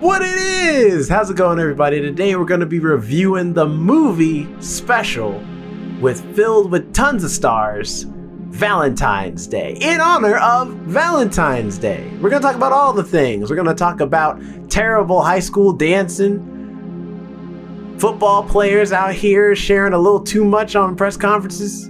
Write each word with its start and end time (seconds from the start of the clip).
what 0.00 0.22
it 0.22 0.38
is. 0.38 1.08
How's 1.08 1.28
it 1.28 1.36
going, 1.36 1.58
everybody? 1.58 2.00
Today 2.00 2.36
we're 2.36 2.44
going 2.44 2.60
to 2.60 2.66
be 2.66 2.78
reviewing 2.78 3.52
the 3.52 3.66
movie 3.66 4.48
special 4.60 5.42
with 6.00 6.36
filled 6.36 6.70
with 6.70 6.94
tons 6.94 7.24
of 7.24 7.30
stars, 7.30 8.04
Valentine's 8.06 9.48
Day, 9.48 9.76
in 9.80 10.00
honor 10.00 10.36
of 10.36 10.68
Valentine's 10.68 11.78
Day. 11.78 12.08
We're 12.20 12.30
going 12.30 12.40
to 12.40 12.46
talk 12.46 12.54
about 12.54 12.70
all 12.70 12.92
the 12.92 13.02
things. 13.02 13.50
We're 13.50 13.56
going 13.56 13.66
to 13.66 13.74
talk 13.74 14.00
about 14.00 14.40
terrible 14.70 15.20
high 15.20 15.40
school 15.40 15.72
dancing, 15.72 16.38
football 17.98 18.44
players 18.44 18.92
out 18.92 19.14
here 19.14 19.56
sharing 19.56 19.94
a 19.94 19.98
little 19.98 20.20
too 20.20 20.44
much 20.44 20.76
on 20.76 20.94
press 20.94 21.16
conferences, 21.16 21.86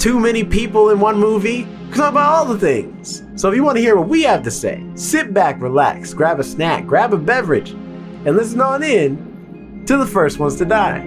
too 0.00 0.20
many 0.20 0.44
people 0.44 0.90
in 0.90 1.00
one 1.00 1.18
movie. 1.18 1.66
We're 1.90 1.96
talk 1.96 2.12
about 2.12 2.30
all 2.30 2.44
the 2.44 2.56
things. 2.56 3.24
So 3.34 3.48
if 3.48 3.56
you 3.56 3.64
want 3.64 3.76
to 3.76 3.82
hear 3.82 3.96
what 3.96 4.08
we 4.08 4.22
have 4.22 4.44
to 4.44 4.50
say, 4.50 4.80
sit 4.94 5.34
back, 5.34 5.60
relax, 5.60 6.14
grab 6.14 6.38
a 6.38 6.44
snack, 6.44 6.86
grab 6.86 7.12
a 7.12 7.16
beverage, 7.16 7.70
and 7.70 8.36
listen 8.36 8.60
on 8.60 8.84
in 8.84 9.84
to 9.86 9.96
the 9.96 10.06
first 10.06 10.38
ones 10.38 10.54
to 10.58 10.64
die. 10.64 11.00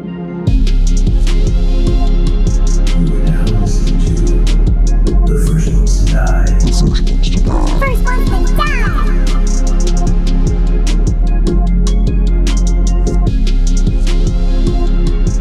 First 7.80 8.04
one 8.04 8.46
to 8.46 8.54
die. 8.58 8.84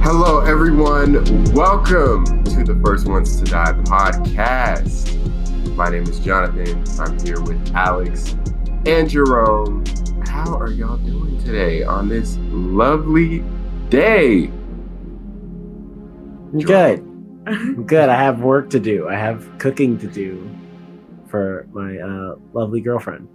Hello, 0.03 0.39
everyone. 0.39 1.15
Welcome 1.53 2.45
to 2.45 2.63
the 2.63 2.81
First 2.85 3.09
Ones 3.09 3.41
to 3.41 3.45
Die 3.45 3.73
podcast. 3.83 5.12
My 5.77 5.89
name 5.89 6.03
is 6.03 6.21
Jonathan. 6.21 6.85
I'm 7.01 7.19
here 7.21 7.41
with 7.41 7.75
Alex 7.75 8.37
and 8.85 9.09
Jerome. 9.09 9.83
How 10.27 10.55
are 10.55 10.71
y'all 10.71 10.99
doing 10.99 11.39
today 11.39 11.83
on 11.83 12.11
this 12.11 12.37
lovely 12.51 13.43
day? 13.89 14.49
Good. 16.63 16.99
Good. 17.87 18.09
I 18.11 18.23
have 18.23 18.41
work 18.43 18.69
to 18.71 18.81
do. 18.81 19.09
I 19.09 19.15
have 19.15 19.49
cooking 19.59 19.99
to 20.01 20.07
do 20.07 20.47
for 21.29 21.67
my 21.73 21.97
uh, 21.97 22.35
lovely 22.53 22.83
girlfriend. 22.83 23.27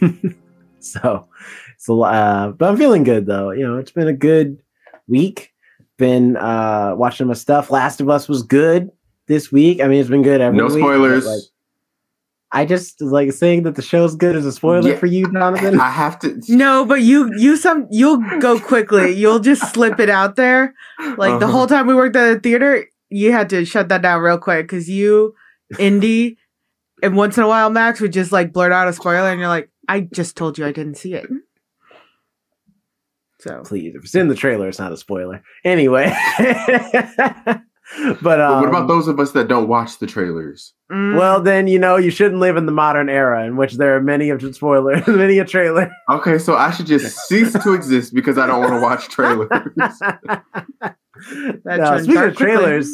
so 0.78 1.28
it's 1.74 1.88
a 1.88 1.92
lot, 1.92 2.14
uh, 2.14 2.52
but 2.52 2.68
I'm 2.68 2.76
feeling 2.76 3.02
good 3.02 3.26
though. 3.26 3.50
You 3.50 3.66
know, 3.66 3.78
it's 3.78 3.90
been 3.90 4.08
a 4.08 4.12
good 4.12 4.62
week. 5.08 5.52
Been 5.96 6.36
uh, 6.36 6.94
watching 6.96 7.26
my 7.26 7.34
stuff. 7.34 7.72
Last 7.72 8.00
of 8.00 8.08
Us 8.08 8.28
was 8.28 8.44
good 8.44 8.92
this 9.26 9.50
week. 9.50 9.80
I 9.80 9.88
mean, 9.88 10.00
it's 10.00 10.08
been 10.08 10.22
good 10.22 10.40
every 10.40 10.56
No 10.56 10.66
week, 10.66 10.74
but, 10.74 10.78
spoilers. 10.78 11.26
like, 11.26 11.42
I 12.54 12.64
just 12.64 13.00
like 13.02 13.32
saying 13.32 13.64
that 13.64 13.74
the 13.74 13.82
show's 13.82 14.14
good 14.16 14.36
is 14.36 14.46
a 14.46 14.52
spoiler 14.52 14.90
Yeah. 14.90 14.96
for 14.96 15.06
you, 15.06 15.30
Jonathan. 15.32 15.80
I 15.80 15.90
have 15.90 16.18
to. 16.20 16.40
No, 16.48 16.84
but 16.86 17.02
you 17.02 17.30
you 17.36 17.56
some 17.56 17.86
you'll 17.90 18.22
go 18.40 18.58
quickly. 18.60 19.12
You'll 19.12 19.40
just 19.40 19.74
slip 19.74 19.98
it 20.00 20.08
out 20.08 20.36
there. 20.36 20.72
Like 21.18 21.40
the 21.40 21.46
Uh-huh. 21.46 21.52
whole 21.52 21.66
time 21.66 21.86
we 21.88 21.94
worked 21.94 22.14
at 22.16 22.34
the 22.34 22.40
theater, 22.40 22.86
you 23.10 23.32
had 23.32 23.50
to 23.50 23.64
shut 23.64 23.88
that 23.88 24.02
down 24.02 24.22
real 24.22 24.38
quick 24.38 24.66
because 24.68 24.88
you, 24.88 25.34
Indy, 25.78 26.38
and 27.02 27.16
once 27.16 27.36
in 27.36 27.42
a 27.42 27.48
while 27.48 27.70
Max 27.70 28.00
would 28.00 28.12
just 28.12 28.30
like 28.32 28.52
blurt 28.52 28.72
out 28.72 28.86
a 28.88 28.92
spoiler, 28.92 29.28
and 29.30 29.40
you're 29.40 29.48
like, 29.48 29.68
"I 29.88 30.00
just 30.00 30.36
told 30.36 30.56
you 30.56 30.64
I 30.64 30.72
didn't 30.72 30.94
see 30.96 31.14
it." 31.14 31.26
So 33.40 33.62
Please, 33.64 33.94
if 33.94 34.04
it's 34.04 34.14
in 34.14 34.28
the 34.28 34.34
trailer, 34.34 34.68
it's 34.68 34.78
not 34.78 34.92
a 34.92 34.96
spoiler. 34.96 35.42
Anyway, 35.64 36.06
but 37.98 38.22
But 38.22 38.40
um, 38.40 38.60
what 38.60 38.68
about 38.68 38.88
those 38.88 39.08
of 39.08 39.20
us 39.20 39.32
that 39.32 39.48
don't 39.48 39.68
watch 39.68 39.98
the 39.98 40.06
trailers? 40.06 40.72
mm, 40.90 41.18
Well, 41.18 41.40
then 41.42 41.66
you 41.66 41.78
know 41.78 41.96
you 41.96 42.10
shouldn't 42.10 42.40
live 42.40 42.56
in 42.56 42.66
the 42.66 42.72
modern 42.72 43.08
era 43.08 43.44
in 43.44 43.56
which 43.56 43.74
there 43.74 43.94
are 43.96 44.00
many 44.00 44.30
of 44.30 44.42
spoilers, 44.54 45.06
many 45.06 45.38
a 45.38 45.44
trailer. 45.44 45.90
Okay, 46.10 46.38
so 46.38 46.56
I 46.56 46.70
should 46.70 46.86
just 46.86 47.16
cease 47.28 47.52
to 47.52 47.74
exist 47.74 48.14
because 48.14 48.38
I 48.38 48.46
don't 48.46 48.60
want 48.60 48.72
to 48.72 48.80
watch 48.80 49.08
trailers. 49.08 49.48
That 51.64 51.78
no, 51.78 51.84
turned 51.84 52.04
speaking 52.04 52.22
of 52.22 52.36
trailers, 52.36 52.90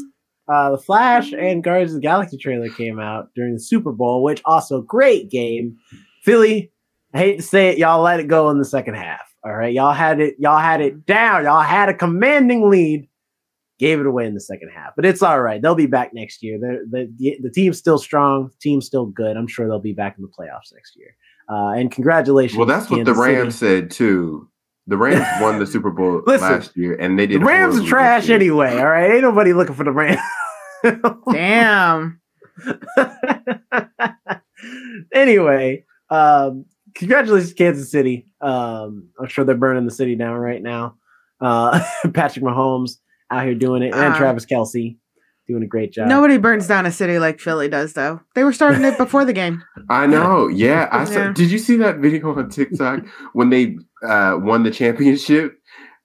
uh, 0.49 0.73
the 0.73 0.79
Flash 0.79 1.33
and 1.33 1.63
Guardians 1.63 1.93
of 1.93 1.97
the 1.97 2.07
Galaxy 2.07 2.37
trailer 2.37 2.69
came 2.69 2.99
out 2.99 3.29
during 3.35 3.55
the 3.55 3.61
Super 3.61 3.93
Bowl, 3.93 4.23
which 4.23 4.43
also 4.45 4.83
great 4.83 5.31
game. 5.31 5.77
Philly, 6.23 6.73
I 7.15 7.19
hate 7.19 7.37
to 7.37 7.43
say 7.43 7.69
it, 7.69 7.79
y'all 7.79 8.03
let 8.03 8.21
it 8.21 8.29
go 8.29 8.51
in 8.51 8.59
the 8.59 8.65
second 8.65 8.95
half. 8.95 9.21
All 9.45 9.55
right, 9.55 9.73
y'all 9.73 9.95
had 9.95 10.21
it, 10.21 10.35
y'all 10.39 10.59
had 10.59 10.81
it 10.83 11.07
down, 11.07 11.45
y'all 11.45 11.63
had 11.63 11.89
a 11.89 11.95
commanding 11.95 12.69
lead, 12.69 13.09
gave 13.81 13.99
it 13.99 14.07
away 14.07 14.27
in 14.27 14.35
the 14.35 14.41
second 14.41 14.69
half. 14.69 14.93
But 14.95 15.07
it's 15.07 15.23
all 15.23 15.41
right. 15.41 15.61
They'll 15.61 15.75
be 15.75 15.87
back 15.87 16.13
next 16.13 16.43
year. 16.43 16.59
They're, 16.61 16.85
the 16.89 17.13
the 17.17 17.39
the 17.43 17.51
team's 17.51 17.79
still 17.79 17.99
strong, 17.99 18.49
the 18.49 18.59
team's 18.61 18.87
still 18.87 19.07
good. 19.07 19.37
I'm 19.37 19.49
sure 19.49 19.67
they'll 19.67 19.81
be 19.81 19.95
back 19.95 20.17
in 20.19 20.23
the 20.23 20.29
playoffs 20.29 20.73
next 20.73 20.95
year. 20.97 21.17
Uh, 21.49 21.71
and 21.71 21.91
congratulations. 21.91 22.57
Well, 22.59 22.67
that's 22.67 22.89
what 22.89 22.99
the 22.99 23.05
Kansas 23.07 23.25
City. 23.25 23.37
Rams 23.37 23.55
said 23.57 23.91
too. 23.91 24.49
The 24.87 24.97
Rams 24.97 25.27
won 25.41 25.59
the 25.59 25.67
Super 25.67 25.91
Bowl 25.91 26.23
Listen, 26.27 26.49
last 26.49 26.77
year, 26.77 26.95
and 26.95 27.19
they 27.19 27.27
The 27.27 27.39
did. 27.39 27.43
Rams 27.45 27.81
are 27.81 27.87
trash 27.87 28.29
anyway. 28.29 28.79
All 28.79 28.87
right, 28.87 29.11
ain't 29.11 29.23
nobody 29.23 29.53
looking 29.53 29.75
for 29.75 29.85
the 29.85 29.93
Rams. 29.93 30.21
damn. 31.33 32.21
anyway, 35.15 35.85
um, 36.11 36.67
congratulations, 36.95 37.55
Kansas 37.55 37.91
City. 37.91 38.27
Um, 38.41 39.09
I'm 39.19 39.27
sure 39.29 39.45
they're 39.45 39.57
burning 39.57 39.87
the 39.87 39.91
city 39.91 40.15
down 40.17 40.37
right 40.37 40.63
now. 40.63 40.97
Uh, 41.41 41.83
Patrick 42.15 42.45
Mahomes 42.45 42.99
out 43.31 43.45
here 43.45 43.55
doing 43.55 43.83
it, 43.83 43.95
and 43.95 44.15
Uh, 44.15 44.17
Travis 44.19 44.45
Kelce 44.47 44.97
doing 45.49 45.63
a 45.63 45.67
great 45.67 45.93
job. 45.93 46.09
Nobody 46.09 46.39
burns 46.39 46.67
down 46.69 46.87
a 46.87 46.93
city 46.93 47.19
like 47.19 47.41
Philly 47.41 47.69
does, 47.69 47.93
though. 47.95 48.21
They 48.35 48.45
were 48.45 48.53
starting 48.53 48.85
it 48.85 48.97
before 48.97 49.25
the 49.25 49.33
game. 49.33 49.63
I 49.91 50.07
know. 50.07 50.49
Yeah, 50.49 50.89
I 50.93 51.05
saw. 51.05 51.13
Yeah. 51.13 51.33
Did 51.33 51.51
you 51.51 51.59
see 51.59 51.77
that 51.79 51.99
video 51.99 52.37
on 52.37 52.49
TikTok 52.51 53.05
when 53.33 53.51
they 53.51 53.77
uh, 54.07 54.39
won 54.41 54.63
the 54.63 54.71
championship? 54.71 55.55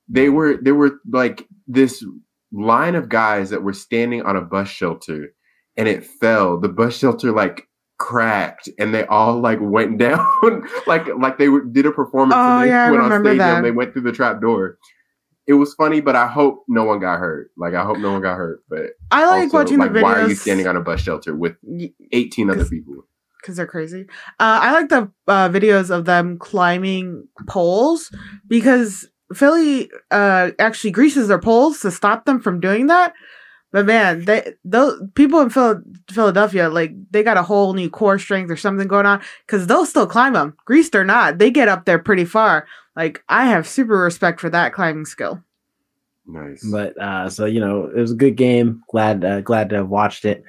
They 0.09 0.29
were 0.29 0.57
there 0.61 0.75
were 0.75 0.99
like 1.11 1.47
this 1.67 2.03
line 2.51 2.95
of 2.95 3.09
guys 3.09 3.49
that 3.49 3.63
were 3.63 3.73
standing 3.73 4.21
on 4.23 4.35
a 4.35 4.41
bus 4.41 4.67
shelter, 4.67 5.33
and 5.77 5.87
it 5.87 6.05
fell. 6.05 6.59
The 6.59 6.69
bus 6.69 6.97
shelter 6.97 7.31
like 7.31 7.67
cracked, 7.97 8.69
and 8.79 8.93
they 8.93 9.05
all 9.05 9.39
like 9.39 9.59
went 9.61 9.97
down, 10.07 10.27
like 10.87 11.07
like 11.19 11.37
they 11.37 11.49
were, 11.49 11.63
did 11.65 11.85
a 11.85 11.91
performance. 11.91 12.35
Oh, 12.35 12.57
and 12.59 12.63
they 12.65 12.69
yeah, 12.69 12.85
I 12.85 12.91
went 12.91 13.03
on 13.03 13.09
remember 13.09 13.29
stage 13.29 13.37
that. 13.39 13.55
and 13.57 13.65
they 13.65 13.71
went 13.71 13.93
through 13.93 14.03
the 14.03 14.11
trap 14.11 14.41
door. 14.41 14.77
It 15.47 15.53
was 15.53 15.73
funny, 15.75 16.01
but 16.01 16.15
I 16.15 16.27
hope 16.27 16.63
no 16.67 16.83
one 16.83 16.99
got 16.99 17.19
hurt. 17.19 17.51
Like 17.57 17.73
I 17.73 17.83
hope 17.83 17.99
no 17.99 18.11
one 18.11 18.21
got 18.21 18.35
hurt. 18.35 18.61
But 18.69 18.91
I 19.11 19.25
like 19.27 19.43
also, 19.43 19.57
watching 19.57 19.77
like, 19.77 19.93
the 19.93 19.99
videos. 19.99 20.03
why 20.03 20.19
are 20.21 20.29
you 20.29 20.35
standing 20.35 20.67
on 20.67 20.75
a 20.75 20.81
bus 20.81 21.01
shelter 21.01 21.35
with 21.35 21.55
eighteen 22.11 22.49
other 22.49 22.65
people? 22.65 23.05
because 23.45 23.57
they're 23.57 23.67
crazy. 23.67 24.07
Uh, 24.39 24.59
I 24.61 24.71
like 24.71 24.89
the 24.89 25.11
uh, 25.27 25.49
videos 25.49 25.91
of 25.91 26.05
them 26.05 26.39
climbing 26.39 27.27
poles 27.47 28.11
because 28.47 29.07
Philly 29.35 29.91
uh, 30.09 30.49
actually 30.57 30.89
greases 30.89 31.27
their 31.27 31.39
poles 31.39 31.79
to 31.81 31.91
stop 31.91 32.25
them 32.25 32.39
from 32.39 32.59
doing 32.59 32.87
that. 32.87 33.13
But 33.75 33.87
man, 33.87 34.23
they 34.23 34.53
those 34.63 35.01
people 35.15 35.41
in 35.41 35.49
Phil- 35.49 35.81
Philadelphia 36.09 36.69
like 36.69 36.93
they 37.11 37.23
got 37.23 37.35
a 37.35 37.43
whole 37.43 37.73
new 37.73 37.89
core 37.89 38.17
strength 38.17 38.49
or 38.49 38.55
something 38.55 38.87
going 38.87 39.05
on 39.05 39.21
because 39.45 39.67
they'll 39.67 39.85
still 39.85 40.07
climb 40.07 40.31
them, 40.31 40.55
greased 40.63 40.95
or 40.95 41.03
not. 41.03 41.39
They 41.39 41.51
get 41.51 41.67
up 41.67 41.83
there 41.83 41.99
pretty 41.99 42.23
far. 42.23 42.67
Like 42.95 43.21
I 43.27 43.47
have 43.47 43.67
super 43.67 43.97
respect 43.97 44.39
for 44.39 44.49
that 44.49 44.71
climbing 44.71 45.03
skill. 45.03 45.43
Nice. 46.25 46.65
But 46.71 46.97
uh, 46.97 47.29
so 47.29 47.43
you 47.43 47.59
know, 47.59 47.91
it 47.93 47.99
was 47.99 48.13
a 48.13 48.15
good 48.15 48.37
game. 48.37 48.81
Glad 48.89 49.25
uh, 49.25 49.41
glad 49.41 49.67
to 49.71 49.75
have 49.75 49.89
watched 49.89 50.23
it. 50.23 50.45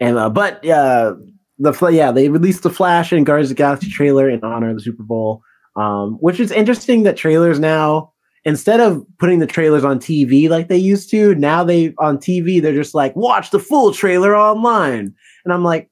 And 0.00 0.16
uh, 0.16 0.30
but 0.30 0.66
uh, 0.66 1.16
the 1.58 1.88
yeah, 1.92 2.12
they 2.12 2.30
released 2.30 2.62
the 2.62 2.70
Flash 2.70 3.12
and 3.12 3.26
Guardians 3.26 3.50
of 3.50 3.58
the 3.58 3.62
Galaxy 3.62 3.90
trailer 3.90 4.30
in 4.30 4.42
honor 4.42 4.70
of 4.70 4.76
the 4.76 4.82
Super 4.82 5.02
Bowl. 5.02 5.42
Um, 5.76 6.14
which 6.14 6.40
is 6.40 6.50
interesting 6.50 7.02
that 7.02 7.18
trailers 7.18 7.60
now 7.60 8.09
instead 8.44 8.80
of 8.80 9.04
putting 9.18 9.38
the 9.38 9.46
trailers 9.46 9.84
on 9.84 9.98
TV 9.98 10.48
like 10.48 10.68
they 10.68 10.76
used 10.76 11.10
to, 11.10 11.34
now 11.34 11.62
they 11.64 11.94
on 11.98 12.18
TV 12.18 12.60
they're 12.60 12.74
just 12.74 12.94
like 12.94 13.14
watch 13.16 13.50
the 13.50 13.58
full 13.58 13.92
trailer 13.92 14.36
online. 14.36 15.14
And 15.44 15.54
I'm 15.54 15.64
like, 15.64 15.90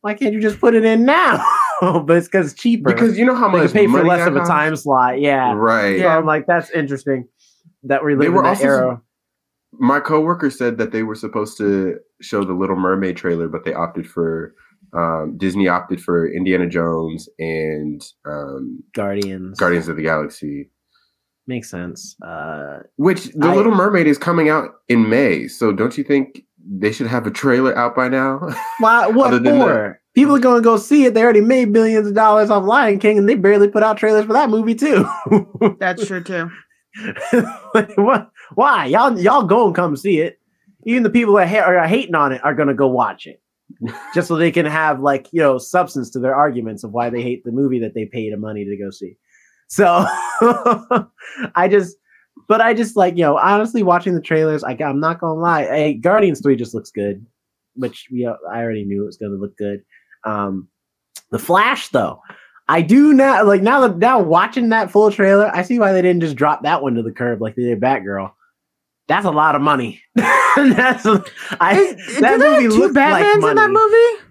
why 0.00 0.14
can't 0.14 0.34
you 0.34 0.40
just 0.40 0.60
put 0.60 0.74
it 0.74 0.84
in 0.84 1.04
now? 1.04 1.44
but 1.80 2.10
it's 2.16 2.28
because 2.28 2.52
it's 2.52 2.60
cheaper. 2.60 2.92
Because 2.92 3.18
you 3.18 3.24
know 3.24 3.34
how 3.34 3.50
they 3.50 3.58
much 3.58 3.72
pay 3.72 3.86
for 3.86 4.04
less 4.04 4.26
of 4.26 4.36
a 4.36 4.40
time 4.40 4.76
slot. 4.76 5.20
Yeah. 5.20 5.52
Right. 5.52 5.98
So 6.00 6.08
I'm 6.08 6.26
like, 6.26 6.46
that's 6.46 6.70
interesting 6.70 7.28
that 7.84 8.02
we're 8.02 8.10
They 8.16 8.28
living 8.28 8.34
were 8.34 8.38
in 8.40 8.44
that 8.44 8.50
also- 8.50 8.64
era. 8.64 9.02
My 9.78 10.00
coworker 10.00 10.48
said 10.48 10.78
that 10.78 10.92
they 10.92 11.02
were 11.02 11.14
supposed 11.16 11.58
to 11.58 11.98
show 12.22 12.44
the 12.44 12.54
Little 12.54 12.76
Mermaid 12.76 13.16
trailer, 13.16 13.46
but 13.46 13.64
they 13.64 13.74
opted 13.74 14.08
for 14.08 14.54
um, 14.96 15.36
Disney 15.36 15.68
opted 15.68 16.00
for 16.02 16.26
Indiana 16.32 16.66
Jones 16.66 17.28
and 17.38 18.02
um, 18.24 18.82
Guardians. 18.94 19.58
Guardians 19.58 19.88
of 19.88 19.96
the 19.96 20.02
Galaxy. 20.02 20.70
Makes 21.46 21.70
sense. 21.70 22.16
Uh, 22.22 22.80
Which 22.96 23.26
the 23.26 23.46
I- 23.48 23.54
Little 23.54 23.74
Mermaid 23.74 24.06
is 24.06 24.18
coming 24.18 24.48
out 24.48 24.70
in 24.88 25.08
May, 25.08 25.46
so 25.46 25.72
don't 25.72 25.96
you 25.96 26.02
think 26.02 26.42
they 26.68 26.90
should 26.90 27.06
have 27.06 27.26
a 27.26 27.30
trailer 27.30 27.76
out 27.76 27.94
by 27.94 28.08
now? 28.08 28.40
why, 28.80 29.06
what 29.06 29.28
Other 29.28 29.38
than 29.38 29.60
for? 29.60 30.00
People 30.14 30.34
are 30.34 30.40
going 30.40 30.60
to 30.60 30.64
go 30.64 30.76
see 30.76 31.04
it. 31.04 31.14
They 31.14 31.22
already 31.22 31.42
made 31.42 31.72
billions 31.72 32.08
of 32.08 32.14
dollars 32.14 32.50
off 32.50 32.64
Lion 32.64 32.98
King, 32.98 33.18
and 33.18 33.28
they 33.28 33.34
barely 33.34 33.68
put 33.68 33.82
out 33.82 33.98
trailers 33.98 34.24
for 34.24 34.32
that 34.32 34.50
movie 34.50 34.74
too. 34.74 35.06
That's 35.78 36.06
true 36.06 36.24
too. 36.24 36.50
Like, 37.74 37.96
what? 37.96 38.30
Why 38.54 38.86
y'all 38.86 39.18
y'all 39.20 39.42
go 39.42 39.66
and 39.66 39.74
come 39.74 39.96
see 39.96 40.20
it? 40.20 40.40
Even 40.84 41.02
the 41.02 41.10
people 41.10 41.34
that 41.34 41.48
ha- 41.48 41.60
are 41.60 41.86
hating 41.86 42.14
on 42.14 42.32
it 42.32 42.42
are 42.44 42.54
going 42.54 42.68
to 42.68 42.74
go 42.74 42.86
watch 42.86 43.26
it, 43.26 43.42
just 44.14 44.28
so 44.28 44.36
they 44.36 44.50
can 44.50 44.66
have 44.66 45.00
like 45.00 45.28
you 45.32 45.42
know 45.42 45.58
substance 45.58 46.10
to 46.10 46.18
their 46.18 46.34
arguments 46.34 46.82
of 46.82 46.92
why 46.92 47.10
they 47.10 47.22
hate 47.22 47.44
the 47.44 47.52
movie 47.52 47.80
that 47.80 47.94
they 47.94 48.06
paid 48.06 48.32
a 48.32 48.36
money 48.36 48.64
to 48.64 48.76
go 48.76 48.90
see. 48.90 49.16
So 49.68 50.06
I 51.54 51.68
just, 51.70 51.96
but 52.48 52.60
I 52.60 52.74
just 52.74 52.96
like, 52.96 53.16
you 53.16 53.22
know, 53.24 53.36
honestly, 53.38 53.82
watching 53.82 54.14
the 54.14 54.20
trailers, 54.20 54.62
I, 54.62 54.76
I'm 54.80 55.00
not 55.00 55.20
gonna 55.20 55.34
lie. 55.40 55.64
Hey, 55.64 55.94
Guardians 55.94 56.40
3 56.40 56.56
just 56.56 56.74
looks 56.74 56.90
good, 56.90 57.24
which 57.74 58.08
we, 58.12 58.26
I 58.26 58.62
already 58.62 58.84
knew 58.84 59.02
it 59.02 59.06
was 59.06 59.16
gonna 59.16 59.34
look 59.34 59.56
good. 59.56 59.82
Um, 60.24 60.68
the 61.30 61.38
Flash, 61.38 61.88
though, 61.88 62.20
I 62.68 62.82
do 62.82 63.12
now, 63.12 63.44
like, 63.44 63.62
now 63.62 63.80
that 63.86 63.98
now 63.98 64.20
watching 64.20 64.68
that 64.70 64.90
full 64.90 65.10
trailer, 65.10 65.50
I 65.54 65.62
see 65.62 65.78
why 65.78 65.92
they 65.92 66.02
didn't 66.02 66.20
just 66.22 66.36
drop 66.36 66.62
that 66.62 66.82
one 66.82 66.94
to 66.94 67.02
the 67.02 67.12
curb 67.12 67.40
like 67.40 67.54
they 67.56 67.62
did 67.62 67.80
Batgirl. 67.80 68.32
That's 69.08 69.26
a 69.26 69.30
lot 69.30 69.54
of 69.54 69.62
money. 69.62 70.00
That's 70.16 71.06
a, 71.06 71.24
I, 71.60 71.78
Is- 71.80 72.20
that 72.20 72.32
do 72.32 72.38
they 72.38 72.52
have 72.54 72.62
movie 72.62 72.74
two 72.74 72.80
looked 72.80 72.96
like 72.96 73.24
Batmans 73.24 73.50
in 73.50 73.56
that 73.56 73.70
movie? 73.70 74.22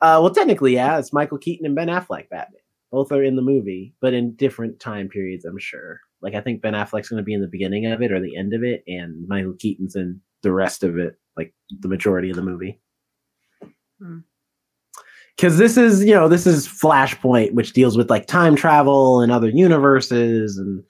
Uh, 0.00 0.18
well, 0.22 0.30
technically, 0.34 0.74
yeah, 0.74 0.98
it's 0.98 1.12
Michael 1.12 1.38
Keaton 1.38 1.66
and 1.66 1.74
Ben 1.76 1.88
Affleck 1.88 2.28
Batman. 2.28 2.60
Both 2.92 3.10
are 3.10 3.24
in 3.24 3.36
the 3.36 3.42
movie, 3.42 3.94
but 4.00 4.14
in 4.14 4.34
different 4.36 4.78
time 4.78 5.08
periods, 5.08 5.44
I'm 5.44 5.58
sure. 5.58 6.00
Like, 6.20 6.34
I 6.34 6.40
think 6.40 6.62
Ben 6.62 6.74
Affleck's 6.74 7.08
going 7.08 7.18
to 7.20 7.24
be 7.24 7.34
in 7.34 7.40
the 7.40 7.48
beginning 7.48 7.86
of 7.86 8.02
it 8.02 8.12
or 8.12 8.20
the 8.20 8.36
end 8.36 8.52
of 8.52 8.62
it, 8.62 8.84
and 8.86 9.26
Michael 9.26 9.54
Keaton's 9.58 9.96
in 9.96 10.20
the 10.42 10.52
rest 10.52 10.84
of 10.84 10.98
it, 10.98 11.18
like 11.36 11.54
the 11.80 11.88
majority 11.88 12.30
of 12.30 12.36
the 12.36 12.42
movie. 12.42 12.80
Hmm. 13.98 14.18
Because 15.36 15.56
this 15.56 15.76
is, 15.76 16.04
you 16.04 16.12
know, 16.14 16.28
this 16.28 16.46
is 16.46 16.68
Flashpoint, 16.68 17.54
which 17.54 17.72
deals 17.72 17.96
with 17.96 18.10
like 18.10 18.26
time 18.26 18.54
travel 18.54 19.20
and 19.20 19.32
other 19.32 19.48
universes 19.48 20.58
and 20.58 20.84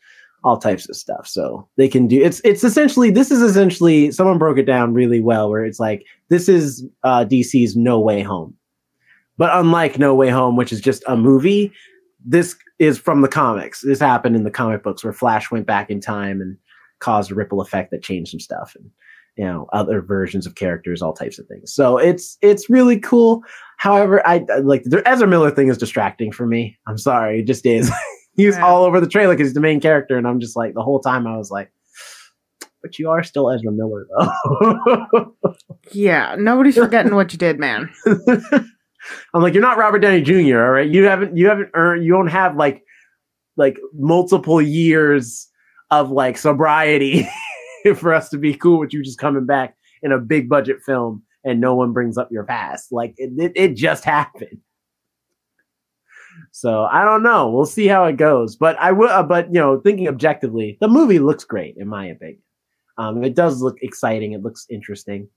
all 0.45 0.59
types 0.59 0.89
of 0.89 0.97
stuff. 0.97 1.27
So 1.27 1.69
they 1.77 1.89
can 1.89 2.09
do 2.09 2.21
it's 2.21 2.41
it's 2.45 2.65
essentially 2.65 3.11
this 3.11 3.31
is 3.31 3.41
essentially 3.41 4.11
someone 4.11 4.39
broke 4.39 4.59
it 4.59 4.67
down 4.67 4.95
really 4.95 5.21
well 5.21 5.49
where 5.49 5.65
it's 5.65 5.79
like 5.79 6.05
this 6.29 6.49
is 6.49 6.85
uh 7.05 7.25
DC's 7.25 7.77
No 7.77 8.01
Way 8.01 8.23
Home. 8.23 8.55
But 9.39 9.51
unlike 9.53 9.99
No 9.99 10.15
Way 10.15 10.29
Home, 10.31 10.57
which 10.57 10.73
is 10.73 10.81
just 10.81 11.03
a 11.07 11.17
movie, 11.17 11.73
this 12.25 12.57
is 12.79 12.99
from 12.99 13.21
the 13.23 13.29
comics. 13.29 13.81
This 13.81 14.01
happened 14.01 14.37
in 14.37 14.45
the 14.45 14.51
comic 14.51 14.83
books 14.83 15.05
where 15.05 15.13
Flash 15.13 15.51
went 15.51 15.67
back 15.67 15.91
in 15.91 16.01
time 16.01 16.41
and 16.41 16.57
caused 17.01 17.31
a 17.31 17.35
ripple 17.35 17.61
effect 17.61 17.91
that 17.91 18.03
changed 18.03 18.31
some 18.31 18.41
stuff 18.41 18.77
and 18.77 18.91
you 19.37 19.45
know 19.45 19.67
other 19.73 20.01
versions 20.01 20.47
of 20.47 20.55
characters, 20.55 21.03
all 21.03 21.13
types 21.13 21.39
of 21.39 21.47
things. 21.47 21.73
So 21.73 21.99
it's 21.99 22.39
it's 22.43 22.69
really 22.71 22.99
cool. 22.99 23.43
However, 23.79 24.27
I, 24.27 24.45
I 24.53 24.59
like 24.59 24.83
the 24.85 25.03
Ezra 25.07 25.27
Miller 25.27 25.51
thing 25.51 25.69
is 25.69 25.79
distracting 25.79 26.33
for 26.33 26.47
me. 26.47 26.79
I'm 26.87 26.99
sorry, 26.99 27.41
it 27.41 27.47
just 27.47 27.67
is. 27.67 27.91
he's 28.37 28.59
all 28.59 28.85
over 28.85 29.01
the 29.01 29.09
trailer 29.09 29.35
because 29.35 29.49
he's 29.49 29.55
the 29.55 29.61
main 29.61 29.81
character, 29.81 30.17
and 30.17 30.27
I'm 30.27 30.41
just 30.41 30.57
like 30.57 30.75
the 30.75 30.83
whole 30.83 31.01
time 31.01 31.27
I 31.27 31.37
was 31.37 31.51
like, 31.51 31.73
but 32.83 32.99
you 32.99 33.11
are 33.11 33.23
still 33.23 33.51
Ezra 33.51 33.73
Miller 33.73 34.07
though. 34.19 35.35
Yeah, 35.91 36.37
nobody's 36.39 36.77
forgetting 36.77 37.15
what 37.15 37.33
you 37.33 37.39
did, 37.39 37.59
man. 37.59 37.93
I'm 39.35 39.43
like, 39.43 39.55
you're 39.55 39.63
not 39.63 39.79
Robert 39.79 40.01
Downey 40.01 40.23
Jr. 40.23 40.63
All 40.63 40.71
right, 40.71 40.89
you 40.89 41.05
haven't 41.05 41.37
you 41.37 41.49
haven't 41.49 41.71
earned 41.75 42.05
you 42.05 42.13
don't 42.13 42.29
have 42.29 42.57
like 42.57 42.85
like 43.57 43.79
multiple 43.95 44.63
years 44.63 45.49
of 45.91 46.11
like 46.11 46.39
sobriety 46.39 47.29
for 47.97 48.15
us 48.15 48.29
to 48.31 48.39
be 48.39 48.55
cool 48.55 48.79
with 48.79 48.93
you 48.93 49.03
just 49.03 49.19
coming 49.19 49.45
back 49.45 49.77
in 50.03 50.13
a 50.13 50.19
big 50.19 50.49
budget 50.49 50.83
film 50.83 51.23
and 51.45 51.61
no 51.61 51.75
one 51.75 51.93
brings 51.93 52.17
up 52.17 52.31
your 52.31 52.45
past. 52.45 52.93
Like 52.93 53.15
it, 53.17 53.33
it, 53.39 53.53
it 53.55 53.77
just 53.77 54.05
happened. 54.05 54.59
So 56.51 56.85
I 56.85 57.05
don't 57.05 57.23
know. 57.23 57.51
We'll 57.51 57.67
see 57.67 57.87
how 57.87 58.05
it 58.05 58.17
goes. 58.17 58.57
But 58.57 58.79
I 58.79 58.93
will. 58.93 59.09
Uh, 59.09 59.23
but 59.23 59.47
you 59.49 59.61
know, 59.61 59.81
thinking 59.81 60.09
objectively, 60.09 60.79
the 60.81 60.89
movie 60.89 61.19
looks 61.19 61.45
great 61.45 61.77
in 61.77 61.89
my 61.89 62.07
opinion. 62.07 62.43
Um, 62.99 63.25
it 63.25 63.35
does 63.35 63.63
look 63.63 63.77
exciting. 63.83 64.33
It 64.33 64.43
looks 64.43 64.67
interesting. 64.69 65.29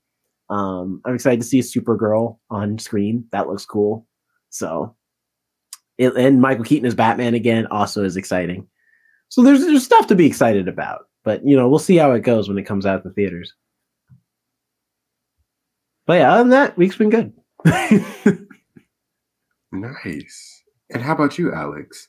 Um, 0.48 1.00
I'm 1.04 1.14
excited 1.14 1.40
to 1.40 1.46
see 1.46 1.60
Supergirl 1.60 2.38
on 2.50 2.78
screen. 2.78 3.26
That 3.32 3.48
looks 3.48 3.66
cool. 3.66 4.06
So, 4.50 4.94
it, 5.98 6.14
and 6.16 6.40
Michael 6.40 6.64
Keaton 6.64 6.86
as 6.86 6.94
Batman 6.94 7.34
again 7.34 7.66
also 7.66 8.04
is 8.04 8.16
exciting. 8.16 8.66
So 9.28 9.42
there's 9.42 9.64
there's 9.64 9.84
stuff 9.84 10.06
to 10.08 10.14
be 10.14 10.26
excited 10.26 10.68
about. 10.68 11.06
But 11.24 11.44
you 11.44 11.56
know, 11.56 11.68
we'll 11.68 11.78
see 11.78 11.96
how 11.96 12.12
it 12.12 12.20
goes 12.20 12.48
when 12.48 12.58
it 12.58 12.66
comes 12.66 12.86
out 12.86 13.02
in 13.02 13.08
the 13.08 13.14
theaters. 13.14 13.52
But 16.06 16.14
yeah, 16.14 16.32
other 16.32 16.42
than 16.44 16.50
that, 16.50 16.76
week's 16.76 16.96
been 16.96 17.10
good. 17.10 17.32
Nice. 19.72 20.62
And 20.90 21.02
how 21.02 21.14
about 21.14 21.38
you, 21.38 21.52
Alex? 21.52 22.08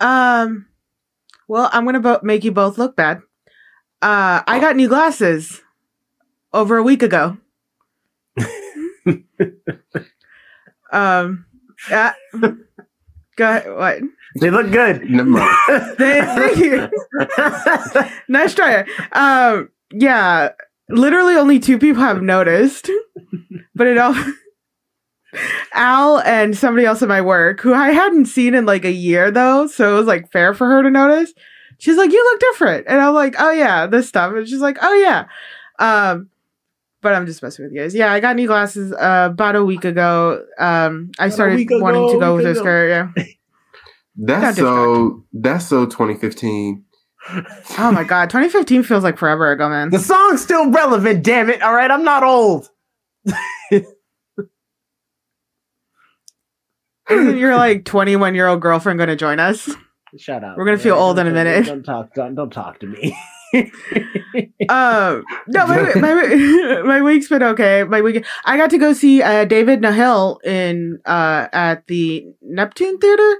Um, 0.00 0.66
well, 1.48 1.68
I'm 1.72 1.84
gonna 1.84 2.00
bo- 2.00 2.20
make 2.22 2.44
you 2.44 2.52
both 2.52 2.78
look 2.78 2.96
bad. 2.96 3.18
Uh, 4.00 4.42
I 4.46 4.58
got 4.60 4.76
new 4.76 4.88
glasses 4.88 5.60
over 6.52 6.76
a 6.76 6.82
week 6.82 7.02
ago. 7.02 7.36
Um, 10.92 11.46
yeah. 11.90 12.12
Go 13.36 13.48
ahead. 13.48 13.74
What? 13.76 13.98
they 14.40 14.50
look 14.50 14.70
good. 14.70 15.08
Never 15.08 15.28
mind. 15.28 15.56
Thank 15.96 16.58
you. 16.58 16.88
nice 18.28 18.54
try. 18.54 18.84
Um, 19.12 19.70
yeah. 19.92 20.50
Literally, 20.88 21.36
only 21.36 21.58
two 21.58 21.78
people 21.78 22.02
have 22.02 22.22
noticed, 22.22 22.90
but 23.74 23.86
it 23.86 23.98
all. 23.98 24.14
Al 25.74 26.20
and 26.20 26.56
somebody 26.56 26.86
else 26.86 27.02
at 27.02 27.08
my 27.08 27.20
work, 27.20 27.60
who 27.60 27.74
I 27.74 27.90
hadn't 27.90 28.26
seen 28.26 28.54
in 28.54 28.64
like 28.64 28.84
a 28.84 28.90
year 28.90 29.30
though, 29.30 29.66
so 29.66 29.92
it 29.92 29.98
was 29.98 30.06
like 30.06 30.32
fair 30.32 30.54
for 30.54 30.66
her 30.66 30.82
to 30.82 30.90
notice. 30.90 31.34
She's 31.78 31.96
like, 31.98 32.10
"You 32.10 32.24
look 32.24 32.40
different," 32.40 32.86
and 32.88 33.00
I'm 33.00 33.14
like, 33.14 33.34
"Oh 33.38 33.50
yeah, 33.50 33.86
this 33.86 34.08
stuff." 34.08 34.32
And 34.34 34.48
she's 34.48 34.60
like, 34.60 34.78
"Oh 34.80 34.94
yeah," 34.94 35.26
um, 35.78 36.30
but 37.02 37.14
I'm 37.14 37.26
just 37.26 37.42
messing 37.42 37.64
with 37.64 37.72
you 37.72 37.80
guys. 37.80 37.94
Yeah, 37.94 38.12
I 38.12 38.20
got 38.20 38.36
new 38.36 38.46
glasses 38.46 38.92
uh, 38.92 39.28
about 39.32 39.56
a 39.56 39.64
week 39.64 39.84
ago. 39.84 40.44
Um, 40.58 41.10
I 41.18 41.26
About 41.26 41.34
started 41.34 41.56
week 41.56 41.70
ago, 41.70 41.80
wanting 41.80 42.12
to 42.12 42.18
go 42.18 42.34
with 42.36 42.44
week 42.44 42.50
this 42.54 42.58
ago. 42.58 42.64
skirt. 42.64 42.88
Yeah. 43.16 43.24
That's 44.20 44.58
Not 44.58 44.66
so 44.66 45.24
that's 45.32 45.66
so 45.68 45.86
2015. 45.86 46.84
Oh 47.78 47.92
my 47.92 48.02
god, 48.04 48.30
2015 48.30 48.82
feels 48.82 49.04
like 49.04 49.16
forever 49.16 49.52
ago, 49.52 49.68
man. 49.68 49.90
the 49.90 49.98
song's 50.00 50.42
still 50.42 50.70
relevant, 50.72 51.22
damn 51.22 51.48
it. 51.50 51.62
All 51.62 51.72
right, 51.74 51.88
I'm 51.90 52.02
not 52.02 52.24
old. 52.24 52.68
Isn't 57.10 57.38
your 57.38 57.56
like 57.56 57.84
21 57.84 58.34
year 58.34 58.46
old 58.48 58.60
girlfriend 58.60 58.98
going 58.98 59.08
to 59.08 59.16
join 59.16 59.38
us? 59.40 59.70
Shut 60.16 60.42
up. 60.42 60.56
We're 60.56 60.64
gonna 60.64 60.78
feel 60.78 60.94
man. 60.96 61.02
old 61.04 61.18
in 61.18 61.26
a 61.26 61.30
Don't- 61.30 61.44
minute. 61.44 61.66
Don't 61.66 61.82
talk. 61.84 62.14
Don't, 62.14 62.34
don't 62.34 62.50
talk 62.50 62.80
to 62.80 62.86
me. 62.86 63.16
Um, 64.68 65.24
no, 65.46 65.66
my, 65.66 65.94
my 65.94 66.82
my 66.84 67.02
week's 67.02 67.28
been 67.28 67.42
okay. 67.42 67.84
My 67.84 68.02
week, 68.02 68.24
I 68.44 68.56
got 68.58 68.70
to 68.70 68.78
go 68.78 68.92
see 68.92 69.22
uh, 69.22 69.46
David 69.46 69.80
Nihill 69.80 70.44
in 70.44 71.00
uh 71.06 71.48
at 71.52 71.86
the 71.86 72.26
Neptune 72.42 72.98
Theater, 72.98 73.36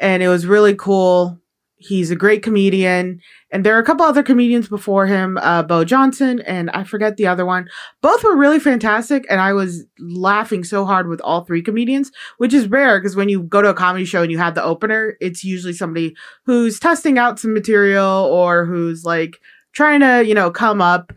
and 0.00 0.22
it 0.22 0.28
was 0.28 0.46
really 0.46 0.74
cool. 0.76 1.40
He's 1.86 2.10
a 2.10 2.16
great 2.16 2.42
comedian, 2.42 3.20
and 3.50 3.64
there 3.64 3.76
are 3.76 3.78
a 3.78 3.84
couple 3.84 4.06
other 4.06 4.22
comedians 4.22 4.68
before 4.68 5.06
him, 5.06 5.36
uh, 5.42 5.62
Bo 5.62 5.84
Johnson, 5.84 6.40
and 6.40 6.70
I 6.70 6.84
forget 6.84 7.18
the 7.18 7.26
other 7.26 7.44
one. 7.44 7.68
Both 8.00 8.24
were 8.24 8.36
really 8.36 8.58
fantastic, 8.58 9.26
and 9.28 9.38
I 9.38 9.52
was 9.52 9.84
laughing 9.98 10.64
so 10.64 10.86
hard 10.86 11.08
with 11.08 11.20
all 11.20 11.44
three 11.44 11.60
comedians, 11.60 12.10
which 12.38 12.54
is 12.54 12.68
rare 12.68 12.98
because 12.98 13.16
when 13.16 13.28
you 13.28 13.42
go 13.42 13.60
to 13.60 13.68
a 13.68 13.74
comedy 13.74 14.06
show 14.06 14.22
and 14.22 14.32
you 14.32 14.38
have 14.38 14.54
the 14.54 14.64
opener, 14.64 15.16
it's 15.20 15.44
usually 15.44 15.74
somebody 15.74 16.16
who's 16.46 16.80
testing 16.80 17.18
out 17.18 17.38
some 17.38 17.52
material 17.52 18.30
or 18.32 18.64
who's 18.64 19.04
like 19.04 19.38
trying 19.72 20.00
to, 20.00 20.24
you 20.24 20.34
know, 20.34 20.50
come 20.50 20.80
up. 20.80 21.12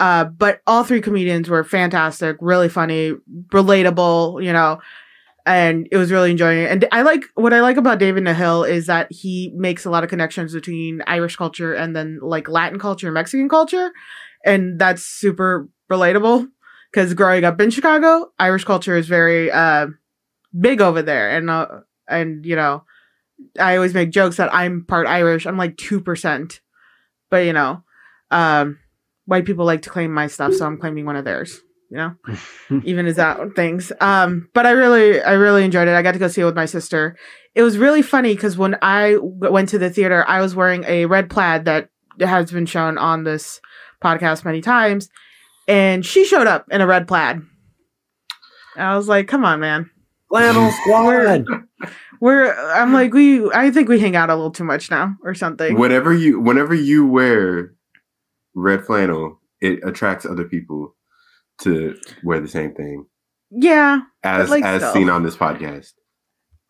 Uh, 0.00 0.24
but 0.24 0.60
all 0.66 0.84
three 0.84 1.00
comedians 1.00 1.48
were 1.48 1.64
fantastic, 1.64 2.36
really 2.40 2.68
funny, 2.68 3.12
relatable, 3.52 4.44
you 4.44 4.52
know, 4.52 4.80
and 5.46 5.86
it 5.90 5.96
was 5.96 6.10
really 6.10 6.30
enjoying 6.30 6.60
it. 6.60 6.70
And 6.70 6.88
I 6.90 7.02
like 7.02 7.24
what 7.34 7.52
I 7.52 7.60
like 7.60 7.76
about 7.76 7.98
David 7.98 8.24
Nihill 8.24 8.68
is 8.68 8.86
that 8.86 9.12
he 9.12 9.52
makes 9.54 9.84
a 9.84 9.90
lot 9.90 10.04
of 10.04 10.10
connections 10.10 10.54
between 10.54 11.02
Irish 11.06 11.36
culture 11.36 11.74
and 11.74 11.94
then 11.94 12.18
like 12.22 12.48
Latin 12.48 12.78
culture 12.78 13.08
and 13.08 13.14
Mexican 13.14 13.48
culture. 13.48 13.92
And 14.44 14.78
that's 14.78 15.02
super 15.04 15.68
relatable 15.90 16.48
because 16.90 17.12
growing 17.14 17.44
up 17.44 17.60
in 17.60 17.70
Chicago, 17.70 18.32
Irish 18.38 18.64
culture 18.64 18.96
is 18.96 19.06
very 19.06 19.50
uh, 19.50 19.88
big 20.58 20.80
over 20.80 21.02
there. 21.02 21.36
And, 21.36 21.50
uh, 21.50 21.80
and, 22.08 22.44
you 22.46 22.56
know, 22.56 22.84
I 23.58 23.76
always 23.76 23.94
make 23.94 24.10
jokes 24.10 24.36
that 24.36 24.54
I'm 24.54 24.84
part 24.84 25.06
Irish. 25.06 25.46
I'm 25.46 25.58
like 25.58 25.76
2%. 25.76 26.60
But, 27.30 27.38
you 27.38 27.52
know, 27.52 27.82
um, 28.30 28.78
white 29.26 29.44
people 29.44 29.64
like 29.64 29.82
to 29.82 29.90
claim 29.90 30.12
my 30.12 30.26
stuff, 30.26 30.54
so 30.54 30.66
I'm 30.66 30.78
claiming 30.78 31.06
one 31.06 31.16
of 31.16 31.24
theirs. 31.24 31.60
You 31.94 32.00
know, 32.00 32.80
even 32.84 33.06
as 33.06 33.14
that 33.16 33.54
things. 33.54 33.92
Um, 34.00 34.48
but 34.52 34.66
I 34.66 34.72
really, 34.72 35.22
I 35.22 35.34
really 35.34 35.64
enjoyed 35.64 35.86
it. 35.86 35.94
I 35.94 36.02
got 36.02 36.12
to 36.12 36.18
go 36.18 36.26
see 36.26 36.40
it 36.40 36.44
with 36.44 36.56
my 36.56 36.66
sister. 36.66 37.16
It 37.54 37.62
was 37.62 37.78
really 37.78 38.02
funny 38.02 38.34
because 38.34 38.58
when 38.58 38.76
I 38.82 39.12
w- 39.12 39.52
went 39.52 39.68
to 39.68 39.78
the 39.78 39.90
theater, 39.90 40.24
I 40.26 40.40
was 40.40 40.56
wearing 40.56 40.82
a 40.88 41.06
red 41.06 41.30
plaid 41.30 41.66
that 41.66 41.90
has 42.18 42.50
been 42.50 42.66
shown 42.66 42.98
on 42.98 43.22
this 43.22 43.60
podcast 44.02 44.44
many 44.44 44.60
times, 44.60 45.08
and 45.68 46.04
she 46.04 46.24
showed 46.24 46.48
up 46.48 46.66
in 46.68 46.80
a 46.80 46.86
red 46.86 47.06
plaid. 47.06 47.42
I 48.76 48.96
was 48.96 49.06
like, 49.06 49.28
"Come 49.28 49.44
on, 49.44 49.60
man." 49.60 49.88
Flannel 50.30 50.72
squad. 50.72 51.46
We're. 52.20 52.52
I'm 52.72 52.92
like, 52.92 53.14
we. 53.14 53.48
I 53.52 53.70
think 53.70 53.88
we 53.88 54.00
hang 54.00 54.16
out 54.16 54.30
a 54.30 54.34
little 54.34 54.50
too 54.50 54.64
much 54.64 54.90
now, 54.90 55.14
or 55.22 55.32
something. 55.34 55.78
Whenever 55.78 56.12
you 56.12 56.40
whenever 56.40 56.74
you 56.74 57.06
wear 57.06 57.72
red 58.52 58.84
flannel, 58.84 59.40
it 59.60 59.78
attracts 59.84 60.26
other 60.26 60.44
people 60.44 60.96
to 61.62 61.96
wear 62.22 62.40
the 62.40 62.48
same 62.48 62.74
thing 62.74 63.06
Yeah, 63.50 64.00
as 64.22 64.50
like 64.50 64.64
as 64.64 64.82
so. 64.82 64.92
seen 64.92 65.08
on 65.10 65.22
this 65.22 65.36
podcast. 65.36 65.92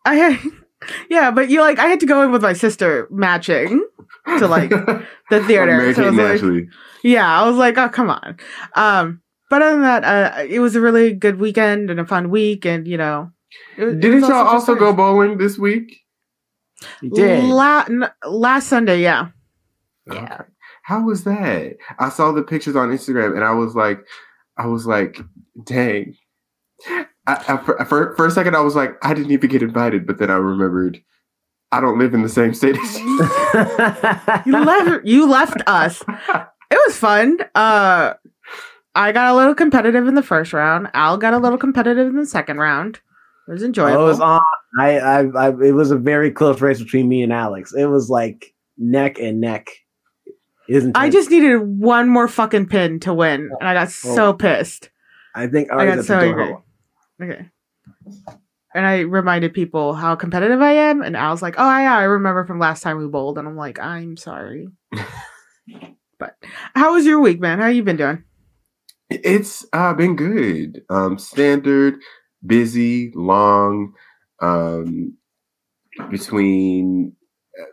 I 0.05 0.39
Yeah, 1.09 1.31
but 1.31 1.49
you 1.49 1.61
like 1.61 1.79
I 1.79 1.87
had 1.87 1.99
to 2.01 2.05
go 2.05 2.21
in 2.23 2.31
with 2.31 2.41
my 2.43 2.53
sister 2.53 3.07
matching 3.09 3.83
to 4.37 4.47
like 4.47 4.69
the 5.29 5.43
theater. 5.45 5.77
Mary 5.77 5.93
So 5.95 6.03
I 6.03 6.09
was 6.31 6.41
like- 6.43 6.67
yeah, 7.03 7.41
I 7.41 7.47
was 7.47 7.55
like, 7.57 7.77
oh 7.77 7.89
come 7.89 8.09
on. 8.09 8.37
Um, 8.75 9.21
but 9.49 9.61
other 9.61 9.71
than 9.73 9.81
that, 9.81 10.03
uh, 10.03 10.43
it 10.47 10.59
was 10.59 10.75
a 10.75 10.81
really 10.81 11.13
good 11.13 11.39
weekend 11.39 11.89
and 11.89 11.99
a 11.99 12.05
fun 12.05 12.29
week, 12.29 12.65
and 12.65 12.87
you 12.87 12.97
know, 12.97 13.31
it, 13.77 13.83
it 13.87 13.99
Didn't 13.99 14.21
was 14.21 14.29
y'all 14.29 14.43
just 14.43 14.53
also 14.53 14.75
go 14.75 14.91
bowling 14.93 15.37
this 15.37 15.57
week? 15.57 16.01
You 17.01 17.09
did. 17.11 17.43
La- 17.45 17.85
n- 17.87 18.09
last 18.27 18.67
Sunday, 18.67 19.01
yeah. 19.01 19.29
Yeah. 20.11 20.41
How 20.83 21.03
was 21.03 21.23
that? 21.23 21.77
I 21.99 22.09
saw 22.09 22.31
the 22.31 22.43
pictures 22.43 22.75
on 22.75 22.89
Instagram 22.89 23.35
and 23.35 23.43
I 23.43 23.51
was 23.51 23.75
like, 23.75 23.99
I 24.57 24.67
was 24.67 24.85
like, 24.85 25.19
dang. 25.65 26.15
I, 26.87 27.05
I, 27.27 27.57
for, 27.57 27.85
for, 27.85 28.15
for 28.15 28.25
a 28.27 28.31
second, 28.31 28.55
I 28.55 28.61
was 28.61 28.75
like, 28.75 28.95
I 29.03 29.13
didn't 29.13 29.31
even 29.31 29.49
get 29.49 29.63
invited, 29.63 30.05
but 30.05 30.17
then 30.17 30.29
I 30.29 30.35
remembered 30.35 31.01
I 31.71 31.81
don't 31.81 31.97
live 31.99 32.13
in 32.13 32.21
the 32.21 32.29
same 32.29 32.53
state 32.53 32.77
as 32.77 32.99
you. 32.99 33.19
You 34.45 34.63
left 34.63 35.05
you 35.05 35.29
left 35.29 35.61
us. 35.67 36.01
It 36.71 36.79
was 36.87 36.97
fun. 36.97 37.37
Uh, 37.53 38.13
I 38.95 39.11
got 39.11 39.31
a 39.31 39.35
little 39.35 39.55
competitive 39.55 40.07
in 40.07 40.15
the 40.15 40.23
first 40.23 40.53
round. 40.53 40.87
Al 40.93 41.17
got 41.17 41.33
a 41.33 41.37
little 41.37 41.57
competitive 41.57 42.07
in 42.07 42.15
the 42.15 42.25
second 42.25 42.59
round. 42.59 43.01
It 43.47 43.51
was 43.51 43.63
I 43.63 43.65
enjoyable. 43.67 44.05
was 44.05 44.19
on. 44.19 44.41
I, 44.79 44.99
I, 44.99 45.19
I, 45.35 45.47
it 45.49 45.73
was 45.73 45.91
a 45.91 45.97
very 45.97 46.31
close 46.31 46.61
race 46.61 46.79
between 46.81 47.07
me 47.09 47.23
and 47.23 47.33
Alex. 47.33 47.73
It 47.73 47.85
was 47.85 48.09
like 48.09 48.53
neck 48.77 49.19
and 49.19 49.41
neck. 49.41 49.69
Isn't 50.67 50.97
I 50.97 51.09
just 51.09 51.29
needed 51.29 51.57
one 51.57 52.09
more 52.09 52.27
fucking 52.27 52.67
pin 52.67 52.99
to 53.01 53.13
win, 53.13 53.51
and 53.59 53.67
I 53.69 53.73
got 53.73 53.91
so 53.91 54.33
pissed. 54.33 54.89
I 55.35 55.47
think 55.47 55.71
I 55.71 55.77
I 55.77 55.85
got 55.85 55.97
was 55.97 56.07
so 56.07 56.19
the 56.19 56.25
door. 56.31 56.63
angry. 57.19 57.35
Okay. 57.35 57.49
And 58.73 58.85
I 58.85 58.99
reminded 59.01 59.53
people 59.53 59.93
how 59.93 60.15
competitive 60.15 60.61
I 60.61 60.71
am, 60.73 61.01
and 61.01 61.15
Al's 61.15 61.41
like, 61.41 61.55
"Oh 61.57 61.63
yeah, 61.79 61.95
I 61.97 62.03
remember 62.03 62.45
from 62.45 62.59
last 62.59 62.81
time 62.83 62.97
we 62.97 63.07
bowled," 63.07 63.37
and 63.37 63.47
I'm 63.47 63.55
like, 63.55 63.79
"I'm 63.79 64.17
sorry." 64.17 64.67
but 66.19 66.35
how 66.73 66.93
was 66.93 67.05
your 67.05 67.19
week, 67.19 67.39
man? 67.39 67.59
How 67.59 67.67
you 67.67 67.83
been 67.83 67.97
doing? 67.97 68.23
It's 69.09 69.65
uh, 69.71 69.93
been 69.93 70.15
good. 70.15 70.81
Um, 70.89 71.17
standard, 71.19 71.95
busy, 72.45 73.11
long. 73.15 73.93
Um, 74.41 75.15
between 76.09 77.15
uh, 77.59 77.65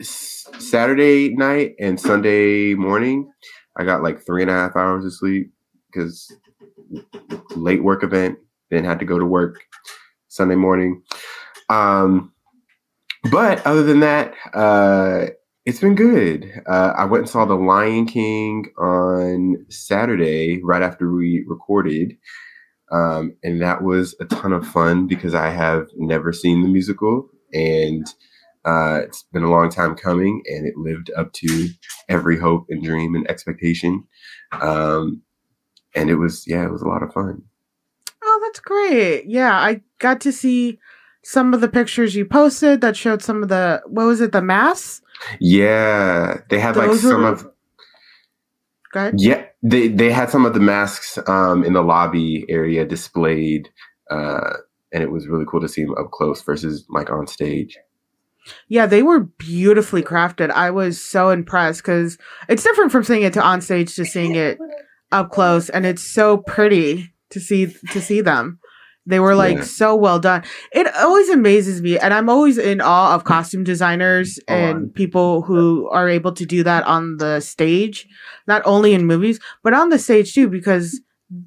s- 0.00 0.41
Saturday 0.58 1.34
night 1.34 1.74
and 1.78 2.00
Sunday 2.00 2.74
morning, 2.74 3.30
I 3.78 3.84
got 3.84 4.02
like 4.02 4.24
three 4.24 4.42
and 4.42 4.50
a 4.50 4.54
half 4.54 4.76
hours 4.76 5.04
of 5.04 5.12
sleep 5.14 5.52
because 5.90 6.32
late 7.56 7.82
work 7.82 8.02
event. 8.02 8.38
Then 8.70 8.84
had 8.84 9.00
to 9.00 9.04
go 9.04 9.18
to 9.18 9.26
work 9.26 9.60
Sunday 10.28 10.54
morning. 10.54 11.02
Um, 11.68 12.32
but 13.30 13.64
other 13.66 13.82
than 13.82 14.00
that, 14.00 14.34
uh, 14.54 15.26
it's 15.64 15.80
been 15.80 15.94
good. 15.94 16.50
Uh, 16.66 16.92
I 16.96 17.04
went 17.04 17.22
and 17.22 17.28
saw 17.30 17.44
The 17.44 17.54
Lion 17.54 18.06
King 18.06 18.66
on 18.78 19.66
Saturday, 19.68 20.60
right 20.64 20.82
after 20.82 21.12
we 21.12 21.44
recorded. 21.46 22.16
Um, 22.90 23.36
and 23.42 23.60
that 23.62 23.82
was 23.82 24.14
a 24.20 24.24
ton 24.24 24.52
of 24.52 24.66
fun 24.66 25.06
because 25.06 25.34
I 25.34 25.50
have 25.50 25.86
never 25.96 26.32
seen 26.32 26.62
the 26.62 26.68
musical 26.68 27.28
and 27.52 28.06
uh, 28.64 29.00
it's 29.02 29.24
been 29.32 29.42
a 29.42 29.50
long 29.50 29.70
time 29.70 29.94
coming 29.94 30.42
and 30.46 30.66
it 30.66 30.76
lived 30.76 31.10
up 31.16 31.32
to 31.34 31.68
every 32.08 32.38
hope 32.38 32.66
and 32.68 32.82
dream 32.82 33.14
and 33.14 33.28
expectation. 33.30 34.04
Um, 34.52 35.22
and 35.94 36.10
it 36.10 36.16
was, 36.16 36.44
yeah, 36.46 36.64
it 36.64 36.70
was 36.70 36.82
a 36.82 36.88
lot 36.88 37.02
of 37.02 37.12
fun. 37.12 37.42
Oh, 38.24 38.40
that's 38.44 38.60
great. 38.60 39.26
Yeah, 39.26 39.52
I 39.54 39.82
got 39.98 40.20
to 40.22 40.32
see 40.32 40.78
some 41.24 41.54
of 41.54 41.60
the 41.60 41.68
pictures 41.68 42.14
you 42.14 42.24
posted 42.24 42.80
that 42.80 42.96
showed 42.96 43.22
some 43.22 43.42
of 43.42 43.48
the 43.48 43.82
what 43.86 44.06
was 44.06 44.20
it, 44.20 44.32
the 44.32 44.42
mass? 44.42 45.02
Yeah, 45.40 46.38
they 46.48 46.58
had 46.58 46.76
like 46.76 46.92
some 46.94 47.22
were- 47.22 47.28
of 47.28 47.48
Go 48.92 49.00
ahead. 49.00 49.14
Yeah, 49.18 49.46
they 49.62 49.88
they 49.88 50.12
had 50.12 50.28
some 50.30 50.44
of 50.44 50.52
the 50.54 50.60
masks 50.60 51.18
um, 51.26 51.64
in 51.64 51.72
the 51.72 51.82
lobby 51.82 52.44
area 52.48 52.84
displayed, 52.84 53.70
uh, 54.10 54.54
and 54.92 55.02
it 55.02 55.10
was 55.10 55.26
really 55.28 55.46
cool 55.48 55.62
to 55.62 55.68
see 55.68 55.82
them 55.84 55.94
up 55.98 56.10
close 56.10 56.42
versus 56.42 56.84
like 56.90 57.10
on 57.10 57.26
stage. 57.26 57.78
Yeah, 58.68 58.86
they 58.86 59.02
were 59.02 59.20
beautifully 59.20 60.02
crafted. 60.02 60.50
I 60.50 60.70
was 60.70 61.02
so 61.02 61.30
impressed 61.30 61.82
because 61.82 62.18
it's 62.48 62.62
different 62.64 62.92
from 62.92 63.04
seeing 63.04 63.22
it 63.22 63.32
to 63.34 63.42
on 63.42 63.60
stage 63.60 63.94
to 63.96 64.04
seeing 64.04 64.34
it 64.34 64.58
up 65.12 65.30
close, 65.30 65.68
and 65.70 65.86
it's 65.86 66.02
so 66.02 66.38
pretty 66.38 67.12
to 67.30 67.40
see 67.40 67.66
to 67.92 68.00
see 68.00 68.20
them. 68.20 68.58
They 69.04 69.18
were 69.18 69.34
like 69.34 69.56
Yeah. 69.58 69.64
so 69.64 69.96
well 69.96 70.20
done. 70.20 70.44
It 70.72 70.86
always 70.96 71.28
amazes 71.28 71.82
me, 71.82 71.98
and 71.98 72.14
I'm 72.14 72.28
always 72.28 72.56
in 72.56 72.80
awe 72.80 73.14
of 73.14 73.24
costume 73.24 73.64
designers 73.64 74.38
and 74.46 74.94
people 74.94 75.42
who 75.42 75.88
are 75.90 76.08
able 76.08 76.32
to 76.32 76.46
do 76.46 76.62
that 76.62 76.84
on 76.84 77.16
the 77.16 77.40
stage, 77.40 78.06
not 78.46 78.62
only 78.64 78.94
in 78.94 79.06
movies 79.06 79.40
but 79.64 79.74
on 79.74 79.88
the 79.88 79.98
stage 79.98 80.34
too, 80.34 80.48
because 80.48 81.00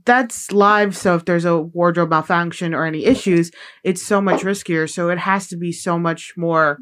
that's 0.05 0.51
live. 0.51 0.95
So 0.97 1.15
if 1.15 1.25
there's 1.25 1.45
a 1.45 1.57
wardrobe 1.59 2.09
malfunction 2.09 2.73
or 2.73 2.85
any 2.85 3.05
issues, 3.05 3.51
it's 3.83 4.01
so 4.01 4.21
much 4.21 4.41
riskier. 4.41 4.89
So 4.89 5.09
it 5.09 5.19
has 5.19 5.47
to 5.47 5.57
be 5.57 5.71
so 5.71 5.99
much 5.99 6.33
more 6.37 6.79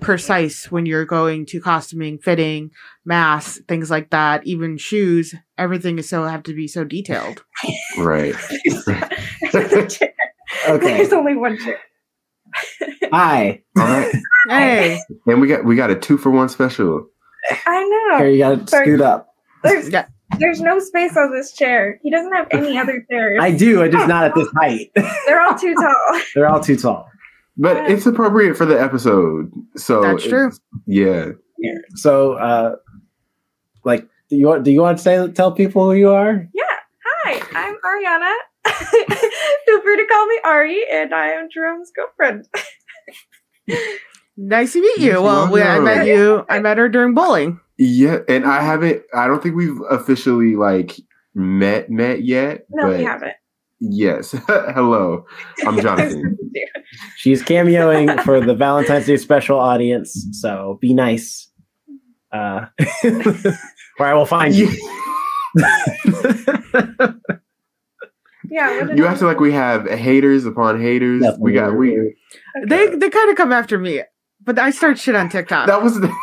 precise 0.00 0.70
when 0.70 0.86
you're 0.86 1.04
going 1.06 1.46
to 1.46 1.60
costuming, 1.60 2.18
fitting, 2.18 2.70
masks, 3.04 3.60
things 3.68 3.90
like 3.90 4.10
that, 4.10 4.46
even 4.46 4.76
shoes. 4.76 5.34
Everything 5.58 5.98
is 5.98 6.08
so 6.08 6.24
have 6.24 6.42
to 6.44 6.54
be 6.54 6.68
so 6.68 6.84
detailed. 6.84 7.44
Right. 7.98 8.34
Okay. 10.68 10.96
There's 10.96 11.12
only 11.12 11.36
one 11.36 11.58
chair. 11.58 11.78
Hi. 13.12 13.62
All 13.76 13.84
right. 13.84 14.14
Hey, 14.48 15.00
And 15.26 15.40
we 15.40 15.48
got 15.48 15.64
we 15.64 15.76
got 15.76 15.90
a 15.90 15.96
two 15.96 16.16
for 16.16 16.30
one 16.30 16.48
special. 16.48 17.06
I 17.50 18.08
know. 18.10 18.18
Here 18.18 18.28
you 18.28 18.38
gotta 18.38 18.66
scoot 18.66 19.00
up. 19.00 19.28
There's 19.62 19.90
Yeah. 19.90 20.06
There's 20.38 20.60
no 20.60 20.78
space 20.78 21.16
on 21.16 21.32
this 21.32 21.52
chair. 21.52 21.98
He 22.02 22.10
doesn't 22.10 22.32
have 22.32 22.48
any 22.50 22.76
other 22.82 23.04
chairs. 23.10 23.38
I 23.40 23.50
do. 23.52 23.82
I 23.82 23.88
just 23.88 24.08
not 24.08 24.24
at 24.24 24.34
this 24.34 24.48
height. 24.56 24.90
They're 25.26 25.40
all 25.40 25.54
too 25.56 25.74
tall. 25.74 26.20
They're 26.34 26.48
all 26.48 26.60
too 26.60 26.76
tall. 26.76 27.08
But 27.56 27.90
it's 27.90 28.04
appropriate 28.06 28.56
for 28.56 28.66
the 28.66 28.78
episode. 28.80 29.50
So 29.76 30.02
That's 30.02 30.24
true. 30.24 30.48
it's- 30.48 30.60
Yeah. 30.86 31.30
So, 31.94 32.34
uh, 32.34 32.76
like, 33.84 34.06
do 34.28 34.36
you 34.36 34.46
want? 34.46 34.64
Do 34.64 34.70
you 34.70 34.82
want 34.82 34.98
to 34.98 35.02
say 35.02 35.28
tell 35.32 35.52
people 35.52 35.84
who 35.86 35.94
you 35.96 36.10
are? 36.10 36.46
Yeah. 36.52 36.62
Hi, 37.24 37.40
I'm 37.54 37.76
Ariana. 37.76 38.34
Feel 39.64 39.80
free 39.82 39.96
to 39.96 40.06
call 40.10 40.26
me 40.26 40.40
Ari, 40.44 40.80
and 40.92 41.14
I 41.14 41.28
am 41.28 41.48
Jerome's 41.50 41.90
girlfriend. 41.96 42.46
nice 44.36 44.72
to 44.74 44.80
meet 44.80 44.98
you. 44.98 45.12
Yes, 45.12 45.20
Well, 45.20 45.50
we, 45.50 45.62
I 45.62 45.78
met 45.78 46.06
you. 46.06 46.44
I 46.48 46.58
met 46.58 46.76
her 46.78 46.88
during 46.88 47.14
bowling. 47.14 47.60
Yeah, 47.78 48.18
and 48.28 48.44
I 48.46 48.62
haven't 48.62 49.02
I 49.14 49.26
don't 49.26 49.42
think 49.42 49.54
we've 49.56 49.80
officially 49.90 50.56
like 50.56 50.96
met 51.34 51.90
met 51.90 52.22
yet. 52.24 52.66
No, 52.70 52.88
but 52.88 52.98
we 52.98 53.04
haven't. 53.04 53.32
Yes. 53.80 54.30
Hello. 54.48 55.26
I'm 55.66 55.80
Jonathan. 55.82 56.38
She's 57.16 57.42
cameoing 57.42 58.22
for 58.22 58.40
the 58.40 58.54
Valentine's 58.54 59.04
Day 59.06 59.18
special 59.18 59.58
audience. 59.58 60.26
So 60.32 60.78
be 60.80 60.94
nice. 60.94 61.50
Uh, 62.32 62.66
where 63.02 64.08
I 64.08 64.14
will 64.14 64.24
find 64.26 64.54
you. 64.54 64.68
Yeah, 68.48 68.92
You 68.94 69.06
I- 69.06 69.10
acted 69.10 69.26
like 69.26 69.40
we 69.40 69.52
have 69.52 69.88
haters 69.90 70.46
upon 70.46 70.80
haters. 70.80 71.22
That's 71.22 71.38
we 71.38 71.52
got 71.52 71.76
we 71.76 72.14
They 72.68 72.94
they 72.94 73.10
kind 73.10 73.30
of 73.30 73.36
come 73.36 73.52
after 73.52 73.78
me, 73.78 74.02
but 74.42 74.58
I 74.58 74.70
start 74.70 74.98
shit 74.98 75.16
on 75.16 75.28
TikTok. 75.28 75.66
that 75.66 75.82
was 75.82 76.00
the 76.00 76.14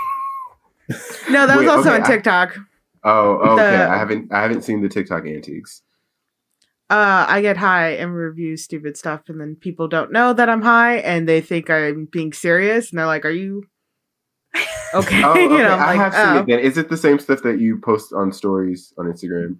no, 1.30 1.48
that 1.48 1.58
was 1.58 1.68
also 1.68 1.90
okay, 1.90 1.96
on 2.00 2.04
I- 2.04 2.08
TikTok. 2.08 2.58
Oh, 3.04 3.38
okay. 3.54 3.78
The- 3.78 3.90
I 3.90 3.98
haven't 3.98 4.32
I 4.34 4.42
haven't 4.42 4.63
seen 4.63 4.82
the 4.82 4.90
TikTok 4.90 5.25
antiques. 5.25 5.82
uh, 6.90 7.25
I 7.28 7.42
get 7.42 7.58
high 7.58 7.92
and 7.92 8.13
review 8.16 8.56
stupid 8.58 8.96
stuff, 8.98 9.22
and 9.28 9.40
then 9.42 9.56
people 9.60 9.88
don't 9.88 10.12
know 10.12 10.34
that 10.34 10.50
I'm 10.50 10.62
high, 10.62 10.98
and 10.98 11.28
they 11.28 11.42
think 11.42 11.70
I'm 11.70 12.06
being 12.12 12.34
serious, 12.34 12.92
and 12.92 13.00
they're 13.00 13.06
like, 13.06 13.25
"Are 13.25 13.30
you 13.30 13.63
okay?" 14.94 15.24
Oh, 15.24 15.32
okay. 15.32 15.42
you 15.44 15.50
know, 15.50 15.74
I'm 15.74 15.98
like, 15.98 15.98
have 15.98 16.13
seen 16.13 16.22
"Oh." 16.38 16.40
it 16.40 16.48
then. 16.48 16.60
Is 16.60 16.78
it 16.78 16.90
the 16.90 16.98
same 16.98 17.20
stuff 17.20 17.42
that 17.44 17.60
you 17.60 17.78
post 17.80 18.13
on 18.13 18.32
stories 18.32 18.94
on 18.98 19.06
Instagram? 19.06 19.58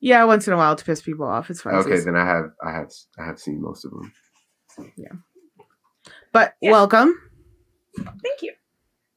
yeah, 0.00 0.24
once 0.24 0.46
in 0.46 0.52
a 0.52 0.56
while 0.56 0.76
to 0.76 0.84
piss 0.84 1.02
people 1.02 1.26
off. 1.26 1.50
It's 1.50 1.60
fun. 1.62 1.74
Okay, 1.76 2.00
then 2.00 2.16
I 2.16 2.24
have 2.24 2.50
I 2.64 2.72
have 2.72 2.90
I 3.18 3.24
have 3.26 3.38
seen 3.38 3.60
most 3.62 3.84
of 3.84 3.90
them. 3.92 4.12
Yeah, 4.96 5.12
but 6.32 6.54
Yeah. 6.60 6.70
welcome, 6.72 7.14
Thank 7.96 8.42
you. 8.42 8.52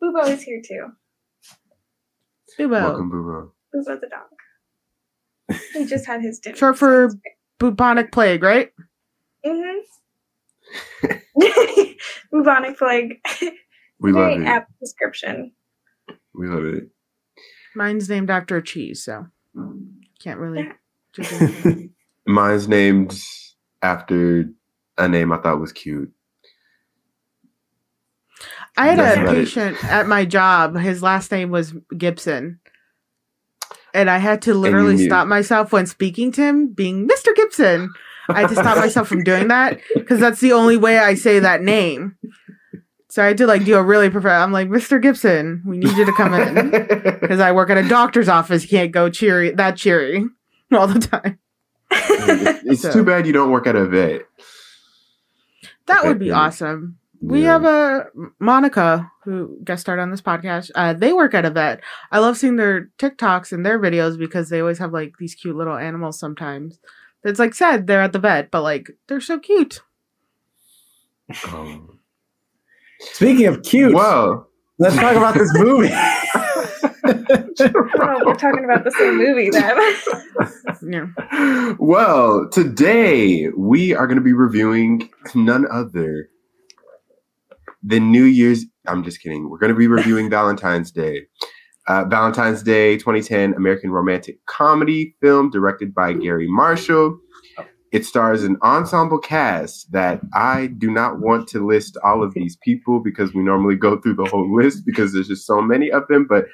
Bubo 0.04 0.28
is 0.30 0.44
here 0.44 0.62
too. 0.66 0.88
Bubo. 2.60 2.72
Welcome, 2.72 3.10
Boo 3.10 3.24
Bubo 3.24 3.52
the 4.02 4.10
dog. 4.10 5.60
He 5.74 5.86
just 5.86 6.06
had 6.06 6.22
his 6.22 6.40
dinner. 6.40 6.56
Short 6.56 6.78
for 6.78 7.10
bubonic 7.60 8.12
plague, 8.12 8.44
right? 8.44 8.72
Mm-hmm. 9.46 9.80
Bubonic 12.32 12.78
plague. 12.78 13.16
We 14.00 14.12
love 14.12 14.34
Very 14.34 14.46
it. 14.46 14.48
apt 14.48 14.72
description. 14.80 15.52
We 16.34 16.48
love 16.48 16.66
it. 16.66 16.90
Mine's 17.76 18.10
named 18.10 18.30
after 18.30 18.58
a 18.58 18.64
cheese, 18.64 19.04
so 19.04 19.26
can't 20.22 20.40
really. 20.40 20.70
Mine's 22.28 22.68
named 22.68 23.20
after 23.82 24.46
a 24.98 25.08
name 25.08 25.32
I 25.32 25.38
thought 25.38 25.60
was 25.60 25.72
cute. 25.72 26.12
I 28.78 28.88
had 28.88 29.00
That's 29.00 29.18
a 29.18 29.22
it. 29.24 29.28
patient 29.28 29.84
at 29.86 30.08
my 30.08 30.26
job. 30.26 30.78
His 30.78 31.04
last 31.04 31.32
name 31.32 31.50
was 31.52 31.74
Gibson. 31.98 32.60
And 33.94 34.10
I 34.10 34.18
had 34.20 34.42
to 34.44 34.54
literally 34.54 35.04
stop 35.06 35.28
myself 35.28 35.72
when 35.74 35.88
speaking 35.88 36.32
to 36.34 36.42
him, 36.42 36.68
being 36.68 37.08
Mr. 37.08 37.36
Gibson. 37.36 37.90
I 38.30 38.42
had 38.42 38.50
to 38.50 38.56
stop 38.56 38.78
myself 38.86 39.08
from 39.08 39.24
doing 39.24 39.48
that 39.48 39.80
because 39.96 40.20
that's 40.20 40.40
the 40.40 40.54
only 40.54 40.78
way 40.78 41.00
I 41.00 41.16
say 41.16 41.40
that 41.40 41.62
name. 41.64 42.16
So 43.10 43.24
I 43.24 43.26
had 43.26 43.38
to 43.40 43.48
like 43.48 43.66
do 43.66 43.76
a 43.76 43.82
really 43.84 44.12
prefer. 44.12 44.30
I'm 44.30 44.52
like, 44.52 44.70
Mr. 44.70 45.02
Gibson, 45.02 45.64
we 45.66 45.80
need 45.80 45.98
you 45.98 46.06
to 46.06 46.14
come 46.14 46.36
in 46.36 46.70
because 47.20 47.40
I 47.40 47.52
work 47.52 47.72
at 47.72 47.80
a 47.80 47.88
doctor's 47.90 48.30
office. 48.30 48.68
Can't 48.68 48.92
go 48.92 49.10
cheery 49.10 49.50
that 49.52 49.76
cheery 49.76 50.24
all 50.72 50.86
the 50.86 51.00
time. 51.00 51.40
it's 51.92 52.84
So- 52.84 52.94
too 52.94 53.04
bad 53.04 53.26
you 53.26 53.34
don't 53.34 53.50
work 53.50 53.66
at 53.66 53.76
a 53.76 53.86
vet. 53.88 54.22
That 55.88 56.06
would 56.06 56.20
be 56.20 56.30
awesome. 56.32 56.99
We 57.22 57.44
have 57.44 57.66
a 57.66 58.08
Monica 58.40 59.12
who 59.24 59.58
guest 59.64 59.82
starred 59.82 60.00
on 60.00 60.10
this 60.10 60.22
podcast. 60.22 60.72
Uh, 60.74 60.94
they 60.94 61.12
work 61.12 61.34
at 61.34 61.46
a 61.46 61.50
vet. 61.50 61.82
I 62.12 62.20
love 62.20 62.38
seeing 62.38 62.56
their 62.56 62.90
TikToks 62.98 63.52
and 63.52 63.66
their 63.66 63.78
videos 63.80 64.18
because 64.18 64.50
they 64.50 64.62
always 64.62 64.78
have 64.78 64.94
like 64.94 65.16
these 65.20 65.36
cute 65.36 65.56
little 65.56 65.78
animals. 65.78 66.18
Sometimes 66.18 66.80
it's 67.24 67.40
like 67.40 67.54
said 67.54 67.88
they're 67.88 68.02
at 68.02 68.14
the 68.14 68.20
vet, 68.20 68.52
but 68.52 68.62
like 68.62 68.92
they're 69.08 69.20
so 69.20 69.38
cute. 69.40 69.82
Um, 71.52 72.00
Speaking 73.02 73.46
of 73.48 73.64
cute, 73.64 73.94
whoa! 73.94 74.48
let's 74.78 74.96
talk 74.96 75.16
about 75.16 75.36
this 75.36 75.52
movie. 75.54 75.94
Oh, 77.62 78.22
we're 78.26 78.36
talking 78.36 78.64
about 78.64 78.86
the 78.86 78.92
same 78.92 79.18
movie 79.18 79.50
then. 79.50 79.78
Yeah. 81.32 81.76
well, 81.78 82.48
today 82.50 83.50
we 83.50 83.94
are 83.94 84.08
going 84.08 84.18
to 84.18 84.24
be 84.24 84.32
reviewing 84.32 85.10
none 85.36 85.66
other 85.70 86.30
than 87.84 88.12
New 88.12 88.24
Year's. 88.24 88.66
I'm 88.88 89.04
just 89.04 89.22
kidding. 89.22 89.50
We're 89.50 89.58
going 89.60 89.72
to 89.74 89.78
be 89.78 89.88
reviewing 89.88 90.30
Valentine's 90.40 90.92
Day. 90.92 91.22
Uh, 91.88 92.06
Valentine's 92.06 92.62
Day 92.62 92.98
2010 92.98 93.54
American 93.56 93.90
romantic 93.92 94.38
comedy 94.46 95.16
film 95.22 95.50
directed 95.50 95.94
by 95.94 96.14
Garry 96.14 96.48
Marshall. 96.48 97.18
It 97.92 98.06
stars 98.06 98.44
an 98.44 98.58
ensemble 98.62 99.18
cast 99.18 99.92
that 99.92 100.22
I 100.36 100.68
do 100.68 100.92
not 100.92 101.20
want 101.20 101.48
to 101.50 101.66
list 101.66 101.98
all 102.04 102.22
of 102.24 102.36
these 102.36 102.56
people 102.64 103.00
because 103.00 103.34
we 103.34 103.42
normally 103.42 103.76
go 103.76 104.00
through 104.00 104.14
the 104.16 104.26
whole 104.26 104.56
list 104.56 104.86
because 104.86 105.12
there's 105.14 105.28
just 105.28 105.48
so 105.48 105.60
many 105.62 105.92
of 105.92 106.04
them. 106.08 106.28
But 106.30 106.46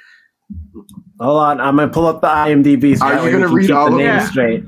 Hold 1.19 1.41
on, 1.41 1.59
I'm 1.59 1.75
gonna 1.75 1.91
pull 1.91 2.05
up 2.07 2.21
the 2.21 2.27
IMDb. 2.27 2.97
So 2.97 3.05
Are 3.05 3.15
that 3.15 3.25
you 3.25 3.31
gonna 3.31 3.47
read 3.49 3.67
keep 3.67 3.75
all 3.75 3.89
the 3.89 3.97
of 3.97 4.01
names 4.01 4.23
them? 4.23 4.31
straight? 4.31 4.63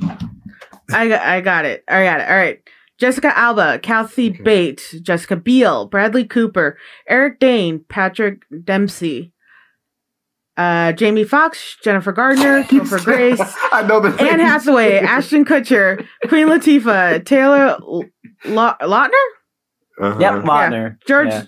I 0.92 1.08
got, 1.08 1.22
I 1.22 1.40
got 1.42 1.66
it. 1.66 1.84
I 1.88 2.04
got 2.04 2.20
it. 2.22 2.30
All 2.30 2.36
right. 2.36 2.60
Jessica 3.00 3.38
Alba, 3.38 3.80
Kathy 3.80 4.30
Bates, 4.30 4.92
Jessica 5.02 5.36
Biel, 5.36 5.86
Bradley 5.88 6.26
Cooper, 6.26 6.78
Eric 7.08 7.40
Dane, 7.40 7.84
Patrick 7.90 8.44
Dempsey, 8.64 9.34
uh, 10.58 10.92
Jamie 10.94 11.24
Foxx, 11.24 11.78
Jennifer 11.84 12.12
Gardner, 12.12 12.64
Topher 12.70 13.04
Grace, 13.04 13.40
I 13.72 13.84
know 13.88 14.00
the 14.00 14.10
Anne. 14.24 14.40
Hathaway, 14.40 14.98
Ashton 15.00 15.46
Kutcher, 15.46 16.06
Queen 16.28 16.48
Latifah, 16.48 17.24
Taylor 17.24 17.78
L- 17.80 18.04
Lautner, 18.46 19.12
Uh-huh. 20.00 20.18
Yep, 20.20 20.34
Lautner. 20.44 20.98
George 21.08 21.28
Yeah. 21.30 21.44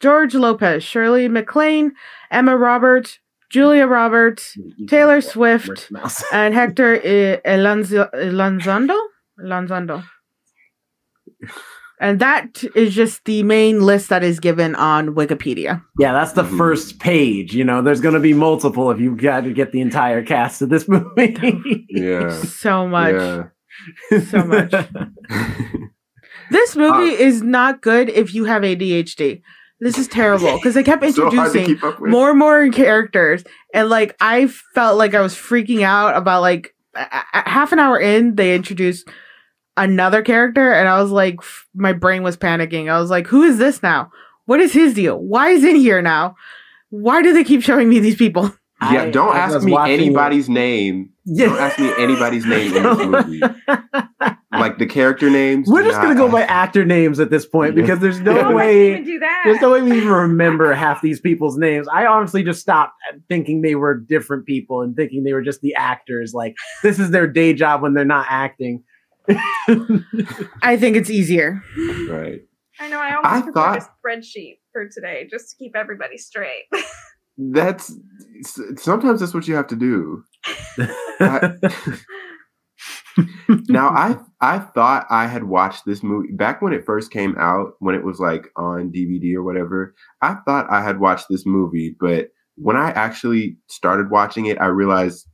George 0.00 0.34
Lopez, 0.34 0.82
Shirley 0.82 1.28
MacLaine, 1.28 1.92
Emma 2.30 2.56
Roberts, 2.56 3.18
Julia 3.50 3.86
Roberts, 3.86 4.56
Taylor 4.88 5.20
Swift, 5.20 5.88
and 6.32 6.54
Hector 6.54 6.94
I- 6.96 7.40
Elanzo- 7.44 8.10
Elanzondo. 8.14 8.96
Elanzondo. 9.40 10.04
And 12.02 12.18
that 12.20 12.64
is 12.74 12.94
just 12.94 13.24
the 13.26 13.42
main 13.42 13.80
list 13.82 14.08
that 14.08 14.22
is 14.24 14.40
given 14.40 14.74
on 14.74 15.08
Wikipedia. 15.14 15.82
Yeah, 15.98 16.14
that's 16.14 16.32
the 16.32 16.44
Mhm. 16.44 16.56
first 16.56 16.98
page. 16.98 17.54
You 17.54 17.62
know, 17.64 17.82
there's 17.82 18.00
gonna 18.00 18.20
be 18.20 18.32
multiple 18.32 18.90
if 18.90 18.98
you 18.98 19.14
got 19.14 19.44
to 19.44 19.52
get 19.52 19.72
the 19.72 19.82
entire 19.82 20.22
cast 20.24 20.62
of 20.62 20.70
this 20.70 20.88
movie. 20.88 21.86
Yeah. 21.90 22.30
So 22.30 22.86
much. 22.88 23.14
Yeah. 23.14 24.18
So 24.20 24.44
much. 24.44 24.72
This 26.50 26.74
movie 26.74 27.10
is 27.22 27.42
not 27.42 27.80
good 27.80 28.08
if 28.08 28.34
you 28.34 28.44
have 28.44 28.62
ADHD. 28.62 29.40
This 29.80 29.96
is 29.98 30.08
terrible 30.08 30.56
because 30.56 30.74
they 30.74 30.82
kept 30.82 31.02
so 31.14 31.30
hard 31.30 31.32
to 31.32 31.36
introducing 31.38 31.66
keep 31.66 31.84
up 31.84 32.00
with. 32.00 32.10
more 32.10 32.30
and 32.30 32.38
more 32.38 32.68
characters 32.70 33.44
and 33.72 33.88
like 33.88 34.14
i 34.20 34.46
felt 34.74 34.98
like 34.98 35.14
i 35.14 35.20
was 35.20 35.34
freaking 35.34 35.82
out 35.82 36.16
about 36.16 36.42
like 36.42 36.74
a- 36.96 37.06
a- 37.34 37.48
half 37.48 37.72
an 37.72 37.78
hour 37.78 37.98
in 37.98 38.34
they 38.34 38.54
introduced 38.54 39.08
another 39.82 40.22
character 40.22 40.72
and 40.72 40.88
i 40.88 41.00
was 41.00 41.10
like 41.10 41.36
f- 41.40 41.66
my 41.74 41.92
brain 41.92 42.22
was 42.22 42.36
panicking 42.36 42.90
i 42.90 42.98
was 43.00 43.10
like 43.10 43.26
who 43.26 43.42
is 43.42 43.58
this 43.58 43.82
now 43.82 44.10
what 44.46 44.60
is 44.60 44.72
his 44.72 44.94
deal 44.94 45.18
why 45.18 45.48
is 45.50 45.64
in 45.64 45.74
here 45.76 46.00
now 46.02 46.34
why 46.90 47.22
do 47.22 47.32
they 47.32 47.44
keep 47.44 47.62
showing 47.62 47.88
me 47.88 47.98
these 47.98 48.16
people 48.16 48.54
yeah, 48.82 49.02
I- 49.02 49.10
don't 49.10 49.36
I 49.36 49.40
ask 49.40 49.54
was 49.54 49.64
me 49.66 49.72
watching- 49.72 49.92
anybody's 50.00 50.48
name. 50.48 51.10
Yeah. 51.26 51.48
Don't 51.48 51.58
ask 51.58 51.78
me 51.78 51.92
anybody's 51.98 52.46
name 52.46 52.74
in 52.74 52.82
this 52.82 53.06
movie. 53.06 53.40
Like 54.52 54.78
the 54.78 54.86
character 54.86 55.28
names. 55.28 55.68
We're 55.68 55.82
just 55.84 56.00
gonna 56.00 56.14
go 56.14 56.30
by 56.30 56.40
ask- 56.44 56.50
actor 56.50 56.86
names 56.86 57.20
at 57.20 57.28
this 57.28 57.44
point 57.44 57.74
because 57.74 57.98
there's 57.98 58.20
no 58.20 58.32
am 58.32 58.38
I 58.38 58.42
gonna 58.42 58.70
even 58.70 58.94
way. 59.00 59.04
do 59.04 59.18
that? 59.18 59.42
There's 59.44 59.60
no 59.60 59.70
way 59.72 59.82
we 59.82 59.98
even 59.98 60.08
remember 60.08 60.72
half 60.72 61.02
these 61.02 61.20
people's 61.20 61.58
names. 61.58 61.86
I 61.92 62.06
honestly 62.06 62.42
just 62.42 62.60
stopped 62.62 62.94
thinking 63.28 63.60
they 63.60 63.74
were 63.74 63.94
different 63.98 64.46
people 64.46 64.80
and 64.80 64.96
thinking 64.96 65.24
they 65.24 65.34
were 65.34 65.42
just 65.42 65.60
the 65.60 65.74
actors. 65.74 66.32
Like 66.32 66.56
this 66.82 66.98
is 66.98 67.10
their 67.10 67.26
day 67.26 67.52
job 67.52 67.82
when 67.82 67.92
they're 67.92 68.06
not 68.06 68.26
acting. 68.30 68.82
i 70.62 70.76
think 70.76 70.96
it's 70.96 71.10
easier 71.10 71.62
Right. 72.08 72.42
I 72.82 72.88
know. 72.88 72.98
I 72.98 73.14
almost 73.14 73.26
I 73.34 73.42
prepared 73.42 73.54
thought- 73.54 73.78
a 73.78 74.08
spreadsheet 74.08 74.58
for 74.72 74.88
today 74.88 75.28
just 75.30 75.50
to 75.50 75.56
keep 75.62 75.76
everybody 75.76 76.16
straight. 76.16 76.64
That's 77.38 77.94
sometimes 78.76 79.20
that's 79.20 79.34
what 79.34 79.46
you 79.46 79.54
have 79.54 79.66
to 79.68 79.76
do. 79.76 80.24
I- 81.20 81.52
now 83.68 83.88
I 83.90 84.16
I 84.40 84.58
thought 84.58 85.06
I 85.10 85.26
had 85.26 85.44
watched 85.44 85.84
this 85.84 86.02
movie 86.02 86.32
back 86.32 86.62
when 86.62 86.72
it 86.72 86.84
first 86.86 87.10
came 87.10 87.34
out, 87.38 87.72
when 87.80 87.94
it 87.94 88.04
was 88.04 88.18
like 88.18 88.48
on 88.56 88.90
DVD 88.92 89.34
or 89.34 89.42
whatever. 89.42 89.94
I 90.22 90.36
thought 90.46 90.70
I 90.70 90.82
had 90.82 91.00
watched 91.00 91.26
this 91.28 91.44
movie, 91.44 91.96
but 92.00 92.28
when 92.56 92.76
I 92.76 92.90
actually 92.92 93.58
started 93.68 94.10
watching 94.10 94.46
it, 94.46 94.58
I 94.60 94.66
realized 94.66 95.26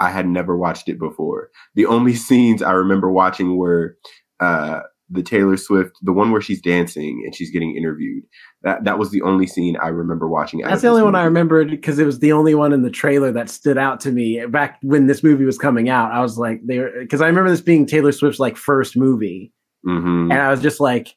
I 0.00 0.10
had 0.10 0.26
never 0.26 0.56
watched 0.56 0.88
it 0.88 0.98
before. 0.98 1.50
The 1.74 1.86
only 1.86 2.14
scenes 2.14 2.62
I 2.62 2.72
remember 2.72 3.10
watching 3.10 3.56
were 3.56 3.96
uh, 4.40 4.80
the 5.10 5.22
Taylor 5.22 5.56
Swift, 5.56 5.92
the 6.02 6.12
one 6.12 6.30
where 6.30 6.40
she's 6.40 6.60
dancing 6.62 7.22
and 7.24 7.34
she's 7.34 7.50
getting 7.50 7.76
interviewed. 7.76 8.24
That 8.62 8.84
that 8.84 8.98
was 8.98 9.10
the 9.10 9.22
only 9.22 9.46
scene 9.46 9.76
I 9.76 9.88
remember 9.88 10.28
watching. 10.28 10.60
That's 10.60 10.82
the 10.82 10.88
this 10.88 10.90
only 10.92 11.02
one 11.02 11.14
I 11.14 11.24
remembered 11.24 11.70
because 11.70 11.98
it 11.98 12.04
was 12.06 12.18
the 12.20 12.32
only 12.32 12.54
one 12.54 12.72
in 12.72 12.82
the 12.82 12.90
trailer 12.90 13.30
that 13.32 13.50
stood 13.50 13.76
out 13.78 14.00
to 14.00 14.10
me 14.12 14.44
back 14.46 14.78
when 14.82 15.06
this 15.06 15.22
movie 15.22 15.44
was 15.44 15.58
coming 15.58 15.88
out. 15.88 16.12
I 16.12 16.20
was 16.20 16.38
like, 16.38 16.60
they 16.66 16.78
because 17.00 17.20
I 17.20 17.26
remember 17.26 17.50
this 17.50 17.60
being 17.60 17.86
Taylor 17.86 18.12
Swift's 18.12 18.40
like 18.40 18.56
first 18.56 18.96
movie, 18.96 19.52
Mhm. 19.86 20.32
and 20.32 20.34
I 20.34 20.50
was 20.50 20.60
just 20.62 20.80
like, 20.80 21.14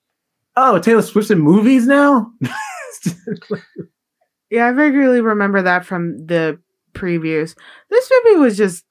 oh, 0.56 0.80
Taylor 0.80 1.02
Swift's 1.02 1.32
in 1.32 1.40
movies 1.40 1.86
now. 1.88 2.32
yeah 4.50 4.68
i 4.68 4.72
vaguely 4.72 5.20
remember 5.20 5.62
that 5.62 5.86
from 5.86 6.16
the 6.28 6.60
previews 6.94 7.56
this 7.90 8.12
movie 8.26 8.40
was 8.40 8.58
just 8.58 8.86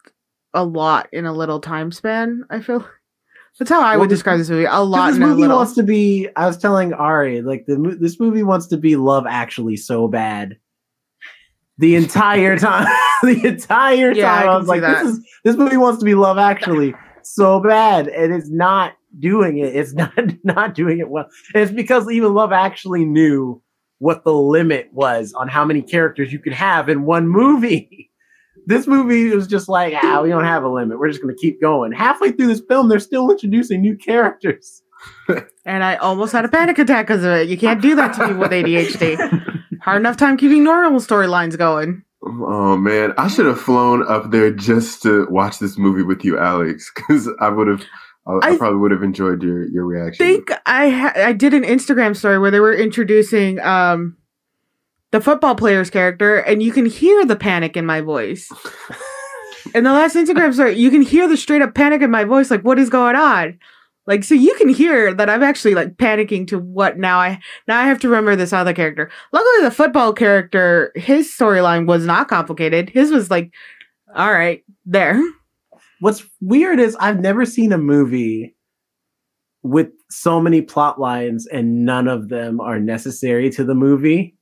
a 0.54 0.64
lot 0.64 1.08
in 1.12 1.24
a 1.26 1.32
little 1.32 1.60
time 1.60 1.90
span 1.92 2.44
i 2.50 2.60
feel 2.60 2.86
that's 3.58 3.70
how 3.70 3.80
i 3.80 3.92
Well, 3.92 4.00
would 4.00 4.10
this- 4.10 4.18
describe 4.18 4.38
this 4.38 4.50
movie 4.50 4.64
a 4.64 4.80
lot 4.80 5.08
this 5.08 5.16
in 5.16 5.22
a 5.22 5.26
movie 5.26 5.42
little 5.42 5.56
wants 5.58 5.74
to 5.74 5.82
be. 5.82 6.28
I 6.36 6.46
was 6.46 6.56
telling 6.58 6.92
Ari 6.94 7.42
like 7.42 7.66
the 7.66 7.96
this 8.00 8.18
movie 8.18 8.42
wants 8.42 8.66
to 8.68 8.76
be 8.76 8.96
Love 8.96 9.26
Actually 9.28 9.76
so 9.76 10.08
bad. 10.08 10.56
The 11.78 11.96
entire 11.96 12.58
time, 12.66 12.86
the 13.22 13.40
entire 13.46 14.12
Yeah, 14.12 14.32
I 14.32 14.40
time, 14.40 14.48
I, 14.48 14.52
can 14.52 14.58
was 14.60 14.68
like, 14.68 14.80
that. 14.82 15.04
"This 15.04 15.12
is 15.16 15.26
this 15.44 15.56
movie 15.56 15.76
wants 15.76 15.98
to 16.00 16.04
be 16.04 16.14
Love 16.14 16.38
Actually 16.38 16.94
so 17.22 17.60
bad, 17.60 18.08
and 18.08 18.32
it's 18.32 18.50
not 18.50 18.94
doing 19.18 19.58
it. 19.58 19.74
It's 19.76 19.92
not 20.02 20.12
not 20.44 20.74
doing 20.74 20.98
it 20.98 21.08
well. 21.08 21.28
And 21.54 21.62
it's 21.62 21.72
because 21.72 22.10
even 22.10 22.34
Love 22.34 22.52
Actually 22.52 23.04
knew 23.04 23.61
what 24.02 24.24
the 24.24 24.32
limit 24.32 24.88
was 24.92 25.32
on 25.32 25.46
how 25.46 25.64
many 25.64 25.80
characters 25.80 26.32
you 26.32 26.40
could 26.40 26.52
have 26.52 26.88
in 26.88 27.04
one 27.04 27.28
movie. 27.28 28.10
This 28.64 28.86
movie 28.86 29.34
was 29.34 29.48
just 29.48 29.68
like, 29.68 29.92
ah, 29.92 30.22
we 30.22 30.28
don't 30.28 30.44
have 30.44 30.62
a 30.62 30.68
limit. 30.68 31.00
We're 31.00 31.08
just 31.08 31.20
going 31.20 31.34
to 31.34 31.40
keep 31.40 31.60
going. 31.60 31.90
Halfway 31.90 32.30
through 32.30 32.46
this 32.46 32.62
film, 32.68 32.88
they're 32.88 33.00
still 33.00 33.28
introducing 33.28 33.80
new 33.80 33.96
characters. 33.96 34.82
and 35.64 35.82
I 35.82 35.96
almost 35.96 36.32
had 36.32 36.44
a 36.44 36.48
panic 36.48 36.78
attack 36.78 37.08
because 37.08 37.24
of 37.24 37.32
it. 37.32 37.48
You 37.48 37.58
can't 37.58 37.82
do 37.82 37.96
that 37.96 38.14
to 38.14 38.28
people 38.28 38.40
with 38.40 38.52
ADHD. 38.52 39.16
Hard 39.82 40.00
enough 40.00 40.16
time 40.16 40.36
keeping 40.36 40.62
normal 40.62 41.00
storylines 41.00 41.58
going. 41.58 42.04
Oh 42.22 42.76
man, 42.76 43.14
I 43.18 43.26
should 43.26 43.46
have 43.46 43.60
flown 43.60 44.08
up 44.08 44.30
there 44.30 44.52
just 44.52 45.02
to 45.02 45.26
watch 45.28 45.58
this 45.58 45.76
movie 45.76 46.04
with 46.04 46.24
you, 46.24 46.38
Alex, 46.38 46.92
because 46.94 47.28
I 47.40 47.48
would 47.48 47.66
have. 47.66 47.84
I, 48.26 48.32
I 48.32 48.50
I 48.52 48.56
probably 48.56 48.78
would 48.78 48.90
have 48.90 49.02
enjoyed 49.02 49.42
your 49.42 49.68
your 49.68 49.84
reaction. 49.84 50.26
think 50.26 50.50
I 50.66 50.90
ha- 50.90 51.12
I 51.16 51.32
did 51.32 51.54
an 51.54 51.64
Instagram 51.64 52.16
story 52.16 52.38
where 52.38 52.50
they 52.50 52.60
were 52.60 52.74
introducing 52.74 53.60
um 53.60 54.16
the 55.10 55.20
football 55.20 55.54
player's 55.54 55.90
character, 55.90 56.38
and 56.38 56.62
you 56.62 56.72
can 56.72 56.86
hear 56.86 57.24
the 57.24 57.36
panic 57.36 57.76
in 57.76 57.84
my 57.84 58.00
voice. 58.00 58.50
in 59.74 59.84
the 59.84 59.92
last 59.92 60.16
Instagram 60.16 60.54
story, 60.54 60.76
you 60.76 60.90
can 60.90 61.02
hear 61.02 61.28
the 61.28 61.36
straight 61.36 61.62
up 61.62 61.74
panic 61.74 62.02
in 62.02 62.10
my 62.10 62.24
voice, 62.24 62.50
like 62.50 62.62
what 62.62 62.78
is 62.78 62.88
going 62.88 63.16
on? 63.16 63.58
Like 64.06 64.24
so 64.24 64.34
you 64.34 64.54
can 64.56 64.68
hear 64.68 65.14
that 65.14 65.30
I'm 65.30 65.42
actually 65.42 65.74
like 65.74 65.96
panicking 65.96 66.48
to 66.48 66.58
what 66.58 66.98
now 66.98 67.18
I 67.18 67.40
now 67.68 67.78
I 67.78 67.86
have 67.86 68.00
to 68.00 68.08
remember 68.08 68.34
this 68.34 68.52
other 68.52 68.72
character. 68.72 69.10
Luckily 69.32 69.64
the 69.64 69.70
football 69.70 70.12
character, 70.12 70.92
his 70.96 71.28
storyline 71.28 71.86
was 71.86 72.04
not 72.04 72.28
complicated. 72.28 72.90
His 72.90 73.12
was 73.12 73.30
like, 73.30 73.52
all 74.14 74.32
right, 74.32 74.64
there. 74.84 75.22
What's 76.02 76.24
weird 76.40 76.80
is 76.80 76.96
I've 76.96 77.20
never 77.20 77.46
seen 77.46 77.70
a 77.72 77.78
movie 77.78 78.56
with 79.62 79.86
so 80.10 80.40
many 80.40 80.60
plot 80.60 81.00
lines 81.00 81.46
and 81.46 81.84
none 81.84 82.08
of 82.08 82.28
them 82.28 82.60
are 82.60 82.80
necessary 82.80 83.50
to 83.50 83.62
the 83.62 83.76
movie. 83.76 84.36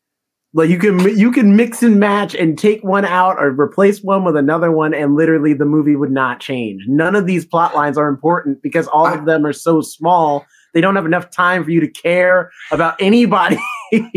Like 0.54 0.70
you 0.70 0.78
can 0.78 0.98
you 1.18 1.30
can 1.30 1.56
mix 1.56 1.82
and 1.82 2.00
match 2.00 2.34
and 2.34 2.58
take 2.58 2.82
one 2.82 3.04
out 3.04 3.36
or 3.38 3.50
replace 3.50 4.00
one 4.02 4.24
with 4.24 4.36
another 4.36 4.72
one 4.72 4.94
and 4.94 5.14
literally 5.16 5.52
the 5.52 5.66
movie 5.66 5.96
would 5.96 6.10
not 6.10 6.40
change. 6.40 6.84
None 6.88 7.14
of 7.14 7.26
these 7.26 7.44
plot 7.44 7.74
lines 7.74 7.98
are 7.98 8.08
important 8.08 8.62
because 8.62 8.86
all 8.86 9.08
I- 9.08 9.14
of 9.16 9.26
them 9.26 9.44
are 9.44 9.52
so 9.52 9.82
small. 9.82 10.46
They 10.72 10.80
don't 10.80 10.96
have 10.96 11.04
enough 11.04 11.30
time 11.30 11.62
for 11.62 11.70
you 11.70 11.80
to 11.80 11.88
care 11.88 12.50
about 12.70 12.94
anybody. 13.00 13.58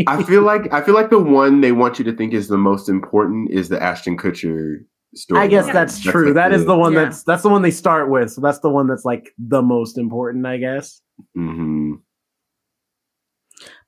I 0.06 0.22
feel 0.22 0.40
like 0.40 0.72
I 0.72 0.80
feel 0.80 0.94
like 0.94 1.10
the 1.10 1.18
one 1.18 1.60
they 1.60 1.72
want 1.72 1.98
you 1.98 2.06
to 2.06 2.16
think 2.16 2.32
is 2.32 2.48
the 2.48 2.56
most 2.56 2.88
important 2.88 3.50
is 3.50 3.68
the 3.68 3.82
Ashton 3.82 4.16
Kutcher 4.16 4.78
story. 5.16 5.40
I 5.40 5.46
guess 5.46 5.66
Yeah. 5.66 5.72
that's 5.72 6.00
true. 6.00 6.26
like 6.26 6.34
That 6.34 6.52
is 6.52 6.64
the 6.66 6.76
one 6.76 6.92
Yeah. 6.92 7.04
that's 7.04 7.22
that's 7.24 7.42
the 7.42 7.48
one 7.48 7.62
they 7.62 7.70
start 7.70 8.10
with. 8.10 8.30
So 8.32 8.40
that's 8.40 8.58
the 8.60 8.70
one 8.70 8.86
that's 8.86 9.04
like 9.04 9.32
the 9.38 9.62
most 9.62 9.98
important, 9.98 10.46
I 10.46 10.58
guess. 10.58 11.00
hmm 11.34 11.94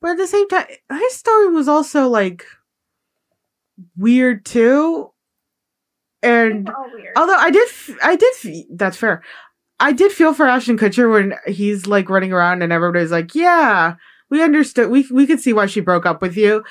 But 0.00 0.12
at 0.12 0.16
the 0.18 0.26
same 0.26 0.48
time, 0.48 0.66
his 0.90 1.14
story 1.14 1.48
was 1.48 1.68
also 1.68 2.08
like 2.08 2.44
weird 3.96 4.44
too. 4.44 5.10
And 6.22 6.70
weird. 6.94 7.12
although 7.16 7.36
I 7.36 7.50
did, 7.50 7.68
I 8.02 8.16
did, 8.16 8.64
that's 8.70 8.96
fair. 8.96 9.22
I 9.78 9.92
did 9.92 10.10
feel 10.12 10.32
for 10.32 10.46
Ashton 10.46 10.78
Kutcher 10.78 11.12
when 11.12 11.34
he's 11.46 11.86
like 11.86 12.08
running 12.08 12.32
around 12.32 12.62
and 12.62 12.72
everybody's 12.72 13.10
like, 13.12 13.34
"Yeah, 13.34 13.96
we 14.30 14.42
understood. 14.42 14.90
We 14.90 15.06
we 15.12 15.26
could 15.26 15.40
see 15.40 15.52
why 15.52 15.66
she 15.66 15.80
broke 15.80 16.06
up 16.06 16.22
with 16.22 16.36
you." 16.36 16.64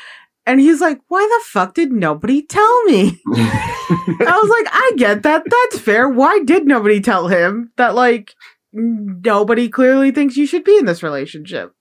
And 0.45 0.59
he's 0.59 0.81
like, 0.81 0.99
"Why 1.07 1.21
the 1.21 1.45
fuck 1.45 1.73
did 1.73 1.91
nobody 1.91 2.41
tell 2.41 2.83
me?" 2.85 3.21
I 3.27 4.39
was 4.41 4.49
like, 4.49 4.73
"I 4.73 4.91
get 4.95 5.23
that. 5.23 5.43
That's 5.45 5.79
fair. 5.81 6.07
Why 6.07 6.39
did 6.43 6.67
nobody 6.67 7.01
tell 7.01 7.27
him 7.27 7.71
that? 7.77 7.95
Like, 7.95 8.33
nobody 8.71 9.69
clearly 9.69 10.11
thinks 10.11 10.37
you 10.37 10.45
should 10.45 10.63
be 10.63 10.77
in 10.77 10.85
this 10.85 11.03
relationship." 11.03 11.73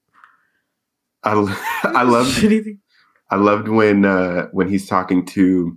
I, 1.24 1.32
I 1.84 2.02
loved 2.02 2.44
I 3.30 3.36
loved 3.36 3.68
when 3.68 4.04
uh, 4.04 4.48
when 4.52 4.68
he's 4.68 4.86
talking 4.86 5.24
to 5.26 5.76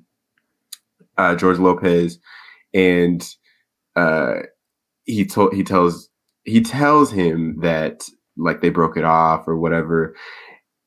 uh, 1.18 1.36
George 1.36 1.58
Lopez, 1.58 2.20
and 2.74 3.28
uh, 3.96 4.42
he 5.06 5.26
told 5.26 5.54
he 5.54 5.64
tells 5.64 6.10
he 6.44 6.62
tells 6.62 7.12
him 7.12 7.60
that 7.62 8.08
like 8.38 8.62
they 8.62 8.70
broke 8.70 8.98
it 8.98 9.06
off 9.06 9.48
or 9.48 9.58
whatever, 9.58 10.16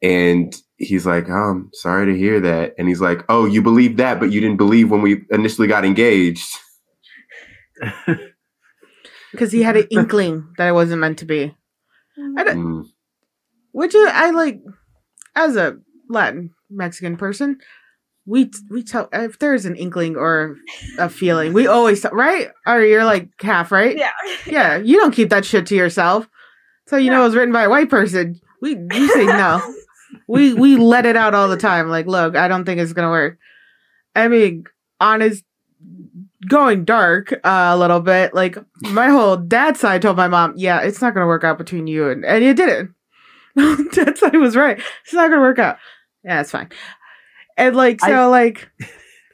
and 0.02 0.54
he's 0.78 1.06
like, 1.06 1.28
oh, 1.28 1.32
"I'm 1.32 1.70
sorry 1.72 2.06
to 2.06 2.16
hear 2.18 2.40
that," 2.40 2.74
and 2.78 2.88
he's 2.88 3.00
like, 3.00 3.22
"Oh, 3.28 3.44
you 3.46 3.62
believe 3.62 3.96
that, 3.98 4.18
but 4.20 4.30
you 4.32 4.40
didn't 4.40 4.56
believe 4.56 4.90
when 4.90 5.02
we 5.02 5.22
initially 5.30 5.68
got 5.68 5.84
engaged." 5.84 6.46
because 9.32 9.52
he 9.52 9.62
had 9.62 9.76
an 9.76 9.86
inkling 9.90 10.52
that 10.58 10.68
it 10.68 10.72
wasn't 10.72 11.00
meant 11.00 11.18
to 11.18 11.24
be. 11.24 11.54
I 12.36 12.44
don't- 12.44 12.56
Mm. 12.58 12.84
Which 13.72 13.94
is, 13.94 14.08
I 14.12 14.30
like, 14.30 14.60
as 15.36 15.54
a 15.56 15.76
Latin 16.08 16.50
Mexican 16.68 17.16
person, 17.16 17.58
we 18.26 18.50
we 18.68 18.82
tell 18.82 19.08
if 19.12 19.38
there's 19.38 19.64
an 19.64 19.76
inkling 19.76 20.16
or 20.16 20.56
a 20.98 21.08
feeling, 21.08 21.52
we 21.52 21.66
always 21.68 22.00
tell, 22.02 22.10
right. 22.10 22.50
Or 22.66 22.82
you're 22.82 23.04
like 23.04 23.28
half 23.40 23.70
right. 23.72 23.96
yeah. 23.96 24.10
Yeah, 24.46 24.76
you 24.78 24.98
don't 24.98 25.14
keep 25.14 25.30
that 25.30 25.44
shit 25.44 25.66
to 25.68 25.76
yourself. 25.76 26.28
So 26.88 26.96
you 26.96 27.10
know 27.10 27.20
it 27.22 27.26
was 27.26 27.36
written 27.36 27.52
by 27.52 27.62
a 27.62 27.70
white 27.70 27.88
person. 27.90 28.40
We 28.60 28.70
you 28.76 29.08
say 29.08 29.24
no. 29.26 29.62
we 30.30 30.54
we 30.54 30.76
let 30.76 31.06
it 31.06 31.16
out 31.16 31.34
all 31.34 31.48
the 31.48 31.56
time. 31.56 31.88
Like, 31.88 32.06
look, 32.06 32.36
I 32.36 32.48
don't 32.48 32.64
think 32.64 32.80
it's 32.80 32.92
gonna 32.92 33.10
work. 33.10 33.38
I 34.14 34.28
mean, 34.28 34.64
honest, 35.00 35.44
going 36.48 36.84
dark 36.84 37.32
uh, 37.32 37.70
a 37.72 37.76
little 37.76 38.00
bit. 38.00 38.34
Like 38.34 38.56
my 38.80 39.08
whole 39.08 39.36
dad 39.36 39.76
side 39.76 40.02
told 40.02 40.16
my 40.16 40.28
mom, 40.28 40.54
yeah, 40.56 40.80
it's 40.80 41.00
not 41.00 41.14
gonna 41.14 41.26
work 41.26 41.44
out 41.44 41.58
between 41.58 41.86
you 41.86 42.08
and 42.08 42.24
and 42.24 42.44
it 42.44 42.56
didn't. 42.56 42.94
dad 43.92 44.16
side 44.18 44.36
was 44.36 44.56
right. 44.56 44.80
It's 45.04 45.12
not 45.12 45.30
gonna 45.30 45.42
work 45.42 45.58
out. 45.58 45.78
Yeah, 46.24 46.40
it's 46.40 46.50
fine. 46.50 46.70
And 47.56 47.76
like 47.76 48.00
so, 48.00 48.06
I- 48.12 48.26
like 48.26 48.70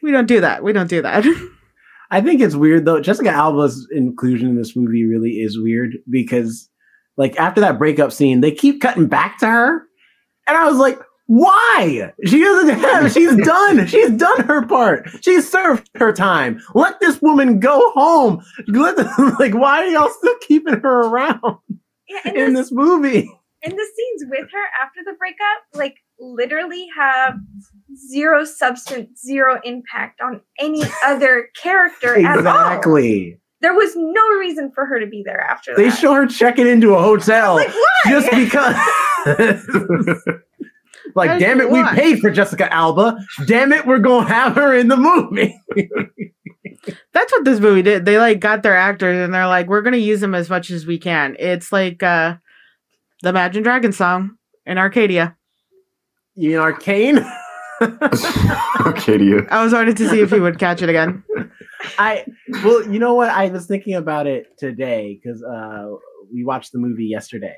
we 0.03 0.11
don't 0.11 0.27
do 0.27 0.41
that. 0.41 0.63
We 0.63 0.73
don't 0.73 0.89
do 0.91 1.03
that. 1.03 1.25
I 2.11 2.21
think 2.21 2.41
it's 2.41 2.55
weird 2.55 2.85
though. 2.85 3.01
Jessica 3.01 3.31
Alba's 3.31 3.89
inclusion 3.91 4.49
in 4.49 4.57
this 4.57 4.77
movie 4.77 5.05
really 5.05 5.33
is 5.41 5.59
weird 5.61 5.97
because, 6.09 6.69
like, 7.17 7.37
after 7.37 7.61
that 7.63 7.79
breakup 7.79 8.13
scene, 8.13 8.41
they 8.41 8.53
keep 8.53 8.81
cutting 8.81 9.09
back 9.09 9.39
to 9.39 9.47
her, 9.47 9.83
and 10.47 10.57
I 10.57 10.69
was 10.69 10.79
like, 10.79 10.99
"Why? 11.27 12.13
She 12.25 12.41
doesn't 12.41 12.79
have. 12.81 13.13
She's 13.13 13.37
done. 13.37 13.87
She's 13.87 14.11
done 14.11 14.43
her 14.45 14.67
part. 14.67 15.09
She's 15.23 15.51
served 15.51 15.89
her 15.97 16.13
time. 16.13 16.61
Let 16.75 17.01
this 17.01 17.21
woman 17.23 17.59
go 17.61 17.91
home. 17.93 18.43
Let 18.69 18.97
like, 19.39 19.55
why 19.55 19.83
are 19.85 19.87
y'all 19.87 20.11
still 20.11 20.37
keeping 20.47 20.81
her 20.81 21.01
around 21.03 21.41
Yeah, 22.09 22.33
in 22.35 22.53
the, 22.55 22.61
this 22.61 22.73
movie? 22.73 23.29
and 23.63 23.73
the 23.73 23.87
scenes 23.97 24.31
with 24.31 24.49
her 24.53 24.85
after 24.85 25.01
the 25.05 25.15
breakup, 25.19 25.63
like, 25.75 25.95
literally 26.21 26.87
have 26.97 27.35
zero 28.11 28.45
substance, 28.45 29.21
zero 29.21 29.59
impact 29.65 30.21
on 30.21 30.41
any 30.61 30.83
other 31.05 31.49
character 31.61 32.15
at 32.15 32.25
all. 32.25 32.39
Exactly. 32.39 33.41
There 33.61 33.75
was 33.75 33.95
no 33.97 34.29
reason 34.39 34.71
for 34.75 34.85
her 34.87 35.01
to 35.01 35.07
be 35.07 35.23
there 35.25 35.41
after 35.41 35.75
They 35.75 35.85
that. 35.85 35.91
They 35.95 35.97
show 35.97 36.13
her 36.15 36.27
checking 36.27 36.67
into 36.67 36.95
a 36.95 37.03
hotel. 37.03 37.55
like, 37.57 37.69
why? 37.69 38.11
just 38.11 38.31
because. 38.31 38.77
like, 41.15 41.31
As 41.31 41.41
damn 41.41 41.61
it, 41.61 41.71
we 41.71 41.83
paid 41.91 42.21
for 42.21 42.31
Jessica 42.31 42.73
Alba. 42.73 43.19
Damn 43.47 43.73
it, 43.73 43.87
we're 43.87 43.99
gonna 43.99 44.29
have 44.29 44.55
her 44.57 44.75
in 44.75 44.89
the 44.89 44.97
movie. 44.97 45.59
That's 47.13 47.33
what 47.33 47.45
this 47.45 47.59
movie 47.59 47.83
did. 47.83 48.05
They 48.05 48.19
like 48.19 48.41
got 48.41 48.63
their 48.63 48.77
actors 48.77 49.17
and 49.19 49.33
they're 49.35 49.47
like, 49.49 49.67
we're 49.69 49.83
gonna 49.83 49.97
use 49.97 50.21
them 50.21 50.35
as 50.35 50.49
much 50.51 50.71
as 50.71 50.87
we 50.87 50.99
can. 50.99 51.35
It's 51.39 51.73
like 51.73 52.03
uh 52.03 52.37
the 53.23 53.31
Imagine 53.31 53.63
Dragons 53.63 53.97
song 53.97 54.37
in 54.67 54.77
Arcadia. 54.79 55.37
you 56.35 56.51
mean 56.51 56.59
Arcane? 56.59 57.25
Arcadia. 58.81 59.47
I 59.51 59.65
was 59.65 59.73
wanting 59.73 59.95
to 59.95 60.09
see 60.09 60.21
if 60.21 60.31
you 60.31 60.43
would 60.43 60.59
catch 60.59 60.83
it 60.83 60.89
again. 60.89 61.25
I 61.99 62.25
well, 62.65 62.91
you 62.91 62.99
know 62.99 63.15
what? 63.15 63.29
I 63.31 63.49
was 63.49 63.67
thinking 63.67 63.95
about 63.95 64.27
it 64.27 64.59
today 64.59 65.21
because 65.23 65.43
uh, 65.43 65.89
we 66.33 66.45
watched 66.45 66.73
the 66.73 66.79
movie 66.79 67.07
yesterday. 67.07 67.57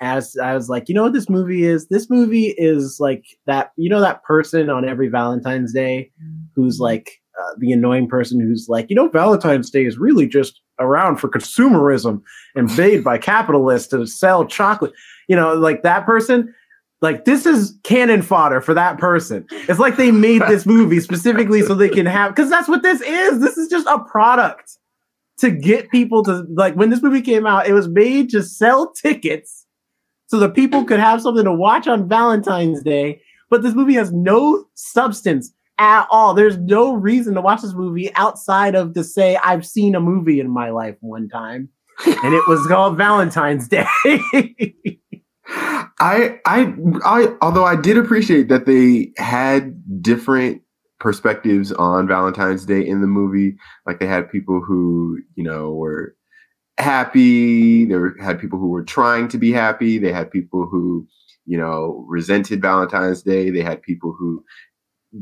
As 0.00 0.36
I 0.42 0.54
was 0.54 0.68
like, 0.68 0.88
you 0.88 0.94
know 0.94 1.04
what 1.04 1.14
this 1.14 1.30
movie 1.30 1.64
is? 1.64 1.88
This 1.88 2.10
movie 2.10 2.54
is 2.58 2.98
like 3.00 3.24
that. 3.46 3.72
You 3.76 3.88
know 3.88 4.00
that 4.00 4.22
person 4.24 4.68
on 4.68 4.88
every 4.88 5.08
Valentine's 5.08 5.72
Day 5.72 6.10
who's 6.54 6.78
like 6.80 7.22
uh, 7.40 7.54
the 7.58 7.72
annoying 7.72 8.08
person 8.08 8.40
who's 8.40 8.66
like, 8.68 8.90
you 8.90 8.96
know, 8.96 9.08
Valentine's 9.08 9.70
Day 9.70 9.86
is 9.86 9.98
really 9.98 10.26
just 10.26 10.60
around 10.78 11.16
for 11.16 11.28
consumerism 11.28 12.20
and 12.54 12.74
made 12.76 13.02
by 13.02 13.18
capitalists 13.18 13.88
to 13.88 14.06
sell 14.06 14.44
chocolate. 14.46 14.92
You 15.28 15.36
know, 15.36 15.54
like 15.54 15.82
that 15.82 16.04
person. 16.04 16.54
Like 17.02 17.24
this 17.24 17.44
is 17.44 17.78
cannon 17.82 18.22
fodder 18.22 18.60
for 18.60 18.72
that 18.74 18.98
person. 18.98 19.46
It's 19.50 19.78
like 19.78 19.96
they 19.96 20.10
made 20.10 20.42
this 20.42 20.64
movie 20.64 21.00
specifically 21.00 21.62
so 21.62 21.74
they 21.74 21.90
can 21.90 22.06
have 22.06 22.34
because 22.34 22.48
that's 22.48 22.68
what 22.68 22.82
this 22.82 23.00
is. 23.02 23.40
This 23.40 23.58
is 23.58 23.68
just 23.68 23.86
a 23.86 23.98
product 23.98 24.78
to 25.38 25.50
get 25.50 25.90
people 25.90 26.24
to 26.24 26.46
like 26.54 26.74
when 26.74 26.90
this 26.90 27.02
movie 27.02 27.20
came 27.20 27.46
out, 27.46 27.66
it 27.66 27.74
was 27.74 27.88
made 27.88 28.30
to 28.30 28.42
sell 28.42 28.92
tickets 28.92 29.66
so 30.28 30.38
that 30.38 30.54
people 30.54 30.84
could 30.84 30.98
have 31.00 31.20
something 31.20 31.44
to 31.44 31.52
watch 31.52 31.86
on 31.86 32.08
Valentine's 32.08 32.82
Day. 32.82 33.20
But 33.50 33.62
this 33.62 33.74
movie 33.74 33.94
has 33.94 34.12
no 34.12 34.64
substance 34.74 35.52
at 35.78 36.06
all. 36.10 36.34
There's 36.34 36.56
no 36.56 36.94
reason 36.94 37.34
to 37.34 37.40
watch 37.40 37.62
this 37.62 37.74
movie 37.74 38.12
outside 38.16 38.74
of 38.74 38.94
to 38.94 39.04
say 39.04 39.36
I've 39.44 39.66
seen 39.66 39.94
a 39.94 40.00
movie 40.00 40.40
in 40.40 40.50
my 40.50 40.70
life 40.70 40.96
one 41.00 41.28
time. 41.28 41.68
and 42.06 42.34
it 42.34 42.48
was 42.48 42.66
called 42.66 42.96
Valentine's 42.96 43.68
Day. 43.68 43.86
I, 45.48 46.40
I, 46.44 46.74
I, 47.04 47.34
although 47.40 47.64
I 47.64 47.76
did 47.76 47.96
appreciate 47.96 48.48
that 48.48 48.66
they 48.66 49.12
had 49.16 50.02
different 50.02 50.62
perspectives 50.98 51.72
on 51.72 52.08
Valentine's 52.08 52.64
Day 52.64 52.86
in 52.86 53.00
the 53.00 53.06
movie. 53.06 53.56
Like 53.86 54.00
they 54.00 54.06
had 54.06 54.30
people 54.30 54.60
who, 54.60 55.18
you 55.34 55.44
know, 55.44 55.72
were 55.72 56.16
happy. 56.78 57.84
They 57.84 57.94
were, 57.96 58.16
had 58.20 58.40
people 58.40 58.58
who 58.58 58.68
were 58.68 58.84
trying 58.84 59.28
to 59.28 59.38
be 59.38 59.52
happy. 59.52 59.98
They 59.98 60.12
had 60.12 60.30
people 60.30 60.66
who, 60.66 61.06
you 61.44 61.58
know, 61.58 62.04
resented 62.08 62.62
Valentine's 62.62 63.22
Day. 63.22 63.50
They 63.50 63.62
had 63.62 63.82
people 63.82 64.14
who 64.18 64.44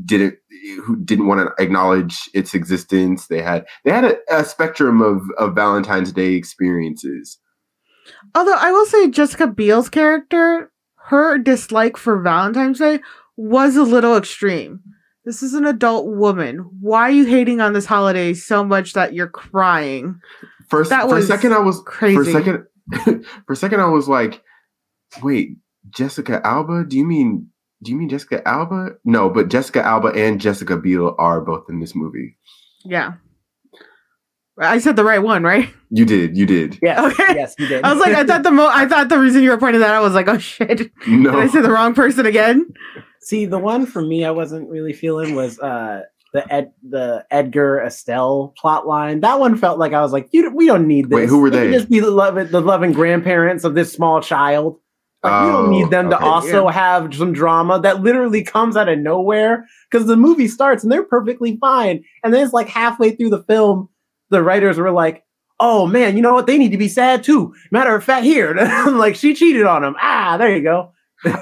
didn't 0.03 0.35
who 0.83 0.97
didn't 0.97 1.27
want 1.27 1.41
to 1.41 1.63
acknowledge 1.63 2.29
its 2.33 2.53
existence. 2.53 3.27
They 3.27 3.41
had 3.41 3.65
they 3.83 3.91
had 3.91 4.05
a, 4.05 4.17
a 4.29 4.43
spectrum 4.43 5.01
of 5.01 5.21
of 5.37 5.55
Valentine's 5.55 6.11
Day 6.11 6.33
experiences. 6.33 7.39
Although 8.33 8.55
I 8.57 8.71
will 8.71 8.85
say 8.85 9.09
Jessica 9.09 9.47
Biel's 9.47 9.89
character, 9.89 10.71
her 10.95 11.37
dislike 11.37 11.97
for 11.97 12.21
Valentine's 12.21 12.79
Day 12.79 12.99
was 13.37 13.75
a 13.75 13.83
little 13.83 14.15
extreme. 14.17 14.81
This 15.25 15.41
is 15.41 15.53
an 15.53 15.65
adult 15.65 16.07
woman. 16.07 16.69
Why 16.79 17.01
are 17.01 17.11
you 17.11 17.25
hating 17.25 17.59
on 17.59 17.73
this 17.73 17.85
holiday 17.85 18.33
so 18.33 18.63
much 18.63 18.93
that 18.93 19.13
you're 19.13 19.27
crying? 19.27 20.19
First, 20.69 20.91
That 20.91 21.07
for 21.09 21.15
a 21.15 21.17
was 21.17 21.27
second, 21.27 21.53
I 21.53 21.59
was 21.59 21.81
crazy. 21.85 22.15
For 22.15 22.21
a 22.21 22.31
second, 22.31 23.25
for 23.47 23.53
a 23.53 23.55
second 23.55 23.81
I 23.81 23.87
was 23.87 24.07
like, 24.07 24.43
wait, 25.23 25.57
Jessica 25.89 26.45
Alba? 26.45 26.85
Do 26.87 26.97
you 26.97 27.05
mean 27.05 27.49
do 27.83 27.91
you 27.91 27.97
mean 27.97 28.09
Jessica 28.09 28.47
Alba? 28.47 28.91
No, 29.03 29.29
but 29.29 29.49
Jessica 29.49 29.83
Alba 29.83 30.09
and 30.09 30.41
Jessica 30.41 30.77
Biel 30.77 31.15
are 31.19 31.41
both 31.41 31.65
in 31.69 31.79
this 31.79 31.95
movie. 31.95 32.37
Yeah. 32.83 33.13
I 34.57 34.77
said 34.79 34.95
the 34.95 35.03
right 35.03 35.19
one, 35.21 35.43
right? 35.43 35.69
You 35.89 36.05
did, 36.05 36.37
you 36.37 36.45
did. 36.45 36.79
Yeah. 36.81 37.05
Okay. 37.11 37.35
yes, 37.35 37.55
you 37.59 37.67
did. 37.67 37.83
I 37.83 37.93
was 37.93 38.01
like, 38.01 38.15
I 38.15 38.23
thought 38.23 38.43
the 38.43 38.51
mo 38.51 38.67
I 38.71 38.85
thought 38.87 39.09
the 39.09 39.19
reason 39.19 39.43
you 39.43 39.49
were 39.51 39.57
pointing 39.57 39.81
that 39.81 39.93
out 39.93 40.01
was 40.03 40.13
like, 40.13 40.27
oh 40.27 40.37
shit. 40.37 40.77
Did 41.05 41.27
I 41.27 41.47
say 41.47 41.61
the 41.61 41.71
wrong 41.71 41.93
person 41.93 42.25
again? 42.25 42.65
See, 43.21 43.45
the 43.45 43.59
one 43.59 43.85
for 43.85 44.01
me 44.01 44.23
I 44.25 44.31
wasn't 44.31 44.69
really 44.69 44.93
feeling 44.93 45.35
was 45.35 45.59
uh 45.59 46.01
the 46.33 46.53
Ed 46.53 46.71
the 46.89 47.25
Edgar 47.31 47.81
Estelle 47.81 48.53
plot 48.57 48.85
line. 48.87 49.21
That 49.21 49.39
one 49.39 49.55
felt 49.57 49.79
like 49.79 49.93
I 49.93 50.01
was 50.01 50.11
like, 50.13 50.27
you 50.31 50.49
we 50.51 50.65
don't 50.67 50.87
need 50.87 51.09
this. 51.09 51.15
Wait, 51.15 51.29
who 51.29 51.39
were 51.39 51.49
can 51.49 51.71
they? 51.71 51.71
just 51.77 51.89
be 51.89 51.99
the 51.99 52.11
loving 52.11 52.47
the 52.47 52.61
loving 52.61 52.91
grandparents 52.93 53.63
of 53.63 53.73
this 53.75 53.91
small 53.91 54.21
child. 54.21 54.77
Like, 55.23 55.45
you 55.45 55.51
don't 55.51 55.65
Oh, 55.65 55.69
need 55.69 55.89
them 55.89 56.09
to 56.11 56.17
okay. 56.17 56.25
also 56.25 56.67
have 56.67 57.13
some 57.15 57.33
drama 57.33 57.79
that 57.81 58.01
literally 58.03 58.43
comes 58.43 58.77
out 58.77 58.89
of 58.89 58.99
nowhere 58.99 59.65
because 59.89 60.05
the 60.07 60.15
movie 60.17 60.47
starts 60.47 60.83
and 60.83 60.91
they're 60.91 61.03
perfectly 61.03 61.57
fine. 61.59 62.03
And 62.23 62.33
then 62.33 62.43
it's 62.43 62.53
like 62.53 62.67
halfway 62.69 63.15
through 63.15 63.31
the 63.31 63.43
film, 63.43 63.89
the 64.29 64.43
writers 64.43 64.77
were 64.77 64.91
like, 64.91 65.23
oh 65.59 65.87
man, 65.87 66.15
you 66.15 66.21
know 66.21 66.33
what? 66.33 66.47
They 66.47 66.57
need 66.57 66.71
to 66.71 66.77
be 66.77 66.87
sad 66.87 67.23
too. 67.23 67.53
Matter 67.71 67.95
of 67.95 68.03
fact, 68.03 68.25
here, 68.25 68.53
like 68.87 69.15
she 69.15 69.33
cheated 69.33 69.65
on 69.65 69.83
him. 69.83 69.95
Ah, 70.01 70.37
there 70.37 70.55
you 70.55 70.63
go. 70.63 70.91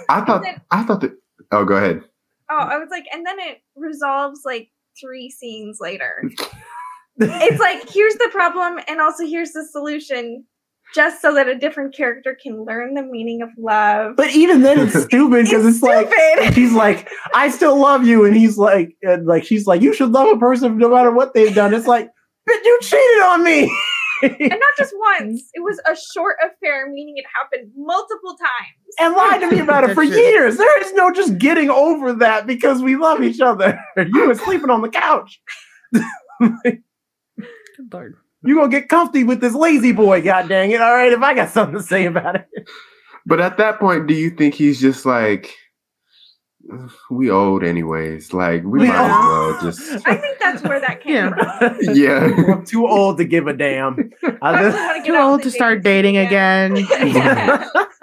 I 0.10 0.22
thought 0.22 0.46
I 0.72 0.84
thought 0.84 1.02
that 1.02 1.14
Oh, 1.54 1.66
go 1.66 1.76
ahead. 1.76 2.02
Oh, 2.50 2.58
I 2.58 2.78
was 2.78 2.90
like, 2.90 3.06
and 3.14 3.26
then 3.26 3.40
it 3.40 3.60
resolves 3.76 4.42
like 4.44 4.70
three 5.00 5.30
scenes 5.30 5.78
later. 5.80 6.24
it's 7.18 7.60
like 7.60 7.88
here's 7.90 8.16
the 8.16 8.30
problem, 8.32 8.80
and 8.88 9.00
also 9.00 9.26
here's 9.26 9.52
the 9.52 9.64
solution, 9.72 10.46
just 10.96 11.22
so 11.22 11.34
that 11.36 11.48
a 11.48 11.56
different 11.56 11.96
character 11.96 12.36
can 12.42 12.66
learn 12.66 12.96
the 12.96 13.04
meaning 13.04 13.44
of 13.44 13.50
love. 13.58 14.16
But 14.16 14.32
even 14.32 14.64
then, 14.64 14.80
it's 14.80 15.00
stupid 15.04 15.46
because 15.46 15.66
it's, 15.66 15.84
like 15.84 16.12
stupid. 16.12 16.56
she's 16.56 16.74
like, 16.74 17.08
"I 17.36 17.50
still 17.50 17.78
love 17.80 18.06
you," 18.06 18.26
and 18.26 18.36
he's 18.36 18.58
like, 18.58 18.98
and 19.04 19.28
like 19.28 19.44
she's 19.44 19.68
like, 19.68 19.82
"You 19.82 19.94
should 19.94 20.12
love 20.12 20.36
a 20.36 20.40
person 20.40 20.78
no 20.80 20.90
matter 20.90 21.12
what 21.12 21.36
they've 21.36 21.54
done." 21.54 21.74
It's 21.74 21.88
like, 21.88 22.10
but 22.46 22.56
you 22.64 22.80
cheated 22.82 23.22
on 23.24 23.44
me. 23.44 23.72
and 24.24 24.50
not 24.50 24.62
just 24.78 24.94
once. 25.20 25.50
It 25.54 25.62
was 25.62 25.80
a 25.86 25.96
short 26.14 26.38
affair, 26.46 26.90
meaning 26.90 27.18
it 27.18 27.26
happened 27.42 27.72
multiple 27.76 28.36
times. 28.38 28.96
and 29.00 29.14
lied 29.16 29.42
to 29.42 29.52
me 29.52 29.60
about 29.60 29.84
it 29.90 29.94
for 29.94 30.04
years. 30.04 30.58
There 30.58 30.82
is 30.82 30.94
no 30.94 31.12
just 31.12 31.38
getting 31.38 31.70
over 31.70 32.14
that 32.14 32.48
because 32.48 32.82
we 32.82 32.96
love 32.96 33.22
each 33.22 33.42
other. 33.42 33.80
You 33.98 34.28
were 34.28 34.36
sleeping 34.36 34.70
on 34.70 34.82
the 34.82 34.90
couch. 34.90 35.42
Lord. 37.92 38.16
You 38.46 38.56
gonna 38.56 38.70
get 38.70 38.90
comfy 38.90 39.24
with 39.24 39.40
this 39.42 39.54
lazy 39.54 39.94
boy? 39.94 40.22
God 40.22 40.50
dang 40.50 40.72
it! 40.72 40.82
All 40.82 40.94
right, 40.94 41.12
if 41.14 41.22
I 41.22 41.34
got 41.34 41.50
something 41.50 41.78
to 41.78 41.84
say 41.84 42.06
about 42.06 42.36
it, 42.36 42.48
But 43.26 43.40
at 43.40 43.58
that 43.58 43.80
point, 43.80 44.08
do 44.08 44.14
you 44.14 44.30
think 44.32 44.54
he's 44.54 44.82
just 44.82 45.06
like 45.06 45.54
we 47.10 47.30
old 47.30 47.64
anyways? 47.64 48.34
Like 48.34 48.64
we, 48.64 48.80
We 48.80 48.88
might 48.88 48.96
as 48.96 49.26
well 49.26 49.60
just 49.62 50.08
I 50.08 50.16
think 50.16 50.40
that's 50.54 50.64
where 50.68 50.80
that 50.80 51.02
came 51.02 51.14
Yeah. 51.16 51.60
from. 51.60 51.78
Yeah. 51.96 52.54
I'm 52.54 52.66
too 52.66 52.88
old 52.88 53.18
to 53.18 53.26
give 53.26 53.48
a 53.48 53.54
damn. 53.54 54.12
I 54.42 54.54
I 54.54 54.62
just- 54.72 55.06
Too 55.06 55.16
old 55.16 55.42
to 55.44 55.50
the 55.50 55.52
start 55.52 55.84
dating 55.84 56.14
dating 56.16 56.28
again. 56.28 56.88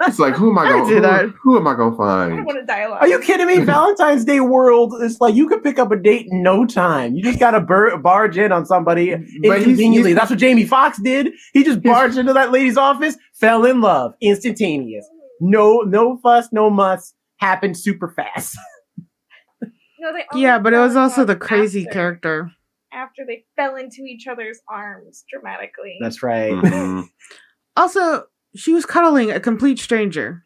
It's 0.07 0.17
like 0.19 0.33
who 0.35 0.49
am 0.51 0.57
I 0.57 0.63
I 0.63 0.69
gonna 0.71 1.27
who, 1.27 1.33
who 1.43 1.57
am 1.57 1.67
I 1.67 1.75
gonna 1.75 1.93
I 1.93 1.97
find? 1.97 2.45
want 2.45 2.59
to 2.59 2.65
dialogue. 2.65 3.01
Are 3.01 3.07
you 3.07 3.19
kidding 3.19 3.45
me? 3.47 3.59
Valentine's 3.59 4.25
Day 4.25 4.39
world 4.39 4.93
is 5.01 5.19
like 5.21 5.35
you 5.35 5.47
could 5.47 5.63
pick 5.63 5.77
up 5.77 5.91
a 5.91 5.95
date 5.95 6.27
in 6.29 6.41
no 6.41 6.65
time. 6.65 7.13
You 7.13 7.23
just 7.23 7.39
gotta 7.39 7.59
bur- 7.59 7.97
barge 7.97 8.37
in 8.37 8.51
on 8.51 8.65
somebody 8.65 9.11
But 9.15 9.23
he's- 9.25 9.57
inconveniently. 9.57 10.09
he's- 10.11 10.19
That's 10.19 10.29
what 10.31 10.39
Jamie 10.39 10.65
Foxx 10.65 10.97
did. 10.99 11.29
He 11.53 11.63
just 11.63 11.81
barged 11.83 12.17
into 12.17 12.33
that 12.33 12.51
lady's 12.51 12.77
office, 12.77 13.15
fell 13.33 13.65
in 13.65 13.81
love, 13.81 14.13
instantaneous. 14.21 15.07
No, 15.39 15.81
no 15.81 16.17
fuss, 16.17 16.49
no 16.51 16.69
muss. 16.69 17.13
Happened 17.37 17.77
super 17.77 18.13
fast. 18.15 18.55
No, 20.01 20.11
they 20.11 20.25
Yeah, 20.33 20.57
but 20.57 20.73
it 20.73 20.79
was 20.79 20.95
also 20.95 21.23
the 21.25 21.35
crazy 21.35 21.81
after- 21.81 21.93
character. 21.93 22.51
after 22.91 23.23
they 23.25 23.45
fell 23.55 23.75
into 23.75 24.01
each 24.01 24.25
other's 24.27 24.59
arms 24.67 25.23
dramatically. 25.31 25.97
That's 26.01 26.23
right. 26.23 26.51
Mhm. 26.53 27.07
Also, 27.77 28.25
she 28.55 28.73
was 28.73 28.85
cuddling 28.85 29.29
a 29.31 29.39
complete 29.39 29.77
stranger. 29.79 30.43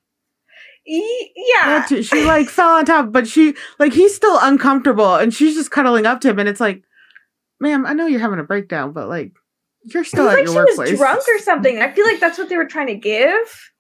E- 0.86 1.32
Yeah, 1.36 1.86
yeah. 1.90 2.02
she 2.02 2.26
like 2.26 2.48
fell 2.50 2.70
on 2.76 2.86
top, 2.86 3.12
but 3.12 3.28
she 3.28 3.56
like 3.80 3.94
he's 3.94 4.14
still 4.14 4.38
uncomfortable, 4.42 5.16
and 5.16 5.34
she's 5.34 5.56
just 5.56 5.72
cuddling 5.72 6.06
up 6.06 6.22
to 6.22 6.30
him, 6.30 6.38
and 6.38 6.48
it's 6.50 6.60
like, 6.60 6.84
ma'am, 7.60 7.86
I 7.86 7.94
know 7.94 8.06
you're 8.06 8.20
having 8.20 8.40
a 8.40 8.44
breakdown, 8.44 8.92
but 8.92 9.08
like, 9.08 9.32
you're 9.86 10.04
still 10.04 10.28
at 10.30 10.34
like 10.36 10.44
your 10.46 10.54
she 10.54 10.56
workplace. 10.58 10.92
was 10.92 11.00
drunk 11.00 11.22
or 11.28 11.40
something. 11.40 11.80
I 11.82 11.92
feel 11.94 12.06
like 12.06 12.20
that's 12.20 12.38
what 12.38 12.50
they 12.50 12.58
were 12.58 12.68
trying 12.68 12.88
to 12.88 12.96
give. 12.96 13.72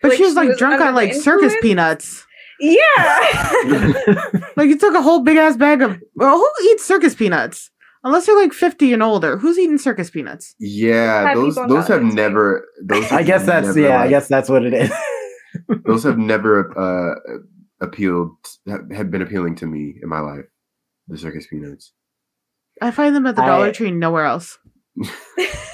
but 0.00 0.10
like 0.10 0.16
she 0.16 0.22
was 0.24 0.32
she 0.32 0.36
like 0.36 0.48
was 0.50 0.58
drunk 0.58 0.80
on 0.80 0.86
the 0.86 0.92
like 0.92 1.12
circus 1.12 1.52
influence? 1.52 1.56
peanuts. 1.62 2.26
Yeah. 2.62 4.22
Like 4.56 4.68
you 4.68 4.78
took 4.78 4.94
a 4.94 5.02
whole 5.02 5.20
big 5.20 5.38
ass 5.38 5.56
bag 5.56 5.82
of. 5.82 5.98
Well, 6.14 6.36
who 6.36 6.68
eats 6.70 6.84
circus 6.84 7.14
peanuts? 7.14 7.70
Unless 8.04 8.26
you're 8.26 8.40
like 8.40 8.52
50 8.52 8.92
and 8.92 9.02
older. 9.02 9.38
Who's 9.38 9.58
eating 9.58 9.78
circus 9.78 10.10
peanuts? 10.10 10.54
Yeah, 10.58 11.22
Happy 11.22 11.40
those 11.40 11.54
those 11.54 11.88
have 11.88 12.02
never 12.02 12.68
those 12.82 13.04
I 13.10 13.18
have 13.18 13.26
guess 13.26 13.46
that's 13.46 13.68
never, 13.68 13.80
yeah. 13.80 14.00
I 14.02 14.08
guess 14.08 14.28
that's 14.28 14.48
what 14.48 14.64
it 14.64 14.74
is. 14.74 14.92
those 15.86 16.04
have 16.04 16.18
never 16.18 16.76
uh 16.78 17.14
appealed 17.80 18.36
have, 18.68 18.90
have 18.92 19.10
been 19.10 19.22
appealing 19.22 19.54
to 19.56 19.66
me 19.66 19.94
in 20.02 20.08
my 20.08 20.20
life. 20.20 20.44
The 21.08 21.16
circus 21.16 21.46
peanuts. 21.46 21.92
I 22.80 22.90
find 22.90 23.16
them 23.16 23.26
at 23.26 23.36
the 23.36 23.42
I- 23.42 23.46
Dollar 23.46 23.72
Tree, 23.72 23.90
nowhere 23.90 24.26
else. 24.26 24.58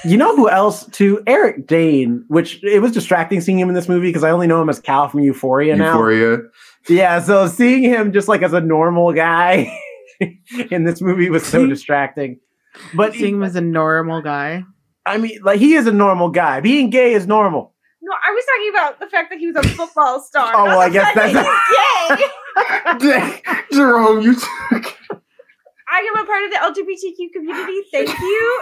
You 0.05 0.15
know 0.15 0.33
who 0.35 0.49
else 0.49 0.85
too? 0.87 1.21
Eric 1.27 1.67
Dane, 1.67 2.23
which 2.29 2.63
it 2.63 2.79
was 2.81 2.93
distracting 2.93 3.41
seeing 3.41 3.59
him 3.59 3.67
in 3.67 3.75
this 3.75 3.89
movie 3.89 4.07
because 4.07 4.23
I 4.23 4.31
only 4.31 4.47
know 4.47 4.61
him 4.61 4.69
as 4.69 4.79
Cal 4.79 5.09
from 5.09 5.19
Euphoria 5.19 5.75
now. 5.75 5.87
Euphoria. 5.87 6.37
Yeah, 6.87 7.19
so 7.21 7.47
seeing 7.47 7.83
him 7.83 8.11
just 8.13 8.27
like 8.27 8.41
as 8.41 8.53
a 8.53 8.61
normal 8.61 9.13
guy 9.13 9.71
in 10.71 10.83
this 10.85 11.01
movie 11.01 11.29
was 11.29 11.45
so 11.45 11.65
distracting. 11.67 12.39
But 12.93 13.13
Seeing 13.13 13.35
him 13.35 13.43
as 13.43 13.55
a 13.55 13.61
normal 13.61 14.21
guy. 14.21 14.63
I 15.05 15.17
mean, 15.17 15.39
like 15.43 15.59
he 15.59 15.73
is 15.73 15.87
a 15.87 15.91
normal 15.91 16.29
guy. 16.29 16.61
Being 16.61 16.89
gay 16.89 17.13
is 17.13 17.25
normal. 17.27 17.73
no, 18.01 18.11
I 18.11 18.31
was 18.31 18.45
talking 18.45 18.69
about 18.69 18.99
the 18.99 19.07
fact 19.07 19.29
that 19.31 19.39
he 19.39 19.47
was 19.47 19.55
a 19.55 19.63
football 19.69 20.21
star. 20.25 20.53
Oh, 20.55 20.65
well, 20.65 20.79
I 20.79 20.89
guess 20.89 21.13
fact 21.13 21.33
that 21.33 22.29
he's 22.99 23.01
gay. 23.01 23.41
Jerome, 23.73 24.21
you 24.21 24.35
took 24.35 24.97
I 25.91 26.01
am 26.01 26.23
a 26.23 26.25
part 26.25 26.43
of 26.45 26.51
the 26.51 26.57
LGBTQ 26.83 27.33
community. 27.33 27.81
Thank 27.91 28.09
you. 28.19 28.61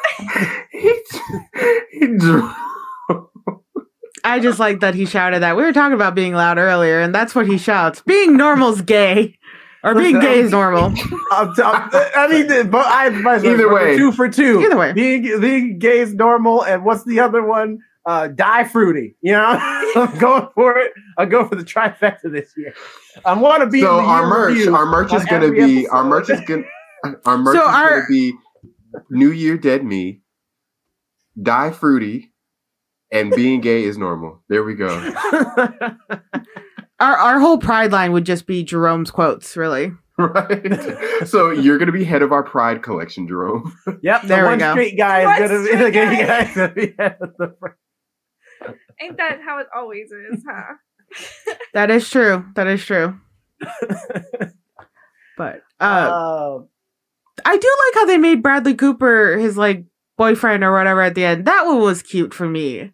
Jerome. 4.28 4.40
I 4.40 4.44
just 4.44 4.60
like 4.60 4.80
that 4.82 4.96
he 4.96 5.06
shouted 5.06 5.42
that. 5.42 5.56
We 5.56 5.64
were 5.64 5.74
talking 5.74 5.94
about 5.96 6.16
being 6.16 6.34
loud 6.34 6.58
earlier, 6.58 7.00
and 7.00 7.14
that's 7.14 7.34
what 7.36 7.48
he 7.48 7.58
shouts. 7.58 8.02
Being 8.02 8.38
normal's 8.38 8.82
gay. 8.82 9.38
Or 9.84 9.94
being 9.94 10.20
gay 10.20 10.38
I'm- 10.40 10.46
is 10.46 10.52
normal. 10.52 10.86
I'm 11.32 11.54
t- 11.56 11.62
I'm- 11.62 11.90
I 12.16 12.28
mean, 12.30 12.48
the- 12.48 12.66
but 12.70 12.86
I 12.88 13.08
advise 13.08 13.46
Either 13.46 13.72
way. 13.74 13.96
two 13.98 14.12
for 14.12 14.28
two. 14.28 14.62
Either 14.66 14.76
way. 14.78 14.92
being 14.94 15.40
being 15.40 15.78
gay 15.80 16.00
is 16.00 16.14
normal, 16.14 16.64
and 16.64 16.84
what's 16.84 17.04
the 17.06 17.20
other 17.20 17.44
one? 17.46 17.80
Uh, 18.06 18.28
die 18.30 18.64
fruity. 18.64 19.16
You 19.22 19.34
know, 19.34 19.44
I'm 19.96 20.18
going 20.18 20.48
for 20.56 20.78
it. 20.80 20.94
I'll 21.18 21.26
go 21.26 21.48
for 21.48 21.56
the 21.56 21.64
trifecta 21.64 22.32
this 22.32 22.54
year. 22.58 22.74
I 23.26 23.34
want 23.34 23.62
to 23.64 23.68
be. 23.70 23.82
so 23.82 24.00
in 24.00 24.04
the 24.06 24.10
our 24.10 24.22
year 24.56 24.72
merch, 24.72 24.80
our 24.80 24.86
merch 24.86 25.14
is 25.14 25.26
gonna 25.26 25.46
every 25.48 25.66
be 25.66 25.88
our 25.90 26.04
merch 26.06 26.30
is 26.30 26.40
gonna 26.42 26.64
our 27.26 27.38
merch 27.38 27.56
So 27.56 27.62
is 27.70 27.76
gonna 27.76 28.02
be 28.10 28.34
New 29.10 29.32
Year 29.32 29.58
Dead 29.58 29.84
Me, 29.84 30.22
Die 31.42 31.72
Fruity, 31.72 32.32
and 33.12 33.32
being 33.32 33.62
gay 33.62 33.84
is 33.84 33.98
normal. 33.98 34.42
There 34.50 34.64
we 34.64 34.76
go. 34.76 34.88
Our 37.00 37.16
our 37.16 37.40
whole 37.40 37.60
pride 37.60 37.92
line 37.92 38.12
would 38.14 38.26
just 38.26 38.48
be 38.48 38.64
Jerome's 38.64 39.12
quotes, 39.12 39.56
really. 39.56 39.92
Right. 40.20 41.28
So 41.28 41.52
you're 41.52 41.78
gonna 41.78 41.92
be 41.92 42.04
head 42.04 42.24
of 42.24 42.32
our 42.32 42.42
Pride 42.42 42.82
collection, 42.82 43.28
Jerome. 43.28 43.72
Yep, 44.02 44.22
the 44.24 44.28
There 44.28 44.44
we 44.46 44.50
one 44.50 44.58
go. 44.58 44.72
straight 44.72 44.98
guy 44.98 45.26
One 45.26 45.44
is 45.44 45.50
gonna 45.52 45.62
be 45.64 45.70
the 45.70 45.78
straight 45.78 45.94
gay 45.94 46.26
guy. 46.26 46.44
guy. 46.44 46.54
to 46.68 46.74
be 46.74 46.96
at 46.98 47.20
the 47.20 47.56
front. 47.60 47.76
Ain't 49.00 49.18
that 49.18 49.42
how 49.46 49.60
it 49.60 49.68
always 49.76 50.08
is, 50.12 50.44
huh? 50.50 50.74
That 51.76 51.92
is 51.92 52.10
true. 52.10 52.46
That 52.56 52.66
is 52.66 52.84
true. 52.84 53.20
But 55.38 55.62
uh, 55.80 55.84
Uh, 55.84 56.60
I 57.46 57.58
do 57.58 57.68
like 57.86 57.94
how 57.94 58.06
they 58.08 58.18
made 58.18 58.42
Bradley 58.42 58.74
Cooper 58.74 59.38
his 59.38 59.56
like 59.56 59.86
boyfriend 60.18 60.64
or 60.64 60.74
whatever 60.74 61.02
at 61.02 61.14
the 61.14 61.26
end. 61.26 61.46
That 61.46 61.68
one 61.68 61.80
was 61.80 62.02
cute 62.02 62.34
for 62.34 62.48
me. 62.50 62.92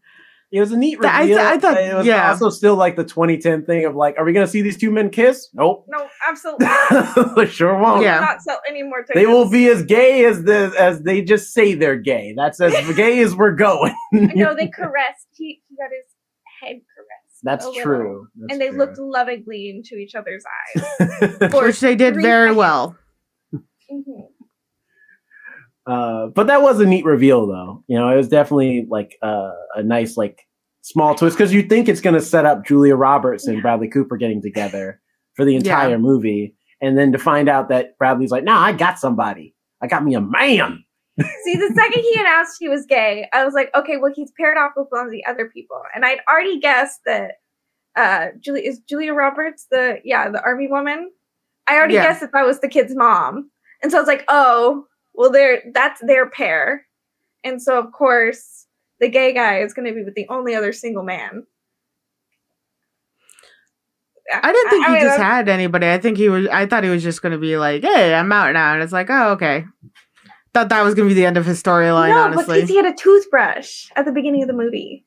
It 0.53 0.59
was 0.59 0.71
a 0.71 0.77
neat 0.77 0.99
I 1.03 1.21
reveal. 1.23 1.37
th- 1.37 1.47
I 1.47 1.57
thought- 1.57 1.77
it 1.81 1.93
was 1.95 2.05
yeah. 2.05 2.29
also 2.29 2.49
still 2.49 2.75
like 2.75 2.95
the 2.95 3.03
2010 3.03 3.65
thing 3.65 3.85
of 3.85 3.95
like, 3.95 4.15
are 4.19 4.23
we 4.23 4.31
gonna 4.33 4.47
see 4.47 4.61
these 4.61 4.77
two 4.77 4.91
men 4.91 5.09
kiss? 5.09 5.49
Nope. 5.53 5.85
No, 5.89 6.07
absolutely. 6.29 6.67
they 7.35 7.45
sure 7.51 7.77
won't. 7.77 8.03
Yeah. 8.03 8.19
Not 8.19 8.41
sell 8.41 8.61
any 8.69 8.83
more 8.83 8.99
tickets. 8.99 9.15
They 9.15 9.25
will 9.25 9.49
be 9.49 9.67
as 9.67 9.83
gay 9.83 10.23
as 10.25 10.43
the 10.43 10.71
as 10.79 11.01
they 11.01 11.21
just 11.23 11.51
say 11.53 11.73
they're 11.73 11.97
gay. 11.97 12.33
That's 12.37 12.61
as 12.61 12.73
gay 12.95 13.19
as 13.21 13.35
we're 13.35 13.55
going. 13.55 13.95
No, 14.13 14.55
they 14.55 14.67
caressed. 14.73 15.27
He, 15.33 15.61
he 15.67 15.75
got 15.75 15.89
his 15.91 16.05
head 16.61 16.81
caressed. 16.95 17.39
That's 17.45 17.67
true. 17.81 18.27
That's 18.35 18.53
and 18.53 18.61
they 18.61 18.69
true. 18.69 18.77
looked 18.77 18.97
lovingly 18.99 19.69
into 19.69 19.95
each 19.95 20.15
other's 20.15 20.45
eyes. 20.77 21.51
For 21.51 21.63
Which 21.65 21.79
they 21.81 21.95
did 21.95 22.15
very 22.15 22.49
seconds. 22.49 22.57
well. 22.57 22.95
Mhm. 23.91 24.27
Uh, 25.86 26.28
but 26.28 26.48
that 26.48 26.62
was 26.62 26.80
a 26.80 26.86
neat 26.86 27.04
reveal, 27.06 27.46
though. 27.46 27.84
You 27.88 27.98
know, 27.98 28.10
it 28.10 28.15
was 28.15 28.30
definitely 28.30 28.86
like 28.89 29.17
uh, 29.22 29.52
a 29.76 29.84
nice 29.84 30.15
like 30.17 30.39
small 30.82 31.15
twist 31.15 31.38
because 31.38 31.54
you 31.54 31.63
think 31.63 31.88
it's 31.89 32.02
going 32.02 32.13
to 32.15 32.22
set 32.22 32.46
up 32.46 32.65
Julia 32.65 32.96
Roberts 32.96 33.48
and 33.48 33.58
Yeah. 33.58 33.62
Bradley 33.62 33.88
Cooper 33.89 34.17
getting 34.17 34.41
together 34.41 35.02
for 35.36 35.43
the 35.46 35.56
entire 35.56 35.91
Yeah. 35.91 35.98
movie, 35.98 36.56
and 36.82 36.98
then 36.98 37.12
to 37.12 37.17
find 37.17 37.50
out 37.50 37.69
that 37.69 37.98
Bradley's 37.98 38.32
like, 38.32 38.43
"Nah, 38.43 38.60
I 38.62 38.72
got 38.72 39.00
somebody. 39.00 39.56
I 39.82 39.88
got 39.88 40.04
me 40.06 40.13
a 40.15 40.22
man." 40.22 40.84
See, 41.43 41.56
the 41.58 41.72
second 41.76 42.02
he 42.02 42.19
announced 42.19 42.56
he 42.60 42.69
was 42.69 42.86
gay, 42.88 43.28
I 43.34 43.46
was 43.46 43.54
like, 43.54 43.69
okay, 43.76 43.98
well, 43.98 44.12
he's 44.15 44.32
paired 44.36 44.58
off 44.58 44.72
with 44.76 44.88
one 44.89 45.06
of 45.06 45.12
the 45.12 45.24
other 45.26 45.48
people, 45.48 45.80
and 45.93 46.04
I'd 46.06 46.19
already 46.32 46.60
guessed 46.60 47.02
that 47.06 47.34
uh, 47.96 48.28
Julie 48.39 48.65
is 48.65 48.80
Julia 48.89 49.13
Roberts, 49.13 49.67
the 49.69 50.00
yeah, 50.04 50.30
the 50.30 50.41
army 50.43 50.67
woman. 50.67 51.12
I 51.67 51.76
already 51.78 51.93
Yeah. 51.96 52.04
guessed 52.04 52.22
that 52.22 52.32
that 52.34 52.46
was 52.46 52.60
the 52.62 52.67
kid's 52.67 52.96
mom, 52.96 53.50
and 53.84 53.91
so 53.91 53.98
I 53.98 54.02
was 54.02 54.08
like, 54.08 54.24
oh, 54.28 54.86
well, 55.13 55.32
they're 55.32 55.62
that's 55.73 56.02
their 56.02 56.30
pair, 56.30 56.86
and 57.43 57.62
so 57.62 57.78
of 57.80 57.91
course 57.91 58.67
the 58.99 59.10
gay 59.10 59.34
guy 59.34 59.60
is 59.60 59.73
going 59.73 59.88
to 59.88 59.93
be 59.93 60.04
with 60.04 60.15
the 60.15 60.28
only 60.30 60.56
other 60.56 60.71
single 60.73 61.04
man. 61.04 61.45
I 64.34 64.52
didn't 64.54 64.69
think 64.69 64.86
he 64.86 64.91
mean, 64.93 65.02
just 65.02 65.19
I'm- 65.19 65.32
had 65.32 65.49
anybody. 65.49 65.89
I 65.89 65.97
think 65.99 66.17
he 66.17 66.30
was. 66.30 66.47
I 66.47 66.65
thought 66.65 66.84
he 66.84 66.89
was 66.89 67.04
just 67.04 67.21
going 67.21 67.34
to 67.34 67.38
be 67.38 67.58
like, 67.58 67.84
"Hey, 67.84 68.13
I'm 68.13 68.32
out 68.32 68.54
now," 68.54 68.73
and 68.73 68.82
it's 68.82 68.93
like, 68.93 69.10
"Oh, 69.10 69.32
okay." 69.32 69.65
Thought 70.54 70.69
that 70.69 70.84
was 70.84 70.93
going 70.95 71.10
to 71.10 71.15
be 71.15 71.19
the 71.19 71.26
end 71.26 71.36
of 71.38 71.45
his 71.45 71.62
storyline. 71.62 72.10
no, 72.10 72.19
honestly, 72.26 72.58
because 72.58 72.69
he 72.69 72.76
had 72.78 72.86
a 72.86 72.93
toothbrush 72.93 73.89
at 73.95 74.06
the 74.06 74.12
beginning 74.12 74.43
of 74.43 74.47
the 74.47 74.54
movie, 74.54 75.06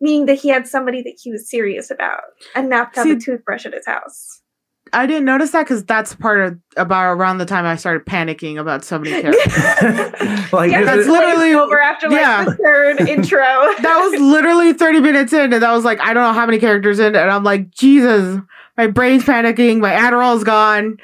meaning 0.00 0.26
that 0.26 0.34
he 0.38 0.48
had 0.50 0.68
somebody 0.68 1.02
that 1.02 1.14
he 1.20 1.32
was 1.32 1.48
serious 1.50 1.90
about 1.90 2.20
enough 2.54 2.92
to 2.92 3.00
have 3.00 3.06
See- 3.06 3.12
a 3.14 3.18
toothbrush 3.18 3.66
at 3.66 3.72
his 3.72 3.86
house. 3.86 4.42
I 4.92 5.06
didn't 5.06 5.24
notice 5.24 5.50
that 5.52 5.64
because 5.64 5.84
that's 5.84 6.14
part 6.14 6.40
of 6.40 6.58
about 6.76 7.12
around 7.12 7.38
the 7.38 7.44
time 7.46 7.64
I 7.66 7.76
started 7.76 8.04
panicking 8.06 8.58
about 8.60 8.84
so 8.84 8.98
many 8.98 9.20
characters. 9.22 9.52
like 10.52 10.70
Yeah, 10.70 10.80
this 10.80 10.86
that's 10.86 10.98
is- 11.00 11.08
literally- 11.08 11.54
over 11.54 11.80
after 11.80 12.08
like 12.08 12.20
yeah. 12.20 12.44
the 12.44 12.54
third 12.56 13.00
intro. 13.08 13.38
that 13.40 14.08
was 14.10 14.20
literally 14.20 14.72
30 14.72 15.00
minutes 15.00 15.32
in, 15.32 15.52
and 15.52 15.62
that 15.62 15.72
was 15.72 15.84
like, 15.84 16.00
I 16.00 16.12
don't 16.14 16.22
know 16.22 16.32
how 16.32 16.46
many 16.46 16.58
characters 16.58 16.98
in, 16.98 17.14
and 17.16 17.30
I'm 17.30 17.44
like, 17.44 17.70
Jesus, 17.70 18.40
my 18.76 18.86
brain's 18.86 19.24
panicking, 19.24 19.80
my 19.80 19.90
Adderall's 19.92 20.44
gone. 20.44 20.98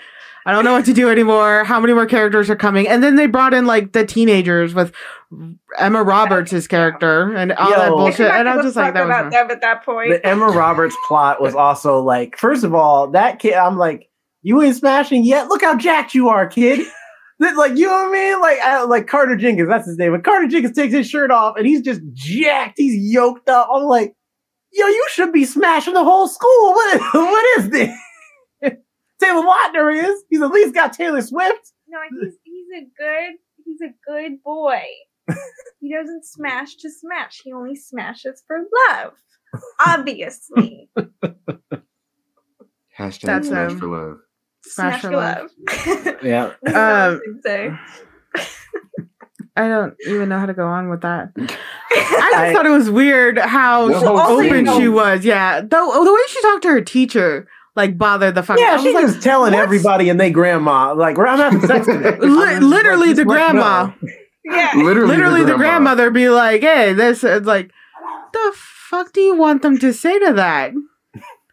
I 0.46 0.52
don't 0.52 0.64
know 0.64 0.72
what 0.74 0.84
to 0.84 0.92
do 0.92 1.08
anymore. 1.08 1.64
How 1.64 1.80
many 1.80 1.94
more 1.94 2.04
characters 2.04 2.50
are 2.50 2.56
coming? 2.56 2.86
And 2.86 3.02
then 3.02 3.16
they 3.16 3.26
brought 3.26 3.54
in 3.54 3.64
like 3.64 3.92
the 3.92 4.04
teenagers 4.04 4.74
with 4.74 4.92
Emma 5.78 6.02
Roberts' 6.02 6.66
character 6.66 7.34
and 7.34 7.52
all 7.52 7.70
that 7.70 7.90
bullshit. 7.90 8.30
I 8.30 8.38
And 8.38 8.48
I 8.48 8.52
could 8.52 8.56
was 8.58 8.66
just 8.66 8.76
like, 8.76 8.86
fuck 8.86 8.94
that 8.94 9.04
about 9.04 9.24
was 9.26 9.34
them 9.34 9.50
at 9.50 9.60
that 9.60 9.84
point. 9.84 10.10
the 10.10 10.26
Emma 10.26 10.46
Roberts 10.46 10.96
plot 11.06 11.40
was 11.40 11.54
also 11.54 12.00
like, 12.00 12.36
first 12.36 12.64
of 12.64 12.74
all, 12.74 13.10
that 13.12 13.38
kid, 13.38 13.54
I'm 13.54 13.76
like, 13.76 14.08
you 14.42 14.60
ain't 14.62 14.76
smashing 14.76 15.24
yet. 15.24 15.48
Look 15.48 15.62
how 15.62 15.76
jacked 15.76 16.14
you 16.14 16.28
are, 16.28 16.46
kid. 16.46 16.86
Like 17.40 17.76
you 17.76 17.86
know 17.86 17.92
what 17.92 18.08
I 18.08 18.12
mean? 18.12 18.40
Like 18.40 18.58
I, 18.60 18.82
like 18.84 19.06
Carter 19.08 19.34
Jenkins, 19.36 19.68
that's 19.68 19.86
his 19.86 19.98
name. 19.98 20.12
But 20.12 20.22
Carter 20.22 20.46
Jenkins 20.46 20.76
takes 20.76 20.94
his 20.94 21.08
shirt 21.08 21.32
off 21.32 21.56
and 21.58 21.66
he's 21.66 21.82
just 21.82 22.00
jacked. 22.12 22.74
He's 22.76 23.12
yoked 23.12 23.48
up. 23.48 23.68
I'm 23.72 23.82
like, 23.82 24.14
yo, 24.72 24.86
you 24.86 25.06
should 25.10 25.32
be 25.32 25.44
smashing 25.44 25.94
the 25.94 26.04
whole 26.04 26.28
school. 26.28 26.72
What 26.72 26.94
is, 26.94 27.02
what 27.12 27.58
is 27.58 27.70
this? 27.70 27.98
Taylor 29.20 29.42
Lautner 29.42 30.04
is. 30.04 30.22
He's 30.30 30.40
at 30.42 30.50
least 30.52 30.74
got 30.74 30.92
Taylor 30.92 31.20
Swift. 31.20 31.72
no, 31.88 31.98
he's 32.22 32.34
he's 32.44 32.66
a 32.76 32.84
good 32.96 33.32
he's 33.64 33.80
a 33.80 33.92
good 34.08 34.42
boy. 34.42 34.82
He 35.80 35.92
doesn't 35.94 36.24
smash 36.24 36.76
to 36.76 36.90
smash. 36.90 37.40
He 37.44 37.52
only 37.52 37.74
smashes 37.76 38.42
for 38.46 38.58
love. 38.90 39.12
Obviously. 39.86 40.90
Hashtag 42.98 43.22
That's, 43.22 43.48
smash 43.48 43.72
um, 43.72 43.78
for 43.78 43.86
love. 43.88 44.16
Smash 44.64 45.00
for 45.02 45.10
love. 45.10 45.50
Yeah. 46.22 46.52
I 46.66 47.06
Um. 47.08 47.20
I 49.56 49.68
don't 49.68 49.94
even 50.08 50.28
know 50.28 50.38
how 50.40 50.46
to 50.46 50.54
go 50.54 50.66
on 50.66 50.88
with 50.90 51.02
that. 51.02 51.30
I 51.36 51.46
just 51.46 52.34
I- 52.34 52.52
thought 52.52 52.66
it 52.66 52.70
was 52.70 52.90
weird 52.90 53.38
how 53.38 53.86
No, 53.86 54.18
open 54.18 54.64
know- 54.64 54.80
she 54.80 54.88
was. 54.88 55.24
Yeah, 55.24 55.60
the 55.60 55.68
the 55.68 56.12
way 56.12 56.20
she 56.28 56.40
talked 56.42 56.62
to 56.62 56.68
her 56.70 56.80
teacher 56.80 57.46
like 57.76 57.96
bothered 57.98 58.34
the 58.34 58.42
fuck. 58.42 58.58
Yeah, 58.58 58.70
I 58.70 58.72
was 58.74 58.82
she's 58.82 58.94
like, 58.94 59.06
just 59.06 59.22
telling 59.22 59.52
what's- 59.52 59.62
everybody 59.62 60.08
and 60.08 60.18
they 60.18 60.30
grandma, 60.30 60.94
like, 60.94 61.16
we're 61.16 61.26
I'm 61.26 61.38
having 61.38 61.60
sex 61.60 61.86
today. 61.86 62.16
Li- 62.18 62.58
literally 62.60 63.08
like, 63.08 63.16
the 63.16 63.24
just 63.24 63.28
let 63.28 63.54
you 63.54 63.60
grandma. 63.60 63.92
Yeah. 64.44 64.72
Literally, 64.76 65.08
literally 65.16 65.40
the, 65.40 65.56
grandma. 65.56 65.58
grandmother 65.58 66.10
be 66.10 66.28
like, 66.28 66.62
"Hey, 66.62 66.92
this 66.92 67.24
is 67.24 67.42
like, 67.46 67.70
the 68.32 68.52
fuck 68.54 69.12
do 69.12 69.20
you 69.20 69.34
want 69.36 69.62
them 69.62 69.78
to 69.78 69.92
say 69.92 70.18
to 70.18 70.32
that? 70.34 70.72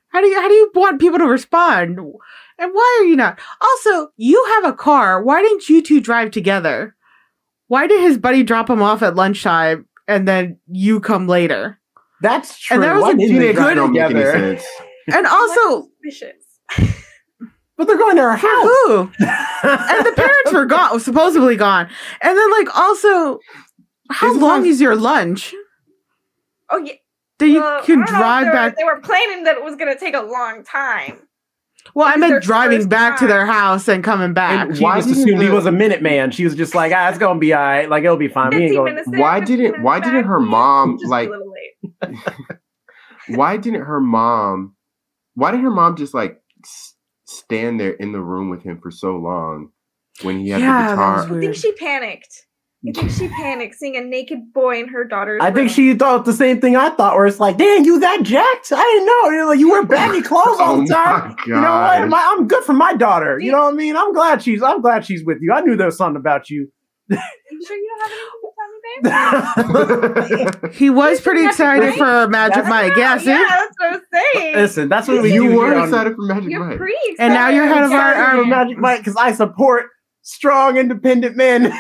How 0.10 0.20
do 0.22 0.28
you 0.28 0.40
how 0.42 0.48
do 0.48 0.54
you 0.54 0.72
want 0.76 1.00
people 1.00 1.20
to 1.20 1.26
respond? 1.26 1.98
And 2.00 2.74
why 2.74 2.98
are 3.02 3.06
you 3.06 3.16
not? 3.16 3.40
Also, 3.62 4.12
you 4.18 4.44
have 4.56 4.66
a 4.66 4.74
car. 4.76 5.24
Why 5.24 5.42
didn't 5.42 5.70
you 5.70 5.82
two 5.82 6.02
drive 6.02 6.32
together? 6.32 6.96
Why 7.68 7.88
did 7.88 8.02
his 8.02 8.18
buddy 8.18 8.44
drop 8.44 8.70
him 8.70 8.82
off 8.82 9.02
at 9.02 9.16
lunchtime 9.16 9.88
and 10.08 10.28
then 10.28 10.58
you 10.70 11.00
come 11.00 11.28
later? 11.28 11.80
That's 12.22 12.60
true. 12.60 12.76
And 12.76 12.84
that 12.84 12.94
was 12.96 13.04
Why 13.04 13.12
a 13.12 13.16
didn't 13.16 13.40
they 13.40 13.48
good- 13.48 13.56
drive 13.56 13.68
That 13.70 13.76
don't 13.76 13.94
make 13.94 14.02
any 14.02 14.14
together? 14.16 14.60
And 15.14 15.26
also, 15.26 15.88
suspicious. 16.04 16.98
But 17.82 17.88
they're 17.88 17.98
going 17.98 18.16
to 18.18 18.22
her 18.22 18.36
house. 18.36 18.68
who? 18.86 19.12
And 19.64 20.06
the 20.06 20.14
parents 20.16 20.54
were 20.54 20.66
gone, 20.68 21.00
supposedly 21.00 21.56
gone. 21.56 21.90
And 22.22 22.38
then, 22.38 22.52
like, 22.52 22.76
also, 22.78 23.40
how 24.12 24.28
Isn't 24.30 24.40
long 24.42 24.66
is 24.68 24.80
your 24.80 24.96
lunch? 24.96 25.56
Oh 26.70 26.78
yeah. 26.78 26.94
That 27.40 27.48
you 27.48 27.60
well, 27.60 27.84
can 27.84 27.98
don't 27.98 28.06
know 28.06 28.14
if 28.14 28.20
drive 28.20 28.44
they 28.44 28.48
were- 28.50 28.54
back 28.54 28.78
They 28.78 28.84
were 28.84 29.00
planning 29.02 29.44
that 29.46 29.58
it 29.58 29.64
was 29.64 29.76
going 29.76 29.92
to 29.92 30.00
take 30.00 30.14
a 30.16 30.22
long 30.22 30.64
time. 30.64 31.22
Well, 31.96 32.06
I 32.08 32.12
This 32.12 32.16
is 32.18 32.22
their 32.22 32.30
meant 32.30 32.44
driving 32.44 32.78
first 32.82 32.90
back 32.90 33.18
to 33.20 33.26
their 33.28 33.46
house 33.48 33.88
and 33.88 34.04
coming 34.04 34.34
back. 34.34 34.68
And 34.68 34.78
she 34.78 34.84
Why 34.84 34.98
just 34.98 35.08
didn't 35.08 35.24
assumed 35.24 35.42
he 35.42 35.50
was 35.50 35.66
a 35.66 35.72
minute 35.72 36.04
man. 36.04 36.30
She 36.30 36.44
was 36.44 36.54
just 36.54 36.76
like, 36.76 36.92
ah, 36.96 37.10
it's 37.10 37.18
gonna 37.18 37.40
be 37.40 37.52
all 37.54 37.62
right. 37.64 37.90
Like 37.90 38.04
it'll 38.04 38.16
be 38.18 38.28
fine. 38.28 38.52
We 38.52 38.66
ain't 38.66 38.76
going. 38.76 38.96
Why 39.20 39.40
didn't- 39.40 39.64
minutes 39.64 39.84
why 39.84 40.00
didn't 40.00 40.26
her 40.26 40.40
mom, 40.40 41.00
just 41.00 41.10
like- 41.10 41.30
a 41.30 41.32
little 41.32 41.52
late. 41.52 42.18
Why 43.28 43.58
didn't 43.58 43.82
her 43.82 44.00
mom? 44.02 44.76
Why 45.36 45.52
did 45.52 45.62
her 45.62 45.72
mom 45.72 45.96
just 45.96 46.14
like 46.14 46.34
s- 46.34 46.41
stand 47.52 47.80
there 47.80 47.92
in 47.94 48.12
the 48.12 48.22
room 48.22 48.50
with 48.50 48.64
him 48.64 48.80
for 48.82 48.92
so 48.92 49.18
long 49.18 49.70
when 50.24 50.40
he 50.40 50.50
had 50.50 50.62
Yeah, 50.62 50.78
the 50.78 50.90
guitar? 50.90 51.24
I 51.24 51.40
think 51.40 51.56
she 51.56 51.74
panicked. 51.74 52.46
I 52.88 52.92
think 52.94 53.12
she 53.12 53.28
panicked 53.30 53.76
seeing 53.76 53.96
a 53.96 54.02
naked 54.02 54.54
boy 54.54 54.80
in 54.80 54.88
her 54.88 55.04
daughter's 55.04 55.42
I 55.42 55.52
think 55.52 55.70
she 55.70 55.94
thought 55.94 56.26
the 56.26 56.34
same 56.34 56.60
thing 56.62 56.76
I 56.76 56.90
thought, 56.90 57.16
where 57.16 57.28
it's 57.28 57.40
like, 57.40 57.58
damn, 57.58 57.84
you 57.86 58.00
that 58.00 58.24
jacked? 58.24 58.72
I 58.72 58.82
didn't 58.84 59.06
know. 59.06 59.30
You're 59.30 59.46
like, 59.46 59.60
you 59.60 59.70
wear 59.70 59.86
baggy 59.86 60.22
clothes 60.28 60.60
all 60.60 60.78
Oh 60.78 60.82
the 60.82 60.94
time. 60.94 61.30
my 61.30 61.36
You 61.46 61.62
know 61.62 61.80
what? 61.82 62.10
My, 62.10 62.36
I'm 62.38 62.48
good 62.48 62.64
for 62.64 62.74
my 62.74 62.94
daughter. 62.94 63.40
You 63.40 63.52
know 63.52 63.66
what 63.66 63.74
I 63.74 63.78
mean? 63.78 63.96
I'm 63.96 64.14
glad 64.14 64.42
she's. 64.42 64.64
I'm 64.64 64.82
glad 64.82 65.06
she's 65.06 65.24
with 65.24 65.38
you. 65.42 65.54
I 65.54 65.62
knew 65.62 65.76
there 65.76 65.88
was 65.88 65.98
something 65.98 66.20
about 66.20 66.50
you. 66.50 66.72
You 67.52 67.66
sure 67.68 67.78
you 67.78 67.88
don't 67.90 68.02
have 68.02 68.12
anything 68.12 68.41
to 69.04 69.10
tell 69.10 69.72
me, 69.72 70.08
babe? 70.10 70.48
Listen, 70.52 70.72
He 70.74 70.90
was 70.90 71.22
pretty 71.22 71.46
excited 71.46 71.90
Mike? 71.90 71.98
for 71.98 72.28
Magic 72.28 72.56
That's- 72.64 72.70
Mike. 72.70 72.94
Yeah, 72.98 73.18
see? 73.18 73.30
yeah, 73.30 73.46
that's 73.50 73.76
what 73.80 73.88
I 73.88 73.92
was 73.96 74.02
saying. 74.34 74.56
Listen, 74.56 74.90
that's 74.90 75.08
what 75.08 75.22
we 75.22 75.34
you 75.34 75.50
do 75.50 75.56
were 75.58 75.68
here 75.68 75.76
on- 75.78 75.84
excited 75.90 76.16
for 76.16 76.22
Magic 76.24 76.50
You're 76.52 76.66
Mike. 76.66 76.78
pretty 76.78 76.94
excited. 77.08 77.20
And 77.26 77.34
now 77.34 77.50
you're 77.50 77.66
head 77.68 77.84
of 77.84 77.92
our- 77.92 78.10
excited 78.12 78.36
our- 78.38 78.42
um, 78.44 78.50
Magic 78.50 78.78
Mike 78.78 79.00
because 79.00 79.16
I 79.16 79.32
support 79.34 79.86
strong, 80.22 80.78
independent 80.78 81.36
men 81.36 81.64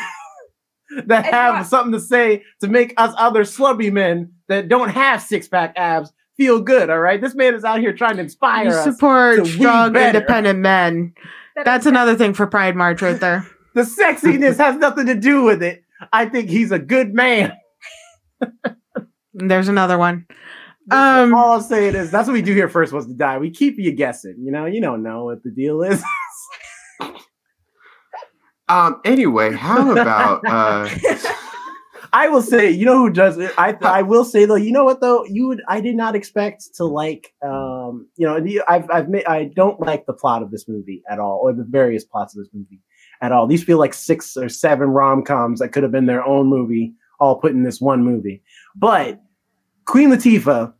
that 1.07 1.25
And 1.25 1.35
have 1.35 1.55
what- 1.55 1.65
something 1.67 1.93
to 1.93 1.99
say 1.99 2.43
to 2.61 2.67
make 2.67 2.93
us 2.97 3.13
other 3.17 3.43
slubby 3.43 3.91
men 3.91 4.31
that 4.47 4.67
don't 4.67 4.89
have 4.89 5.21
six 5.21 5.47
pack 5.47 5.73
abs 5.77 6.11
feel 6.37 6.59
good. 6.61 6.89
All 6.89 6.99
right, 6.99 7.21
this 7.21 7.35
man 7.35 7.53
is 7.55 7.63
out 7.63 7.79
here 7.79 7.93
trying 7.93 8.15
to 8.15 8.21
inspire 8.23 8.65
You 8.65 8.71
us. 8.71 8.83
support 8.83 9.37
to 9.37 9.45
strong, 9.45 9.95
independent 9.95 10.59
men. 10.59 11.13
That 11.55 11.65
That's 11.65 11.85
is- 11.85 11.89
another 11.91 12.15
thing 12.15 12.33
for 12.33 12.47
Pride 12.47 12.75
March 12.75 13.01
right 13.01 13.19
there. 13.19 13.45
The 13.73 13.83
sexiness 13.83 14.57
has 14.57 14.75
nothing 14.77 15.05
to 15.05 15.15
do 15.15 15.43
with 15.43 15.61
it. 15.63 15.83
I 16.11 16.25
think 16.25 16.49
he's 16.49 16.71
a 16.71 16.79
good 16.79 17.13
man. 17.13 17.53
There's 19.33 19.67
another 19.67 19.97
one. 19.97 20.25
Um, 20.89 21.33
All 21.33 21.51
I'll 21.51 21.61
say 21.61 21.87
is 21.87 22.11
that's 22.11 22.27
what 22.27 22.33
we 22.33 22.41
do 22.41 22.53
here. 22.53 22.67
First 22.67 22.91
was 22.91 23.05
to 23.07 23.13
die. 23.13 23.37
We 23.37 23.51
keep 23.51 23.77
you 23.77 23.91
guessing. 23.91 24.35
You 24.39 24.51
know, 24.51 24.65
you 24.65 24.81
don't 24.81 25.03
know 25.03 25.25
what 25.25 25.43
the 25.43 25.51
deal 25.51 25.81
is. 25.83 26.03
Um. 28.69 29.01
Anyway, 29.03 29.51
how 29.51 29.91
about 29.91 30.43
uh? 30.47 30.87
I 32.13 32.29
will 32.29 32.41
say, 32.41 32.69
you 32.71 32.85
know 32.85 32.97
who 32.97 33.09
does 33.09 33.37
it? 33.37 33.51
I 33.57 33.75
I 33.81 34.01
will 34.01 34.23
say 34.23 34.45
though, 34.45 34.55
you 34.55 34.71
know 34.71 34.85
what 34.85 35.01
though? 35.01 35.25
You 35.25 35.47
would 35.47 35.61
I 35.67 35.81
did 35.81 35.95
not 35.95 36.15
expect 36.15 36.73
to 36.75 36.85
like 36.85 37.33
um, 37.43 38.07
you 38.15 38.25
know, 38.25 38.39
I've 38.69 38.89
I've 38.89 39.09
made 39.09 39.25
I 39.25 39.45
don't 39.45 39.79
like 39.81 40.05
the 40.05 40.13
plot 40.13 40.41
of 40.41 40.51
this 40.51 40.69
movie 40.69 41.03
at 41.09 41.19
all, 41.19 41.39
or 41.43 41.51
the 41.51 41.65
various 41.67 42.05
plots 42.05 42.33
of 42.33 42.43
this 42.43 42.49
movie 42.53 42.79
at 43.21 43.31
all. 43.31 43.47
These 43.47 43.63
feel 43.63 43.77
like 43.77 43.93
six 43.93 44.35
or 44.35 44.49
seven 44.49 44.89
rom 44.89 45.23
coms 45.23 45.59
that 45.59 45.69
could 45.69 45.83
have 45.83 45.91
been 45.91 46.07
their 46.07 46.25
own 46.25 46.47
movie, 46.47 46.93
all 47.19 47.39
put 47.39 47.51
in 47.51 47.63
this 47.63 47.79
one 47.79 48.03
movie. 48.03 48.41
But 48.75 49.21
Queen 49.85 50.09
Latifah, 50.09 50.73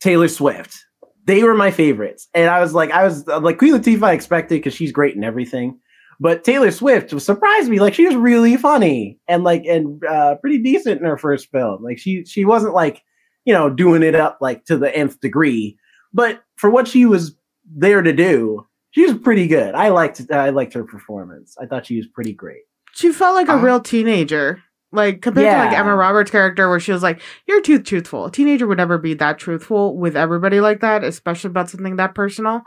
Taylor 0.00 0.28
Swift, 0.28 0.84
they 1.24 1.42
were 1.42 1.54
my 1.54 1.70
favorites. 1.70 2.28
And 2.34 2.48
I 2.48 2.60
was 2.60 2.72
like, 2.72 2.90
I 2.92 3.04
was 3.04 3.26
uh, 3.28 3.40
like 3.40 3.58
Queen 3.58 3.74
Latifah, 3.74 4.04
I 4.04 4.12
expected 4.12 4.56
because 4.56 4.74
she's 4.74 4.92
great 4.92 5.16
in 5.16 5.24
everything. 5.24 5.78
But 6.18 6.44
Taylor 6.44 6.70
Swift 6.70 7.20
surprised 7.20 7.68
me. 7.68 7.78
Like 7.78 7.94
she 7.94 8.06
was 8.06 8.14
really 8.14 8.56
funny 8.56 9.18
and 9.28 9.44
like 9.44 9.64
and 9.66 10.02
uh, 10.04 10.36
pretty 10.36 10.58
decent 10.58 11.00
in 11.00 11.06
her 11.06 11.18
first 11.18 11.50
film. 11.50 11.82
Like 11.82 11.98
she 11.98 12.24
she 12.24 12.44
wasn't 12.44 12.74
like 12.74 13.02
you 13.44 13.52
know 13.52 13.68
doing 13.68 14.02
it 14.02 14.14
up 14.14 14.38
like 14.40 14.64
to 14.64 14.78
the 14.78 14.94
nth 14.96 15.20
degree. 15.20 15.76
But 16.14 16.42
for 16.56 16.70
what 16.70 16.88
she 16.88 17.04
was 17.04 17.36
there 17.66 18.00
to 18.00 18.12
do, 18.12 18.66
she 18.96 19.04
was 19.04 19.12
pretty 19.18 19.46
good. 19.46 19.74
I 19.74 19.90
liked 19.90 20.22
I 20.32 20.48
liked 20.48 20.72
her 20.72 20.82
performance. 20.84 21.54
I 21.60 21.66
thought 21.66 21.84
she 21.84 21.98
was 21.98 22.06
pretty 22.06 22.32
great. 22.32 22.62
she 22.94 23.12
felt 23.12 23.34
like 23.34 23.48
a 23.48 23.52
Uh, 23.52 23.60
real 23.60 23.78
teenager. 23.80 24.62
Like 24.90 25.20
compared 25.20 25.44
to 25.52 25.58
like 25.68 25.78
Emma 25.78 25.94
Roberts' 25.94 26.30
character, 26.30 26.70
where 26.70 26.80
she 26.80 26.92
was 26.92 27.02
like, 27.02 27.20
"You're 27.46 27.60
too 27.60 27.82
truthful." 27.82 28.24
A 28.24 28.30
teenager 28.32 28.66
would 28.66 28.78
never 28.78 28.96
be 28.96 29.12
that 29.14 29.36
truthful 29.38 29.94
with 29.98 30.16
everybody 30.16 30.60
like 30.60 30.80
that, 30.80 31.04
especially 31.04 31.50
about 31.50 31.68
something 31.68 31.96
that 31.96 32.14
personal. 32.14 32.62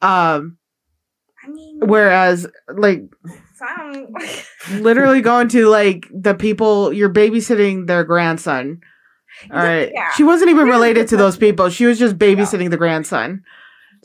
Um, 0.00 0.58
I 1.44 1.48
mean, 1.48 1.80
whereas 1.80 2.46
like 2.72 3.02
literally 4.70 5.20
going 5.20 5.48
to 5.48 5.66
like 5.68 6.06
the 6.12 6.34
people 6.34 6.92
you're 6.92 7.10
babysitting 7.12 7.86
their 7.88 8.04
grandson. 8.04 8.80
All 9.50 9.58
right. 9.58 9.90
Yeah. 9.92 10.10
She 10.12 10.22
wasn't 10.22 10.50
even 10.50 10.68
related 10.68 11.08
to 11.08 11.16
those 11.16 11.36
people. 11.36 11.68
She 11.70 11.86
was 11.86 11.98
just 11.98 12.16
babysitting 12.18 12.70
the 12.70 12.76
grandson. 12.76 13.42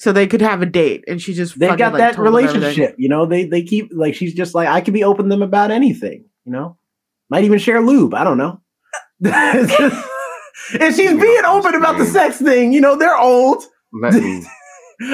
So 0.01 0.11
they 0.11 0.25
could 0.25 0.41
have 0.41 0.63
a 0.63 0.65
date 0.65 1.03
and 1.07 1.21
she 1.21 1.35
just 1.35 1.59
They 1.59 1.67
got 1.67 1.93
like, 1.93 1.99
that 1.99 2.15
told 2.15 2.25
them 2.25 2.35
everything. 2.35 2.59
relationship, 2.59 2.95
you 2.97 3.07
know. 3.07 3.27
They 3.27 3.45
they 3.45 3.61
keep 3.61 3.91
like 3.93 4.15
she's 4.15 4.33
just 4.33 4.55
like 4.55 4.67
I 4.67 4.81
could 4.81 4.95
be 4.95 5.03
open 5.03 5.25
to 5.25 5.29
them 5.29 5.43
about 5.43 5.69
anything, 5.69 6.25
you 6.43 6.51
know. 6.51 6.79
Might 7.29 7.43
even 7.43 7.59
share 7.59 7.79
lube. 7.81 8.15
I 8.15 8.23
don't 8.23 8.39
know. 8.39 8.59
and 9.23 10.95
she's 10.95 11.13
being 11.13 11.45
open 11.45 11.75
about 11.75 11.99
the 11.99 12.07
sex 12.07 12.41
thing. 12.41 12.73
You 12.73 12.81
know, 12.81 12.95
they're 12.97 13.15
old. 13.15 13.63
Let 13.93 14.15
me. 14.15 14.43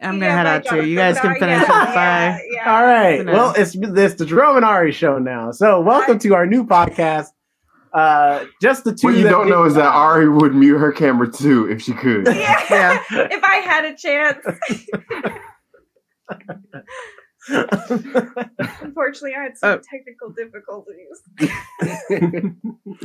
I'm 0.00 0.18
gonna 0.18 0.26
Yeah, 0.26 0.36
head 0.36 0.46
out 0.46 0.64
too. 0.64 0.84
You 0.84 0.96
guys 0.96 1.20
can 1.20 1.36
finish 1.36 1.62
yeah, 1.62 1.74
up. 1.74 1.94
Bye. 1.94 1.94
yeah, 1.94 2.38
yeah. 2.50 2.74
All 2.74 2.82
right. 2.82 3.18
Good. 3.18 3.26
Well, 3.34 3.54
it's 3.56 3.78
this 3.78 4.14
the 4.14 4.26
Jerome 4.26 4.56
and 4.56 4.64
Ari 4.64 4.90
show 4.90 5.20
now. 5.20 5.52
So 5.52 5.80
welcome 5.80 6.18
to 6.18 6.34
our 6.34 6.44
new 6.44 6.64
podcast. 6.66 7.28
Uh, 7.92 8.44
just 8.60 8.84
the 8.84 8.94
two. 8.94 9.06
What 9.08 9.16
you 9.16 9.24
that 9.24 9.30
don't 9.30 9.48
know 9.48 9.64
is 9.64 9.74
that 9.74 9.86
Ari 9.88 10.28
would 10.28 10.54
mute 10.54 10.78
her 10.78 10.92
camera 10.92 11.30
too 11.30 11.70
if 11.70 11.80
she 11.82 11.92
could. 11.92 12.26
Yeah. 12.26 12.64
Yeah. 12.70 13.02
if 13.10 13.42
I 13.44 13.56
had 13.56 13.84
a 13.84 13.96
chance. 13.96 14.44
Unfortunately, 18.80 19.34
I 19.34 19.42
had 19.44 19.56
some 19.56 19.78
Oh. 19.78 19.80
technical 19.90 20.30
difficulties. 20.30 21.22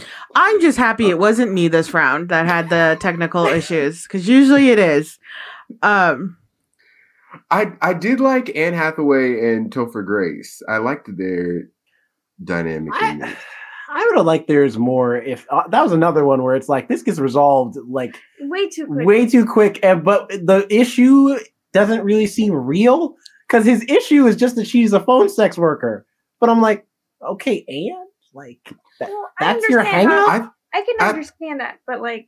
I'm 0.35 0.61
just 0.61 0.77
happy 0.77 1.09
it 1.09 1.19
wasn't 1.19 1.53
me 1.53 1.67
this 1.67 1.93
round 1.93 2.29
that 2.29 2.45
had 2.45 2.69
the 2.69 2.97
technical 2.99 3.45
issues 3.45 4.03
because 4.03 4.27
usually 4.27 4.69
it 4.69 4.79
is. 4.79 5.17
Um, 5.81 6.37
I 7.49 7.71
I 7.81 7.93
did 7.93 8.19
like 8.19 8.55
Anne 8.55 8.73
Hathaway 8.73 9.53
and 9.55 9.71
Topher 9.71 10.05
Grace. 10.05 10.61
I 10.67 10.77
liked 10.77 11.09
their 11.17 11.69
dynamic. 12.43 12.93
in 13.01 13.23
I, 13.23 13.29
it. 13.31 13.37
I 13.95 14.05
would 14.05 14.17
have 14.17 14.25
liked 14.25 14.47
there's 14.47 14.77
more 14.77 15.15
if 15.17 15.45
uh, 15.49 15.67
that 15.69 15.81
was 15.81 15.91
another 15.91 16.25
one 16.25 16.43
where 16.43 16.55
it's 16.55 16.69
like 16.69 16.87
this 16.87 17.03
gets 17.03 17.19
resolved 17.19 17.77
like 17.87 18.17
Way 18.41 18.69
too 18.69 18.85
quick. 18.87 19.07
way 19.07 19.25
too 19.27 19.45
quick, 19.45 19.79
and 19.83 20.03
but 20.03 20.29
the 20.29 20.65
issue 20.69 21.37
doesn't 21.73 22.03
really 22.03 22.27
seem 22.27 22.53
real 22.53 23.15
because 23.47 23.65
his 23.65 23.83
issue 23.89 24.25
is 24.27 24.35
just 24.35 24.55
that 24.55 24.67
she's 24.67 24.93
a 24.93 24.99
phone 24.99 25.29
sex 25.29 25.57
worker. 25.57 26.05
But 26.39 26.49
I'm 26.49 26.61
like, 26.61 26.85
okay, 27.21 27.63
and 27.67 28.07
like 28.33 28.59
that, 28.99 29.09
Well, 29.09 29.29
that's 29.39 29.67
your 29.69 29.79
understand 29.79 30.09
hang 30.09 30.17
how- 30.17 30.35
up. 30.45 30.53
I 30.73 30.79
I 30.79 30.81
can 30.81 30.95
I- 30.99 31.09
understand 31.09 31.59
that, 31.59 31.77
but 31.87 32.01
like 32.01 32.27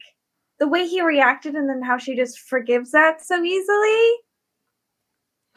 the 0.60 0.68
way 0.68 0.88
he 0.88 1.02
reacted 1.02 1.56
and 1.56 1.68
then 1.70 1.82
how 1.82 1.98
she 1.98 2.16
just 2.16 2.40
forgives 2.40 2.92
that 2.92 3.22
so 3.26 3.44
easily. 3.44 4.12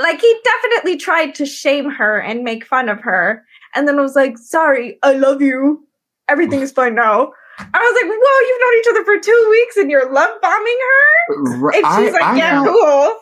Like 0.01 0.21
he 0.21 0.41
definitely 0.45 0.97
tried 0.97 1.35
to 1.37 1.47
shame 1.47 1.91
her 1.91 2.19
and 2.21 2.45
make 2.45 2.65
fun 2.65 2.89
of 2.89 3.01
her, 3.01 3.45
and 3.75 3.87
then 3.89 3.97
was 4.01 4.15
like, 4.15 4.39
"Sorry, 4.39 4.99
I 5.03 5.13
love 5.15 5.43
you. 5.43 5.88
Everything 6.29 6.61
is 6.61 6.73
fine 6.73 6.95
now." 6.95 7.33
I 7.59 7.79
was 7.79 8.03
like, 8.03 8.11
"Whoa, 8.11 8.47
you've 8.47 8.61
known 8.61 8.79
each 8.79 8.87
other 8.91 9.05
for 9.05 9.19
two 9.21 9.47
weeks 9.51 9.77
and 9.77 9.91
you're 9.91 10.13
love 10.13 10.31
bombing 10.41 10.79
her?" 10.89 11.35
And 11.73 11.75
she's 11.75 11.85
I- 11.85 12.11
like, 12.13 12.23
I 12.23 12.37
"Yeah, 12.37 12.63
had- 12.63 12.69
cool." 12.69 13.17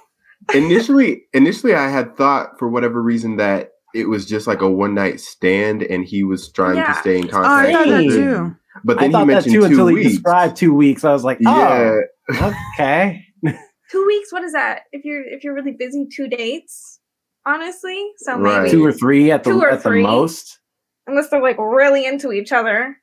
initially 0.55 1.25
initially 1.33 1.75
I 1.75 1.89
had 1.89 2.17
thought 2.17 2.59
for 2.59 2.69
whatever 2.69 3.03
reason 3.03 3.37
that 3.39 3.71
it 3.95 4.09
was 4.09 4.27
just 4.27 4.47
like 4.47 4.61
a 4.61 4.71
one 4.71 4.95
night 4.95 5.21
stand 5.21 5.83
and 5.83 6.05
he 6.05 6.23
was 6.23 6.51
trying 6.53 6.77
Yeah. 6.77 6.93
to 6.93 7.01
stay 7.01 7.19
in 7.19 7.25
oh, 7.25 7.29
I 7.29 7.31
contact. 7.31 7.73
thought 7.73 7.87
that 7.89 8.01
Hey. 8.01 8.07
with 8.07 8.17
her. 8.17 8.35
too. 8.49 8.57
But 8.85 8.99
I 8.99 9.01
then 9.01 9.11
he 9.11 9.13
thought 9.13 9.27
that 9.29 9.45
too 9.45 9.51
two 9.53 9.65
until 9.65 9.87
he 9.89 10.03
described 10.03 10.57
two 10.57 10.75
weeks. 10.75 11.03
I 11.05 11.13
was 11.13 11.25
like, 11.25 11.39
yeah, 11.41 11.97
oh, 12.31 12.55
okay. 12.75 13.23
Two 13.91 14.05
weeks. 14.05 14.33
What 14.33 14.43
is 14.43 14.53
that? 14.53 14.81
If 14.93 15.05
you're 15.05 15.23
if 15.25 15.43
you're 15.45 15.55
really 15.55 15.73
busy, 15.79 16.07
two 16.15 16.29
dates. 16.29 16.99
Honestly, 17.47 18.05
so 18.19 18.37
Right. 18.39 18.59
maybe 18.65 18.71
two 18.73 18.85
or 18.85 18.93
three 18.93 19.31
at 19.31 19.45
the 19.45 19.51
Two 19.51 19.61
or 19.63 19.71
at 19.71 19.83
the 19.85 19.91
most. 19.91 20.59
Unless 21.07 21.29
they're 21.31 21.43
like 21.43 21.59
really 21.59 22.07
into 22.07 22.33
each 22.33 22.53
other. 22.53 22.97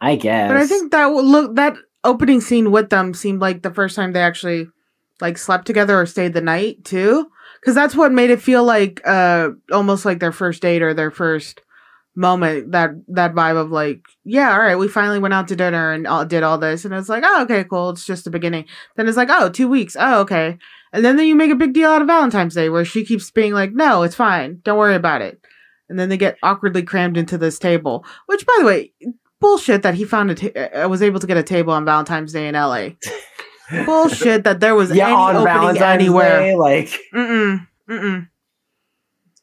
I 0.00 0.16
guess. 0.16 0.48
But 0.48 0.56
I 0.56 0.66
think 0.66 0.90
that 0.90 1.06
look 1.06 1.54
that 1.56 1.76
opening 2.04 2.40
scene 2.40 2.72
with 2.72 2.90
them 2.90 3.14
seemed 3.14 3.40
like 3.40 3.62
the 3.62 3.72
first 3.72 3.94
time 3.94 4.12
they 4.12 4.22
actually 4.22 4.66
like 5.20 5.38
slept 5.38 5.66
together 5.66 6.00
or 6.00 6.06
stayed 6.06 6.32
the 6.32 6.40
night 6.40 6.84
too, 6.84 7.30
because 7.60 7.76
that's 7.76 7.94
what 7.94 8.10
made 8.10 8.30
it 8.30 8.42
feel 8.42 8.64
like 8.64 9.00
uh 9.06 9.50
almost 9.70 10.04
like 10.04 10.18
their 10.18 10.32
first 10.32 10.60
date 10.62 10.82
or 10.82 10.92
their 10.92 11.12
first 11.12 11.60
moment. 12.16 12.72
That 12.72 12.90
that 13.08 13.34
vibe 13.34 13.56
of 13.56 13.70
like, 13.70 14.02
yeah, 14.24 14.52
all 14.52 14.58
right, 14.58 14.74
we 14.74 14.88
finally 14.88 15.20
went 15.20 15.34
out 15.34 15.46
to 15.48 15.56
dinner 15.56 15.92
and 15.92 16.06
all, 16.08 16.24
did 16.24 16.42
all 16.42 16.58
this, 16.58 16.84
and 16.84 16.92
it's 16.92 17.08
like, 17.08 17.22
oh, 17.24 17.42
okay, 17.42 17.62
cool, 17.62 17.90
it's 17.90 18.04
just 18.04 18.24
the 18.24 18.30
beginning. 18.30 18.64
Then 18.96 19.06
it's 19.06 19.16
like, 19.16 19.30
oh, 19.30 19.48
two 19.48 19.68
weeks, 19.68 19.96
oh, 19.98 20.22
okay, 20.22 20.58
and 20.92 21.04
then 21.04 21.16
then 21.16 21.26
you 21.26 21.36
make 21.36 21.52
a 21.52 21.56
big 21.56 21.72
deal 21.72 21.90
out 21.90 22.02
of 22.02 22.08
Valentine's 22.08 22.56
Day 22.56 22.68
where 22.68 22.84
she 22.84 23.04
keeps 23.04 23.30
being 23.30 23.52
like, 23.52 23.72
no, 23.72 24.02
it's 24.02 24.16
fine, 24.16 24.60
don't 24.64 24.78
worry 24.78 24.96
about 24.96 25.22
it. 25.22 25.40
And 25.92 26.00
then 26.00 26.08
they 26.08 26.16
get 26.16 26.38
awkwardly 26.42 26.82
crammed 26.82 27.18
into 27.18 27.36
this 27.36 27.58
table, 27.58 28.06
which, 28.24 28.46
by 28.46 28.56
the 28.60 28.64
way, 28.64 28.92
bullshit 29.40 29.82
that 29.82 29.92
he 29.92 30.06
found 30.06 30.30
a 30.30 30.34
ta- 30.34 30.84
uh, 30.84 30.88
was 30.88 31.02
able 31.02 31.20
to 31.20 31.26
get 31.26 31.36
a 31.36 31.42
table 31.42 31.74
on 31.74 31.84
Valentine's 31.84 32.32
Day 32.32 32.48
in 32.48 32.54
LA. 32.54 32.88
bullshit 33.84 34.44
that 34.44 34.60
there 34.60 34.74
was 34.74 34.90
yeah, 34.90 35.08
any 35.08 35.14
on 35.14 35.36
opening 35.36 35.54
Valentine's 35.54 35.82
anywhere. 35.82 36.40
Day, 36.40 36.56
like 36.56 36.88
Mm-mm. 37.14 37.66
Mm-mm. 37.90 38.28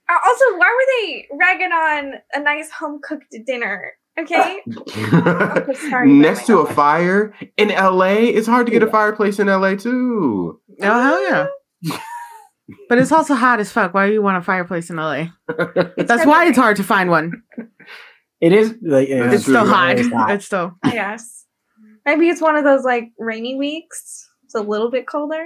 Uh, 0.10 0.18
also, 0.26 0.46
why 0.58 0.76
were 0.76 0.88
they 1.04 1.28
ragging 1.38 1.72
on 1.72 2.14
a 2.34 2.40
nice 2.40 2.72
home 2.72 3.00
cooked 3.04 3.36
dinner? 3.46 3.94
Okay, 4.18 4.62
sorry, 5.90 6.12
next 6.12 6.48
to 6.48 6.58
a 6.58 6.74
fire 6.74 7.32
in 7.58 7.70
LA. 7.70 8.16
It's 8.16 8.48
hard 8.48 8.66
to 8.66 8.72
get 8.72 8.82
a 8.82 8.88
fireplace 8.88 9.38
in 9.38 9.46
LA 9.46 9.76
too. 9.76 10.60
Oh 10.82 11.02
hell 11.02 11.30
yeah! 11.30 12.00
but 12.88 12.98
it's 12.98 13.12
also 13.12 13.36
hot 13.36 13.60
as 13.60 13.72
fuck. 13.72 13.94
Why 13.94 14.08
do 14.08 14.14
you 14.14 14.22
want 14.22 14.38
a 14.38 14.42
fireplace 14.42 14.90
in 14.90 14.98
LA? 14.98 15.28
That's 15.98 16.26
why 16.26 16.48
it's 16.48 16.58
hard 16.58 16.78
to 16.78 16.84
find 16.84 17.10
one. 17.10 17.44
it 18.42 18.54
is. 18.54 18.76
Like, 18.82 19.10
yeah, 19.10 19.32
It's 19.32 19.44
still 19.44 19.66
hot. 19.66 19.98
It's 20.00 20.10
hot. 20.10 20.32
It's 20.32 20.46
still. 20.46 20.74
I 20.84 20.92
guess 20.92 21.46
maybe 22.06 22.30
it's 22.30 22.42
one 22.42 22.56
of 22.56 22.64
those 22.64 22.84
like 22.84 23.12
rainy 23.18 23.56
weeks. 23.56 24.28
It's 24.46 24.56
a 24.56 24.62
little 24.62 24.90
bit 24.90 25.08
colder. 25.08 25.46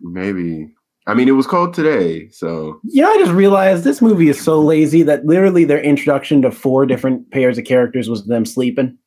Maybe. 0.00 0.74
I 1.06 1.14
mean, 1.14 1.28
it 1.28 1.32
was 1.32 1.48
cold 1.48 1.74
today, 1.74 2.28
so 2.30 2.80
You 2.84 3.02
know, 3.02 3.10
I 3.10 3.18
just 3.18 3.32
realized 3.32 3.82
this 3.82 4.00
movie 4.00 4.28
is 4.28 4.40
so 4.40 4.60
lazy 4.60 5.02
that 5.02 5.24
literally 5.26 5.64
their 5.64 5.80
introduction 5.80 6.42
to 6.42 6.52
four 6.52 6.86
different 6.86 7.30
pairs 7.32 7.58
of 7.58 7.64
characters 7.64 8.08
was 8.08 8.24
them 8.26 8.44
sleeping. 8.44 8.98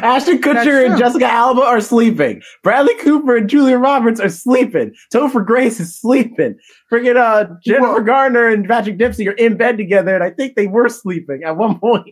Ashton 0.01 0.39
Kutcher 0.41 0.85
and. 0.85 0.97
Jessica 0.97 1.25
Alba 1.25 1.61
are 1.61 1.81
sleeping. 1.81 2.41
Bradley 2.63 2.95
Cooper 2.95 3.35
and 3.37 3.49
Julia 3.49 3.77
Roberts 3.77 4.19
are 4.19 4.29
sleeping. 4.29 4.93
Topher 5.13 5.45
Grace 5.45 5.79
is 5.79 5.99
sleeping. 5.99 6.55
Freaking 6.91 7.15
uh, 7.17 7.45
Jennifer 7.65 7.83
Well- 7.93 8.01
Garner 8.03 8.47
and 8.49 8.67
Patrick 8.67 8.97
Dempsey 8.97 9.27
are 9.27 9.33
in 9.33 9.57
bed 9.57 9.77
together, 9.77 10.13
and 10.15 10.23
I 10.23 10.31
think 10.31 10.55
they 10.55 10.67
were 10.67 10.89
sleeping 10.89 11.41
at 11.45 11.57
one 11.57 11.79
point. 11.81 12.07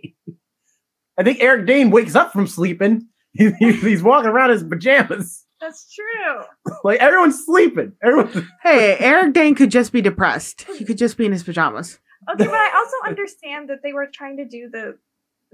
I 1.17 1.23
think 1.23 1.41
Eric 1.41 1.65
Dane 1.67 1.91
wakes 1.91 2.15
up 2.15 2.31
from 2.33 2.47
sleeping. 2.47 3.07
He- 3.37 3.51
he- 3.59 3.73
he's 3.73 4.01
walking 4.01 4.29
around 4.29 4.51
in 4.51 4.59
his 4.59 4.63
pajamas. 4.63 5.43
That's 5.59 5.93
true. 5.93 6.41
Like 6.85 6.99
everyone's 7.01 7.43
sleeping. 7.45 7.91
Everyone's 8.01 8.45
Hey, 8.63 8.95
Eric 8.97 9.33
Dane 9.33 9.55
could 9.55 9.71
just 9.71 9.91
be 9.91 10.01
depressed. 10.01 10.65
He 10.77 10.85
could 10.85 10.97
just 10.97 11.17
be 11.17 11.25
in 11.25 11.33
his 11.33 11.43
pajamas. 11.43 11.99
Okay, 12.31 12.45
but 12.45 12.53
I 12.53 12.71
also 12.73 12.95
understand 13.09 13.69
that 13.69 13.79
they 13.83 13.91
were 13.91 14.07
trying 14.13 14.37
to 14.37 14.45
do 14.45 14.69
the. 14.71 14.97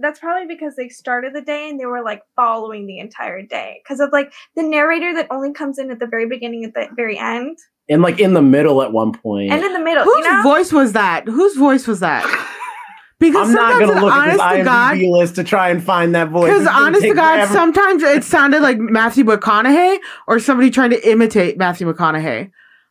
That's 0.01 0.19
probably 0.19 0.47
because 0.47 0.75
they 0.75 0.89
started 0.89 1.33
the 1.33 1.41
day 1.41 1.69
and 1.69 1.79
they 1.79 1.85
were 1.85 2.03
like 2.03 2.23
following 2.35 2.87
the 2.87 2.99
entire 2.99 3.41
day 3.41 3.81
because 3.83 3.99
of 3.99 4.11
like 4.11 4.33
the 4.55 4.63
narrator 4.63 5.13
that 5.13 5.27
only 5.29 5.53
comes 5.53 5.77
in 5.77 5.91
at 5.91 5.99
the 5.99 6.07
very 6.07 6.27
beginning, 6.27 6.63
at 6.65 6.73
the 6.73 6.87
very 6.95 7.17
end, 7.17 7.57
and 7.89 8.01
like 8.01 8.19
in 8.19 8.33
the 8.33 8.41
middle 8.41 8.81
at 8.81 8.91
one 8.91 9.13
and 9.23 9.63
in 9.63 9.73
the 9.73 9.79
middle. 9.79 10.03
Whose 10.03 10.25
you 10.25 10.31
know? 10.31 10.43
voice 10.43 10.71
was 10.71 10.93
that? 10.93 11.27
Whose 11.27 11.55
voice 11.55 11.87
was 11.87 11.99
that? 11.99 12.25
Because 13.21 13.49
I'm 13.49 13.53
not 13.53 13.79
gonna 13.79 14.01
look 14.01 14.11
at 14.11 14.31
this 14.31 14.41
honest 14.41 14.57
to 14.57 14.63
God, 14.63 14.97
list 14.97 15.35
to 15.35 15.43
try 15.43 15.69
and 15.69 15.83
find 15.83 16.15
that 16.15 16.29
voice. 16.29 16.51
Because 16.51 16.65
honest 16.65 17.03
to 17.03 17.13
God, 17.13 17.35
forever. 17.35 17.53
sometimes 17.53 18.01
it 18.01 18.23
sounded 18.23 18.63
like 18.63 18.79
Matthew 18.79 19.23
McConaughey 19.23 19.99
or 20.27 20.39
somebody 20.39 20.71
trying 20.71 20.89
to 20.89 21.07
imitate 21.07 21.55
Matthew 21.55 21.85
McConaughey. 21.85 22.49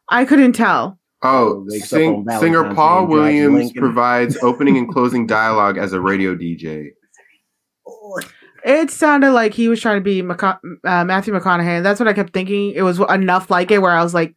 I 0.08 0.24
couldn't 0.24 0.52
tell. 0.52 1.00
Oh, 1.22 1.66
sing, 1.68 2.24
singer 2.38 2.72
Paul 2.74 3.08
Williams 3.08 3.72
provides 3.72 4.38
opening 4.40 4.78
and 4.78 4.88
closing 4.88 5.26
dialogue 5.26 5.78
as 5.78 5.92
a 5.92 6.00
radio 6.00 6.36
DJ. 6.36 6.90
It 8.64 8.90
sounded 8.90 9.32
like 9.32 9.54
he 9.54 9.68
was 9.68 9.80
trying 9.80 9.96
to 9.96 10.00
be 10.04 10.22
McCo- 10.22 10.58
uh, 10.84 11.04
Matthew 11.04 11.32
McConaughey, 11.32 11.64
and 11.78 11.86
that's 11.86 11.98
what 11.98 12.08
I 12.08 12.12
kept 12.12 12.32
thinking. 12.34 12.72
It 12.72 12.82
was 12.82 12.98
enough 13.00 13.50
like 13.50 13.70
it 13.70 13.80
where 13.80 13.92
I 13.92 14.02
was 14.02 14.12
like, 14.14 14.34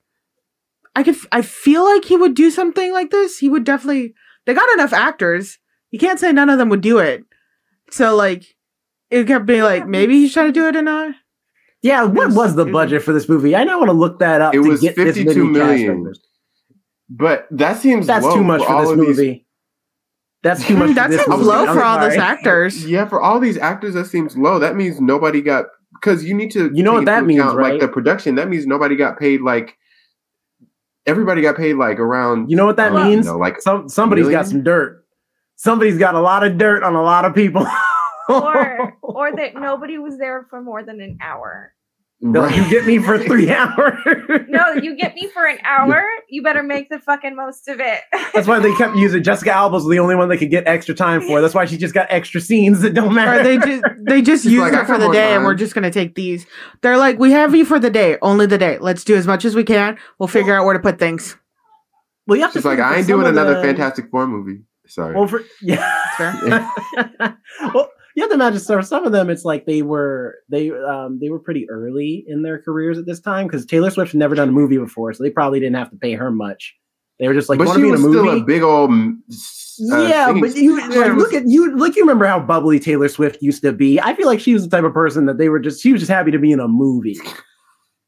I 0.96 1.04
could, 1.04 1.16
I 1.32 1.42
feel 1.42 1.84
like 1.84 2.06
he 2.06 2.16
would 2.16 2.36
do 2.36 2.50
something 2.52 2.94
like 2.94 3.10
this. 3.12 3.38
He 3.40 3.50
would 3.50 3.64
definitely. 3.64 4.14
They 4.46 4.54
got 4.54 4.72
enough 4.74 4.94
actors. 4.94 5.58
You 5.92 6.00
can't 6.00 6.20
say 6.20 6.32
none 6.32 6.50
of 6.50 6.58
them 6.58 6.70
would 6.70 6.82
do 6.82 7.00
it. 7.00 7.24
So 7.92 8.16
like, 8.16 8.44
it 9.10 9.28
kept 9.28 9.46
being 9.46 9.64
like 9.64 9.88
maybe 9.88 10.14
he's 10.20 10.34
trying 10.34 10.48
to 10.48 10.52
do 10.54 10.68
it 10.68 10.76
or 10.76 10.82
not. 10.82 11.16
Yeah, 11.82 12.04
what 12.04 12.28
was- 12.28 12.36
was 12.36 12.56
the 12.56 12.66
budget 12.66 13.04
for 13.04 13.12
this 13.12 13.28
movie? 13.28 13.56
I 13.56 13.64
now 13.66 13.78
want 13.78 13.90
to 13.90 13.94
look 13.98 14.20
that 14.20 14.42
up. 14.42 14.54
It 14.56 14.64
to 14.64 14.70
was 14.70 14.82
get 14.82 14.96
this 14.96 15.16
52 15.18 15.46
many 15.46 15.66
million. 15.86 16.14
But 17.10 17.48
that 17.52 17.78
seems 17.78 18.08
That's 18.08 18.26
low 18.26 18.36
too 18.36 18.44
much 18.44 18.62
for 18.64 18.72
all 18.72 18.82
this 18.84 18.92
of 18.92 18.98
these- 19.00 19.08
movie. 19.18 19.46
That's 20.44 20.66
too 20.66 20.76
much. 20.78 20.96
that 20.96 21.10
seems 21.12 21.28
movie. 21.28 21.44
low 21.46 21.66
I'm 21.66 21.76
for 21.76 21.84
all 21.84 21.98
the 22.00 22.10
sorry. 22.12 22.18
actors. 22.20 22.86
Yeah, 22.86 23.06
for 23.08 23.22
all 23.22 23.40
these 23.40 23.58
actors, 23.58 23.94
that 23.96 24.06
seems 24.06 24.38
low. 24.38 24.60
That 24.60 24.76
means 24.76 25.00
nobody 25.02 25.42
got 25.42 25.66
because 25.94 26.24
you 26.24 26.34
need 26.34 26.52
to. 26.52 26.70
You 26.74 26.84
know 26.84 26.94
what 26.94 27.06
that 27.06 27.20
into 27.20 27.28
means, 27.30 27.40
account, 27.42 27.58
right? 27.58 27.72
Like 27.74 27.82
the 27.82 27.88
production, 27.88 28.36
that 28.36 28.50
means 28.50 28.68
nobody 28.68 28.96
got 28.96 29.18
paid. 29.18 29.42
Like 29.42 29.78
everybody 31.06 31.42
got 31.42 31.56
paid 31.58 31.76
like 31.76 32.00
around. 32.00 32.50
You 32.50 32.58
know 32.58 32.66
what 32.66 32.76
that 32.78 32.92
I 32.94 33.10
means? 33.10 33.26
know, 33.26 33.38
like 33.38 33.62
Some 33.62 33.90
somebody's 33.90 34.30
got 34.30 34.46
some 34.48 34.64
dirt. 34.64 35.06
Somebody's 35.56 35.98
got 35.98 36.16
a 36.16 36.20
lot 36.20 36.44
of 36.44 36.58
dirt 36.58 36.84
on 36.84 36.96
a 36.96 37.02
lot 37.02 37.26
of 37.26 37.34
people. 37.34 37.66
or 38.30 38.94
or 39.02 39.36
that 39.36 39.56
nobody 39.56 39.98
was 39.98 40.18
there 40.18 40.46
for 40.50 40.62
more 40.62 40.84
than 40.84 41.00
an 41.00 41.18
hour. 41.22 41.74
No, 42.26 42.48
you 42.48 42.70
get 42.70 42.86
me 42.86 43.00
for 43.00 43.20
three 43.20 43.52
hours. 43.54 44.00
No, 44.48 44.74
you 44.76 44.96
get 44.96 45.14
me 45.14 45.28
for 45.34 45.46
an 45.46 45.58
hour. 45.66 46.02
You 46.30 46.42
better 46.42 46.64
make 46.64 46.88
the 46.90 46.98
fucking 47.00 47.36
most 47.36 47.68
of 47.68 47.82
it. 47.82 48.00
That's 48.34 48.48
why 48.48 48.60
they 48.60 48.74
kept 48.76 48.96
using 48.96 49.22
Jessica 49.24 49.52
Alba's 49.52 49.86
the 49.88 50.00
only 50.00 50.16
one 50.16 50.30
they 50.30 50.38
could 50.38 50.50
get 50.50 50.66
extra 50.66 50.96
time 50.96 51.22
for. 51.22 51.42
That's 51.42 51.54
why 51.54 51.66
she 51.66 51.78
just 51.78 51.94
got 51.94 52.08
extra 52.10 52.40
scenes 52.40 52.80
that 52.82 52.94
don't 52.94 53.14
matter. 53.14 53.42
Or 53.42 53.44
they 53.44 53.58
just 53.58 53.84
they 54.08 54.22
just 54.24 54.44
She's 54.44 54.54
used 54.54 54.62
like, 54.64 54.74
"I 54.74 54.84
it 54.84 54.88
for 54.88 54.98
the 54.98 55.04
more 55.06 55.14
day, 55.14 55.36
and 55.36 55.44
we're 55.44 55.54
just 55.54 55.76
gonna 55.76 55.92
take 55.92 56.16
these. 56.16 56.46
They're 56.82 56.98
like, 56.98 57.20
we 57.20 57.32
have 57.34 57.54
you 57.54 57.66
for 57.66 57.78
the 57.78 57.90
day, 57.90 58.18
only 58.22 58.46
the 58.46 58.58
day. 58.58 58.78
Let's 58.80 59.04
do 59.04 59.16
as 59.16 59.28
much 59.28 59.44
as 59.44 59.54
we 59.54 59.66
can. 59.66 59.98
We'll 60.18 60.28
figure 60.28 60.56
out 60.58 60.64
where 60.66 60.74
to 60.76 60.80
put 60.80 61.00
things. 61.00 61.36
well, 62.26 62.38
you 62.38 62.44
have 62.44 62.54
to 62.54 62.60
She's 62.60 62.66
like, 62.66 62.80
I 62.80 63.00
ain't 63.00 63.08
doing 63.08 63.28
another 63.28 63.56
the- 63.56 63.62
Fantastic 63.64 64.10
Four 64.10 64.28
movie. 64.28 64.62
Sorry. 64.88 65.14
Well, 65.16 65.28
for 65.28 65.44
yeah. 65.62 66.00
well, 67.74 67.90
have 68.22 68.30
to 68.30 68.36
imagine 68.36 68.60
so 68.60 68.80
some 68.82 69.06
of 69.06 69.12
them. 69.12 69.30
It's 69.30 69.44
like 69.44 69.66
they 69.66 69.82
were 69.82 70.36
they 70.50 70.70
um 70.72 71.20
they 71.20 71.30
were 71.30 71.40
pretty 71.40 71.68
early 71.70 72.24
in 72.28 72.44
their 72.44 72.62
careers 72.62 72.98
at 72.98 73.06
this 73.06 73.20
time 73.20 73.48
because 73.48 73.66
Taylor 73.66 73.90
Swift's 73.90 74.14
never 74.14 74.36
done 74.36 74.50
a 74.50 74.52
movie 74.54 74.78
before, 74.78 75.12
so 75.14 75.24
they 75.24 75.32
probably 75.32 75.60
didn't 75.60 75.76
have 75.78 75.90
to 75.90 75.98
pay 75.98 76.14
her 76.14 76.30
much. 76.30 76.76
They 77.20 77.28
were 77.28 77.34
just 77.34 77.50
like, 77.50 77.60
but 77.60 77.74
she 77.74 77.82
be 77.82 77.88
in 77.88 77.90
a 77.90 77.92
was 77.94 78.02
movie?" 78.02 78.18
still 78.20 78.42
a 78.42 78.44
big 78.44 78.62
old. 78.64 78.92
uh, 78.92 80.08
yeah, 80.08 80.26
singing- 80.28 80.42
but 80.42 80.56
you 80.56 80.80
Yeah, 80.80 80.88
like, 80.88 81.14
was- 81.14 81.24
look 81.24 81.34
at 81.34 81.48
you. 81.48 81.76
Like 81.78 81.96
you 81.96 82.02
remember 82.04 82.26
how 82.26 82.40
bubbly 82.40 82.80
Taylor 82.80 83.08
Swift 83.08 83.42
used 83.42 83.62
to 83.64 83.72
be. 83.72 84.00
I 84.00 84.14
feel 84.16 84.28
like 84.28 84.40
she 84.40 84.54
was 84.54 84.64
the 84.64 84.70
type 84.70 84.84
of 84.86 84.94
person 84.94 85.26
that 85.28 85.38
they 85.38 85.50
were 85.50 85.60
just. 85.60 85.82
She 85.82 85.92
was 85.92 86.02
just 86.02 86.12
happy 86.12 86.32
to 86.32 86.40
be 86.40 86.52
in 86.52 86.60
a 86.60 86.68
movie, 86.68 87.18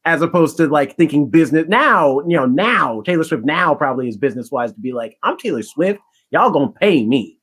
as 0.04 0.22
opposed 0.22 0.56
to 0.58 0.66
like 0.68 0.96
thinking 0.96 1.28
business. 1.30 1.66
Now, 1.68 2.20
you 2.28 2.36
know, 2.36 2.46
now 2.46 3.00
Taylor 3.02 3.24
Swift 3.24 3.44
now 3.44 3.74
probably 3.74 4.08
is 4.08 4.16
business 4.16 4.50
wise 4.50 4.72
to 4.72 4.80
be 4.80 4.92
like, 4.92 5.16
I'm 5.22 5.36
Taylor 5.38 5.62
Swift. 5.62 6.00
Y'all 6.30 6.50
gonna 6.50 6.72
pay 6.80 7.04
me. 7.06 7.35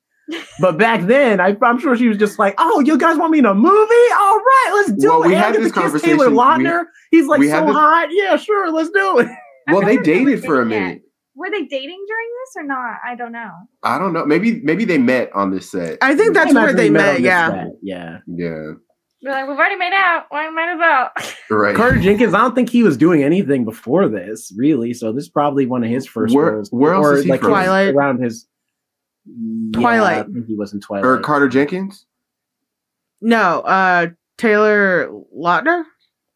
But 0.60 0.78
back 0.78 1.02
then, 1.08 1.40
I, 1.40 1.58
I'm 1.62 1.80
sure 1.80 1.96
she 1.98 2.08
was 2.08 2.18
just 2.18 2.38
like, 2.40 2.56
"Oh, 2.58 2.80
you 2.82 2.98
guys 2.98 3.18
want 3.18 3.32
me 3.32 3.40
in 3.40 3.46
a 3.46 3.54
movie? 3.56 3.70
All 3.72 4.38
right, 4.38 4.72
let's 4.76 4.92
do 4.94 5.10
Well, 5.10 5.24
it." 5.24 5.28
we 5.30 5.34
had 5.34 5.54
get 5.54 5.58
to 5.60 5.64
this 5.64 5.72
kiss 5.72 5.82
conversation- 5.84 6.18
Taylor 6.18 6.30
we- 6.30 6.36
Lautner. 6.38 6.84
He's 7.12 7.26
like 7.28 7.42
so 7.42 7.48
this- 7.66 7.76
hot. 7.76 8.08
Yeah, 8.12 8.36
sure, 8.38 8.72
let's 8.72 8.90
do 8.90 9.20
it. 9.20 9.28
well, 9.68 9.82
they 9.82 9.96
wonder 9.96 9.96
they 9.96 9.98
dated 10.02 10.44
for 10.44 10.62
a 10.62 10.66
minute. 10.66 10.88
yet. 10.96 11.00
Were 11.36 11.50
they 11.50 11.64
dating 11.64 12.06
during 12.08 12.28
this 12.46 12.56
or 12.58 12.64
not? 12.64 12.98
I 13.04 13.16
don't 13.16 13.32
know. 13.32 13.50
I 13.82 13.98
don't 13.98 14.14
know. 14.14 14.24
Maybe 14.26 14.62
maybe 14.64 14.86
they 14.86 15.00
met 15.00 15.32
on 15.34 15.50
this 15.52 15.72
set. 15.72 15.98
I 16.02 16.14
think 16.16 16.34
that's 16.36 16.54
I 16.56 16.64
where 16.64 16.74
they 16.74 16.88
on 16.88 16.94
met. 16.94 17.14
this 17.14 17.22
Yeah, 17.24 17.50
set, 17.50 17.68
yeah. 17.82 18.18
yeah. 18.28 18.72
We're 19.26 19.32
like, 19.32 19.48
we've 19.48 19.58
already 19.58 19.78
made 19.78 19.94
out. 19.94 20.26
Why 20.30 20.50
might 20.50 20.74
as 20.74 20.78
well? 20.78 21.10
Right. 21.50 21.76
Carter 21.76 21.98
Jenkins, 22.00 22.34
I 22.34 22.40
don't 22.40 22.56
think 22.56 22.70
he 22.70 22.84
was 22.84 22.98
doing 22.98 23.24
anything 23.24 23.64
before 23.66 24.08
this, 24.10 24.52
really. 24.58 24.94
So 24.94 25.12
this 25.14 25.24
is 25.24 25.30
probably 25.30 25.66
one 25.66 25.82
of 25.84 25.90
his 25.90 26.06
first 26.06 26.36
Where- 26.36 26.54
roles. 26.56 26.70
where 26.72 26.94
else 26.94 27.06
or 27.08 27.14
is 27.16 27.24
he 27.24 27.30
like 27.32 27.40
from? 27.42 27.52
Twilight. 27.52 27.96
around 27.96 28.22
his 28.22 28.46
Yeah, 28.46 28.53
Twilight. 29.74 30.18
I 30.18 30.24
think 30.32 30.46
he 30.48 30.56
was 30.56 30.74
in 30.74 30.80
Twilight. 30.82 31.06
or 31.06 31.20
Carter 31.20 31.48
Jenkins. 31.48 32.06
no, 33.22 33.62
uh, 33.62 34.08
Taylor 34.38 35.10
Lautner. 35.36 35.84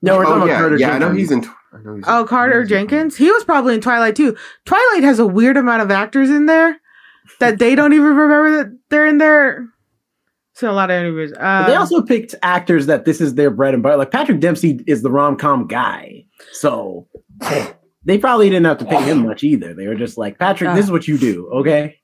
no, 0.01 0.17
we're 0.17 0.23
talking 0.23 0.33
Oh 0.33 0.45
about 0.45 0.47
yeah, 0.47 0.59
Carter 0.59 0.77
yeah. 0.77 0.91
I 0.91 0.97
know 0.99 1.11
he's 1.11 1.31
in. 1.31 1.41
Tw- 1.41 1.47
I 1.73 1.81
know 1.83 1.95
he's 1.95 2.05
Oh, 2.07 2.21
in- 2.21 2.27
Carter 2.27 2.61
he's 2.61 2.71
in- 2.71 2.77
Jenkins. 2.77 3.17
He 3.17 3.29
was 3.31 3.43
probably 3.43 3.73
in 3.75 3.81
Twilight 3.81 4.15
too. 4.15 4.35
Twilight 4.65 5.03
has 5.03 5.19
a 5.19 5.27
weird 5.27 5.57
amount 5.57 5.81
of 5.81 5.91
actors 5.91 6.29
in 6.29 6.45
there 6.45 6.77
that 7.39 7.59
they 7.59 7.75
don't 7.75 7.93
even 7.93 8.05
remember 8.05 8.51
that 8.63 8.77
they're 8.89 9.05
in 9.07 9.17
there. 9.17 9.67
So 10.53 10.71
a 10.71 10.73
lot 10.73 10.89
of 10.89 10.95
interviews. 10.99 11.33
Uh, 11.33 11.63
But 11.63 11.67
they 11.67 11.75
also 11.75 12.01
picked 12.01 12.33
actors 12.41 12.85
that 12.87 13.05
this 13.05 13.21
is 13.21 13.35
their 13.35 13.51
bread 13.51 13.73
and 13.75 13.83
butter. 13.83 13.97
Like 13.97 14.11
Patrick 14.11 14.39
Dempsey 14.39 14.79
is 14.87 15.01
the 15.03 15.11
rom 15.11 15.35
com 15.37 15.67
guy, 15.67 16.25
so 16.53 17.07
they 18.05 18.17
probably 18.17 18.49
didn't 18.49 18.65
have 18.65 18.77
to 18.79 18.85
pay 18.85 19.03
him 19.03 19.27
much 19.27 19.43
either. 19.43 19.73
They 19.73 19.87
were 19.87 19.95
just 19.95 20.17
like, 20.17 20.39
Patrick, 20.39 20.73
this 20.73 20.85
is 20.85 20.91
what 20.91 21.07
you 21.07 21.17
do, 21.17 21.47
okay? 21.55 21.97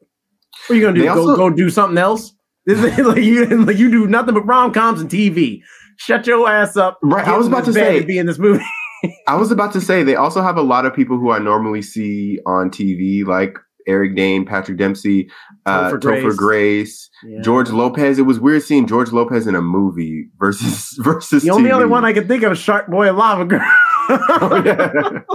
What 0.68 0.76
are 0.76 0.80
you 0.80 0.82
gonna 0.86 0.96
do? 1.00 1.04
Go 1.06 1.20
also- 1.20 1.36
go 1.36 1.50
do 1.50 1.70
something 1.70 1.98
else? 1.98 2.34
This 2.66 2.80
is 2.82 3.06
like 3.06 3.22
you 3.22 3.46
like 3.66 3.78
you 3.78 3.92
do 3.92 4.08
nothing 4.08 4.34
but 4.36 4.44
rom 4.46 4.72
coms 4.72 5.02
and 5.02 5.10
TV. 5.10 5.60
Shut 5.98 6.26
your 6.26 6.50
ass 6.50 6.78
up. 6.78 6.98
Right, 7.04 7.28
I 7.28 7.36
was 7.38 7.48
about 7.48 7.66
to 7.66 7.74
say- 7.74 8.00
to 8.00 8.06
be 8.06 8.18
in 8.18 8.26
this 8.26 8.40
movie. 8.40 8.64
I 9.28 9.36
was 9.36 9.52
about 9.52 9.74
to 9.74 9.82
say 9.82 10.02
they 10.04 10.16
also 10.16 10.42
have 10.42 10.56
a 10.56 10.62
lot 10.62 10.86
of 10.86 10.94
people 10.96 11.18
who 11.20 11.30
I 11.32 11.40
normally 11.40 11.82
see 11.82 12.40
on 12.46 12.70
TV, 12.70 13.26
like 13.26 13.58
Eric 13.86 14.16
Dane, 14.16 14.46
Patrick 14.46 14.78
Dempsey, 14.78 15.30
uh, 15.66 15.92
Topher 15.92 16.00
Topher 16.00 16.22
Grace. 16.24 16.38
Grace, 16.38 17.10
Yeah. 17.26 17.42
George 17.42 17.70
Lopez. 17.70 18.18
It 18.18 18.22
was 18.22 18.40
weird 18.40 18.64
seeing 18.64 18.88
George 18.88 19.12
Lopez 19.12 19.46
in 19.46 19.56
a 19.56 19.62
movie 19.62 20.30
versus 20.40 20.98
versus. 21.04 21.44
The 21.44 21.50
only 21.50 21.70
TV. 21.70 21.74
other 21.76 21.90
one 21.90 22.06
I 22.06 22.14
could 22.14 22.30
think 22.30 22.44
of 22.44 22.54
is 22.54 22.60
Shark 22.60 22.88
Boy 22.88 23.10
and 23.10 23.18
Lava 23.18 23.44
Girl. 23.44 23.62
Oh, 24.10 25.28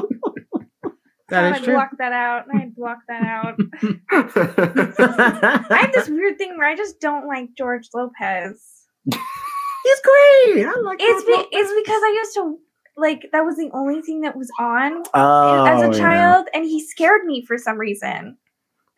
yeah. 1.31 1.43
that 1.43 1.53
is 1.57 1.63
I 1.63 1.65
true. 1.65 1.75
blocked 1.75 1.99
that 1.99 2.13
out. 2.13 2.45
I 2.55 2.71
blocked 2.77 3.07
that 3.09 3.23
out. 3.23 3.59
I 5.71 5.79
have 5.83 5.93
this 5.93 6.09
weird 6.09 6.39
thing 6.39 6.57
where 6.57 6.69
I 6.69 6.77
just 6.77 7.01
don't 7.01 7.27
like 7.27 7.51
George 7.57 7.89
Lopez. 7.95 8.63
He's 9.05 10.01
great. 10.03 10.67
I 10.67 10.75
like 10.83 10.99
It's 11.01 11.25
be- 11.25 11.57
it's 11.57 11.73
because 11.87 12.03
I 12.03 12.13
used 12.17 12.35
to 12.35 12.59
like 12.97 13.29
that 13.33 13.45
was 13.45 13.57
the 13.57 13.71
only 13.73 14.03
thing 14.03 14.23
that 14.23 14.37
was 14.37 14.51
on 14.59 15.03
Oh, 15.15 15.65
as 15.65 15.83
a 15.83 15.87
oh, 15.87 15.93
yeah. 15.93 15.99
child, 15.99 16.49
and 16.53 16.65
he 16.65 16.85
scared 16.85 17.25
me 17.25 17.45
for 17.47 17.57
some 17.57 17.79
reason. 17.79 18.37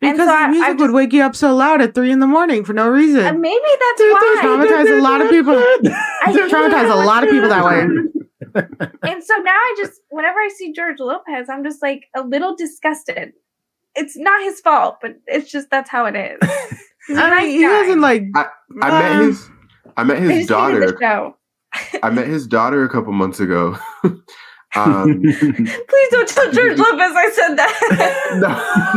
Because 0.01 0.16
so 0.16 0.24
the 0.26 0.49
music 0.49 0.66
I 0.66 0.70
would 0.72 0.78
just- 0.78 0.95
wake 0.95 1.12
you 1.12 1.22
up 1.22 1.37
so 1.37 1.55
loud 1.55 1.83
at 1.83 1.95
three 1.95 2.11
in 2.11 2.20
the 2.20 2.26
morning 2.26 2.64
for 2.64 2.72
no 2.72 2.89
reason. 2.89 3.20
And 3.20 3.41
maybe 3.41 3.61
that's 3.62 4.01
Dude, 4.01 4.12
why. 4.12 4.39
Traumatized 4.43 4.99
a 4.99 5.03
lot 5.03 5.20
of 5.20 5.28
people. 5.31 5.53
I 5.55 6.33
hate 6.33 6.51
Traumatized 6.51 6.91
a 6.91 7.05
lot 7.07 7.22
of 7.24 7.31
people 7.31 7.49
that 7.51 7.64
way. 7.64 7.87
And 8.55 9.24
so 9.24 9.34
now 9.36 9.51
I 9.51 9.74
just, 9.78 10.01
whenever 10.11 10.38
I 10.38 10.48
see 10.57 10.72
George 10.72 10.98
Lopez, 11.01 11.48
I'm 11.48 11.64
just 11.64 11.82
like 11.82 12.07
a 12.14 12.22
little 12.22 12.55
disgusted. 12.57 13.32
It's 13.96 14.16
not 14.16 14.42
his 14.42 14.61
fault, 14.61 14.98
but 15.03 15.16
it's 15.26 15.51
just 15.51 15.70
that's 15.70 15.90
how 15.90 16.07
it 16.07 16.14
is. 16.16 16.38
He's 17.09 17.16
a 17.16 17.22
I 17.22 17.30
nice 17.30 17.42
mean, 17.46 17.51
he 17.53 17.62
guy. 17.62 17.70
hasn't 17.72 18.01
like. 18.01 18.22
I 18.34 18.90
met 18.90 19.12
uh, 19.12 19.20
his. 19.22 19.48
I 19.96 20.05
met 20.05 20.18
his 20.18 20.46
just 20.46 20.61
hated 20.61 20.88
the 20.88 20.92
daughter. 20.92 21.34
I 22.03 22.11
met 22.11 22.26
his 22.28 22.46
daughter 22.46 22.84
a 22.84 22.88
couple 22.88 23.12
months 23.12 23.40
ago. 23.40 23.76
um, 24.76 25.20
Please 25.22 26.09
don't 26.11 26.28
tell 26.28 26.53
George 26.53 26.78
Lopez 26.78 27.12
I 27.16 27.30
said 27.34 27.57
that. 27.57 28.90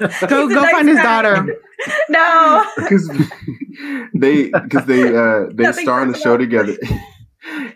no, 0.00 0.08
Go 0.28 0.48
go 0.48 0.54
nice 0.54 0.70
find 0.72 0.88
his 0.88 0.98
daughter. 0.98 1.60
no. 2.08 2.64
because 2.76 3.08
they 4.14 4.48
because 4.50 4.86
they 4.86 5.14
uh, 5.14 5.46
they 5.52 5.64
Nothing 5.64 5.84
star 5.84 6.00
on 6.00 6.12
the 6.12 6.18
show 6.18 6.36
together. 6.36 6.76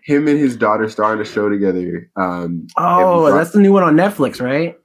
Him 0.04 0.28
and 0.28 0.38
his 0.38 0.56
daughter 0.56 0.88
star 0.88 1.12
on 1.12 1.18
the 1.18 1.24
show 1.24 1.48
together. 1.48 2.10
Um, 2.16 2.66
Oh, 2.76 3.26
and- 3.26 3.36
that's 3.36 3.52
the 3.52 3.60
new 3.60 3.72
one 3.72 3.82
on 3.82 3.96
Netflix, 3.96 4.40
right? 4.42 4.78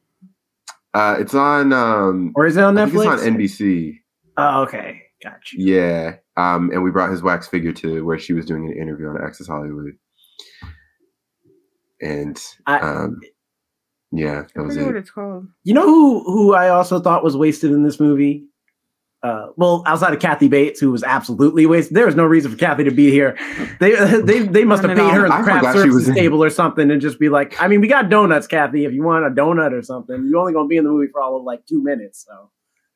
uh, 0.94 1.16
it's 1.20 1.34
on. 1.36 1.72
Um, 1.74 2.32
Or 2.36 2.46
is 2.46 2.58
it 2.58 2.64
on 2.64 2.78
I 2.78 2.86
think 2.86 2.96
Netflix? 2.98 3.14
it's 3.16 3.24
on 3.24 3.34
NBC. 3.36 4.00
Oh, 4.38 4.62
okay, 4.64 5.02
gotcha. 5.24 5.56
Yeah. 5.58 6.16
Um, 6.38 6.70
and 6.72 6.82
we 6.84 6.92
brought 6.92 7.12
his 7.12 7.22
wax 7.22 7.48
figure 7.48 7.74
to 7.74 8.06
where 8.06 8.18
she 8.18 8.32
was 8.34 8.46
doing 8.46 8.66
an 8.68 8.78
interview 8.82 9.08
on 9.10 9.22
Access 9.22 9.48
Hollywood. 9.48 9.92
And 12.02 12.42
I- 12.66 12.80
um, 12.80 13.20
yeah, 14.12 14.44
that 14.44 14.52
I 14.58 14.62
was 14.62 14.74
forget 14.76 14.88
what 14.88 14.96
it. 14.96 15.00
it's 15.00 15.12
called. 15.12 15.48
You 15.64 15.74
know 15.74 15.84
who 15.86 16.24
who 16.24 16.54
I 16.54 16.70
also 16.70 17.00
thought 17.00 17.24
was 17.24 17.36
wasted 17.36 17.72
in 17.72 17.84
this 17.84 18.00
movie? 18.00 18.46
Uh, 19.22 19.48
well, 19.58 19.84
outside 19.86 20.14
of 20.14 20.20
Kathy 20.22 20.48
Bates, 20.48 20.80
who 20.80 20.92
was 20.92 21.04
absolutely 21.04 21.66
wasted. 21.66 21.98
There 21.98 22.06
was 22.06 22.16
no 22.16 22.24
reason 22.26 22.52
for 22.52 22.58
Kathy 22.58 22.86
to 22.86 22.92
be 22.92 23.12
here. 23.12 23.38
They 23.82 23.92
they 24.22 24.40
they 24.44 24.64
must 24.64 24.82
have 24.82 24.96
None 24.96 25.10
paid 25.10 25.14
her 25.14 25.26
in 25.26 25.30
the 25.30 25.36
I 25.36 25.42
craft 25.44 25.66
forgot 25.66 25.74
she 25.84 25.90
was 25.90 26.06
services 26.06 26.16
table 26.16 26.42
or 26.42 26.50
something, 26.50 26.90
and 26.90 27.02
just 27.02 27.20
be 27.20 27.28
like, 27.28 27.62
I 27.62 27.68
mean, 27.68 27.82
we 27.82 27.90
got 27.90 28.10
donuts, 28.10 28.48
Kathy. 28.48 28.86
If 28.86 28.94
you 28.94 29.04
want 29.04 29.26
a 29.26 29.30
donut 29.30 29.74
or 29.74 29.82
something, 29.82 30.26
you're 30.30 30.40
only 30.40 30.54
gonna 30.54 30.70
be 30.70 30.78
in 30.78 30.86
the 30.86 30.90
movie 30.90 31.12
for 31.12 31.22
all 31.22 31.36
of 31.38 31.44
like 31.44 31.66
two 31.66 31.84
minutes. 31.84 32.26
So 32.26 32.50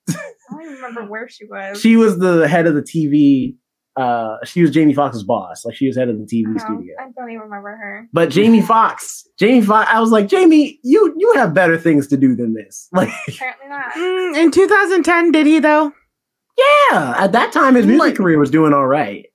I 0.16 0.22
don't 0.52 0.62
even 0.62 0.74
remember 0.76 1.06
where 1.12 1.28
she 1.28 1.44
was. 1.44 1.82
she 1.82 1.98
was 1.98 2.18
the 2.20 2.48
head 2.48 2.68
of 2.68 2.76
the 2.76 2.82
TV. 2.82 3.56
Uh, 3.96 4.38
she 4.46 4.62
was 4.62 4.72
Jamie 4.72 4.94
Foxx's 4.94 5.24
boss. 5.24 5.66
Like 5.66 5.76
she 5.76 5.88
was 5.88 5.98
head 5.98 6.08
of 6.10 6.18
the 6.18 6.24
TV 6.26 6.46
No, 6.46 6.58
studio. 6.58 6.96
I 7.00 7.10
don't 7.16 7.30
even 7.30 7.42
remember 7.42 7.76
her. 7.76 8.08
But 8.14 8.30
Jamie 8.30 8.62
Foxx, 8.66 9.28
Jamie 9.38 9.62
Foxx, 9.62 9.90
I 9.92 10.00
was 10.00 10.10
like, 10.10 10.28
Jamie, 10.30 10.80
you 10.84 11.14
you 11.18 11.34
have 11.36 11.54
better 11.54 11.78
things 11.78 12.08
to 12.08 12.18
do 12.18 12.34
than 12.34 12.54
this. 12.54 12.88
Like, 12.94 13.10
Apparently 13.28 13.68
not. 13.68 13.92
Mm, 13.94 14.38
in 14.38 14.52
2010, 14.52 15.32
did 15.34 15.46
he 15.46 15.60
though? 15.60 15.92
Yeah, 16.58 17.16
at 17.18 17.32
that 17.32 17.52
time 17.52 17.76
his 17.76 17.86
music 17.86 18.00
Like- 18.00 18.16
career 18.16 18.40
was 18.40 18.50
doing 18.52 18.74
all 18.74 18.88
right. 18.88 19.26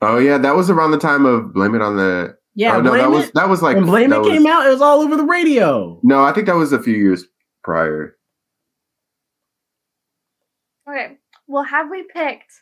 Oh 0.00 0.18
yeah, 0.18 0.38
that 0.38 0.54
was 0.54 0.70
around 0.70 0.92
the 0.92 0.98
time 0.98 1.26
of 1.26 1.52
Blame 1.52 1.74
It 1.74 1.82
on 1.82 1.96
the. 1.96 2.36
Yeah, 2.54 2.76
oh, 2.76 2.80
no, 2.80 2.90
blame 2.90 3.02
that 3.02 3.10
was 3.10 3.30
that 3.32 3.48
was 3.48 3.62
like 3.62 3.76
when 3.76 3.86
Blame 3.86 4.12
It 4.12 4.18
was- 4.20 4.28
came 4.28 4.46
out, 4.46 4.66
it 4.66 4.70
was 4.70 4.80
all 4.80 5.00
over 5.00 5.16
the 5.16 5.24
radio. 5.24 5.98
No, 6.02 6.22
I 6.24 6.32
think 6.32 6.46
that 6.46 6.56
was 6.56 6.72
a 6.72 6.82
few 6.82 6.94
years 6.96 7.24
prior. 7.62 8.16
Okay. 10.88 11.18
Well, 11.46 11.64
have 11.64 11.90
we 11.90 12.02
picked, 12.04 12.52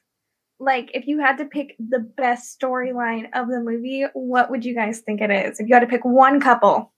like, 0.59 0.91
if 0.95 1.07
you 1.07 1.21
had 1.21 1.39
to 1.39 1.45
pick 1.45 1.77
the 1.79 2.01
best 2.01 2.59
storyline 2.61 3.27
of 3.35 3.49
the 3.49 3.61
movie, 3.61 4.05
what 4.15 4.51
would 4.51 4.65
you 4.65 4.75
guys 4.75 5.01
think 5.01 5.21
it 5.21 5.31
is? 5.31 5.61
If 5.61 5.69
you 5.69 5.75
had 5.75 5.81
to 5.81 5.87
pick 5.87 6.05
one 6.05 6.41
couple. 6.41 6.93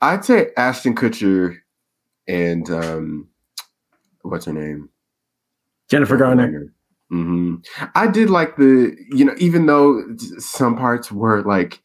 I'd 0.00 0.24
say 0.24 0.48
Ashton 0.56 0.94
Kutcher 0.94 1.56
and 2.28 2.68
um, 2.70 3.27
what's 4.22 4.44
her 4.46 4.52
name? 4.52 4.88
Jennifer 5.90 6.16
Garner. 6.16 6.72
hmm 7.10 7.56
I 7.94 8.06
did 8.08 8.28
like 8.30 8.56
the, 8.56 8.94
you 9.10 9.24
know, 9.24 9.34
even 9.38 9.66
though 9.66 10.02
some 10.38 10.76
parts 10.76 11.10
were 11.10 11.42
like 11.42 11.80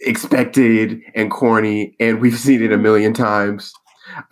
expected 0.00 1.00
and 1.14 1.30
corny, 1.30 1.94
and 2.00 2.20
we've 2.20 2.38
seen 2.38 2.62
it 2.62 2.72
a 2.72 2.78
million 2.78 3.14
times. 3.14 3.72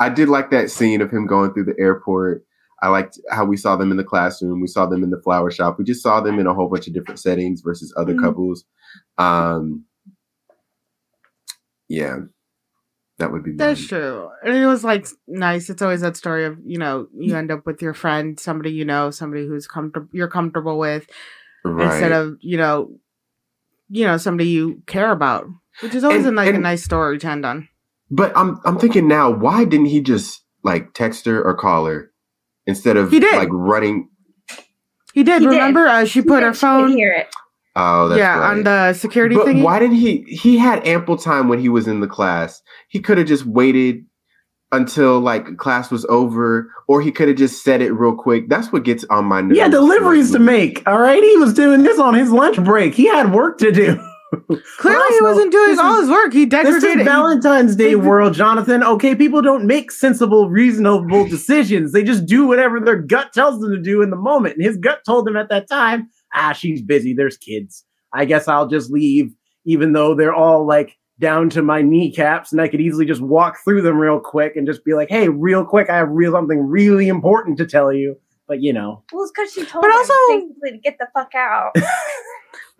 I 0.01 0.09
did 0.09 0.29
like 0.29 0.51
that 0.51 0.71
scene 0.71 1.01
of 1.01 1.11
him 1.11 1.27
going 1.27 1.53
through 1.55 1.66
the 1.66 1.79
airport. 1.79 2.45
I 2.83 2.89
liked 2.89 3.21
how 3.31 3.45
we 3.45 3.57
saw 3.57 3.77
them 3.77 3.91
in 3.91 3.97
the 3.97 4.05
classroom. 4.05 4.61
We 4.61 4.66
saw 4.66 4.87
them 4.87 5.05
in 5.05 5.11
the 5.11 5.21
flower 5.23 5.51
shop. 5.51 5.79
We 5.79 5.85
just 5.85 6.03
saw 6.03 6.21
them 6.21 6.39
in 6.39 6.47
a 6.47 6.55
whole 6.55 6.68
bunch 6.68 6.89
of 6.89 6.95
different 6.95 7.21
settings 7.21 7.61
versus 7.61 7.95
other 7.97 8.14
Mhm. 8.14 8.21
couples. 8.23 8.64
Um, 9.18 9.85
yeah, 11.89 12.21
that 13.21 13.31
would 13.33 13.45
be 13.45 13.53
That's 13.53 13.87
true. 13.87 14.29
And 14.45 14.55
it 14.57 14.66
was 14.66 14.83
like 14.83 15.07
nice. 15.29 15.71
It's 15.71 15.81
always 15.83 16.01
that 16.01 16.16
story 16.16 16.45
of, 16.45 16.59
you 16.64 16.79
know, 16.79 17.07
you 17.16 17.37
end 17.37 17.51
up 17.53 17.64
with 17.66 17.81
your 17.81 17.95
friend, 17.95 18.39
somebody 18.41 18.73
you 18.73 18.85
know, 18.85 19.11
somebody 19.11 19.47
who's 19.47 19.66
comfortable 19.68 20.09
you're 20.12 20.29
comfortable 20.29 20.79
with, 20.79 21.07
Right. 21.64 21.93
instead 21.93 22.12
of, 22.12 22.37
you 22.41 22.57
know, 22.57 22.91
you 23.89 24.05
know, 24.07 24.16
somebody 24.16 24.51
you 24.51 24.83
care 24.87 25.11
about. 25.12 25.47
Which 25.83 25.95
is 25.95 26.03
always 26.05 26.27
And- 26.27 26.37
a, 26.39 26.43
like 26.43 26.55
a 26.55 26.59
nice 26.59 26.83
story 26.83 27.18
to 27.18 27.27
end 27.29 27.47
on. 27.47 27.68
But 28.11 28.33
I'm 28.37 28.59
I'm 28.64 28.79
thinking 28.79 29.07
now, 29.07 29.31
why 29.31 29.64
didn't 29.64 29.87
he 29.87 30.01
just 30.01 30.43
like 30.64 30.93
text 30.95 31.27
her 31.27 31.41
or 31.43 31.55
call 31.55 31.87
her 31.87 32.11
instead 32.66 32.97
of 32.97 33.11
He 33.12 33.21
did. 33.21 33.37
like 33.37 33.49
running? 33.53 34.09
He 35.14 35.23
did. 35.23 35.43
He 35.43 35.47
did. 35.47 35.55
remember 35.55 35.87
uh, 35.87 36.05
she 36.05 36.21
put 36.23 36.43
her 36.43 36.53
phone 36.55 36.91
hear 36.93 37.12
it. 37.12 37.29
Oh, 37.77 38.09
that's 38.09 38.18
yeah, 38.18 38.39
right. 38.39 38.51
on 38.51 38.62
the 38.64 38.93
security 38.95 39.37
but 39.37 39.47
thingy. 39.47 39.62
why 39.62 39.79
didn't 39.79 39.97
he? 39.97 40.23
He 40.29 40.59
had 40.59 40.85
ample 40.87 41.16
time 41.16 41.49
when 41.49 41.61
he 41.61 41.68
was 41.68 41.87
in 41.87 42.01
the 42.01 42.09
class. 42.09 42.61
He 42.89 42.99
could 43.01 43.16
have 43.18 43.29
just 43.29 43.47
waited 43.47 44.05
until 44.73 45.21
like 45.21 45.57
class 45.57 45.91
was 45.91 46.05
over, 46.07 46.71
or 46.89 47.01
he 47.01 47.11
could 47.12 47.29
have 47.29 47.37
just 47.37 47.62
said 47.62 47.81
it 47.81 47.93
real 47.93 48.14
quick. 48.14 48.49
That's 48.49 48.73
what 48.73 48.85
gets 48.85 49.05
on 49.11 49.25
my 49.25 49.41
nerves. 49.41 49.57
Yeah, 49.57 49.68
deliveries 49.68 50.33
to 50.33 50.39
make. 50.39 50.83
All 50.89 50.99
right, 51.01 51.23
he 51.23 51.37
was 51.37 51.55
doing 51.55 51.83
this 51.83 51.99
on 51.99 52.14
his 52.14 52.31
lunch 52.31 52.62
break. 52.62 52.95
He 52.95 53.07
had 53.07 53.33
work 53.33 53.59
to 53.59 53.71
do. 53.73 53.99
Clearly, 54.79 55.14
he 55.14 55.23
wasn't 55.23 55.51
doing 55.51 55.79
all 55.81 55.95
is- 55.97 56.03
his 56.03 56.11
work. 56.11 56.33
He 56.33 56.47
decorated. 56.47 56.75
This 56.77 56.83
decorated. 56.85 57.01
is 57.03 57.07
Valentine's 57.09 57.77
Day 57.77 57.95
world, 57.97 58.35
Jonathan. 58.35 58.85
Okay, 58.85 59.14
people 59.16 59.43
don't 59.43 59.64
make 59.66 59.91
sensible, 59.91 60.49
reasonable 60.49 61.25
decisions. 61.29 61.93
They 61.93 62.05
just 62.05 62.27
do 62.27 62.47
whatever 62.47 62.79
their 62.81 62.97
gut 63.01 63.33
tells 63.33 63.61
them 63.61 63.73
to 63.73 63.81
do 63.81 64.03
in 64.03 64.11
the 64.11 64.16
moment. 64.16 64.57
And 64.57 64.64
his 64.64 64.77
gut 64.77 65.01
told 65.05 65.27
him 65.27 65.37
at 65.37 65.49
that 65.49 65.68
time, 65.68 66.09
ah, 66.35 66.53
she's 66.53 66.83
busy. 66.83 67.12
There's 67.14 67.37
kids. 67.37 67.85
I 68.12 68.24
guess 68.24 68.49
I'll 68.49 68.66
just 68.68 68.91
leave, 68.91 69.33
even 69.64 69.93
though 69.93 70.14
they're 70.14 70.35
all 70.35 70.66
like 70.66 70.97
down 71.18 71.51
to 71.51 71.62
my 71.62 71.83
kneecaps, 71.83 72.51
and 72.51 72.61
I 72.61 72.68
could 72.68 72.81
easily 72.81 73.05
just 73.05 73.20
walk 73.20 73.59
through 73.64 73.83
them 73.83 73.99
real 73.99 74.18
quick 74.20 74.57
and 74.57 74.66
just 74.66 74.85
be 74.85 74.95
like, 74.95 75.09
hey, 75.11 75.28
real 75.28 75.64
quick, 75.64 75.91
I 75.91 75.97
have 75.97 76.09
real 76.11 76.33
something 76.33 76.59
really 76.61 77.09
important 77.09 77.59
to 77.59 77.66
tell 77.66 77.93
you. 77.93 78.16
But 78.49 78.62
you 78.62 78.72
know, 78.72 79.05
Well, 79.12 79.22
it's 79.22 79.33
because 79.33 79.53
she 79.53 79.64
told 79.64 79.83
But 79.83 79.93
also- 79.93 80.12
to 80.66 80.78
get 80.83 80.97
the 80.99 81.07
fuck 81.14 81.35
out. 81.37 81.72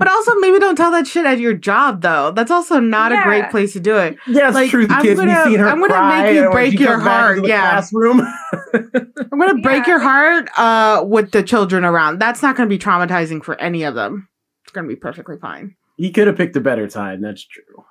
But 0.01 0.09
also, 0.09 0.34
maybe 0.36 0.59
don't 0.59 0.74
tell 0.76 0.90
that 0.92 1.07
shit 1.07 1.24
at 1.26 1.38
your 1.38 1.55
job, 1.55 2.01
though. 2.03 2.32
That's 2.32 2.51
also 2.51 2.80
not 2.80 3.12
a 3.12 3.22
great 3.22 3.51
place 3.51 3.74
to 3.74 3.80
do 3.80 3.96
it. 3.98 4.16
yeah, 4.26 4.48
it's 4.48 4.55
Like, 4.57 4.70
true. 4.70 4.86
The 4.88 4.94
I'm 4.94 5.03
kids, 5.03 5.20
gonna- 5.20 5.44
seen 5.44 5.59
her 5.61 5.68
I'm 5.68 5.78
gonna 5.80 5.92
cry 5.92 6.22
make 6.24 6.34
you 6.34 6.51
break 6.51 6.80
your 6.80 6.98
heart, 6.98 7.46
yeah. 7.46 7.70
classroom. 7.72 8.20
I'm 8.74 9.38
gonna 9.38 9.61
break 9.61 9.86
Yeah. 9.86 9.90
your 9.92 9.98
heart 10.01 10.48
uh, 10.57 11.05
with 11.07 11.30
the 11.32 11.42
children 11.42 11.84
around. 11.84 12.18
That's 12.18 12.42
not 12.42 12.57
gonna 12.57 12.68
be 12.68 12.78
traumatizing 12.78 13.44
for 13.44 13.61
any 13.61 13.82
of 13.84 13.94
them. 13.94 14.28
It's 14.64 14.72
gonna 14.72 14.88
be 14.88 14.96
perfectly 14.96 15.36
fine. 15.38 15.76
he 15.98 16.11
could 16.11 16.26
have 16.26 16.36
picked 16.36 16.57
a 16.57 16.61
better 16.61 16.88
time. 16.88 17.20
That's 17.20 17.46
true. 17.46 17.84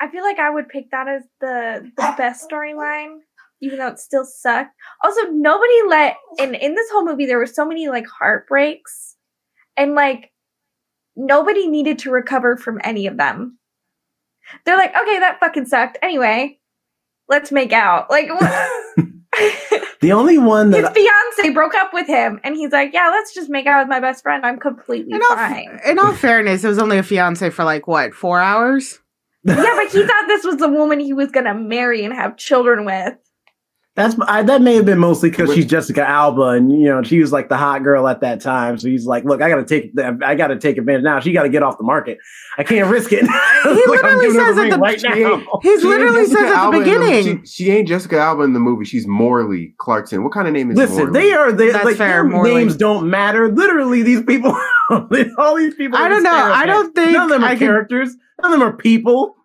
I 0.00 0.08
feel 0.10 0.24
like 0.24 0.40
I 0.40 0.50
would 0.50 0.68
pick 0.68 0.90
that 0.90 1.06
as 1.06 1.22
the 1.40 1.88
the 1.96 2.14
best 2.18 2.50
storyline, 2.50 3.18
even 3.60 3.78
though 3.78 3.86
it 3.86 4.00
still 4.00 4.24
sucked. 4.24 4.74
Also, 5.04 5.20
nobody 5.30 5.82
let 5.86 6.16
and 6.40 6.56
in 6.56 6.74
this 6.74 6.90
whole 6.90 7.04
movie 7.04 7.26
there 7.26 7.38
were 7.38 7.46
so 7.46 7.64
many 7.64 7.86
like 7.88 8.06
heartbreaks, 8.08 9.14
and 9.76 9.94
like 9.94 10.31
nobody 11.16 11.68
needed 11.68 11.98
to 12.00 12.10
recover 12.10 12.56
from 12.56 12.80
any 12.84 13.06
of 13.06 13.16
them. 13.16 13.58
They're 14.64 14.76
like, 14.76 14.94
okay, 14.96 15.18
that 15.20 15.40
fucking 15.40 15.66
sucked. 15.66 15.98
Anyway, 16.02 16.58
let's 17.28 17.52
make 17.52 17.72
out. 17.72 18.10
Like. 18.10 18.28
The 20.02 20.10
only 20.12 20.36
one 20.36 20.70
that 20.70 20.78
his 20.78 20.84
that 20.86 20.94
fiance 20.94 21.54
broke 21.54 21.76
up 21.76 21.94
with 21.94 22.08
him, 22.08 22.40
and 22.42 22.56
he's 22.56 22.72
like, 22.72 22.92
yeah, 22.92 23.08
let's 23.10 23.32
just 23.32 23.48
make 23.48 23.68
out 23.68 23.82
with 23.84 23.88
my 23.88 24.00
best 24.00 24.24
friend. 24.24 24.44
I'm 24.44 24.58
completely 24.58 25.14
In 25.14 25.20
all, 25.22 25.36
fine. 25.36 25.78
in 25.86 25.98
all 26.00 26.12
fairness, 26.12 26.64
it 26.64 26.68
was 26.68 26.80
only 26.80 26.98
a 26.98 27.04
fiance 27.04 27.48
for 27.50 27.62
like 27.62 27.86
what 27.86 28.12
four 28.12 28.40
hours. 28.40 28.98
yeah, 29.44 29.54
but 29.54 29.92
he 29.92 30.02
thought 30.06 30.26
this 30.26 30.44
was 30.44 30.56
the 30.56 30.68
woman 30.68 30.98
he 30.98 31.12
was 31.12 31.30
gonna 31.30 31.54
marry 31.54 32.04
and 32.04 32.12
have 32.12 32.36
children 32.36 32.84
with. 32.84 33.14
That's 33.94 34.16
I, 34.26 34.42
that 34.44 34.62
may 34.62 34.74
have 34.76 34.86
been 34.86 34.98
mostly 34.98 35.28
because 35.28 35.52
she's 35.54 35.66
Jessica 35.66 36.00
Alba, 36.08 36.42
and 36.52 36.72
you 36.72 36.88
know 36.88 37.02
she 37.02 37.18
was 37.20 37.30
like 37.30 37.50
the 37.50 37.58
hot 37.58 37.82
girl 37.84 38.08
at 38.08 38.22
that 38.22 38.40
time. 38.40 38.78
So 38.78 38.88
he's 38.88 39.04
like, 39.04 39.24
"Look, 39.24 39.42
I 39.42 39.50
got 39.50 39.56
to 39.56 39.64
take, 39.66 39.92
I 40.24 40.34
got 40.34 40.46
to 40.46 40.58
take 40.58 40.78
advantage 40.78 41.02
now. 41.04 41.20
She 41.20 41.30
got 41.32 41.42
to 41.42 41.50
get 41.50 41.62
off 41.62 41.76
the 41.76 41.84
market. 41.84 42.16
I 42.56 42.64
can't 42.64 42.90
risk 42.90 43.12
it." 43.12 43.20
He 43.20 43.26
literally 43.90 44.30
says 44.30 44.56
at 44.56 44.70
the- 44.70 44.78
right 44.78 44.98
She 44.98 45.08
now. 45.08 45.14
ain't- 45.14 45.46
He 45.62 45.78
She 45.78 45.86
literally 45.86 46.22
Jessica 46.22 46.38
says 46.38 46.46
at 46.46 46.48
the 46.52 46.56
Alba 46.56 46.76
in 46.78 46.84
beginning. 46.84 47.44
she, 47.44 47.64
she 47.64 47.70
ain't 47.70 47.86
Jessica 47.86 48.16
Alba 48.18 48.44
in 48.44 48.54
the 48.54 48.60
movie. 48.60 48.86
She's 48.86 49.06
Morley 49.06 49.74
Clarkson. 49.76 50.24
What 50.24 50.32
kind 50.32 50.48
of 50.48 50.54
name 50.54 50.70
is 50.70 50.78
Listen, 50.78 50.96
Morley? 50.96 51.12
they 51.20 51.32
are 51.34 51.52
they 51.52 51.70
That's 51.70 51.84
like 51.84 51.96
fair, 51.96 52.08
their 52.08 52.24
Morley. 52.24 52.54
names 52.54 52.76
don't 52.76 53.10
matter. 53.10 53.52
Literally, 53.52 54.02
these 54.02 54.22
people, 54.22 54.56
all 55.36 55.54
these 55.56 55.74
people. 55.74 55.98
I 55.98 56.08
don't 56.08 56.22
just 56.22 56.34
know. 56.34 56.52
I 56.54 56.64
don't 56.64 56.94
think 56.94 57.12
none 57.12 57.24
of 57.24 57.28
them 57.28 57.44
are 57.44 57.48
I 57.48 57.50
can- 57.56 57.58
characters. 57.68 58.16
None 58.42 58.54
of 58.54 58.58
them 58.58 58.66
are 58.70 58.72
people. 58.74 59.36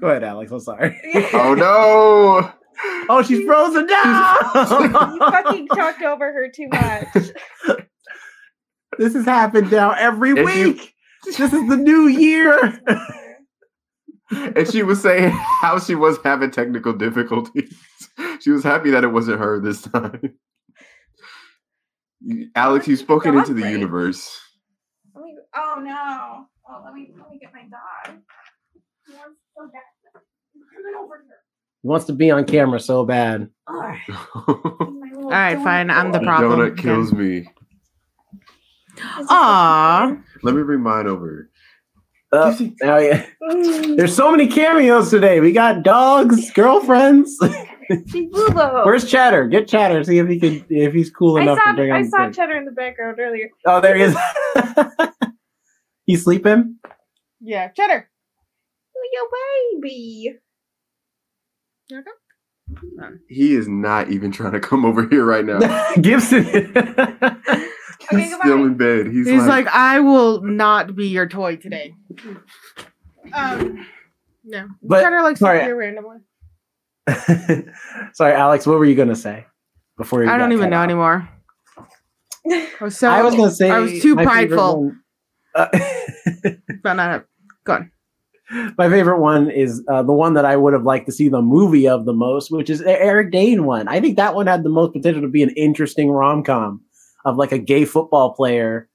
Go 0.00 0.08
ahead, 0.08 0.24
Alex. 0.24 0.50
I'm 0.52 0.60
sorry. 0.60 0.98
Oh 1.34 1.54
no! 1.58 2.52
Oh, 3.08 3.22
she's 3.22 3.44
frozen 3.44 3.86
down. 3.86 4.36
You 4.54 5.18
fucking 5.18 5.66
talked 5.74 6.02
over 6.02 6.32
her 6.32 6.48
too 6.54 6.68
much. 6.68 7.06
This 8.98 9.14
has 9.14 9.24
happened 9.24 9.70
now 9.70 9.92
every 9.92 10.30
If 10.30 10.38
you- 10.38 10.44
week. 10.44 10.94
This 11.26 11.38
is 11.38 11.50
the 11.68 11.76
new 11.76 12.06
year. 12.08 12.80
and 14.30 14.66
she 14.70 14.82
was 14.82 15.02
saying 15.02 15.30
how 15.60 15.78
she 15.78 15.94
was 15.94 16.16
having 16.24 16.50
technical 16.50 16.94
difficulties. 16.94 17.76
She 18.40 18.50
was 18.50 18.64
happy 18.64 18.90
that 18.92 19.04
it 19.04 19.08
wasn't 19.08 19.38
her 19.38 19.60
this 19.60 19.82
time. 19.82 20.18
You- 22.22 22.48
Alex, 22.54 22.88
you've 22.88 22.98
spoken 23.00 23.36
into 23.36 23.52
the 23.52 23.68
universe. 23.70 24.40
Let 25.14 25.24
me, 25.24 25.34
oh 25.56 25.80
no! 25.82 26.46
Oh, 26.68 26.82
let 26.84 26.94
me 26.94 27.10
let 27.18 27.30
me 27.30 27.38
get 27.38 27.52
my 27.52 27.62
dog. 27.62 28.18
He 29.60 29.68
wants 29.68 29.96
so 30.02 30.12
bad. 30.12 30.22
Come 30.74 30.84
on 30.86 31.04
over 31.04 31.22
here. 31.26 31.36
He 31.82 31.88
wants 31.88 32.06
to 32.06 32.12
be 32.12 32.30
on 32.30 32.44
camera 32.44 32.80
so 32.80 33.04
bad. 33.04 33.48
Oh, 33.68 33.94
the 34.06 34.14
All 35.22 35.30
right, 35.30 35.56
fine, 35.64 35.90
I'm 35.90 36.12
the 36.12 36.20
problem. 36.20 36.58
donut 36.60 36.78
kills 36.78 37.12
me. 37.12 37.48
Aw. 39.02 40.16
Let 40.42 40.54
me 40.54 40.62
bring 40.62 40.80
mine 40.80 41.06
over. 41.06 41.50
Uh, 42.32 42.54
oh, 42.84 42.98
yeah. 42.98 43.26
There's 43.96 44.14
so 44.14 44.30
many 44.30 44.46
cameos 44.46 45.10
today. 45.10 45.40
We 45.40 45.52
got 45.52 45.82
dogs, 45.82 46.50
girlfriends. 46.52 47.36
Where's 48.30 49.10
Cheddar? 49.10 49.48
Get 49.48 49.66
Cheddar. 49.66 50.04
See 50.04 50.18
if 50.18 50.28
he 50.28 50.38
can 50.38 50.64
if 50.68 50.92
he's 50.92 51.10
cool 51.10 51.38
I 51.38 51.42
enough 51.42 51.58
saw 51.58 51.70
to 51.72 51.76
bring 51.76 51.90
I 51.90 51.98
on 51.98 52.08
saw 52.08 52.18
thing. 52.24 52.32
Cheddar 52.32 52.56
in 52.56 52.64
the 52.66 52.70
background 52.70 53.18
earlier. 53.18 53.48
Oh, 53.66 53.80
there 53.80 53.96
he 53.96 54.02
is. 54.04 54.16
He's 56.06 56.22
sleeping. 56.22 56.76
Yeah, 57.40 57.68
cheddar. 57.68 58.09
Your 59.12 59.80
baby. 59.80 60.38
He 63.28 63.54
is 63.54 63.66
not 63.68 64.10
even 64.10 64.30
trying 64.30 64.52
to 64.52 64.60
come 64.60 64.84
over 64.84 65.08
here 65.08 65.24
right 65.24 65.44
now. 65.44 65.58
Gibson. 66.00 66.44
He's 66.44 66.62
goodbye. 66.62 68.38
still 68.40 68.64
in 68.64 68.76
bed. 68.76 69.06
He's, 69.08 69.26
He's 69.26 69.40
like, 69.46 69.66
like, 69.66 69.74
I 69.74 70.00
will 70.00 70.42
not 70.42 70.94
be 70.94 71.08
your 71.08 71.26
toy 71.28 71.56
today. 71.56 71.94
Um, 73.32 73.86
no. 74.44 74.68
But- 74.82 75.02
cheddar 75.02 75.22
likes 75.22 75.40
sorry. 75.40 75.64
to 75.64 75.72
randomly. 75.72 76.18
Sorry, 78.14 78.34
Alex. 78.34 78.66
What 78.66 78.78
were 78.78 78.84
you 78.84 78.94
gonna 78.94 79.16
say 79.16 79.46
before? 79.96 80.22
You 80.22 80.30
I 80.30 80.38
don't 80.38 80.52
even 80.52 80.70
know 80.70 80.76
off? 80.78 80.84
anymore. 80.84 81.28
I 82.48 82.68
was 82.80 82.96
so. 82.96 83.08
I 83.08 83.22
was 83.22 83.34
gonna 83.34 83.50
say 83.50 83.68
I 83.68 83.80
was 83.80 84.00
too 84.00 84.14
my 84.14 84.24
favorite 84.24 84.56
prideful. 84.56 84.82
one- 84.84 85.00
Uh, 85.54 85.66
But 86.84 86.92
not. 86.94 87.24
Go 87.64 87.72
on. 87.72 87.90
My 88.78 88.88
favorite 88.88 89.20
one 89.20 89.50
is 89.50 89.82
uh, 89.88 90.02
the 90.02 90.12
one 90.12 90.34
that 90.34 90.44
I 90.44 90.56
would 90.56 90.72
have 90.72 90.84
liked 90.84 91.06
to 91.06 91.12
see 91.12 91.28
the 91.28 91.42
movie 91.42 91.88
of 91.88 92.04
the 92.04 92.12
most, 92.12 92.50
which 92.50 92.70
is 92.70 92.80
the 92.80 93.00
Eric 93.00 93.30
Dane 93.30 93.64
one. 93.64 93.88
I 93.88 94.00
think 94.00 94.16
that 94.16 94.34
one 94.34 94.46
had 94.46 94.64
the 94.64 94.70
most 94.70 94.92
potential 94.92 95.22
to 95.22 95.28
be 95.28 95.42
an 95.42 95.50
interesting 95.50 96.10
rom 96.10 96.42
com 96.42 96.80
of 97.24 97.36
like 97.36 97.52
a 97.52 97.58
gay 97.58 97.84
football 97.84 98.32
player, 98.34 98.88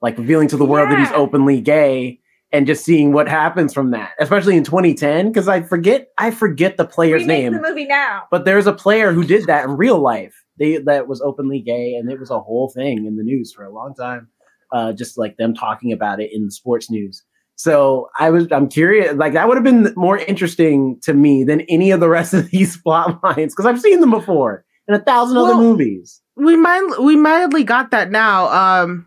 like 0.00 0.16
revealing 0.16 0.48
to 0.48 0.56
the 0.56 0.64
world 0.64 0.90
that 0.90 0.98
he's 0.98 1.12
openly 1.12 1.60
gay 1.60 2.20
and 2.52 2.66
just 2.66 2.84
seeing 2.84 3.12
what 3.12 3.28
happens 3.28 3.74
from 3.74 3.90
that, 3.90 4.12
especially 4.20 4.56
in 4.56 4.62
2010. 4.64 5.28
Because 5.28 5.48
I 5.48 5.62
forget, 5.62 6.08
I 6.18 6.30
forget 6.30 6.76
the 6.76 6.84
player's 6.84 7.22
Remake 7.22 7.42
name, 7.42 7.52
the 7.54 7.60
movie 7.60 7.86
now. 7.86 8.22
but 8.30 8.44
there's 8.44 8.66
a 8.66 8.72
player 8.72 9.12
who 9.12 9.24
did 9.24 9.46
that 9.46 9.64
in 9.64 9.76
real 9.76 9.98
life. 9.98 10.34
They 10.58 10.78
that 10.78 11.08
was 11.08 11.20
openly 11.20 11.60
gay, 11.60 11.94
and 11.94 12.10
it 12.10 12.20
was 12.20 12.30
a 12.30 12.40
whole 12.40 12.70
thing 12.70 13.06
in 13.06 13.16
the 13.16 13.24
news 13.24 13.52
for 13.52 13.64
a 13.64 13.72
long 13.72 13.94
time. 13.94 14.28
Uh, 14.72 14.92
just 14.92 15.18
like 15.18 15.36
them 15.36 15.54
talking 15.54 15.92
about 15.92 16.20
it 16.20 16.30
in 16.32 16.46
the 16.46 16.50
sports 16.50 16.90
news. 16.90 17.22
So 17.56 18.08
I 18.18 18.30
was 18.30 18.48
I'm 18.50 18.68
curious. 18.68 19.14
Like 19.14 19.32
that 19.34 19.46
would 19.48 19.56
have 19.56 19.64
been 19.64 19.92
more 19.96 20.18
interesting 20.18 20.98
to 21.02 21.14
me 21.14 21.44
than 21.44 21.60
any 21.62 21.90
of 21.92 22.00
the 22.00 22.08
rest 22.08 22.34
of 22.34 22.50
these 22.50 22.76
plot 22.82 23.20
lines 23.22 23.54
because 23.54 23.66
I've 23.66 23.80
seen 23.80 24.00
them 24.00 24.10
before 24.10 24.64
in 24.88 24.94
a 24.94 24.98
thousand 25.00 25.36
Well, 25.36 25.46
other 25.46 25.54
movies. 25.56 26.20
we 26.36 26.56
might 26.56 26.96
we 27.00 27.16
mildly 27.16 27.64
got 27.64 27.90
that 27.92 28.10
now. 28.10 28.48
Um, 28.82 29.06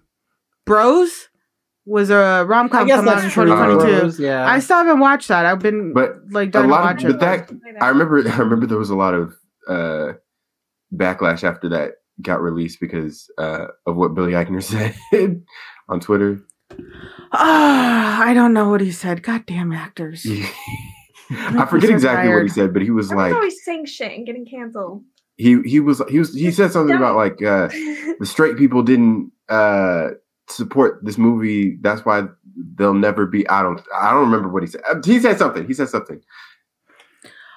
Bros 0.66 1.28
was 1.86 2.10
a 2.10 2.46
rom 2.48 2.66
I 2.68 2.70
com 2.70 2.88
guess 2.88 2.98
coming 2.98 3.12
out 3.14 3.18
in 3.18 3.22
that's 3.24 3.34
true. 3.34 3.46
2022. 3.46 4.00
Bros, 4.02 4.20
yeah. 4.20 4.46
I 4.50 4.60
still 4.60 4.78
haven't 4.78 5.00
watched 5.00 5.28
that. 5.30 5.46
I've 5.46 5.60
been 5.60 5.94
But 5.94 6.16
like 6.32 6.50
a 6.50 6.52
dying 6.52 6.68
to 6.68 6.72
lot 6.74 6.84
watch 6.84 7.04
of, 7.04 7.10
it. 7.12 7.20
but 7.20 7.48
that 7.50 7.52
I 7.82 7.90
remember 7.90 8.18
I 8.30 8.38
remember 8.38 8.66
there 8.66 8.78
was 8.78 8.90
a 8.90 8.96
lot 8.96 9.14
of 9.14 9.36
uh 9.70 10.14
backlash 10.96 11.44
after 11.44 11.70
that 11.70 11.92
got 12.22 12.42
released 12.42 12.80
because 12.80 13.30
uh 13.38 13.68
of 13.86 13.96
what 13.98 14.16
Billy 14.16 14.32
Eichner 14.34 14.64
said 15.12 15.44
on 15.90 16.00
Twitter. 16.00 16.42
Ah, 17.32 18.24
I 18.24 18.34
don't 18.34 18.54
know 18.54 18.70
what 18.70 18.82
he 18.82 18.92
said. 18.92 19.24
Goddamn 19.24 19.72
actors. 19.72 20.26
I 21.30 21.66
forget 21.66 21.90
so 21.90 21.94
exactly 21.96 22.34
what 22.34 22.44
he 22.44 22.50
said, 22.50 22.74
but 22.74 22.82
he 22.82 22.92
was 22.92 23.12
I 23.12 23.16
was 23.16 23.24
like 23.24 23.34
always 23.36 23.64
saying 23.64 23.86
shit 23.86 24.14
and 24.14 24.26
getting 24.26 24.46
canceled. 24.46 25.04
he 25.36 25.62
he 25.64 25.80
was 25.80 26.02
he 26.10 26.20
was 26.20 26.34
he 26.34 26.52
said 26.52 26.72
something 26.72 26.96
about 26.96 27.16
like 27.16 27.42
uh 27.44 27.68
the 28.20 28.26
straight 28.26 28.58
people 28.58 28.82
didn't 28.82 29.32
uh 29.50 30.10
support 30.50 31.04
this 31.04 31.18
movie. 31.18 31.78
That's 31.82 32.06
why 32.06 32.24
they'll 32.76 32.94
never 32.94 33.28
be 33.28 33.48
i 33.50 33.62
don't 33.62 33.80
i 33.94 34.10
don't 34.10 34.22
remember 34.26 34.50
what 34.50 34.64
he 34.64 34.68
said. 34.68 34.82
Uh, 34.90 34.96
he 35.06 35.20
said 35.20 35.38
something. 35.38 35.68
He 35.68 35.74
said 35.74 35.90
something 35.90 36.22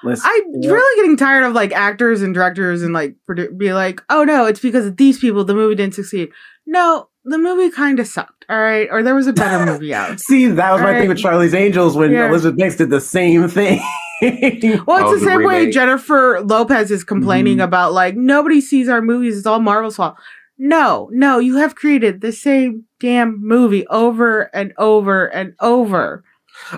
Listen, 0.05 0.31
I'm 0.33 0.63
yeah. 0.63 0.71
really 0.73 1.03
getting 1.03 1.17
tired 1.17 1.45
of 1.45 1.53
like 1.53 1.73
actors 1.73 2.23
and 2.23 2.33
directors 2.35 2.83
and 2.83 2.93
like 2.95 3.17
produ- 3.29 3.57
be 3.59 3.73
like, 3.73 4.01
oh 4.11 4.25
no, 4.25 4.47
it's 4.47 4.61
because 4.61 4.87
of 4.87 4.97
these 4.97 5.19
people 5.19 5.45
the 5.45 5.55
movie 5.55 5.75
didn't 5.75 5.95
succeed. 5.95 6.31
No, 6.67 7.09
the 7.25 7.39
movie 7.39 7.71
kind 7.71 7.99
of 8.01 8.07
sucked. 8.07 8.45
All 8.49 8.59
right, 8.61 8.89
or 8.91 9.03
there 9.03 9.15
was 9.15 9.27
a 9.27 9.33
better 9.33 9.65
movie 9.65 9.93
out. 10.03 10.19
See, 10.21 10.47
that 10.47 10.73
was 10.73 10.81
my 10.81 10.87
Alright. 10.89 11.01
thing 11.03 11.09
with 11.09 11.19
Charlie's 11.19 11.55
Angels 11.55 11.97
when 11.97 12.13
Yeah. 12.13 12.29
Elizabeth 12.29 12.59
Banks 12.59 12.77
did 12.77 12.91
the 12.91 13.01
same 13.01 13.49
thing. 13.49 13.81
Well, 14.23 14.29
it's 14.33 14.87
Oh, 14.87 15.11
the 15.15 15.19
the 15.19 15.25
same 15.25 15.45
way. 15.45 15.71
Jennifer 15.71 16.43
Lopez 16.43 16.91
is 16.91 17.05
complaining 17.05 17.57
Mhm. 17.57 17.63
about 17.65 17.95
like 17.95 18.17
nobody 18.17 18.61
sees 18.61 18.87
our 18.87 19.01
movies. 19.01 19.39
It's 19.39 19.47
all 19.47 19.61
Marvel's 19.61 19.97
fault. 19.97 20.17
No, 20.59 21.09
no, 21.11 21.39
you 21.39 21.57
have 21.57 21.75
created 21.75 22.21
the 22.21 22.31
same 22.31 22.85
damn 23.01 23.39
movie 23.43 23.87
over 23.87 24.55
and 24.55 24.75
over 24.77 25.25
and 25.29 25.55
over. 25.61 26.23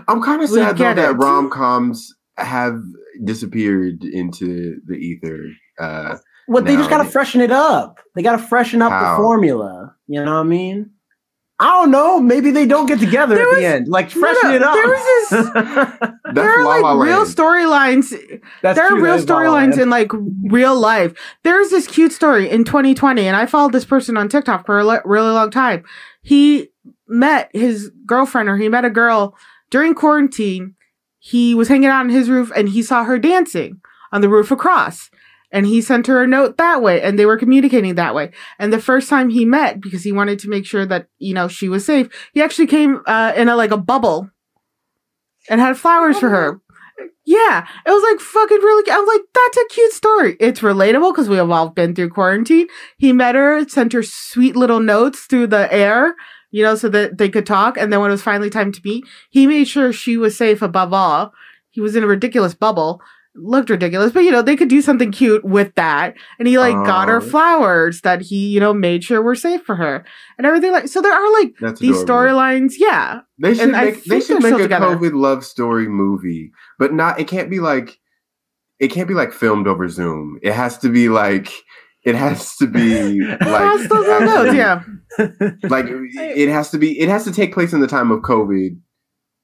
i'm 0.07 0.23
kind 0.23 0.41
of 0.41 0.51
We 0.51 0.59
sad 0.59 0.77
though 0.77 0.79
get 0.79 0.95
that 0.97 1.17
rom-coms 1.19 2.15
have 2.39 2.81
disappeared 3.25 4.03
into 4.05 4.81
the 4.87 4.95
ether 4.95 5.45
uh 5.79 6.17
What 6.47 6.65
they 6.65 6.77
just 6.77 6.91
gotta 6.91 7.09
freshen 7.09 7.41
it 7.41 7.51
up. 7.51 8.01
They 8.15 8.23
gotta 8.23 8.39
freshen 8.43 8.83
up 8.83 8.91
How? 8.93 9.17
the 9.17 9.23
formula. 9.23 9.95
You 10.07 10.25
know 10.25 10.35
what 10.35 10.41
I 10.41 10.45
mean? 10.45 10.91
I 11.61 11.67
don't 11.67 11.93
know. 11.93 12.19
Maybe 12.19 12.51
they 12.51 12.67
don't 12.67 12.87
get 12.87 12.99
together 12.99 13.37
There 13.37 13.45
at 13.45 13.49
was- 13.51 13.59
the 13.59 13.67
end. 13.67 13.89
Like 13.89 14.11
freshen 14.11 14.49
no, 14.51 14.55
it 14.57 14.63
up. 14.63 14.75
there 14.75 14.89
was 14.89 15.31
this- 15.31 16.11
there 16.35 16.51
are 16.51 16.65
like 16.65 16.83
La 16.83 17.01
real 17.01 17.25
storylines 17.25 18.41
That's 18.63 18.77
there 18.77 18.87
are 18.89 18.97
real 18.97 19.13
that 19.15 19.19
is 19.21 19.29
La 19.29 19.37
La 19.37 19.43
storylines 19.43 19.79
in 19.81 19.89
like 19.91 20.11
real 20.45 20.75
life. 20.79 21.13
There's 21.45 21.71
this 21.71 21.87
cute 21.87 22.13
story 22.13 22.51
in 22.51 22.65
2020, 22.65 23.27
and 23.29 23.37
I 23.37 23.47
followed 23.47 23.73
this 23.73 23.85
person 23.85 24.17
on 24.17 24.29
TikTok 24.29 24.67
for 24.67 24.81
a 24.81 24.85
le- 24.85 25.03
really 25.05 25.31
long 25.31 25.51
time. 25.51 25.85
He 26.23 26.71
met 27.07 27.51
his 27.53 27.91
girlfriend, 28.07 28.49
or 28.49 28.57
he 28.57 28.69
met 28.69 28.85
a 28.85 28.91
girl 28.91 29.37
during 29.71 29.95
quarantine. 29.95 30.75
He 31.25 31.55
was 31.55 31.69
hanging 31.69 31.89
out 31.89 32.01
on 32.01 32.09
his 32.09 32.29
roof, 32.29 32.51
and 32.57 32.69
he 32.69 32.83
saw 32.83 33.05
her 33.05 33.17
dancing 33.17 33.81
on 34.11 34.23
the 34.23 34.29
roof 34.29 34.51
across. 34.51 35.09
And 35.53 35.67
he 35.67 35.81
sent 35.81 36.09
her 36.09 36.21
a 36.21 36.27
note 36.27 36.57
that 36.57 36.83
way, 36.83 37.01
and 37.01 37.17
they 37.17 37.27
were 37.27 37.37
communicating 37.37 37.95
that 37.95 38.13
way. 38.13 38.33
And 38.59 38.73
the 38.73 38.81
first 38.81 39.09
time 39.09 39.31
he 39.31 39.45
met, 39.45 39.81
because 39.81 40.03
he 40.03 40.11
wanted 40.11 40.41
to 40.41 40.49
make 40.49 40.67
sure 40.67 40.85
that 40.85 41.07
you 41.21 41.33
know 41.33 41.47
she 41.47 41.69
was 41.69 41.87
safe, 41.87 42.09
he 42.35 42.43
actually 42.43 42.67
came 42.67 43.03
uh, 43.07 43.35
in 43.37 43.49
a 43.49 43.55
like 43.55 43.71
a 43.71 43.77
bubble 43.77 44.31
and 45.49 45.61
had 45.61 45.79
flowers 45.79 46.19
for 46.19 46.29
her. 46.29 46.61
Yeah, 47.25 47.69
it 47.87 47.91
was 47.91 48.03
like 48.03 48.19
fucking 48.19 48.59
really. 48.59 48.91
I 48.91 48.99
was 48.99 49.07
like, 49.07 49.23
that's 49.33 49.59
a 49.59 49.69
cute 49.73 49.93
story. 49.93 50.37
It's 50.41 50.61
relatable 50.61 51.13
because 51.13 51.29
we 51.29 51.37
have 51.37 51.51
all 51.53 51.69
been 51.69 51.95
through 51.95 52.11
quarantine. 52.11 52.67
He 52.99 53.13
met 53.13 53.37
her, 53.37 53.69
sent 53.69 53.93
her 53.93 54.03
sweet 54.03 54.57
little 54.57 54.81
notes 54.81 55.27
through 55.27 55.47
the 55.47 55.73
air, 55.73 56.17
you 56.53 56.63
know, 56.63 56.77
so 56.77 56.89
that 56.91 57.19
they 57.19 57.29
could 57.29 57.47
talk. 57.47 57.77
And 57.77 57.93
then 57.93 57.99
when 58.01 58.11
it 58.11 58.13
was 58.13 58.23
finally 58.23 58.51
time 58.51 58.71
to 58.71 58.81
meet, 58.85 59.05
he 59.31 59.49
made 59.49 59.65
sure 59.67 59.93
she 59.93 60.17
was 60.17 60.37
safe 60.37 60.63
above 60.63 60.93
all. 60.93 61.33
He 61.71 61.81
was 61.81 61.97
in 61.97 62.05
a 62.05 62.07
ridiculous 62.07 62.55
bubble. 62.55 63.03
Looked 63.35 63.71
ridiculous, 63.71 64.13
but 64.13 64.25
you 64.25 64.31
know, 64.31 64.43
they 64.43 64.57
could 64.57 64.69
do 64.69 64.83
something 64.83 65.11
cute 65.11 65.43
with 65.43 65.75
that. 65.77 66.15
And 66.39 66.47
he 66.47 66.59
like 66.59 66.75
got 66.85 67.09
her 67.09 67.17
Oh. 67.17 67.21
flowers 67.23 68.03
that 68.03 68.21
he, 68.21 68.49
you 68.49 68.61
know, 68.61 68.75
made 68.75 69.03
sure 69.05 69.23
were 69.23 69.35
safe 69.35 69.63
for 69.63 69.75
her 69.77 70.05
and 70.37 70.47
everything. 70.47 70.71
Like, 70.71 70.87
so 70.89 71.01
there 71.01 71.15
are 71.15 71.33
like 71.41 71.55
That's 71.59 71.81
these 71.81 71.97
storylines. 71.97 72.75
Yeah. 72.77 73.21
They 73.39 73.55
should 73.55 73.63
And 73.63 73.73
make 73.73 74.05
they 74.05 74.21
should 74.21 74.43
make 74.43 74.53
a 74.53 74.59
together. 74.59 74.85
COVID 74.85 75.15
love 75.15 75.47
story 75.47 75.89
movie, 75.89 76.53
but 76.79 76.93
not. 76.93 77.19
It 77.19 77.27
can't 77.27 77.49
be 77.49 77.59
like 77.59 77.99
it 78.79 78.89
can't 78.89 79.09
be 79.09 79.15
like 79.15 79.33
filmed 79.33 79.67
over 79.67 79.89
Zoom. 79.89 80.39
It 80.43 80.53
has 80.53 80.77
to 80.81 80.91
be 80.91 81.09
like 81.09 81.51
it 82.05 82.15
has 82.15 82.57
to 82.57 82.67
be 82.67 83.21
like 83.27 83.39
Pass 83.41 83.81
those 83.89 83.91
little 83.91 84.21
notes, 84.21 84.55
actually- 84.55 84.59
yeah. 84.59 85.69
like 85.69 85.87
it 85.89 86.49
has 86.49 86.71
to 86.71 86.79
be 86.79 86.99
it 86.99 87.09
has 87.09 87.25
to 87.25 87.33
take 87.33 87.53
place 87.55 87.73
in 87.73 87.81
the 87.81 87.87
time 87.87 88.11
of 88.11 88.21
COVID, 88.21 88.77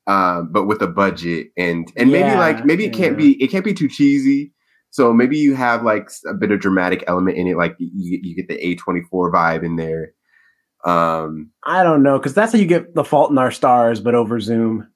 um, 0.06 0.50
but 0.52 0.64
with 0.66 0.80
a 0.82 0.86
budget 0.88 1.48
and 1.56 1.92
and 1.96 2.10
maybe 2.10 2.28
Yeah, 2.28 2.38
like 2.38 2.64
maybe 2.64 2.84
it 2.86 2.92
can't 2.92 3.12
yeah. 3.12 3.26
be 3.26 3.42
it 3.42 3.48
can't 3.48 3.64
be 3.64 3.74
too 3.74 3.88
cheesy. 3.88 4.52
So 4.90 5.12
maybe 5.12 5.36
you 5.36 5.54
have 5.54 5.82
like 5.82 6.08
a 6.26 6.32
bit 6.34 6.50
of 6.50 6.60
dramatic 6.60 7.04
element 7.06 7.36
in 7.36 7.46
it, 7.46 7.56
like 7.58 7.76
you, 7.78 8.18
you 8.22 8.34
get 8.34 8.48
the 8.48 8.56
A 8.66 8.74
twenty 8.76 9.02
four 9.10 9.30
vibe 9.32 9.62
in 9.62 9.76
there. 9.76 10.12
Um, 10.84 11.50
I 11.64 11.82
don't 11.82 12.02
know, 12.02 12.18
because 12.18 12.32
that's 12.34 12.52
how 12.52 12.58
you 12.58 12.64
get 12.66 12.94
the 12.94 13.04
fault 13.04 13.30
in 13.30 13.36
our 13.38 13.50
stars, 13.50 14.00
but 14.00 14.14
over 14.14 14.40
Zoom. 14.40 14.88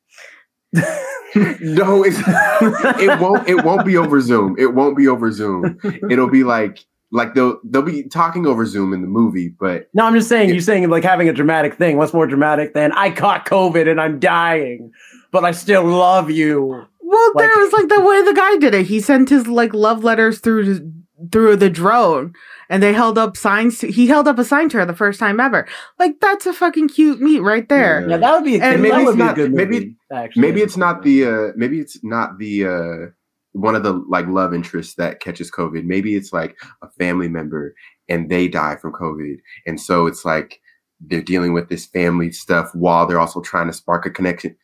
no, 0.74 2.02
it's 2.04 2.18
it 3.02 3.20
won't 3.20 3.48
it 3.48 3.64
won't 3.64 3.84
be 3.84 3.96
over 3.96 4.20
Zoom. 4.20 4.56
It 4.58 4.74
won't 4.74 4.96
be 4.96 5.08
over 5.08 5.30
Zoom. 5.32 5.78
It'll 6.10 6.30
be 6.30 6.44
like 6.44 6.78
like 7.12 7.34
they'll 7.34 7.60
they'll 7.64 7.82
be 7.82 8.02
talking 8.04 8.46
over 8.46 8.64
Zoom 8.66 8.92
in 8.92 9.02
the 9.02 9.06
movie, 9.08 9.48
but 9.48 9.88
No, 9.94 10.04
I'm 10.06 10.14
just 10.14 10.28
saying, 10.28 10.48
you're 10.48 10.60
saying 10.60 10.88
like 10.90 11.04
having 11.04 11.28
a 11.28 11.32
dramatic 11.32 11.74
thing. 11.76 11.96
What's 11.98 12.12
more 12.14 12.26
dramatic 12.26 12.74
than 12.74 12.90
I 12.92 13.10
caught 13.10 13.46
COVID 13.46 13.88
and 13.90 14.00
I'm 14.00 14.18
dying, 14.18 14.90
but 15.30 15.44
I 15.44 15.52
still 15.52 15.84
love 15.84 16.30
you? 16.30 16.86
Well, 17.00 17.32
Like- 17.34 17.44
there 17.46 17.58
was 17.58 17.72
like 17.72 17.88
the 17.88 18.00
way 18.00 18.22
the 18.24 18.32
guy 18.34 18.56
did 18.56 18.74
it. 18.74 18.86
He 18.86 19.00
sent 19.00 19.28
his 19.28 19.46
like 19.46 19.74
love 19.74 20.02
letters 20.02 20.40
through 20.40 20.90
through 21.30 21.54
the 21.56 21.70
drone, 21.70 22.32
and 22.68 22.82
they 22.82 22.92
held 22.92 23.16
up 23.16 23.36
signs. 23.36 23.78
To, 23.78 23.86
he 23.92 24.08
held 24.08 24.26
up 24.26 24.38
a 24.40 24.44
sign 24.44 24.68
to 24.70 24.78
her 24.78 24.86
the 24.86 24.96
first 24.96 25.20
time 25.20 25.38
ever. 25.38 25.68
Like 25.98 26.18
that's 26.20 26.46
a 26.46 26.52
fucking 26.52 26.88
cute 26.88 27.20
meet 27.20 27.40
right 27.40 27.68
there. 27.68 28.08
Yeah, 28.08 28.16
that 28.16 28.32
would 28.34 28.44
be. 28.44 28.60
And 28.60 28.82
maybe 28.82 28.96
it's 29.02 29.12
a 29.12 29.16
not- 29.16 29.36
good 29.36 29.52
maybe- 29.52 29.94
actually. 30.12 30.40
maybe 30.42 30.62
it's 30.62 30.76
not 30.76 31.02
the 31.02 31.24
uh 31.26 31.52
maybe 31.56 31.78
it's 31.78 32.02
not 32.02 32.38
the 32.38 32.66
uh 32.66 33.10
one 33.52 33.74
of 33.74 33.82
the 33.82 33.92
like 34.08 34.26
love 34.26 34.54
interests 34.54 34.94
that 34.94 35.20
catches 35.20 35.50
COVID. 35.50 35.84
Maybe 35.84 36.14
it's 36.16 36.32
like 36.32 36.56
a 36.82 36.88
family 36.98 37.28
member 37.28 37.74
and 38.08 38.30
they 38.30 38.48
die 38.48 38.76
from 38.76 38.92
COVID, 38.92 39.36
and 39.66 39.80
so 39.80 40.06
it's 40.06 40.24
like 40.24 40.60
they're 41.00 41.22
dealing 41.22 41.52
with 41.52 41.68
this 41.68 41.86
family 41.86 42.30
stuff 42.32 42.70
while 42.74 43.06
they're 43.06 43.20
also 43.20 43.40
trying 43.40 43.66
to 43.66 43.72
spark 43.72 44.06
a 44.06 44.10
connection. 44.10 44.56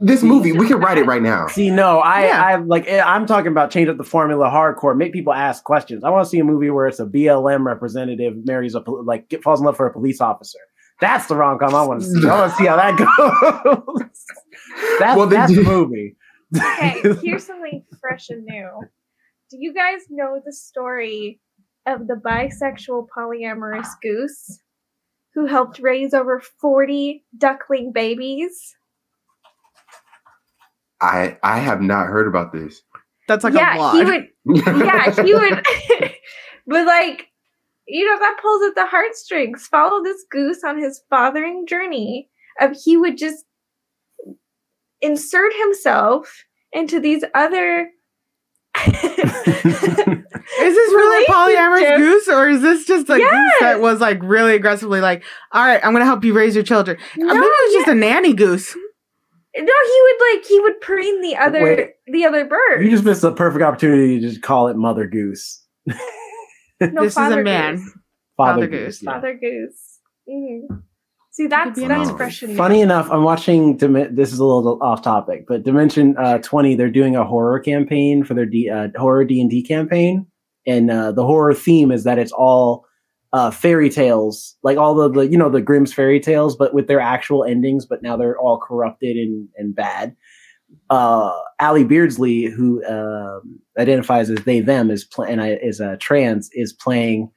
This 0.00 0.22
movie, 0.22 0.50
we 0.52 0.66
can 0.66 0.78
write 0.78 0.98
it 0.98 1.06
right 1.06 1.22
now. 1.22 1.46
See, 1.46 1.70
no, 1.70 2.00
I, 2.00 2.26
Yeah. 2.26 2.42
I 2.44 2.56
like. 2.56 2.84
eh, 2.88 3.00
I'm 3.00 3.26
talking 3.26 3.52
about 3.52 3.70
change 3.70 3.88
up 3.88 3.96
the 3.96 4.04
formula 4.04 4.46
hardcore. 4.46 4.96
Make 4.96 5.12
people 5.12 5.32
ask 5.32 5.62
questions. 5.62 6.02
I 6.04 6.10
want 6.10 6.24
to 6.24 6.28
see 6.28 6.40
a 6.40 6.44
movie 6.44 6.68
where 6.70 6.88
it's 6.88 6.98
a 7.00 7.06
BLM 7.06 7.64
representative 7.64 8.34
marries 8.44 8.74
a 8.74 8.80
like 8.80 9.28
get, 9.28 9.42
falls 9.42 9.60
in 9.60 9.66
love 9.66 9.76
for 9.76 9.86
a 9.86 9.92
police 9.92 10.20
officer. 10.20 10.58
That's 11.00 11.26
the 11.26 11.36
rom 11.36 11.58
com 11.58 11.74
I 11.74 11.82
want 11.82 12.02
to 12.02 12.06
see. 12.06 12.28
I 12.28 12.40
want 12.40 12.52
to 12.52 12.56
see 12.58 12.66
how 12.66 12.76
that 12.76 12.96
goes. 13.64 14.24
that's 14.98 15.16
Well, 15.16 15.26
that's 15.26 15.54
the 15.54 15.62
movie. 15.62 16.16
Okay, 16.56 17.02
here's 17.22 17.46
something 17.46 17.84
fresh 18.00 18.30
and 18.30 18.44
new. 18.44 18.80
Do 19.50 19.58
you 19.60 19.72
guys 19.72 20.02
know 20.10 20.40
the 20.44 20.52
story 20.52 21.40
of 21.86 22.06
the 22.06 22.14
bisexual 22.14 23.06
polyamorous 23.16 23.88
goose 24.02 24.60
who 25.34 25.46
helped 25.46 25.80
raise 25.80 26.14
over 26.14 26.40
40 26.60 27.24
duckling 27.36 27.92
babies? 27.92 28.76
I 31.00 31.36
I 31.42 31.58
have 31.58 31.80
not 31.80 32.06
heard 32.06 32.26
about 32.26 32.52
this. 32.52 32.82
That's 33.28 33.44
like 33.44 33.54
a 33.54 33.56
yeah, 33.56 33.92
he 33.92 34.04
would 34.04 34.28
yeah, 34.46 35.10
he 35.24 35.34
would 35.34 35.66
but 36.66 36.86
like 36.86 37.28
you 37.86 38.06
know 38.06 38.18
that 38.18 38.38
pulls 38.40 38.62
at 38.62 38.74
the 38.74 38.86
heartstrings. 38.86 39.66
Follow 39.66 40.02
this 40.02 40.24
goose 40.30 40.62
on 40.64 40.80
his 40.80 41.02
fathering 41.10 41.66
journey 41.66 42.30
of 42.60 42.76
he 42.84 42.96
would 42.96 43.18
just 43.18 43.44
insert 45.04 45.52
himself 45.54 46.44
into 46.72 46.98
these 47.00 47.24
other 47.34 47.88
Is 48.86 50.74
this 50.74 50.92
really 50.92 51.24
a 51.24 51.28
polyamorous 51.30 51.96
goose, 51.96 52.28
or 52.28 52.48
is 52.48 52.60
this 52.60 52.84
just 52.86 53.08
a 53.08 53.16
goose 53.16 53.52
that 53.60 53.80
was 53.80 54.00
like 54.00 54.18
really 54.22 54.54
aggressively 54.54 55.00
like, 55.00 55.22
"All 55.52 55.64
right, 55.64 55.80
I'm 55.84 55.92
gonna 55.92 56.04
help 56.04 56.24
you 56.24 56.34
raise 56.34 56.54
your 56.56 56.64
children"? 56.64 56.96
Uh, 56.98 57.02
No, 57.18 57.26
Maybe 57.34 57.46
it 57.46 57.66
was 57.68 57.74
just 57.74 57.88
a 57.88 57.94
nanny 57.94 58.34
goose. 58.34 58.74
No, 58.74 59.62
he 59.62 60.02
would 60.02 60.34
like 60.34 60.44
he 60.44 60.60
would 60.60 60.80
preen 60.80 61.20
the 61.22 61.36
other 61.36 61.62
Wait. 61.62 61.90
the 62.08 62.24
other 62.24 62.44
bird. 62.44 62.82
You 62.84 62.90
just 62.90 63.04
missed 63.04 63.22
a 63.22 63.30
perfect 63.30 63.62
opportunity 63.62 64.20
to 64.20 64.28
just 64.28 64.42
call 64.42 64.66
it 64.68 64.76
Mother 64.76 65.06
Goose. 65.06 65.62
no, 65.86 65.94
this 66.80 67.12
is 67.12 67.16
a 67.16 67.42
man. 67.42 67.76
goose. 67.76 67.92
Father 68.36 68.66
Goose. 68.66 69.02
yeah. 69.02 69.12
Father 69.12 69.34
goose. 69.34 70.00
Mhm. 70.28 70.82
See, 71.34 71.48
that's 71.48 71.76
be 71.76 71.88
that's 71.88 72.10
amazing. 72.10 72.16
fresh 72.16 72.42
and. 72.42 72.56
Funny 72.56 72.80
enough, 72.80 73.10
I'm 73.10 73.24
watching. 73.24 73.76
This 73.78 74.32
is 74.32 74.38
a 74.38 74.44
little 74.44 74.80
off 74.80 75.02
topic, 75.02 75.46
but 75.48 75.64
Dimension 75.64 76.16
uh, 76.16 76.38
20. 76.38 76.76
They're 76.76 76.88
doing 76.88 77.16
a 77.16 77.24
horror 77.24 77.58
campaign 77.58 78.22
for 78.22 78.34
their 78.34 78.46
D- 78.46 78.70
uh, 78.70 78.86
horror 78.96 79.24
D 79.24 79.40
and 79.40 79.50
D 79.50 79.60
campaign, 79.60 80.28
and 80.64 80.92
uh, 80.92 81.10
the 81.10 81.26
horror 81.26 81.52
theme 81.52 81.90
is 81.90 82.04
that 82.04 82.20
it's 82.20 82.30
all 82.30 82.86
uh, 83.32 83.50
fairy 83.50 83.90
tales, 83.90 84.56
like 84.62 84.78
all 84.78 84.94
the, 84.94 85.10
the 85.10 85.20
you 85.22 85.36
know 85.36 85.50
the 85.50 85.60
Grimm's 85.60 85.92
fairy 85.92 86.20
tales, 86.20 86.54
but 86.54 86.72
with 86.72 86.86
their 86.86 87.00
actual 87.00 87.42
endings. 87.42 87.84
But 87.84 88.00
now 88.00 88.16
they're 88.16 88.38
all 88.38 88.60
corrupted 88.60 89.16
and 89.16 89.48
and 89.56 89.74
bad. 89.74 90.14
Uh, 90.88 91.36
Ally 91.58 91.82
Beardsley, 91.82 92.44
who 92.44 92.84
um, 92.86 93.58
identifies 93.76 94.30
as 94.30 94.44
they 94.44 94.60
them, 94.60 94.88
is 94.88 95.02
pl- 95.02 95.24
and 95.24 95.42
I, 95.42 95.54
is 95.54 95.80
a 95.80 95.96
trans, 95.96 96.48
is 96.52 96.72
playing 96.72 97.32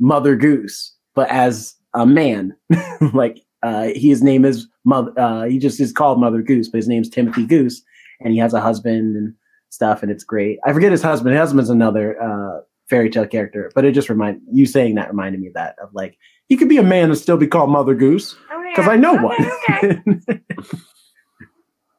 Mother 0.00 0.36
Goose, 0.36 0.96
but 1.14 1.28
as 1.28 1.74
a 1.94 2.06
man. 2.06 2.56
like 3.14 3.40
uh, 3.62 3.88
his 3.94 4.22
name 4.22 4.44
is 4.44 4.66
mother. 4.84 5.12
Uh, 5.18 5.44
he 5.44 5.58
just 5.58 5.80
is 5.80 5.92
called 5.92 6.18
Mother 6.20 6.42
Goose, 6.42 6.68
but 6.68 6.78
his 6.78 6.88
name's 6.88 7.08
Timothy 7.08 7.46
Goose, 7.46 7.82
and 8.20 8.32
he 8.32 8.38
has 8.38 8.54
a 8.54 8.60
husband 8.60 9.16
and 9.16 9.34
stuff, 9.70 10.02
and 10.02 10.10
it's 10.10 10.24
great. 10.24 10.58
I 10.66 10.72
forget 10.72 10.90
his 10.92 11.02
husband. 11.02 11.32
His 11.34 11.40
husband's 11.40 11.70
another 11.70 12.20
uh, 12.22 12.60
fairy 12.90 13.08
tale 13.10 13.26
character, 13.26 13.70
but 13.74 13.84
it 13.84 13.92
just 13.92 14.08
remind 14.08 14.40
you 14.50 14.66
saying 14.66 14.96
that 14.96 15.08
reminded 15.08 15.40
me 15.40 15.48
of 15.48 15.54
that 15.54 15.76
of 15.82 15.90
like 15.94 16.16
he 16.48 16.56
could 16.56 16.68
be 16.68 16.78
a 16.78 16.82
man 16.82 17.08
and 17.10 17.18
still 17.18 17.36
be 17.36 17.46
called 17.46 17.70
Mother 17.70 17.94
Goose 17.94 18.34
Oh, 18.52 18.62
because 18.70 18.86
yeah. 18.86 18.92
I 18.92 18.96
know 18.96 19.14
Okay, 19.14 19.24
one. 19.24 20.22
okay. 20.28 20.40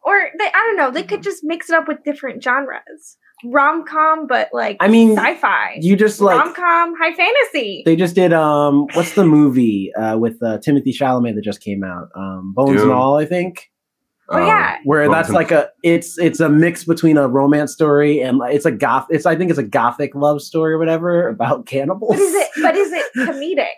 or 0.04 0.30
they, 0.38 0.46
I 0.46 0.52
don't 0.68 0.76
know. 0.78 0.92
They 0.92 1.04
could 1.04 1.24
just 1.24 1.44
mix 1.44 1.70
it 1.70 1.76
up 1.76 1.88
with 1.88 2.04
different 2.04 2.44
genres. 2.44 3.18
Rom 3.46 3.86
com, 3.86 4.28
but 4.28 4.50
like 4.54 4.78
I 4.80 4.88
mean, 4.88 5.16
sci-fi. 5.16 5.78
you 5.82 5.96
just 5.96 6.22
like 6.22 6.38
Rom 6.40 6.54
com, 6.54 6.96
high 6.98 7.14
fantasy. 7.14 7.84
they 7.86 7.96
just 7.96 8.16
did 8.16 8.34
um 8.34 8.88
what's 8.94 9.14
the 9.14 9.26
movie 9.26 9.94
uh 9.96 10.18
with 10.18 10.42
uh, 10.44 10.58
Timothy 10.60 10.94
Chalamet 10.94 11.36
that 11.36 11.44
just 11.44 11.62
came 11.62 11.84
out 11.84 12.10
um 12.16 12.54
Bones 12.56 12.78
Dune. 12.78 12.84
and 12.84 12.92
All 12.92 13.18
I 13.18 13.26
think 13.26 13.70
Oh, 14.30 14.38
yeah. 14.44 14.78
where 14.86 15.10
that's 15.10 15.30
like 15.30 15.52
a 15.52 15.70
it's 15.84 16.18
it's 16.18 16.40
a 16.40 16.48
mix 16.48 16.86
between 16.86 17.18
a 17.18 17.28
romance 17.28 17.74
story 17.74 18.22
and 18.22 18.42
it's 18.46 18.66
a 18.66 18.72
goth 18.72 19.06
it's 19.10 19.26
I 19.26 19.36
think 19.36 19.50
it's 19.50 19.60
a 19.60 19.64
gothic 19.64 20.16
love 20.16 20.42
story 20.42 20.74
or 20.74 20.78
whatever 20.80 21.28
about 21.28 21.66
cannibals. 21.74 22.16
but 22.16 22.20
is 22.20 22.34
it? 22.34 22.50
But 22.62 22.76
is 22.76 22.92
it 22.94 23.06
comedic? 23.18 23.68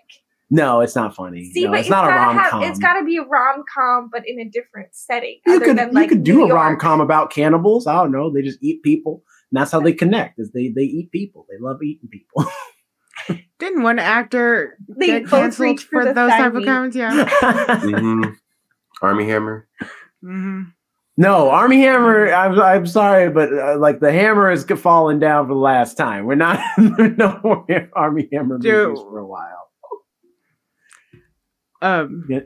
No, 0.52 0.82
it's 0.82 0.96
not 0.96 1.16
funny. 1.16 1.50
See, 1.50 1.64
no, 1.66 1.72
but 1.72 1.80
it's 1.80 1.90
not 1.90 2.06
a 2.06 2.10
rom 2.14 2.50
com. 2.52 2.62
It's 2.62 2.78
got 2.78 3.00
to 3.00 3.04
be 3.04 3.18
a 3.18 3.24
rom 3.24 3.64
com, 3.76 4.10
but 4.12 4.22
in 4.28 4.40
a 4.40 4.46
different 4.48 4.90
setting. 4.94 5.40
you 5.48 5.56
other 5.56 5.66
could 5.66 5.76
than, 5.76 5.98
you 5.98 6.08
could 6.08 6.24
do 6.24 6.36
New 6.46 6.52
a 6.52 6.54
rom 6.54 6.78
com 6.78 7.02
about 7.02 7.32
cannibals. 7.32 7.88
I 7.88 7.96
don't 7.96 8.12
know. 8.12 8.32
They 8.32 8.44
just 8.44 8.60
eat 8.62 8.84
people, 8.84 9.24
and 9.52 9.60
that's 9.60 9.72
how 9.72 9.80
they 9.80 9.94
connect. 9.94 10.40
Is 10.40 10.52
they 10.52 10.70
they 10.76 10.84
eat 10.84 11.12
people. 11.12 11.46
They 11.50 11.58
love 11.60 11.82
eating 11.84 12.10
people. 12.10 12.46
Didn't 13.60 13.84
one 13.84 14.00
actor 14.00 14.78
They 15.00 15.08
get 15.08 15.28
canceled 15.28 15.80
for 15.80 16.04
for 16.04 16.14
those 16.14 16.30
thigh 16.32 16.38
type 16.40 16.56
of 16.56 16.66
comments? 16.66 16.96
Yeah. 16.96 17.26
Mhm. 17.82 18.36
Armie 19.02 19.28
Hammer. 19.28 19.68
hmm 20.22 20.64
no, 21.18 21.50
Armie 21.50 21.80
Hammer. 21.82 22.28
I'm 22.34 22.60
I'm 22.60 22.86
sorry, 22.86 23.30
but 23.30 23.48
uh, 23.54 23.78
like 23.78 24.02
the 24.02 24.12
hammer 24.12 24.52
is 24.52 24.66
falling 24.66 25.18
down 25.20 25.46
for 25.48 25.54
the 25.54 25.60
last 25.60 25.96
time. 25.96 26.26
We're 26.26 26.36
not 26.36 26.60
no 26.78 27.40
more 27.42 27.66
Armie 27.96 28.28
Hammer 28.34 28.58
Dude. 28.58 28.90
movies 28.90 29.02
for 29.02 29.20
a 29.20 29.26
while. 29.26 29.70
Um, 31.82 32.26
Yeah. 32.30 32.40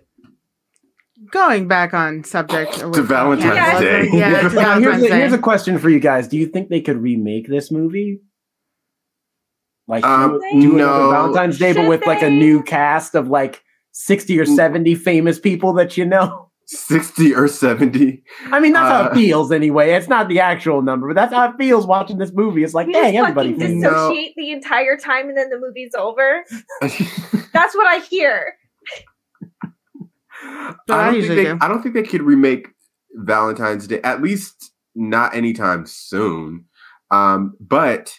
Going 1.32 1.68
back 1.68 1.94
on 1.94 2.24
subject 2.24 2.74
To 2.80 3.02
Valentine's 3.04 3.56
Yeah. 3.56 3.80
Day. 3.80 4.10
Yeah, 4.12 4.30
to 4.50 4.56
Now, 4.56 4.80
here's, 4.80 4.84
Valentine's 4.96 5.04
a, 5.12 5.16
here's 5.16 5.34
a 5.34 5.38
question 5.38 5.78
for 5.78 5.90
you 5.90 6.00
guys. 6.00 6.28
Do 6.28 6.38
you 6.38 6.48
think 6.48 6.70
they 6.70 6.82
could 6.82 6.98
remake 6.98 7.48
this 7.48 7.72
movie? 7.72 8.22
Like 9.88 10.04
Um, 10.06 10.40
do, 10.54 10.62
do 10.62 10.76
another 10.76 11.04
no. 11.04 11.10
Valentine's 11.12 11.58
Day, 11.60 11.74
but 11.74 11.82
Should 11.82 11.90
with 11.90 12.06
like 12.08 12.22
a 12.22 12.30
new 12.30 12.62
cast 12.64 13.16
of 13.16 13.28
like 13.28 13.64
sixty 13.92 14.40
or 14.40 14.46
seventy 14.46 14.96
famous 14.96 15.40
people 15.40 15.74
that 15.74 15.98
you 15.98 16.06
know. 16.06 16.46
60 16.72 17.34
or 17.34 17.48
70. 17.48 18.22
I 18.52 18.60
mean, 18.60 18.74
that's 18.74 18.88
how 18.92 19.06
Uh, 19.06 19.08
it 19.10 19.16
feels 19.16 19.52
anyway. 19.52 19.90
It's 19.94 20.08
not 20.08 20.30
the 20.30 20.40
actual 20.40 20.84
number, 20.84 21.08
but 21.08 21.16
that's 21.16 21.34
how 21.34 21.50
it 21.50 21.56
feels 21.58 21.88
watching 21.88 22.20
this 22.20 22.32
movie. 22.32 22.64
It's 22.64 22.76
like, 22.76 22.86
You 22.86 22.94
dang, 22.94 23.18
everybody. 23.18 23.54
fucking 23.54 23.68
feels- 23.68 23.82
No. 23.82 23.90
dissociate 23.90 24.34
the 24.38 24.52
entire 24.52 24.96
time, 24.96 25.30
and 25.30 25.36
then 25.36 25.50
the 25.50 25.58
movie's 25.60 25.96
over. 25.98 26.44
That's 27.54 27.74
what 27.76 27.88
I 27.88 28.02
hear. 28.08 28.54
I 30.42 30.76
don't, 30.88 31.14
think 31.14 31.28
they, 31.28 31.44
do. 31.46 31.58
I 31.62 31.68
don't 31.68 31.82
think 31.82 31.96
they 31.96 32.04
could 32.04 32.22
remake 32.22 32.70
Valentine's 33.14 33.88
Day, 33.88 34.02
at 34.04 34.22
least 34.22 34.72
not 34.96 35.36
anytime 35.36 35.86
soon. 35.86 36.66
Um, 37.12 37.56
but 37.60 38.14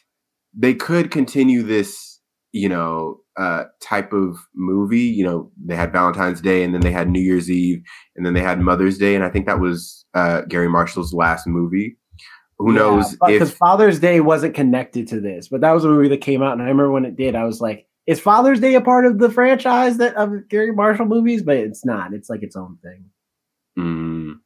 they 0.57 0.75
could 0.75 1.11
continue 1.11 1.63
this, 1.63 2.21
you 2.53 2.69
know, 2.69 3.21
uh, 3.37 3.65
type 3.81 4.13
of 4.13 4.39
movie. 4.55 4.99
You 4.99 5.25
know, 5.25 5.53
they 5.65 5.77
had 5.77 5.93
Valentine's 5.93 6.41
Day 6.41 6.63
and 6.65 6.75
then 6.75 6.81
they 6.81 6.93
had 6.93 7.09
New 7.09 7.21
Year's 7.21 7.51
Eve 7.51 7.83
and 8.17 8.27
then 8.27 8.35
they 8.35 8.41
had 8.41 8.61
Mother's 8.61 8.99
Day. 8.99 9.15
And 9.15 9.25
I 9.25 9.31
think 9.31 9.47
that 9.47 9.61
was 9.61 10.05
uh, 10.15 10.43
Garry 10.43 10.69
Marshall's 10.69 11.15
last 11.15 11.47
movie. 11.47 11.97
Who 12.59 12.73
knows 12.75 13.17
Because 13.27 13.53
if 13.53 13.57
Father's 13.57 14.01
Day 14.01 14.21
wasn't 14.21 14.55
connected 14.55 15.09
to 15.09 15.21
this, 15.21 15.49
but 15.49 15.63
that 15.63 15.73
was 15.73 15.87
a 15.87 15.89
movie 15.89 16.09
that 16.09 16.21
came 16.21 16.43
out, 16.43 16.53
and 16.53 16.61
I 16.61 16.67
remember 16.67 16.91
when 16.91 17.07
it 17.07 17.17
did, 17.17 17.35
I 17.35 17.45
was 17.45 17.59
like, 17.59 17.87
"Is 18.11 18.21
Father's 18.21 18.61
Day 18.61 18.75
a 18.75 18.81
part 18.81 19.05
of 19.07 19.19
the 19.19 19.31
franchise 19.31 19.99
that 19.99 20.15
of 20.17 20.49
Garry 20.49 20.73
Marshall 20.73 21.07
movies?" 21.07 21.43
But 21.43 21.57
it's 21.59 21.85
not. 21.85 22.13
It's 22.13 22.29
like 22.31 22.43
its 22.43 22.57
own 22.57 22.77
thing. 22.83 23.05
Mm. 23.79 24.41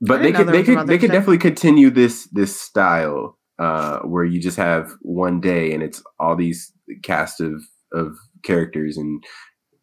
But 0.00 0.18
they 0.18 0.32
didn't 0.32 0.36
could 0.46 0.54
they 0.54 0.58
was 0.58 0.66
could 0.66 0.86
they 0.86 0.98
could 0.98 1.10
definitely 1.10 1.38
continue 1.38 1.90
this 1.90 2.26
this 2.32 2.58
style 2.60 3.38
uh 3.58 3.98
where 4.00 4.24
you 4.24 4.40
just 4.40 4.56
have 4.56 4.90
one 5.02 5.40
day 5.40 5.72
and 5.72 5.82
it's 5.82 6.02
all 6.20 6.36
these 6.36 6.72
cast 7.02 7.40
of 7.40 7.62
of 7.92 8.16
characters 8.42 8.96
and 8.96 9.24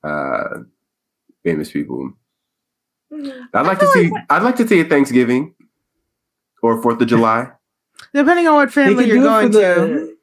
uh 0.03 0.59
famous 1.43 1.71
people. 1.71 2.13
Mhm. 3.11 3.47
I'd 3.53 3.65
like 3.65 3.79
to 3.79 3.87
see 3.87 4.09
like- 4.09 4.25
I'd 4.29 4.43
like 4.43 4.55
to 4.57 4.67
see 4.67 4.79
a 4.79 4.85
Thanksgiving 4.85 5.53
or 6.63 6.81
Fourth 6.81 7.01
of 7.01 7.07
July. 7.07 7.51
Depending 8.13 8.47
on 8.47 8.55
what 8.55 8.71
family 8.71 9.07
you're 9.07 9.23
going 9.23 9.51
for 9.51 9.59
to, 9.59 10.15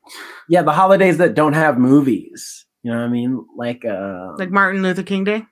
Yeah, 0.49 0.63
the 0.63 0.73
holidays 0.73 1.19
that 1.19 1.35
don't 1.35 1.53
have 1.55 1.79
movies. 1.79 2.67
You 2.83 2.91
know 2.93 2.99
what 2.99 3.05
I 3.05 3.09
mean? 3.09 3.47
Like, 3.57 3.85
uh, 3.85 4.33
like 4.39 4.51
Martin 4.51 4.83
Luther 4.83 5.03
King 5.05 5.25
Day, 5.25 5.45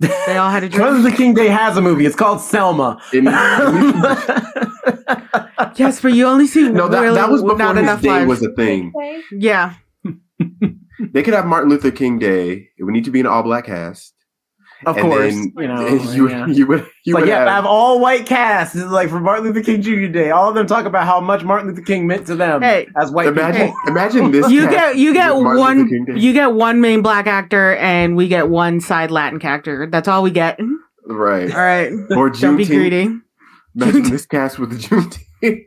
they 0.00 0.36
all 0.36 0.50
had 0.50 0.62
a 0.64 0.68
Martin 0.70 0.70
dream. 0.70 1.02
Luther 1.02 1.16
King 1.16 1.34
Day 1.34 1.48
has 1.48 1.76
a 1.76 1.80
movie. 1.80 2.06
It's 2.06 2.16
called 2.16 2.40
Selma. 2.40 3.00
Yes, 5.74 6.00
but 6.00 6.12
you 6.12 6.26
only 6.26 6.46
see 6.46 6.68
no, 6.68 6.88
that, 6.88 7.00
really 7.00 7.14
that 7.16 7.30
was 7.30 7.42
before 7.42 7.56
not 7.58 7.76
his 7.76 7.82
enough 7.82 8.00
day 8.02 8.08
lives. 8.10 8.28
was 8.28 8.42
a 8.44 8.52
thing. 8.54 8.92
Okay. 8.96 9.20
yeah, 9.32 9.74
They 11.12 11.22
could 11.22 11.34
have 11.34 11.46
Martin 11.46 11.70
Luther 11.70 11.90
King 11.90 12.18
Day. 12.18 12.68
It 12.78 12.84
would 12.84 12.92
need 12.94 13.04
to 13.04 13.10
be 13.10 13.20
an 13.20 13.26
all 13.26 13.42
black 13.42 13.66
cast. 13.66 14.14
Of 14.86 14.96
And 14.96 15.04
course, 15.06 15.34
then 15.34 15.52
oh, 15.58 15.60
you 15.62 15.68
know. 15.68 15.86
you, 15.88 16.28
yeah. 16.30 16.46
you 16.46 16.66
would 16.66 16.86
you 17.04 17.14
Like, 17.14 17.22
would 17.22 17.28
yeah, 17.28 17.38
have, 17.40 17.48
have 17.48 17.66
all 17.66 18.00
white 18.00 18.26
cast. 18.26 18.76
It's 18.76 18.84
like 18.86 19.08
for 19.08 19.20
Martin 19.20 19.44
Luther 19.46 19.62
King 19.62 19.82
Jr. 19.82 20.06
Day. 20.06 20.30
All 20.30 20.48
of 20.48 20.54
them 20.54 20.66
talk 20.66 20.84
about 20.86 21.04
how 21.06 21.20
much 21.20 21.42
Martin 21.44 21.68
Luther 21.68 21.82
King 21.82 22.06
meant 22.06 22.26
to 22.28 22.36
them 22.36 22.62
Hey, 22.62 22.86
as 23.00 23.10
white 23.10 23.26
imagine 23.28 23.68
people. 23.68 23.80
imagine 23.88 24.30
this. 24.30 24.50
you 24.50 24.68
get 24.70 24.96
you 24.96 25.12
get 25.12 25.34
with 25.34 25.42
Martin 25.44 25.78
Luther 25.78 26.12
one 26.12 26.16
you 26.16 26.32
get 26.32 26.52
one 26.54 26.80
main 26.80 27.02
black 27.02 27.26
actor, 27.26 27.74
and 27.76 28.16
we 28.16 28.28
get 28.28 28.48
one 28.48 28.80
side 28.80 29.10
Latin 29.10 29.38
character. 29.40 29.86
That's 29.90 30.08
all 30.08 30.22
we 30.22 30.30
get. 30.30 30.58
Right. 31.06 31.50
All 31.52 31.58
right 31.58 31.90
right, 31.90 31.92
or 32.16 32.30
don't 32.30 32.56
be 32.56 32.64
Juneteenth. 32.64 32.68
greedy. 32.68 33.10
Imagine 33.74 34.02
this 34.10 34.26
cast 34.26 34.58
with 34.58 34.70
the 34.70 34.76
Juneteenth. 34.76 35.64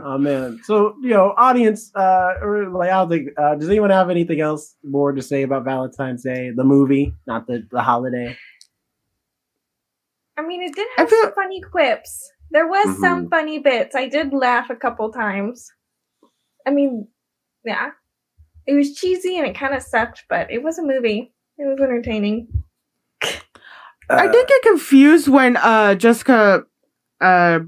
Oh 0.00 0.18
man. 0.18 0.60
So 0.64 0.94
you 1.02 1.10
know, 1.10 1.34
audience, 1.36 1.90
uh, 1.94 2.34
or 2.42 2.68
like, 2.70 2.90
I 2.90 2.94
don't 2.94 3.08
think. 3.08 3.28
Uh, 3.38 3.54
does 3.54 3.68
anyone 3.68 3.90
have 3.90 4.10
anything 4.10 4.40
else 4.40 4.76
more 4.84 5.12
to 5.12 5.22
say 5.22 5.42
about 5.42 5.64
Valentine's 5.64 6.22
Day, 6.22 6.50
the 6.54 6.64
movie, 6.64 7.14
not 7.26 7.46
the 7.46 7.66
the 7.70 7.80
holiday? 7.82 8.36
I 10.36 10.42
mean, 10.42 10.62
it 10.62 10.74
did 10.74 10.88
I 10.98 11.02
have 11.02 11.10
feel- 11.10 11.22
some 11.24 11.32
funny 11.34 11.60
quips. 11.60 12.30
There 12.50 12.66
was 12.68 12.86
Mm-hmm. 12.88 13.00
some 13.00 13.28
funny 13.30 13.58
bits. 13.58 13.94
I 13.96 14.08
did 14.08 14.32
laugh 14.32 14.70
a 14.70 14.76
couple 14.76 15.10
times. 15.12 15.70
I 16.66 16.70
mean, 16.70 17.08
yeah. 17.64 17.90
It 18.66 18.74
was 18.74 18.94
cheesy 18.94 19.36
and 19.38 19.46
it 19.46 19.54
kind 19.56 19.74
of 19.74 19.82
sucked, 19.82 20.24
but 20.28 20.50
it 20.50 20.62
was 20.62 20.78
a 20.78 20.82
movie. 20.82 21.32
It 21.58 21.64
was 21.66 21.78
entertaining. 21.80 22.48
I 23.22 24.26
Uh, 24.26 24.32
did 24.32 24.46
get 24.46 24.62
confused 24.62 25.28
when 25.28 25.56
uh 25.56 25.94
Jessica 25.94 26.64
uh 27.20 27.60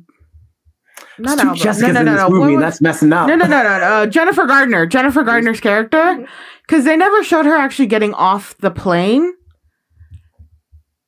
not 1.18 1.38
Two 1.38 1.48
Alba. 1.48 1.60
Jessica's 1.60 1.94
no, 1.94 2.00
no, 2.00 2.00
in 2.00 2.06
no, 2.06 2.12
this 2.12 2.20
no. 2.22 2.30
movie, 2.30 2.44
and 2.54 2.54
was- 2.56 2.62
that's 2.62 2.80
messing 2.80 3.12
up. 3.12 3.28
no, 3.28 3.36
no, 3.36 3.46
no, 3.46 3.62
no, 3.62 3.78
no. 3.78 3.84
Uh, 3.84 4.06
Jennifer 4.06 4.44
Gardner. 4.46 4.86
Jennifer 4.86 5.22
Gardner's 5.22 5.60
character. 5.60 6.26
Because 6.68 6.84
they 6.84 6.96
never 6.96 7.22
showed 7.22 7.46
her 7.46 7.54
actually 7.54 7.86
getting 7.86 8.12
off 8.14 8.58
the 8.58 8.72
plane. 8.72 9.34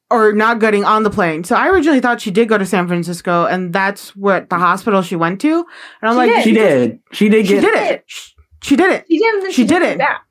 Or 0.09 0.33
not 0.33 0.61
getting 0.61 0.85
on 0.85 1.03
the 1.03 1.11
plane. 1.11 1.43
So 1.43 1.57
I 1.57 1.69
originally 1.69 1.99
thought 1.99 2.21
she 2.21 2.31
did 2.31 2.49
go 2.49 2.57
to 2.57 2.65
San 2.65 2.87
Francisco 2.87 3.45
and 3.45 3.73
that's 3.73 4.15
what 4.15 4.49
the 4.51 4.57
hospital 4.57 5.03
she 5.03 5.17
went 5.17 5.41
to. 5.41 5.67
And 6.01 6.11
I'm 6.11 6.13
She 6.13 6.17
like, 6.17 6.31
did. 6.31 6.45
She 6.45 6.53
did. 6.53 7.01
She 7.13 7.29
did 7.29 7.47
She 7.49 7.53
get. 7.55 7.61
did 7.63 7.75
it. 7.93 8.05
She, 8.07 8.33
she 8.63 8.77
did 8.77 8.93
it. 8.93 9.05
She 9.09 9.19
did, 9.19 9.35
and 9.35 9.43
then 9.43 9.51
She 9.51 9.63
she, 9.63 9.67
did 9.67 9.83
it. 9.83 9.99
back. 9.99 10.23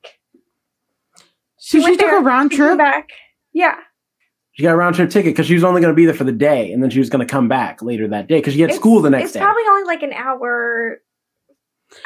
So 1.57 1.77
she 1.77 1.83
went 1.83 1.99
took 1.99 2.07
there, 2.09 2.19
a 2.19 2.23
round 2.23 2.51
trip. 2.53 2.77
back. 2.77 3.09
Yeah. 3.53 3.75
She 4.57 4.63
got 4.63 4.73
a 4.73 4.77
round 4.77 4.95
trip 4.95 5.11
ticket 5.11 5.33
because 5.33 5.45
she 5.45 5.53
was 5.53 5.63
only 5.63 5.81
going 5.81 5.91
to 5.93 5.95
be 5.95 6.05
there 6.05 6.15
for 6.15 6.23
the 6.23 6.31
day, 6.31 6.71
and 6.73 6.81
then 6.81 6.89
she 6.89 6.97
was 6.97 7.11
going 7.11 7.25
to 7.25 7.31
come 7.31 7.47
back 7.47 7.83
later 7.83 8.07
that 8.07 8.27
day 8.27 8.37
because 8.39 8.55
she 8.55 8.61
had 8.61 8.71
It's- 8.71 8.79
school 8.79 9.01
the 9.03 9.11
next 9.11 9.25
It's 9.25 9.33
day. 9.33 9.39
It's 9.39 9.45
probably 9.45 9.63
only 9.69 9.83
like 9.83 10.01
an 10.01 10.13
hour. 10.13 10.99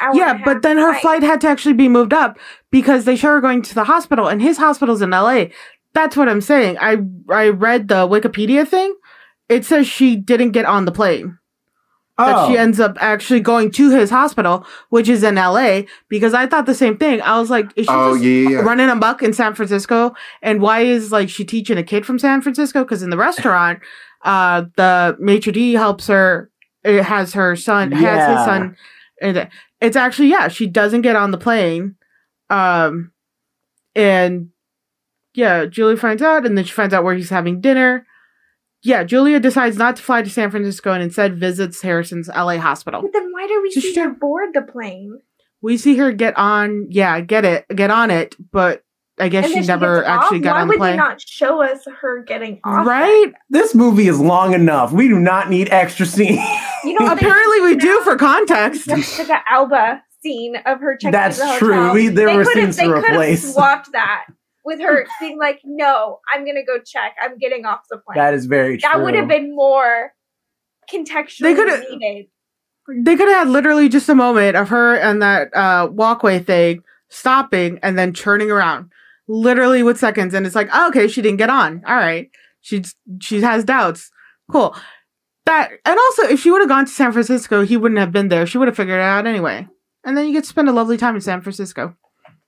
hour 0.02 0.14
Yeah, 0.14 0.38
but 0.44 0.60
then 0.60 0.76
her 0.76 0.90
flight. 0.92 1.00
flight 1.02 1.22
had 1.22 1.40
to 1.40 1.48
actually 1.48 1.72
be 1.72 1.88
moved 1.88 2.12
up 2.12 2.38
because 2.70 3.06
they 3.06 3.16
show 3.16 3.28
her 3.28 3.40
going 3.40 3.62
to 3.62 3.74
the 3.74 3.84
hospital, 3.84 4.28
and 4.28 4.42
his 4.42 4.58
hospital's 4.58 5.00
in 5.00 5.10
LA. 5.10 5.46
That's 5.94 6.14
what 6.14 6.28
I'm 6.28 6.42
saying. 6.42 6.76
I 6.78 6.98
I 7.30 7.48
read 7.48 7.88
the 7.88 8.06
Wikipedia 8.06 8.68
thing. 8.68 8.94
It 9.48 9.64
says 9.64 9.86
she 9.86 10.16
didn't 10.16 10.50
get 10.52 10.66
on 10.66 10.84
the 10.84 10.92
plane. 10.92 11.38
That 12.18 12.46
she 12.46 12.56
Oh. 12.58 12.60
ends 12.60 12.78
up 12.78 12.96
actually 13.00 13.40
going 13.40 13.70
to 13.72 13.90
his 13.90 14.10
hospital, 14.10 14.66
which 14.90 15.08
is 15.08 15.22
in 15.22 15.36
LA, 15.36 15.82
because 16.08 16.34
I 16.34 16.46
thought 16.46 16.66
the 16.66 16.74
same 16.74 16.96
thing. 16.98 17.22
I 17.22 17.38
was 17.40 17.48
like, 17.50 17.72
is 17.74 17.86
she 17.86 17.92
Oh 17.92 18.12
just 18.14 18.24
yeah, 18.24 18.30
yeah, 18.42 18.48
yeah. 18.50 18.56
running 18.60 18.90
amok 18.90 19.22
in 19.22 19.32
San 19.32 19.54
Francisco? 19.54 20.14
And 20.42 20.60
why 20.60 20.80
is 20.80 21.10
like 21.10 21.30
she 21.30 21.44
teaching 21.44 21.78
a 21.78 21.82
kid 21.82 22.04
from 22.04 22.18
San 22.18 22.42
Francisco? 22.42 22.84
Because 22.84 23.02
in 23.02 23.08
the 23.10 23.16
restaurant, 23.16 23.80
uh, 24.24 24.64
the 24.76 25.16
maitre 25.18 25.52
d 25.52 25.72
helps 25.72 26.06
her. 26.08 26.50
It 26.84 27.02
has 27.02 27.32
her 27.32 27.56
son, 27.56 27.92
has 27.92 28.28
his 28.36 28.44
son. 28.44 28.76
And 29.22 29.48
it's 29.80 29.96
actually 29.96 30.28
yeah, 30.28 30.48
she 30.48 30.66
doesn't 30.66 31.02
get 31.02 31.16
on 31.16 31.30
the 31.30 31.38
plane, 31.38 31.94
um, 32.50 33.10
and 33.94 34.48
yeah, 35.34 35.64
Julie 35.64 35.96
finds 35.96 36.22
out, 36.22 36.44
and 36.44 36.58
then 36.58 36.64
she 36.64 36.72
finds 36.72 36.92
out 36.92 37.04
where 37.04 37.14
he's 37.14 37.30
having 37.30 37.60
dinner. 37.60 38.06
Yeah, 38.82 39.04
Julia 39.04 39.38
decides 39.40 39.76
not 39.76 39.96
to 39.96 40.02
fly 40.02 40.22
to 40.22 40.30
San 40.30 40.50
Francisco 40.50 40.92
and 40.92 41.02
instead 41.02 41.38
visits 41.38 41.80
Harrison's 41.82 42.28
LA 42.28 42.58
hospital. 42.58 43.00
But 43.02 43.12
then 43.12 43.30
why 43.32 43.46
do 43.46 43.60
we 43.62 43.70
Just 43.70 43.86
see 43.88 43.94
her 44.00 44.06
don't- 44.08 44.20
board 44.20 44.50
the 44.54 44.62
plane? 44.62 45.18
We 45.60 45.76
see 45.76 45.96
her 45.96 46.10
get 46.10 46.36
on, 46.36 46.88
yeah, 46.90 47.20
get 47.20 47.44
it, 47.44 47.64
get 47.74 47.90
on 47.92 48.10
it, 48.10 48.34
but 48.50 48.82
I 49.20 49.28
guess 49.28 49.44
And 49.44 49.54
she 49.54 49.60
never 49.68 50.04
actually 50.04 50.38
off? 50.38 50.42
got 50.44 50.54
Why 50.56 50.60
on 50.62 50.66
the 50.66 50.72
would 50.72 50.78
plane. 50.78 50.90
they 50.92 50.96
not 50.96 51.20
show 51.20 51.62
us 51.62 51.86
her 52.00 52.24
getting 52.24 52.58
off? 52.64 52.84
right? 52.84 53.32
This 53.50 53.72
movie 53.74 54.08
is 54.08 54.18
long 54.18 54.54
enough. 54.54 54.90
We 54.90 55.06
do 55.06 55.20
not 55.20 55.48
need 55.50 55.68
extra 55.70 56.04
scenes. 56.06 56.40
You 56.84 56.98
know, 56.98 57.12
Apparently, 57.12 57.60
we 57.60 57.76
do 57.76 58.00
for 58.00 58.16
context. 58.16 58.86
The 58.86 59.38
Alba 59.48 60.02
scene 60.20 60.56
of 60.66 60.80
her 60.80 60.96
checking 60.96 61.12
That's 61.12 61.38
into 61.38 61.52
the 61.52 61.58
true. 61.60 61.74
hotel. 61.74 61.94
We- 61.94 62.08
there 62.08 62.26
they 62.26 62.36
were 62.36 62.42
could've- 62.44 62.54
scenes 62.60 62.76
to 62.78 62.82
they 62.82 62.88
could've 62.88 63.04
replace. 63.10 63.52
swapped 63.54 63.92
that 63.92 64.24
with 64.64 64.80
her 64.80 65.06
being 65.20 65.38
like, 65.38 65.60
"No, 65.64 66.20
I'm 66.32 66.44
gonna 66.44 66.64
go 66.64 66.78
check. 66.84 67.14
I'm 67.20 67.38
getting 67.38 67.64
off 67.64 67.80
the 67.90 67.98
plane." 67.98 68.16
that 68.16 68.34
is 68.34 68.46
very 68.46 68.78
true. 68.78 68.88
that 68.92 69.02
would 69.02 69.14
have 69.14 69.28
been 69.28 69.54
more 69.54 70.12
contextual. 70.92 71.40
They 71.40 71.54
coulda- 71.54 71.84
needed. 71.90 72.26
They 72.88 73.16
could 73.16 73.28
have 73.28 73.46
had 73.46 73.48
literally 73.48 73.88
just 73.88 74.08
a 74.08 74.14
moment 74.14 74.56
of 74.56 74.68
her 74.70 74.96
and 74.96 75.22
that 75.22 75.54
uh, 75.56 75.88
walkway 75.90 76.40
thing 76.40 76.82
stopping 77.08 77.78
and 77.82 77.96
then 77.96 78.12
turning 78.12 78.50
around, 78.50 78.90
literally 79.28 79.82
with 79.82 79.98
seconds. 79.98 80.34
And 80.34 80.46
it's 80.46 80.56
like, 80.56 80.68
oh, 80.72 80.88
okay, 80.88 81.06
she 81.06 81.22
didn't 81.22 81.38
get 81.38 81.50
on. 81.50 81.82
All 81.86 81.94
right, 81.94 82.30
she's 82.60 82.94
she 83.20 83.40
has 83.40 83.64
doubts. 83.64 84.10
Cool. 84.50 84.76
That 85.46 85.70
and 85.84 85.98
also, 85.98 86.22
if 86.24 86.40
she 86.40 86.50
would 86.50 86.60
have 86.60 86.68
gone 86.68 86.86
to 86.86 86.90
San 86.92 87.12
Francisco, 87.12 87.64
he 87.64 87.76
wouldn't 87.76 87.98
have 88.00 88.12
been 88.12 88.28
there. 88.28 88.46
She 88.46 88.58
would 88.58 88.68
have 88.68 88.76
figured 88.76 88.98
it 88.98 89.02
out 89.02 89.26
anyway. 89.26 89.68
And 90.04 90.16
then 90.16 90.26
you 90.26 90.32
get 90.32 90.44
to 90.44 90.48
spend 90.48 90.68
a 90.68 90.72
lovely 90.72 90.96
time 90.96 91.14
in 91.14 91.20
San 91.20 91.40
Francisco. 91.40 91.96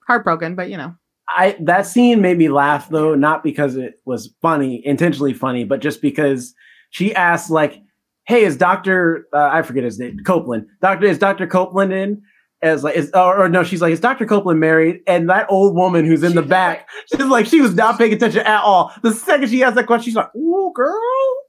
Heartbroken, 0.07 0.55
but 0.55 0.69
you 0.69 0.77
know. 0.77 0.95
I 1.29 1.57
that 1.61 1.87
scene 1.87 2.21
made 2.21 2.37
me 2.37 2.49
laugh 2.49 2.89
though, 2.89 3.15
not 3.15 3.43
because 3.43 3.75
it 3.75 3.99
was 4.05 4.33
funny, 4.41 4.85
intentionally 4.85 5.33
funny, 5.33 5.63
but 5.63 5.81
just 5.81 6.01
because 6.01 6.53
she 6.91 7.13
asked 7.15 7.49
like, 7.49 7.81
"Hey, 8.27 8.43
is 8.43 8.57
Doctor 8.57 9.27
uh, 9.33 9.49
I 9.51 9.61
forget 9.63 9.83
his 9.83 9.99
name 9.99 10.17
Copeland? 10.25 10.67
Doctor 10.81 11.07
is 11.07 11.17
Doctor 11.17 11.47
Copeland 11.47 11.93
in?" 11.93 12.21
As 12.61 12.83
like, 12.83 12.95
is, 12.95 13.11
or, 13.13 13.43
or 13.43 13.49
no, 13.49 13.63
she's 13.63 13.81
like, 13.81 13.91
"Is 13.91 13.99
Doctor 13.99 14.25
Copeland 14.25 14.59
married?" 14.59 15.01
And 15.07 15.29
that 15.29 15.45
old 15.49 15.75
woman 15.75 16.05
who's 16.05 16.23
in 16.23 16.35
the 16.35 16.41
back, 16.41 16.87
she's 17.11 17.25
like, 17.25 17.45
she 17.45 17.61
was 17.61 17.75
not 17.75 17.97
paying 17.97 18.13
attention 18.13 18.41
at 18.41 18.61
all. 18.61 18.91
The 19.03 19.11
second 19.11 19.49
she 19.49 19.63
asked 19.63 19.75
that 19.75 19.87
question, 19.87 20.05
she's 20.05 20.15
like, 20.15 20.33
"Ooh, 20.35 20.71
girl." 20.75 21.01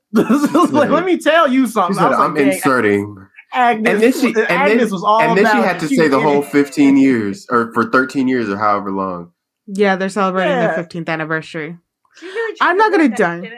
This 0.13 0.45
is 0.45 0.73
like, 0.73 0.89
let 0.89 1.05
me 1.05 1.19
tell 1.19 1.49
you 1.49 1.67
something. 1.67 1.97
Said, 1.97 2.13
I'm 2.13 2.35
"Dang, 2.35 2.53
inserting," 2.53 3.17
Agnes, 3.53 3.93
and 3.93 4.03
then 4.03 4.13
she 4.13 4.29
and 4.29 4.51
Agnes 4.51 4.85
then, 4.85 4.91
was 4.91 5.05
all 5.05 5.21
and 5.21 5.37
then 5.37 5.45
she 5.47 5.59
had 5.59 5.81
to 5.81 5.89
say 5.89 6.09
the 6.09 6.21
whole 6.21 6.43
in 6.43 6.43
it. 6.43 6.47
15 6.47 6.97
years 6.97 7.47
or 7.51 7.73
for 7.75 7.91
13 7.91 8.29
years 8.29 8.49
or 8.49 8.57
however 8.57 8.91
long. 8.91 9.33
Yeah, 9.67 9.97
they're 9.97 10.09
celebrating 10.09 10.53
Yeah. 10.53 10.75
their 10.75 10.85
15th 10.85 11.09
anniversary. 11.09 11.77
Really 12.23 12.57
I'm 12.61 12.77
not 12.77 12.91
gonna 12.93 13.09
work 13.09 13.17
die. 13.17 13.51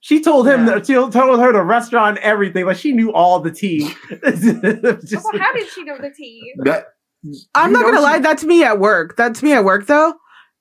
She 0.00 0.20
told 0.22 0.46
him 0.46 0.66
Yeah. 0.66 0.74
that 0.76 0.86
she 0.86 0.94
told 0.94 1.14
her 1.14 1.52
the 1.52 1.62
restaurant 1.64 2.18
everything. 2.18 2.66
Like 2.66 2.76
she 2.76 2.92
knew 2.92 3.12
all 3.12 3.40
the 3.40 3.50
tea. 3.50 3.88
Just- 4.24 5.24
Well, 5.24 5.40
how 5.40 5.52
did 5.52 5.68
she 5.68 5.82
know 5.84 5.98
the 5.98 6.12
tea? 6.16 6.52
That 6.58 6.86
I'm 7.54 7.72
not 7.72 7.82
gonna 7.84 7.96
she- 7.96 8.02
lie, 8.02 8.18
that's 8.20 8.44
me 8.44 8.62
at 8.62 8.78
work. 8.78 9.16
That's 9.16 9.42
me 9.42 9.52
at 9.52 9.64
work 9.64 9.86
though. 9.86 10.14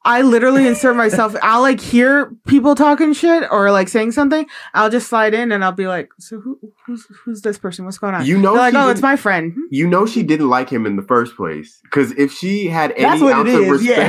I 0.06 0.22
literally 0.22 0.68
insert 0.68 0.96
myself. 0.96 1.36
I'll 1.42 1.62
like 1.62 1.82
hear 1.82 2.32
people 2.48 2.76
talking 2.76 3.12
shit 3.14 3.44
or 3.52 3.72
like 3.72 3.88
saying 3.90 4.12
something. 4.12 4.46
I'll 4.76 4.90
just 4.90 5.08
slide 5.08 5.34
in 5.34 5.52
and 5.52 5.66
I'll 5.66 5.72
be 5.72 5.88
like, 5.88 6.12
"So 6.20 6.40
who, 6.40 6.60
who's 6.86 7.06
who's 7.24 7.42
this 7.42 7.58
person? 7.58 7.86
What's 7.86 7.98
going 7.98 8.14
on?" 8.14 8.24
You 8.26 8.38
know 8.38 8.54
They're 8.54 8.62
like, 8.62 8.74
she 8.74 8.78
"Oh, 8.78 8.90
it's 8.90 9.02
my 9.02 9.16
friend." 9.16 9.54
You 9.72 9.88
know 9.88 10.06
she 10.06 10.22
didn't 10.24 10.48
like 10.50 10.70
him 10.70 10.86
in 10.86 10.96
the 10.96 11.02
first 11.02 11.36
place 11.36 11.80
because 11.84 12.12
if 12.12 12.32
she 12.32 12.68
had 12.68 12.92
any 12.92 13.06
ounce 13.34 13.52
of 13.52 13.68
respect, 13.68 13.98
yeah. 13.98 14.08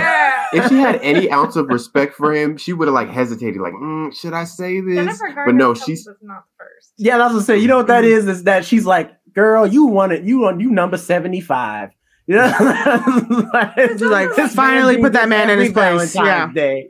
Yeah. 0.53 0.63
if 0.65 0.69
she 0.69 0.77
had 0.77 1.01
any 1.03 1.31
ounce 1.31 1.57
of 1.57 1.67
respect 1.69 2.15
for 2.15 2.33
him, 2.33 2.57
she 2.59 2.73
would 2.75 2.87
have 2.89 2.95
like 2.95 3.09
hesitated, 3.09 3.61
like, 3.61 3.73
mm, 3.73 4.15
should 4.15 4.35
I 4.35 4.45
say 4.45 4.81
this? 4.81 5.21
But 5.47 5.55
no, 5.55 5.73
she's 5.75 6.07
was 6.07 6.17
not 6.23 6.45
first. 6.59 6.93
yeah, 6.99 7.17
that's 7.19 7.33
what 7.33 7.41
I'm 7.41 7.45
saying. 7.47 7.63
You 7.63 7.69
know 7.69 7.79
what 7.79 7.87
that 7.89 8.05
is? 8.05 8.29
Is 8.29 8.45
that 8.45 8.65
she's 8.65 8.85
like, 8.85 9.11
girl, 9.33 9.67
you 9.67 9.87
want 9.87 10.13
it? 10.13 10.25
You 10.25 10.41
want 10.41 10.61
you 10.61 10.71
number 10.71 10.99
seventy 10.99 11.41
five. 11.41 11.91
You 12.29 12.37
know, 12.37 13.73
She's 13.77 14.01
like 14.03 14.35
Just 14.37 14.57
finally 14.57 14.99
put 14.99 15.13
that 15.13 15.29
man 15.29 15.49
in 15.49 15.61
his 15.61 15.73
place, 15.73 16.13
Valentine's 16.13 16.55
Day. 16.55 16.89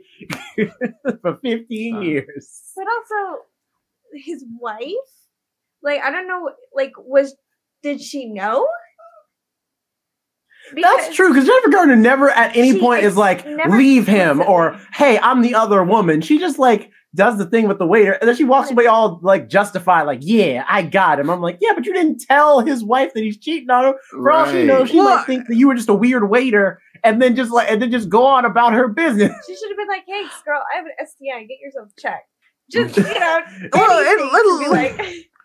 For 1.21 1.37
fifteen 1.43 1.97
Uh, 1.97 2.01
years. 2.01 2.61
But 2.75 2.85
also, 2.87 3.41
his 4.13 4.43
wife, 4.59 4.91
like 5.83 6.01
I 6.01 6.09
don't 6.09 6.27
know, 6.27 6.49
like 6.73 6.93
was 6.97 7.35
did 7.83 8.01
she 8.01 8.25
know? 8.25 8.67
That's 10.75 11.15
true 11.15 11.29
because 11.29 11.45
Jennifer 11.45 11.69
Garner 11.69 11.95
never 11.95 12.29
at 12.29 12.55
any 12.57 12.79
point 12.79 13.03
is 13.03 13.15
like 13.15 13.45
leave 13.69 14.05
him 14.07 14.41
or 14.41 14.77
hey 14.93 15.17
I'm 15.19 15.41
the 15.41 15.55
other 15.55 15.83
woman. 15.83 16.21
She 16.21 16.39
just 16.39 16.59
like 16.59 16.91
does 17.15 17.37
the 17.37 17.45
thing 17.45 17.67
with 17.67 17.79
the 17.79 17.87
waiter 17.87 18.11
and 18.13 18.27
then 18.27 18.35
she 18.35 18.43
walks 18.43 18.69
away 18.69 18.85
all 18.85 19.19
like 19.23 19.47
justified 19.49 20.03
like 20.03 20.19
yeah 20.21 20.65
I 20.67 20.81
got 20.83 21.19
him. 21.19 21.29
I'm 21.29 21.41
like 21.41 21.57
yeah 21.61 21.71
but 21.73 21.85
you 21.85 21.93
didn't 21.93 22.19
tell 22.27 22.59
his 22.59 22.83
wife 22.83 23.13
that 23.13 23.21
he's 23.23 23.37
cheating 23.37 23.69
on 23.69 23.85
her. 23.85 23.93
For 24.11 24.31
all 24.31 24.45
she 24.51 24.63
knows 24.65 24.89
she 24.89 24.97
Well, 24.97 25.15
might 25.15 25.25
think 25.25 25.47
that 25.47 25.55
you 25.55 25.67
were 25.67 25.75
just 25.75 25.89
a 25.89 25.93
weird 25.95 26.29
waiter 26.29 26.81
and 27.03 27.21
then 27.21 27.35
just 27.35 27.51
like 27.51 27.71
and 27.71 27.81
then 27.81 27.91
just 27.91 28.09
go 28.09 28.25
on 28.25 28.43
about 28.45 28.73
her 28.73 28.87
business. 28.87 29.31
She 29.47 29.55
should 29.55 29.69
have 29.69 29.77
been 29.77 29.87
like, 29.87 30.03
"Hey, 30.07 30.23
girl, 30.45 30.61
I 30.73 30.77
have 30.77 30.85
an 30.85 30.91
STI. 31.07 31.43
Get 31.43 31.59
yourself 31.61 31.89
checked." 31.97 32.27
Just 32.71 32.97
you 32.97 33.03
know, 33.03 33.39
Well, 33.73 33.99
it- 34.01 34.07
anything 34.07 34.29
to 34.29 34.59
be 34.59 34.65
it- 34.65 34.71
like, 34.99 35.15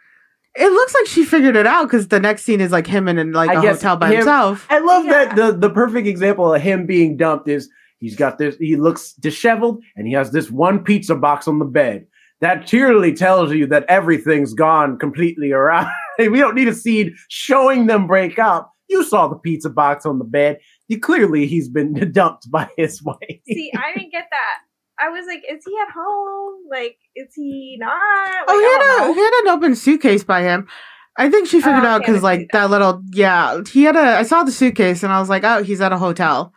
It 0.54 0.70
looks 0.72 0.92
like 0.92 1.06
she 1.06 1.24
figured 1.24 1.56
it 1.56 1.66
out 1.66 1.84
because 1.84 2.08
the 2.08 2.20
next 2.20 2.42
scene 2.44 2.60
is 2.60 2.72
like 2.72 2.86
him 2.86 3.08
in, 3.08 3.16
in 3.18 3.32
like 3.32 3.48
I 3.48 3.54
a 3.54 3.60
hotel 3.60 3.96
by 3.96 4.08
him- 4.08 4.16
himself. 4.16 4.66
I 4.68 4.80
love 4.80 5.06
that 5.06 5.34
the 5.36 5.52
the 5.52 5.70
perfect 5.70 6.06
example 6.06 6.52
of 6.52 6.60
him 6.60 6.84
being 6.84 7.16
dumped 7.16 7.48
is 7.48 7.70
he's 8.03 8.16
got 8.16 8.36
this 8.36 8.57
he 8.59 8.76
looks 8.76 9.14
disheveled 9.14 9.82
and 9.96 10.07
he 10.07 10.12
has 10.12 10.30
this 10.32 10.50
one 10.50 10.84
pizza 10.84 11.14
box 11.14 11.48
on 11.48 11.59
the 11.59 11.64
bed. 11.64 12.07
That 12.42 12.66
clearly 12.68 13.14
tells 13.14 13.53
you 13.53 13.66
that 13.68 13.84
everything's 13.88 14.53
gone 14.53 14.98
completely 14.98 15.53
around. 15.53 15.86
we 16.18 16.38
don't 16.40 16.57
need 16.57 16.68
a 16.68 16.74
scene 16.74 17.14
showing 17.28 17.86
them 17.86 18.07
break 18.09 18.38
up. 18.38 18.70
You 18.88 19.05
saw 19.05 19.28
the 19.28 19.36
pizza 19.36 19.70
box 19.70 20.05
on 20.05 20.18
the 20.18 20.24
bed. 20.24 20.59
You 20.88 20.98
clearly 21.00 21.46
he's 21.46 21.68
been 21.68 21.94
dumped 22.12 22.50
by 22.50 22.68
his 22.76 23.03
wife. 23.03 23.16
see, 23.46 23.72
I 23.76 23.96
didn't 23.96 24.11
get 24.12 24.26
that. 24.30 24.59
I 25.00 25.09
was 25.09 25.24
like, 25.26 25.42
"Is 25.50 25.64
he 25.64 25.72
at 25.86 25.92
home? 25.94 26.61
Like, 26.70 26.96
is 27.16 27.28
he 27.34 27.76
not?" 27.80 27.90
Oh, 27.92 28.44
like, 28.46 28.48
Oh, 28.48 28.59
he 28.59 28.64
had 28.64 29.11
a 29.11 29.14
he 29.14 29.20
had 29.20 29.42
an 29.44 29.48
open 29.57 29.74
suitcase 29.76 30.22
by 30.24 30.42
him. 30.42 30.68
I 31.16 31.30
think 31.30 31.46
she 31.48 31.61
figured 31.61 31.84
Oh, 31.84 31.86
out 31.88 32.03
okay, 32.03 32.11
I 32.11 32.12
because 32.12 32.22
like 32.22 32.40
see 32.40 32.46
that 32.53 32.70
little 32.70 33.03
yeah 33.12 33.61
he 33.70 33.84
had 33.84 33.96
a 33.96 34.18
I 34.18 34.22
saw 34.24 34.42
the 34.44 34.53
suitcase 34.53 35.03
and 35.03 35.12
I 35.12 35.20
was 35.20 35.28
like 35.28 35.44
oh 35.44 35.62
he's 35.62 35.80
at 35.80 35.92
a 35.92 35.98
hotel, 35.98 36.53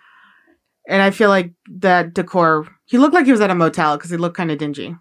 and 0.88 1.02
I 1.02 1.12
feel 1.12 1.30
like 1.30 1.52
that 1.80 2.14
decor 2.14 2.68
he 2.86 2.98
looked 2.98 3.14
like 3.14 3.26
he 3.26 3.32
was 3.32 3.42
at 3.42 3.50
a 3.50 3.56
motel 3.56 3.98
because 3.98 4.12
he 4.12 4.18
looked 4.18 4.38
kind 4.38 4.52
of 4.52 4.58
dingy. 4.58 4.96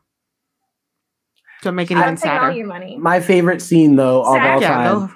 To 1.62 1.72
make 1.72 1.90
it 1.90 1.96
I 1.96 2.00
even 2.00 2.10
would 2.14 2.18
take 2.22 2.30
all 2.32 2.38
sadder. 2.40 2.56
your 2.56 2.66
money. 2.66 2.96
My 2.98 3.20
favorite 3.20 3.62
scene 3.62 3.96
though 3.96 4.22
of 4.22 4.34
Sad. 4.36 4.54
all 4.54 4.60
Yeah, 4.60 4.68
time, 4.68 4.84
though. 5.00 5.10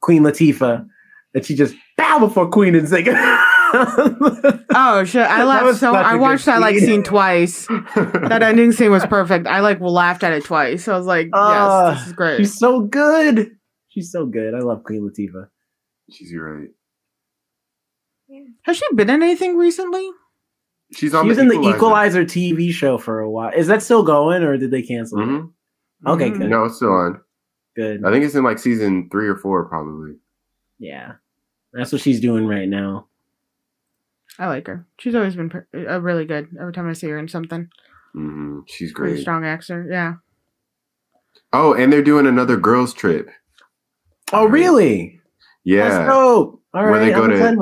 Queen 0.00 0.22
Latifah, 0.22 0.86
that 1.34 1.46
she 1.46 1.54
just 1.54 1.74
bow 1.96 2.18
before 2.18 2.48
Queen 2.48 2.74
and 2.74 2.88
sing. 2.88 3.06
Oh 3.76 5.02
shit! 5.04 5.22
I 5.26 5.42
laughed 5.42 5.80
so. 5.80 5.92
such 5.92 5.94
a 5.94 6.06
I 6.06 6.12
good 6.12 6.20
watched 6.20 6.46
that 6.46 6.60
like 6.60 6.76
scene. 6.76 6.86
scene 6.86 7.02
twice. 7.02 7.66
That 7.66 8.40
ending 8.42 8.70
scene 8.70 8.92
was 8.92 9.04
perfect. 9.06 9.48
I 9.48 9.60
like 9.60 9.80
laughed 9.80 10.22
at 10.22 10.32
it 10.32 10.44
twice. 10.44 10.86
I 10.86 10.96
was 10.96 11.06
like, 11.06 11.28
Ah, 11.32 11.90
yes, 11.90 11.98
this 11.98 12.06
is 12.08 12.12
great. 12.12 12.36
She's 12.38 12.56
so 12.56 12.80
good. 12.82 13.50
She's 13.88 14.12
so 14.12 14.26
good. 14.26 14.54
I 14.54 14.60
love 14.60 14.84
Queen 14.84 15.02
Latifah. 15.08 15.48
She's 16.10 16.32
right. 16.36 16.68
Has 18.62 18.76
she 18.76 18.84
been 18.94 19.10
in 19.10 19.22
anything 19.22 19.56
recently? 19.56 20.08
She's 20.92 21.10
She 21.12 21.16
on 21.16 21.26
was 21.26 21.38
in 21.38 21.48
the 21.48 21.54
Equalizer. 21.54 21.76
Equalizer 21.76 22.24
TV 22.24 22.70
show 22.72 22.98
for 22.98 23.20
a 23.20 23.30
while. 23.30 23.52
Is 23.54 23.66
that 23.66 23.82
still 23.82 24.02
going, 24.02 24.42
or 24.42 24.56
did 24.56 24.70
they 24.70 24.82
cancel 24.82 25.20
it? 25.20 25.24
Mhm. 25.26 25.52
Okay, 26.06 26.30
Mhm. 26.30 26.38
good. 26.38 26.50
No, 26.50 26.64
it's 26.64 26.76
still 26.76 26.92
on. 26.92 27.20
Good. 27.76 28.04
I 28.04 28.12
think 28.12 28.24
it's 28.24 28.34
in 28.34 28.44
like 28.44 28.58
season 28.58 29.08
three 29.10 29.26
or 29.26 29.36
four, 29.36 29.64
probably. 29.64 30.16
Yeah, 30.78 31.14
that's 31.72 31.90
what 31.92 32.00
she's 32.00 32.20
doing 32.20 32.46
right 32.46 32.68
now. 32.68 33.08
I 34.38 34.46
like 34.48 34.66
her. 34.66 34.86
She's 34.98 35.14
always 35.14 35.34
been 35.36 35.48
per- 35.50 35.66
uh, 35.74 36.00
really 36.00 36.24
good. 36.24 36.48
Every 36.60 36.72
time 36.72 36.88
I 36.88 36.92
see 36.92 37.08
her 37.08 37.18
in 37.18 37.28
something, 37.28 37.68
hmm 38.12 38.60
She's 38.66 38.92
really 38.96 39.12
great. 39.14 39.22
strong 39.22 39.44
actor. 39.44 39.86
Yeah. 39.90 40.14
Oh, 41.52 41.74
and 41.74 41.92
they're 41.92 42.02
doing 42.02 42.26
another 42.26 42.56
girls' 42.56 42.94
trip. 42.94 43.28
Oh, 44.32 44.46
really? 44.46 45.20
Yeah, 45.64 45.84
Let's 45.98 46.08
go. 46.10 46.60
All 46.74 46.82
Where 46.82 46.92
right, 46.92 46.98
they 47.06 47.12
go 47.12 47.24
I'm 47.24 47.30
to- 47.30 47.36
excited 47.36 47.58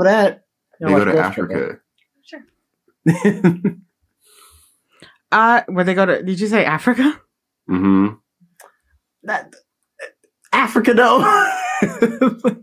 for 0.89 1.05
that. 1.05 1.05
they 1.05 1.05
go 1.05 1.13
to 1.13 1.19
Africa. 1.19 1.81
Sure. 2.25 3.77
Uh, 5.33 5.63
where 5.69 5.83
they 5.83 5.95
go 5.95 6.05
to? 6.05 6.23
Did 6.23 6.39
you 6.39 6.47
say 6.47 6.63
Africa? 6.67 7.19
Mm-hmm. 7.71 8.17
That 9.23 9.55
Africa 10.53 10.93
though. 10.95 11.49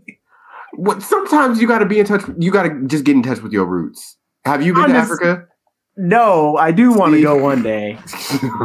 What? 0.74 1.02
Sometimes 1.02 1.60
you 1.60 1.66
got 1.66 1.80
to 1.80 1.84
be 1.86 1.98
in 1.98 2.06
touch. 2.06 2.22
You 2.38 2.52
got 2.52 2.62
to 2.62 2.86
just 2.86 3.02
get 3.04 3.16
in 3.16 3.22
touch 3.24 3.40
with 3.40 3.52
your 3.52 3.66
roots. 3.66 4.16
Have 4.44 4.64
you 4.64 4.72
been 4.72 4.84
I'm 4.84 4.88
to 4.90 4.94
just- 4.94 5.10
Africa? 5.12 5.48
no, 5.96 6.56
I 6.56 6.70
do 6.70 6.92
want 6.92 7.12
to 7.14 7.20
go 7.20 7.36
one 7.36 7.62
day. 7.64 7.98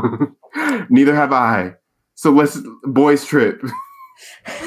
Neither 0.89 1.15
have 1.15 1.33
I. 1.33 1.73
So 2.13 2.29
let's 2.29 2.59
boys 2.83 3.25
trip. 3.25 3.59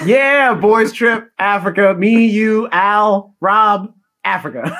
Yeah, 0.04 0.52
boys 0.54 0.92
trip, 0.92 1.30
Africa. 1.38 1.94
Me, 1.96 2.26
you, 2.26 2.68
Al, 2.72 3.34
Rob, 3.40 3.94
Africa. 4.28 4.76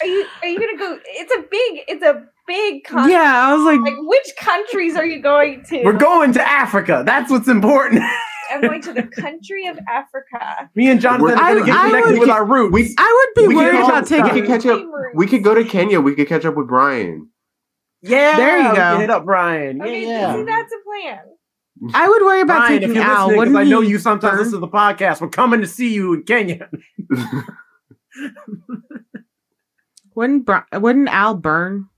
Are 0.00 0.06
you 0.06 0.26
are 0.42 0.48
you 0.48 0.58
gonna 0.60 0.78
go? 0.78 0.98
It's 1.06 1.32
a 1.32 1.40
big 1.50 1.84
it's 1.88 2.04
a 2.04 2.24
big 2.46 2.84
con- 2.84 3.10
Yeah, 3.10 3.48
I 3.48 3.54
was 3.54 3.64
like, 3.64 3.80
Like 3.80 3.96
which 3.98 4.28
countries 4.38 4.94
are 4.96 5.04
you 5.06 5.20
going 5.20 5.64
to? 5.70 5.82
We're 5.82 5.92
going 5.98 6.32
to 6.34 6.42
Africa. 6.48 7.02
That's 7.04 7.30
what's 7.30 7.48
important. 7.48 8.02
I'm 8.50 8.60
going 8.62 8.80
to 8.82 8.92
the 8.92 9.02
country 9.02 9.66
of 9.66 9.78
Africa. 9.88 10.70
Me 10.76 10.88
and 10.88 11.00
Jonathan 11.00 11.36
are 11.38 11.42
I- 11.42 11.52
going 11.54 11.64
to 11.64 11.70
get 11.72 11.84
connected 11.86 12.10
would- 12.12 12.20
with 12.20 12.30
our 12.30 12.44
roots. 12.44 12.72
We 12.72 12.94
I 12.96 13.24
would 13.36 13.42
be 13.42 13.48
We 13.48 13.56
worried 13.56 13.72
could 13.72 13.84
about 13.84 13.94
all- 14.12 14.18
we 14.18 14.30
taking. 14.30 14.40
could 14.42 14.46
catch 14.46 14.66
up. 14.66 14.82
We 15.14 15.26
could 15.26 15.42
go 15.42 15.54
to 15.54 15.64
Kenya. 15.64 16.00
We 16.00 16.14
could 16.14 16.28
catch 16.28 16.44
up 16.44 16.54
with 16.54 16.68
Brian. 16.68 17.28
yeah, 18.02 18.36
There 18.36 18.58
you 18.58 18.68
go. 18.68 18.74
can 18.74 19.00
Hit 19.00 19.10
up 19.10 19.24
Brian. 19.24 19.82
Okay, 19.82 20.02
yeah, 20.06 20.32
see 20.32 20.38
yeah. 20.38 20.44
that's 20.46 20.72
a 20.72 20.78
plan. 20.84 21.18
I 21.94 22.08
would 22.08 22.22
worry 22.22 22.40
about 22.40 22.58
Brian, 22.66 22.74
if 22.74 22.80
taking 22.80 22.94
you're 22.96 23.04
Al. 23.04 23.10
listening, 23.28 23.28
'cause 23.28 23.36
Wouldn't 23.38 23.56
I 23.56 23.64
know 23.64 23.80
you 23.80 23.98
sometimes 23.98 24.32
burn? 24.32 24.38
listen 24.38 24.52
to 24.54 24.58
the 24.60 24.68
podcast. 24.68 25.20
We're 25.20 25.28
coming 25.28 25.60
to 25.60 25.66
see 25.66 25.92
you 25.94 26.14
in 26.14 26.22
Kenya. 26.24 26.68
Wouldn't 30.14 30.46
Bri- 30.46 30.62
wouldn't 30.80 31.08
Al 31.08 31.34
burn 31.34 31.88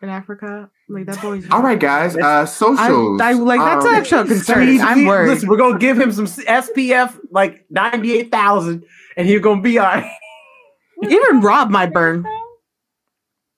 in 0.00 0.08
Africa? 0.08 0.70
Like 0.88 1.06
that 1.06 1.20
boy's. 1.20 1.44
All 1.50 1.62
right, 1.62 1.78
guys. 1.78 2.16
Uh, 2.16 2.46
socials. 2.46 3.20
I 3.20 3.32
like 3.32 3.60
that's 3.60 3.84
Um, 3.84 3.92
an 3.94 4.00
actual 4.00 4.24
concern. 4.24 4.64
Please, 4.64 4.80
I'm 4.80 4.98
we- 5.00 5.06
worried. 5.06 5.28
Listen, 5.28 5.48
we're 5.48 5.56
gonna 5.58 5.78
give 5.78 5.98
him 5.98 6.12
some 6.12 6.26
SPF 6.26 7.18
like 7.30 7.66
ninety 7.70 8.14
eight 8.14 8.30
thousand, 8.30 8.84
and 9.16 9.26
he's 9.26 9.40
gonna 9.40 9.60
be 9.60 9.78
all 9.78 9.86
right. 9.86 10.10
Even 11.02 11.40
Rob 11.40 11.70
might 11.70 11.92
burn. 11.92 12.22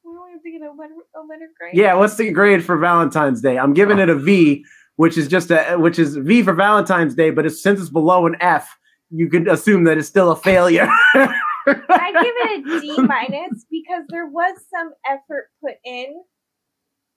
We 0.05 0.11
only 0.11 0.32
have 0.61 0.72
a 0.72 0.80
letter, 0.80 0.94
a 1.14 1.20
letter 1.20 1.49
grade. 1.61 1.74
Yeah, 1.74 1.94
what's 1.94 2.16
the 2.16 2.32
grade 2.32 2.64
for 2.64 2.76
Valentine's 2.78 3.40
Day? 3.40 3.57
I'm 3.59 3.74
giving 3.74 3.99
it 4.01 4.09
a 4.09 4.16
V, 4.16 4.64
which 4.99 5.16
is 5.16 5.28
just 5.28 5.51
a 5.53 5.76
which 5.76 5.96
is 5.99 6.16
V 6.16 6.42
for 6.42 6.53
Valentine's 6.53 7.14
Day, 7.14 7.30
but 7.30 7.46
it's, 7.46 7.62
since 7.62 7.80
it's 7.80 7.88
below 7.88 8.26
an 8.26 8.34
F, 8.40 8.68
you 9.11 9.30
could 9.30 9.46
assume 9.46 9.84
that 9.84 9.96
it's 9.96 10.09
still 10.09 10.32
a 10.32 10.36
failure. 10.36 10.88
I 11.14 12.12
give 12.12 12.34
it 12.34 12.66
a 12.66 12.80
D 12.80 12.96
minus 13.03 13.64
because 13.70 14.03
there 14.09 14.26
was 14.26 14.59
some 14.74 14.90
effort 15.09 15.51
put 15.64 15.74
in, 15.84 16.07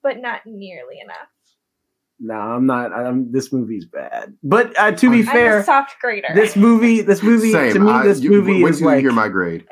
but 0.04 0.20
not 0.20 0.42
nearly 0.46 1.00
enough. 1.04 1.28
no, 2.20 2.36
I'm 2.36 2.68
not. 2.68 2.94
I'm, 2.94 3.32
this 3.32 3.52
movie's 3.52 3.86
bad. 3.86 4.36
But 4.44 4.78
uh, 4.78 4.92
to 4.92 5.10
be 5.10 5.22
I'm 5.22 5.30
I'm 5.30 5.34
fair, 5.36 5.58
a 5.60 5.64
soft 5.64 5.96
grader. 6.00 6.28
this 6.36 6.56
movie, 6.56 7.02
this 7.02 7.24
movie, 7.24 7.52
Same. 7.52 7.74
to 7.74 7.80
me, 7.80 7.92
I- 7.92 8.04
this 8.06 8.22
you- 8.22 8.30
movie 8.30 8.62
when 8.62 8.74
is 8.74 8.80
you 8.80 8.86
like 8.86 9.00
hear 9.00 9.12
my 9.12 9.28
grade? 9.28 9.66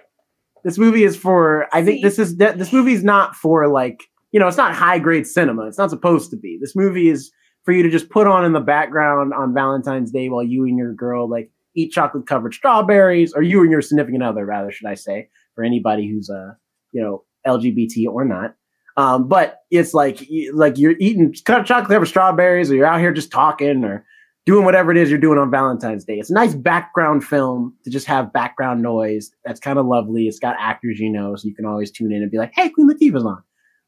this 0.64 0.78
movie 0.80 1.04
is 1.04 1.16
for. 1.16 1.68
I 1.74 1.86
think 1.86 1.98
See? 2.00 2.04
this 2.04 2.18
is 2.18 2.38
that 2.38 2.58
this 2.58 2.74
movie's 2.74 3.04
not 3.04 3.36
for 3.36 3.68
like 3.68 4.04
you 4.32 4.40
know, 4.40 4.48
it's 4.48 4.58
not 4.58 4.74
high 4.76 4.98
grade 5.00 5.26
cinema. 5.28 5.68
It's 5.68 5.78
not 5.78 5.90
supposed 5.92 6.30
to 6.32 6.38
be. 6.38 6.58
This 6.62 6.76
movie 6.76 7.10
is 7.10 7.32
for 7.70 7.74
you 7.74 7.84
to 7.84 7.90
just 7.92 8.10
put 8.10 8.26
on 8.26 8.46
in 8.46 8.54
the 8.54 8.60
background 8.60 9.32
on 9.32 9.54
Valentine's 9.54 10.10
Day 10.10 10.28
while 10.28 10.42
you 10.42 10.66
and 10.66 10.76
your 10.76 10.92
girl 10.92 11.30
like 11.30 11.52
eat 11.76 11.92
chocolate 11.92 12.26
covered 12.26 12.56
strawberries, 12.56 13.32
or 13.32 13.44
you 13.44 13.62
and 13.62 13.70
your 13.70 13.84
significant 13.84 14.24
other, 14.24 14.44
rather, 14.44 14.72
should 14.72 14.88
I 14.88 14.96
say, 14.96 15.30
for 15.54 15.64
anybody 15.64 16.10
who's 16.10 16.32
uh 16.32 16.54
you 16.94 17.00
know 17.00 17.24
LGBT 17.46 18.08
or 18.08 18.26
not. 18.26 18.56
Um, 18.98 19.28
but 19.28 19.60
it's 19.70 19.94
like 19.94 20.28
like 20.52 20.80
you're 20.80 20.96
eating 21.00 21.32
chocolate 21.32 21.68
covered 21.68 22.08
strawberries, 22.08 22.72
or 22.72 22.76
you're 22.76 22.88
out 22.88 23.02
here 23.02 23.14
just 23.14 23.30
talking, 23.32 23.86
or 23.86 24.04
doing 24.48 24.66
whatever 24.66 24.90
it 24.90 24.98
is 24.98 25.12
you're 25.12 25.20
doing 25.20 25.38
on 25.38 25.52
Valentine's 25.52 26.06
Day. 26.06 26.16
It's 26.16 26.32
a 26.32 26.34
nice 26.34 26.56
background 26.56 27.24
film 27.24 27.76
to 27.84 27.92
just 27.92 28.08
have 28.08 28.34
background 28.34 28.82
noise. 28.82 29.30
That's 29.46 29.60
kind 29.60 29.78
of 29.78 29.86
lovely. 29.86 30.28
It's 30.28 30.40
got 30.40 30.56
actors 30.60 31.00
you 31.00 31.12
know, 31.12 31.36
so 31.36 31.48
you 31.48 31.54
can 31.54 31.68
always 31.68 31.92
tune 31.92 32.12
in 32.12 32.24
and 32.24 32.32
be 32.32 32.40
like, 32.40 32.54
"Hey, 32.56 32.70
Queen 32.70 32.90
Latifah's 32.90 33.26
on." 33.26 33.44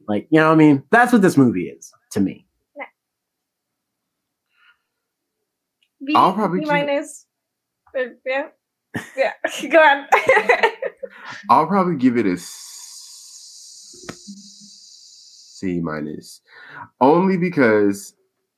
Like, 0.07 0.27
you 0.29 0.39
know 0.39 0.49
what 0.49 0.53
I 0.53 0.57
mean? 0.57 0.83
That's 0.91 1.11
what 1.11 1.23
this 1.23 1.35
movie 1.35 1.63
is 1.63 1.91
to 2.11 2.19
me. 2.19 2.45
B, 6.05 6.13
I'll 6.15 6.33
probably 6.33 6.61
B 6.61 6.65
minus. 6.65 7.25
Yeah. 8.25 8.47
Yeah. 9.15 9.33
Go 9.69 9.79
on. 9.79 10.07
I'll 11.49 11.67
probably 11.67 11.95
give 11.95 12.17
it 12.17 12.25
a 12.25 12.37
C 15.61 15.79
minus, 15.79 16.41
only 16.99 17.37
because 17.37 18.13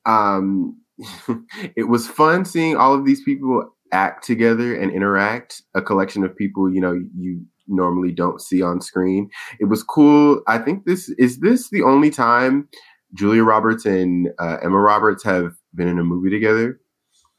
um, 0.06 0.80
it 1.76 1.88
was 1.88 2.08
fun 2.08 2.44
seeing 2.44 2.76
all 2.76 2.94
of 2.94 3.04
these 3.04 3.22
people 3.22 3.74
act 3.92 4.24
together 4.24 4.74
and 4.74 4.90
interact. 4.90 5.62
A 5.74 5.82
collection 5.82 6.24
of 6.24 6.36
people, 6.36 6.72
you 6.72 6.80
know, 6.80 6.98
you 7.16 7.44
normally 7.66 8.12
don't 8.12 8.40
see 8.40 8.62
on 8.62 8.80
screen. 8.80 9.30
It 9.60 9.66
was 9.66 9.82
cool. 9.82 10.42
I 10.46 10.58
think 10.58 10.84
this 10.84 11.08
is 11.10 11.40
this 11.40 11.70
the 11.70 11.82
only 11.82 12.10
time 12.10 12.68
Julia 13.14 13.44
Roberts 13.44 13.86
and 13.86 14.28
uh, 14.38 14.58
Emma 14.62 14.78
Roberts 14.78 15.22
have 15.24 15.54
been 15.74 15.88
in 15.88 15.98
a 15.98 16.04
movie 16.04 16.30
together. 16.30 16.80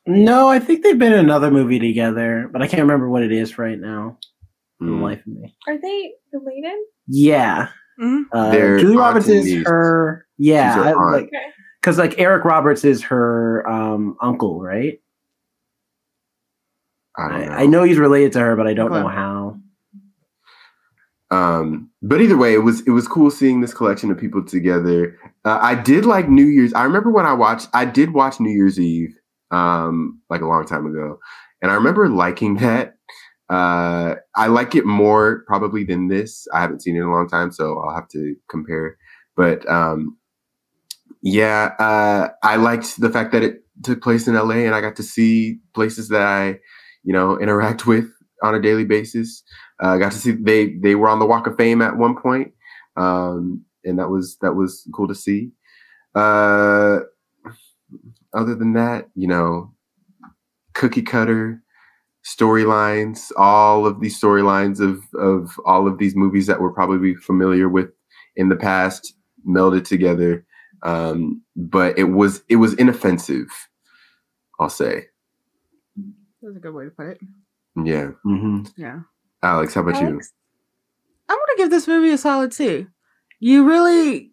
No, 0.08 0.48
I 0.50 0.60
think 0.60 0.84
they've 0.84 0.98
been 1.00 1.14
in 1.14 1.20
another 1.20 1.50
movie 1.50 1.80
together, 1.80 2.48
but 2.52 2.62
I 2.62 2.68
can't 2.68 2.82
remember 2.84 3.10
what 3.10 3.24
it 3.24 3.32
is 3.32 3.58
right 3.58 3.80
now. 3.80 4.18
For 4.80 4.86
the 4.86 4.92
Mm. 4.92 5.02
life 5.02 5.20
of 5.22 5.28
me. 5.28 5.56
Are 5.68 5.78
they 5.80 6.14
related? 6.34 6.78
Yeah. 7.08 7.70
Mhm. 8.00 8.24
Uh, 8.32 8.52
Julie 8.78 8.98
Roberts 8.98 9.28
is 9.30 9.46
niece. 9.46 9.66
her. 9.68 10.28
Yeah, 10.38 10.74
her 10.76 10.84
I- 10.84 10.90
aunt. 10.92 11.12
like 11.14 11.24
Okay. 11.28 11.46
because 11.82 11.98
like 11.98 12.20
Eric 12.20 12.44
Roberts 12.44 12.84
is 12.84 13.04
her 13.04 13.68
um, 13.70 14.18
uncle, 14.22 14.62
right? 14.62 15.00
I 17.18 17.30
don't 17.30 17.46
know. 17.46 17.52
I, 17.54 17.62
I 17.62 17.66
know 17.68 17.84
he's 17.84 17.98
related 17.98 18.34
to 18.34 18.40
her, 18.42 18.56
but 18.58 18.68
I 18.68 18.74
don't 18.74 18.92
know 18.92 19.08
how. 19.08 19.58
Um, 21.32 21.90
but 22.02 22.22
either 22.22 22.38
way, 22.38 22.54
it 22.54 22.60
was 22.64 22.82
it 22.82 22.92
was 22.92 23.08
cool 23.08 23.32
seeing 23.32 23.62
this 23.62 23.74
collection 23.74 24.12
of 24.12 24.18
people 24.18 24.44
together. 24.46 25.18
Uh, 25.46 25.58
I 25.62 25.76
did 25.76 26.06
like 26.06 26.28
New 26.30 26.46
Year's. 26.46 26.74
I 26.74 26.84
remember 26.84 27.10
when 27.12 27.26
I 27.26 27.34
watched. 27.34 27.70
I 27.74 27.86
did 27.86 28.14
watch 28.14 28.40
New 28.42 28.52
Year's 28.52 28.78
Eve, 28.80 29.18
um, 29.52 30.22
like 30.30 30.42
a 30.42 30.48
long 30.48 30.66
time 30.66 30.86
ago, 30.86 31.20
and 31.62 31.72
I 31.72 31.76
remember 31.76 32.10
liking 32.10 32.58
that. 32.58 32.96
Uh, 33.48 34.16
I 34.36 34.48
like 34.48 34.74
it 34.74 34.86
more 34.86 35.44
probably 35.46 35.84
than 35.84 36.08
this. 36.08 36.48
I 36.52 36.62
haven't 36.62 36.82
seen 36.82 36.96
it 36.96 37.00
in 37.00 37.06
a 37.06 37.12
long 37.12 37.30
time, 37.30 37.52
so 37.52 37.80
I'll 37.80 37.94
have 37.96 38.08
to 38.10 38.36
compare. 38.50 38.98
But 39.36 39.68
um, 39.70 40.18
yeah, 41.22 41.74
uh, 41.80 42.30
I 42.44 42.56
liked 42.56 43.00
the 43.00 43.10
fact 43.10 43.32
that 43.34 43.44
it 43.44 43.64
took 43.84 44.02
place 44.02 44.28
in 44.28 44.36
LA, 44.36 44.66
and 44.66 44.76
I 44.76 44.82
got 44.82 44.96
to 44.98 45.04
see 45.04 45.60
places 45.74 46.10
that 46.10 46.22
I, 46.22 46.60
you 47.04 47.14
know, 47.14 47.40
interact 47.40 47.86
with 47.88 48.10
on 48.44 48.56
a 48.56 48.62
daily 48.62 48.86
basis. 48.86 49.44
Uh, 49.84 49.90
I 49.90 49.98
got 49.98 50.12
to 50.12 50.18
see 50.18 50.32
they 50.32 50.76
they 50.82 50.96
were 50.96 51.10
on 51.10 51.20
the 51.20 51.26
Walk 51.26 51.48
of 51.48 51.58
Fame 51.58 51.82
at 51.82 51.98
one 51.98 52.16
point, 52.16 52.54
um, 52.96 53.66
and 53.84 54.00
that 54.00 54.10
was 54.10 54.38
that 54.42 54.54
was 54.54 54.88
cool 54.94 55.08
to 55.08 55.16
see. 55.16 55.52
Uh, 56.14 57.00
other 58.34 58.56
than 58.56 58.74
that, 58.74 59.10
you 59.16 59.28
know, 59.28 59.74
cookie 60.74 61.02
cutter 61.02 61.62
storylines, 62.26 63.32
all 63.38 63.86
of 63.86 64.02
these 64.02 64.20
storylines 64.20 64.80
of 64.80 65.04
of 65.16 65.60
all 65.66 65.88
of 65.88 65.98
these 65.98 66.16
movies 66.16 66.48
that 66.48 66.60
we're 66.60 66.72
probably 66.72 67.16
familiar 67.16 67.70
with 67.70 67.90
in 68.36 68.50
the 68.50 68.56
past 68.56 69.14
melded 69.48 69.86
together. 69.86 70.46
Um, 70.84 71.42
but 71.56 71.98
it 71.98 72.06
was 72.06 72.44
it 72.50 72.58
was 72.58 72.74
inoffensive, 72.76 73.48
I'll 74.60 74.70
say. 74.70 75.06
That's 76.42 76.58
a 76.58 76.60
good 76.60 76.74
way 76.74 76.86
to 76.86 76.92
put 76.92 77.08
it. 77.08 77.20
Yeah, 77.76 78.12
Mm-hmm. 78.26 78.64
Yeah. 78.78 79.00
Alex, 79.44 79.74
how 79.74 79.82
about 79.82 80.02
you? 80.02 80.08
I'm 80.08 81.38
gonna 81.38 81.58
give 81.58 81.70
this 81.70 81.88
movie 81.88 82.12
a 82.12 82.18
solid 82.18 82.52
two. 82.52 82.88
You 83.40 83.68
really 83.68 84.32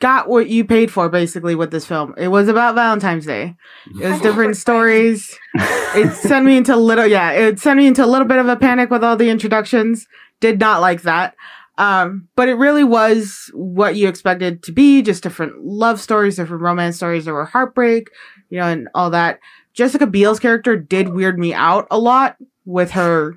got 0.00 0.28
what 0.28 0.48
you 0.48 0.64
paid 0.64 0.90
for, 0.90 1.08
basically, 1.08 1.54
with 1.54 1.70
this 1.70 1.86
film. 1.86 2.14
It 2.16 2.28
was 2.28 2.48
about 2.48 2.74
Valentine's 2.74 3.26
Day. 3.26 3.54
It 4.00 4.08
was 4.08 4.20
different 4.20 4.56
stories. 4.56 5.38
It 5.96 6.12
sent 6.12 6.44
me 6.44 6.56
into 6.56 6.74
a 6.74 6.76
little, 6.76 7.06
yeah, 7.06 7.30
it 7.30 7.60
sent 7.60 7.76
me 7.76 7.86
into 7.86 8.04
a 8.04 8.06
little 8.08 8.26
bit 8.26 8.38
of 8.38 8.48
a 8.48 8.56
panic 8.56 8.90
with 8.90 9.04
all 9.04 9.16
the 9.16 9.30
introductions. 9.30 10.08
Did 10.40 10.58
not 10.58 10.80
like 10.80 11.02
that. 11.02 11.36
Um, 11.78 12.28
but 12.34 12.48
it 12.48 12.54
really 12.54 12.82
was 12.82 13.48
what 13.54 13.94
you 13.94 14.08
expected 14.08 14.64
to 14.64 14.72
be, 14.72 15.02
just 15.02 15.22
different 15.22 15.64
love 15.64 16.00
stories, 16.00 16.34
different 16.34 16.62
romance 16.62 16.96
stories. 16.96 17.24
There 17.24 17.34
were 17.34 17.44
heartbreak, 17.44 18.10
you 18.50 18.58
know, 18.58 18.66
and 18.66 18.88
all 18.92 19.10
that. 19.10 19.38
Jessica 19.72 20.06
Biel's 20.06 20.40
character 20.40 20.76
did 20.76 21.10
weird 21.10 21.38
me 21.38 21.54
out 21.54 21.86
a 21.90 21.98
lot 21.98 22.36
with 22.64 22.92
her 22.92 23.36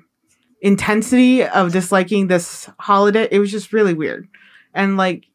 intensity 0.60 1.44
of 1.44 1.72
disliking 1.72 2.28
this 2.28 2.68
holiday. 2.78 3.28
It 3.30 3.38
was 3.38 3.50
just 3.50 3.72
really 3.72 3.94
weird. 3.94 4.28
And 4.74 4.96
like, 4.96 5.26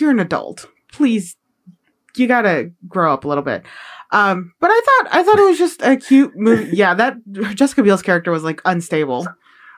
you're 0.00 0.10
an 0.10 0.18
adult. 0.20 0.66
Please, 0.92 1.36
you 2.16 2.26
gotta 2.26 2.70
grow 2.88 3.12
up 3.12 3.24
a 3.24 3.28
little 3.28 3.44
bit. 3.44 3.64
Um, 4.10 4.52
but 4.60 4.70
I 4.70 4.80
thought 4.84 5.14
I 5.14 5.22
thought 5.22 5.38
it 5.38 5.48
was 5.48 5.58
just 5.58 5.82
a 5.82 5.96
cute 5.96 6.32
movie. 6.36 6.70
Yeah, 6.76 6.94
that 6.94 7.16
Jessica 7.54 7.82
Biel's 7.82 8.02
character 8.02 8.30
was 8.30 8.44
like 8.44 8.60
unstable. 8.64 9.26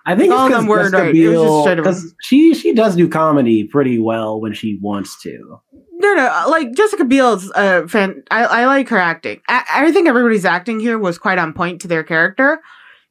I 0.06 0.16
think 0.16 0.32
All 0.34 0.46
it's 0.48 0.56
them 0.56 0.66
were 0.66 0.90
right. 0.90 1.14
It 1.14 1.28
was 1.28 1.40
just 1.40 1.64
Biel 1.66 1.76
because 1.76 2.14
she 2.20 2.54
she 2.54 2.74
does 2.74 2.96
do 2.96 3.08
comedy 3.08 3.64
pretty 3.64 3.98
well 3.98 4.40
when 4.40 4.52
she 4.52 4.78
wants 4.82 5.20
to. 5.22 5.60
No, 5.96 6.14
no, 6.14 6.44
like 6.48 6.72
Jessica 6.74 7.04
Biel's 7.04 7.50
uh, 7.54 7.86
fan. 7.86 8.22
I, 8.30 8.44
I 8.44 8.66
like 8.66 8.88
her 8.88 8.98
acting. 8.98 9.40
I, 9.48 9.64
I 9.72 9.92
think 9.92 10.08
everybody's 10.08 10.44
acting 10.44 10.80
here 10.80 10.98
was 10.98 11.16
quite 11.16 11.38
on 11.38 11.52
point 11.54 11.80
to 11.82 11.88
their 11.88 12.02
character. 12.02 12.60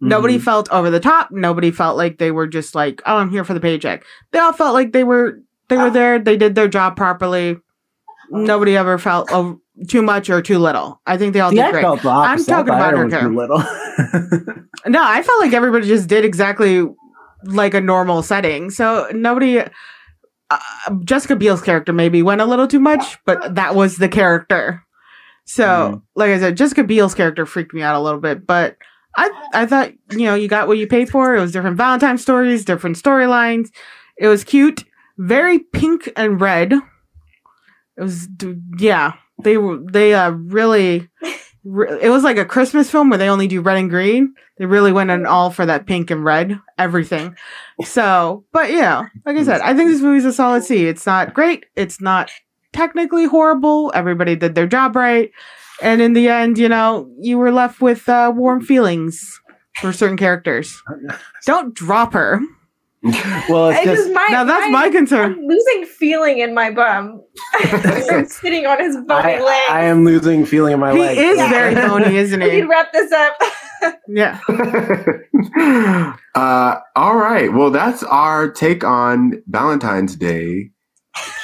Nobody 0.01 0.37
Mhm. 0.37 0.41
felt 0.43 0.69
over 0.69 0.89
the 0.89 0.99
top. 0.99 1.29
Nobody 1.31 1.71
felt 1.71 1.95
like 1.97 2.17
they 2.17 2.29
were 2.29 2.45
just 2.45 2.75
like, 2.75 3.01
oh, 3.05 3.15
I'm 3.17 3.29
here 3.31 3.45
for 3.45 3.53
the 3.53 3.61
paycheck. 3.61 4.03
They 4.31 4.39
all 4.39 4.51
felt 4.53 4.73
like 4.73 4.91
they 4.91 5.05
were 5.05 5.39
they 5.77 5.83
were 5.83 5.89
there. 5.91 6.19
They 6.19 6.37
did 6.37 6.55
their 6.55 6.67
job 6.67 6.95
properly. 6.95 7.57
Nobody 8.29 8.75
ever 8.77 8.97
felt 8.97 9.29
oh, 9.31 9.59
too 9.87 10.01
much 10.01 10.29
or 10.29 10.41
too 10.41 10.57
little. 10.59 11.01
I 11.05 11.17
think 11.17 11.33
they 11.33 11.39
all 11.39 11.49
See, 11.49 11.57
did 11.57 11.65
I 11.65 11.71
great. 11.71 11.85
opposite. 11.85 12.47
talking 12.49 12.73
about 12.73 12.97
her 12.97 13.09
too 13.09 13.35
little. 13.35 13.59
No, 14.85 15.01
I 15.01 15.21
felt 15.21 15.39
like 15.39 15.53
everybody 15.53 15.87
just 15.87 16.09
did 16.09 16.25
exactly 16.25 16.85
like 17.45 17.73
a 17.73 17.79
normal 17.81 18.21
setting. 18.21 18.69
So 18.69 19.07
nobody. 19.13 19.59
Uh, 20.49 20.59
Jessica 21.05 21.35
Biel's 21.37 21.61
character 21.61 21.93
maybe 21.93 22.21
went 22.21 22.41
a 22.41 22.45
little 22.45 22.67
too 22.67 22.79
much, 22.81 23.17
but 23.25 23.55
that 23.55 23.75
was 23.75 23.95
the 23.97 24.09
character. 24.09 24.83
So, 25.45 25.65
Mhm. 25.65 26.01
like 26.15 26.31
I 26.31 26.39
said, 26.39 26.57
Jessica 26.57 26.83
Biel's 26.83 27.15
character 27.15 27.45
freaked 27.45 27.73
me 27.73 27.81
out 27.81 27.95
a 27.95 27.99
little 27.99 28.19
bit, 28.19 28.45
but 28.45 28.75
I 29.15 29.29
I 29.53 29.65
thought 29.65 29.91
you 30.11 30.25
know 30.25 30.35
you 30.35 30.47
got 30.49 30.67
what 30.67 30.77
you 30.77 30.87
paid 30.87 31.09
for. 31.09 31.33
It 31.35 31.39
was 31.41 31.51
different 31.53 31.77
Valentine 31.77 32.17
stories, 32.17 32.65
different 32.65 32.97
storylines. 32.97 33.69
It 34.17 34.27
was 34.27 34.43
cute, 34.43 34.83
very 35.18 35.60
pink 35.60 36.11
and 36.15 36.40
red. 36.41 36.73
It 36.73 36.81
was 38.02 38.27
yeah. 38.77 39.14
They 39.44 39.57
were 39.57 39.77
they 39.77 40.14
uh 40.14 40.31
really. 40.31 41.10
re- 41.64 41.99
It 42.02 42.10
was 42.10 42.23
like 42.23 42.38
a 42.38 42.45
Christmas 42.45 42.90
film 42.90 43.10
where 43.10 43.18
they 43.19 43.30
only 43.30 43.48
do 43.48 43.61
red 43.61 43.77
and 43.77 43.90
green. 43.90 44.34
They 44.57 44.65
really 44.65 44.91
went 44.91 45.10
in 45.11 45.26
all 45.26 45.49
for 45.49 45.65
that 45.65 45.85
pink 45.88 46.11
and 46.11 46.23
red, 46.23 46.60
everything. 46.77 47.35
So, 47.84 48.45
but 48.52 48.69
yeah, 48.72 49.06
like 49.26 49.38
I 49.38 49.44
said, 49.44 49.61
I 49.61 49.73
think 49.73 49.90
this 49.90 50.02
movie's 50.02 50.26
a 50.26 50.34
solid 50.34 50.64
C. 50.64 50.85
It's 50.85 51.06
not 51.06 51.34
great. 51.34 51.65
It's 51.76 51.99
not 51.99 52.30
technically 52.72 53.26
horrible. 53.26 53.91
Everybody 53.95 54.35
did 54.35 54.56
their 54.56 54.68
job 54.68 54.95
right. 54.95 55.31
And 55.81 56.02
in 56.02 56.14
the 56.14 56.27
end, 56.30 56.57
you 56.57 56.69
know, 56.69 57.11
you 57.19 57.38
were 57.38 57.52
left 57.52 57.81
with 57.81 58.07
uh, 58.07 58.31
warm 58.35 58.61
feelings 58.61 59.40
for 59.81 59.91
certain 59.91 60.18
characters. 60.18 60.81
Don't 61.45 61.73
drop 61.73 62.14
her. 62.14 62.40
well, 63.49 63.69
it's 63.69 63.84
just 63.84 64.03
just 64.03 64.13
my, 64.13 64.27
Now 64.31 64.43
that's 64.45 64.71
my 64.71 64.89
concern. 64.89 65.34
I'm 65.34 65.45
losing 65.45 65.85
feeling 65.85 66.39
in 66.39 66.53
my 66.53 66.71
bum. 66.71 67.21
I'm 67.59 68.25
sitting 68.27 68.65
on 68.65 68.80
his 68.80 68.95
bony 68.95 69.34
I, 69.34 69.41
leg. 69.43 69.61
I 69.69 69.84
am 69.85 70.05
losing 70.05 70.45
feeling 70.45 70.73
in 70.73 70.80
my 70.80 70.93
He 70.93 70.99
leg. 70.99 71.17
is 71.17 71.38
Yeah. 71.38 71.49
very 71.49 71.75
bony, 71.75 72.15
isn't 72.15 72.39
we 72.41 72.49
he? 72.49 72.59
can 72.59 72.69
wrap 72.69 72.93
this 72.93 73.11
up. 73.11 73.34
Yeah. 74.07 74.39
uh, 76.35 76.80
all 76.95 77.15
right. 77.17 77.51
Well, 77.51 77.71
that's 77.71 78.03
our 78.03 78.49
take 78.49 78.84
on 78.85 79.43
Valentine's 79.47 80.15
Day, 80.15 80.71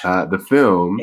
uh, 0.05 0.25
the 0.25 0.39
film. 0.39 0.99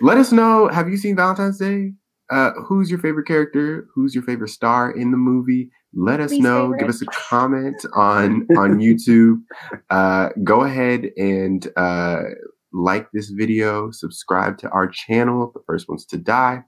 Let 0.00 0.16
us 0.16 0.32
know. 0.32 0.68
Have 0.68 0.88
you 0.88 0.96
seen 0.96 1.16
Valentine's 1.16 1.58
Day? 1.58 1.92
Uh, 2.30 2.52
who's 2.66 2.90
your 2.90 2.98
favorite 2.98 3.26
character? 3.26 3.86
Who's 3.94 4.14
your 4.14 4.24
favorite 4.24 4.48
star 4.48 4.90
in 4.90 5.10
the 5.10 5.18
movie? 5.18 5.70
Let 5.96 6.20
us 6.20 6.30
Least 6.30 6.42
know. 6.42 6.74
Give 6.78 6.88
us 6.88 7.02
a 7.02 7.06
comment 7.06 7.84
on 7.94 8.46
on 8.56 8.78
YouTube. 8.80 9.42
Uh, 9.90 10.30
go 10.42 10.62
ahead 10.62 11.10
and 11.16 11.66
uh, 11.76 12.22
like 12.72 13.10
this 13.12 13.30
video. 13.30 13.90
Subscribe 13.90 14.58
to 14.58 14.68
our 14.70 14.88
channel. 14.88 15.50
The 15.54 15.62
first 15.66 15.88
ones 15.88 16.04
to 16.06 16.16
die. 16.16 16.62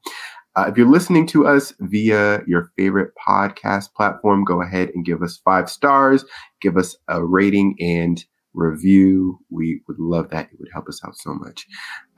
Uh, 0.56 0.66
if 0.68 0.76
you're 0.78 0.90
listening 0.90 1.26
to 1.26 1.46
us 1.46 1.74
via 1.80 2.40
your 2.46 2.72
favorite 2.76 3.12
podcast 3.28 3.92
platform, 3.94 4.42
go 4.42 4.62
ahead 4.62 4.90
and 4.94 5.04
give 5.04 5.22
us 5.22 5.40
five 5.44 5.68
stars. 5.68 6.24
Give 6.62 6.78
us 6.78 6.96
a 7.08 7.22
rating 7.22 7.76
and 7.78 8.24
review. 8.54 9.38
We 9.50 9.82
would 9.86 9.98
love 9.98 10.30
that. 10.30 10.48
It 10.50 10.58
would 10.58 10.70
help 10.72 10.88
us 10.88 11.00
out 11.06 11.16
so 11.16 11.34
much. 11.34 11.66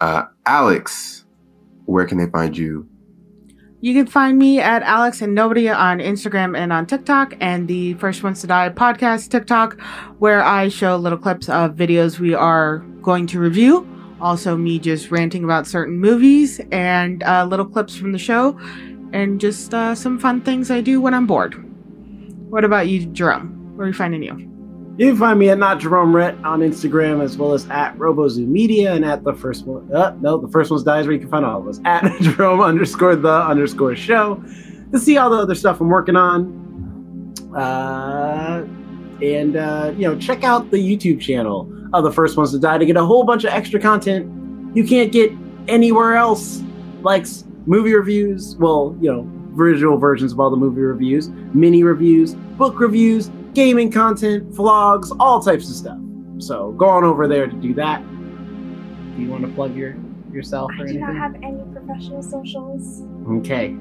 Uh, 0.00 0.24
Alex, 0.46 1.24
where 1.86 2.06
can 2.06 2.18
they 2.18 2.30
find 2.30 2.56
you? 2.56 2.88
You 3.80 3.94
can 3.94 4.08
find 4.08 4.36
me 4.36 4.58
at 4.58 4.82
Alex 4.82 5.22
and 5.22 5.36
Nobody 5.36 5.68
on 5.68 6.00
Instagram 6.00 6.58
and 6.58 6.72
on 6.72 6.84
TikTok, 6.84 7.34
and 7.38 7.68
the 7.68 7.94
First 7.94 8.24
Ones 8.24 8.40
to 8.40 8.48
Die 8.48 8.70
podcast 8.70 9.30
TikTok, 9.30 9.80
where 10.18 10.42
I 10.42 10.68
show 10.68 10.96
little 10.96 11.16
clips 11.16 11.48
of 11.48 11.76
videos 11.76 12.18
we 12.18 12.34
are 12.34 12.78
going 13.02 13.28
to 13.28 13.38
review. 13.38 13.86
Also, 14.20 14.56
me 14.56 14.80
just 14.80 15.12
ranting 15.12 15.44
about 15.44 15.68
certain 15.68 15.96
movies 15.96 16.60
and 16.72 17.22
uh, 17.22 17.44
little 17.44 17.66
clips 17.66 17.94
from 17.94 18.10
the 18.10 18.18
show, 18.18 18.58
and 19.12 19.40
just 19.40 19.72
uh, 19.72 19.94
some 19.94 20.18
fun 20.18 20.40
things 20.40 20.72
I 20.72 20.80
do 20.80 21.00
when 21.00 21.14
I'm 21.14 21.28
bored. 21.28 21.54
What 22.50 22.64
about 22.64 22.88
you, 22.88 23.06
Jerome? 23.06 23.76
Where 23.76 23.86
are 23.86 23.90
we 23.90 23.94
finding 23.94 24.24
you? 24.24 24.57
You 24.98 25.10
can 25.10 25.16
find 25.16 25.38
me 25.38 25.48
at 25.48 25.58
not 25.58 25.78
Jerome 25.78 26.14
Rhett 26.14 26.34
on 26.44 26.60
Instagram 26.60 27.22
as 27.22 27.38
well 27.38 27.52
as 27.52 27.68
at 27.70 27.96
RoboZoo 27.96 28.46
Media 28.46 28.92
and 28.92 29.04
at 29.04 29.24
the 29.24 29.32
first 29.32 29.64
one. 29.64 29.90
Uh, 29.94 30.16
no, 30.20 30.36
the 30.36 30.48
first 30.48 30.70
one's 30.70 30.82
dies 30.82 31.06
where 31.06 31.14
you 31.14 31.20
can 31.20 31.30
find 31.30 31.46
all 31.46 31.60
of 31.60 31.68
us 31.68 31.80
at 31.84 32.12
Jerome 32.20 32.60
underscore 32.60 33.16
the 33.16 33.32
underscore 33.32 33.94
show 33.94 34.42
to 34.92 34.98
see 34.98 35.16
all 35.16 35.30
the 35.30 35.36
other 35.36 35.54
stuff 35.54 35.80
I'm 35.80 35.88
working 35.88 36.16
on. 36.16 37.32
Uh, 37.56 38.66
and 39.22 39.56
uh, 39.56 39.94
you 39.96 40.02
know, 40.06 40.18
check 40.18 40.44
out 40.44 40.70
the 40.70 40.78
YouTube 40.78 41.20
channel 41.20 41.72
of 41.94 42.04
the 42.04 42.12
first 42.12 42.36
ones 42.36 42.50
to 42.50 42.58
die 42.58 42.76
to 42.76 42.84
get 42.84 42.96
a 42.96 43.04
whole 43.04 43.24
bunch 43.24 43.44
of 43.44 43.52
extra 43.52 43.80
content 43.80 44.34
you 44.74 44.84
can't 44.84 45.10
get 45.12 45.32
anywhere 45.66 46.16
else, 46.16 46.62
like 47.02 47.26
movie 47.66 47.94
reviews. 47.94 48.56
Well, 48.56 48.96
you 49.00 49.10
know, 49.10 49.26
visual 49.54 49.96
versions 49.96 50.32
of 50.32 50.40
all 50.40 50.50
the 50.50 50.56
movie 50.56 50.82
reviews, 50.82 51.30
mini 51.54 51.82
reviews, 51.82 52.34
book 52.34 52.78
reviews, 52.78 53.30
gaming 53.58 53.90
content, 53.90 54.48
vlogs, 54.52 55.10
all 55.18 55.40
types 55.42 55.68
of 55.68 55.74
stuff. 55.74 55.98
So 56.38 56.70
go 56.72 56.86
on 56.88 57.02
over 57.02 57.26
there 57.26 57.48
to 57.48 57.56
do 57.56 57.74
that. 57.74 58.00
Do 59.16 59.20
you 59.20 59.28
want 59.28 59.42
to 59.42 59.48
plug 59.48 59.74
your 59.74 59.96
yourself 60.32 60.70
or 60.70 60.74
I 60.74 60.76
do 60.76 60.82
anything? 60.84 61.00
not 61.00 61.16
have 61.16 61.34
any 61.42 61.64
professional 61.72 62.22
socials. 62.22 63.02
okay. 63.40 63.74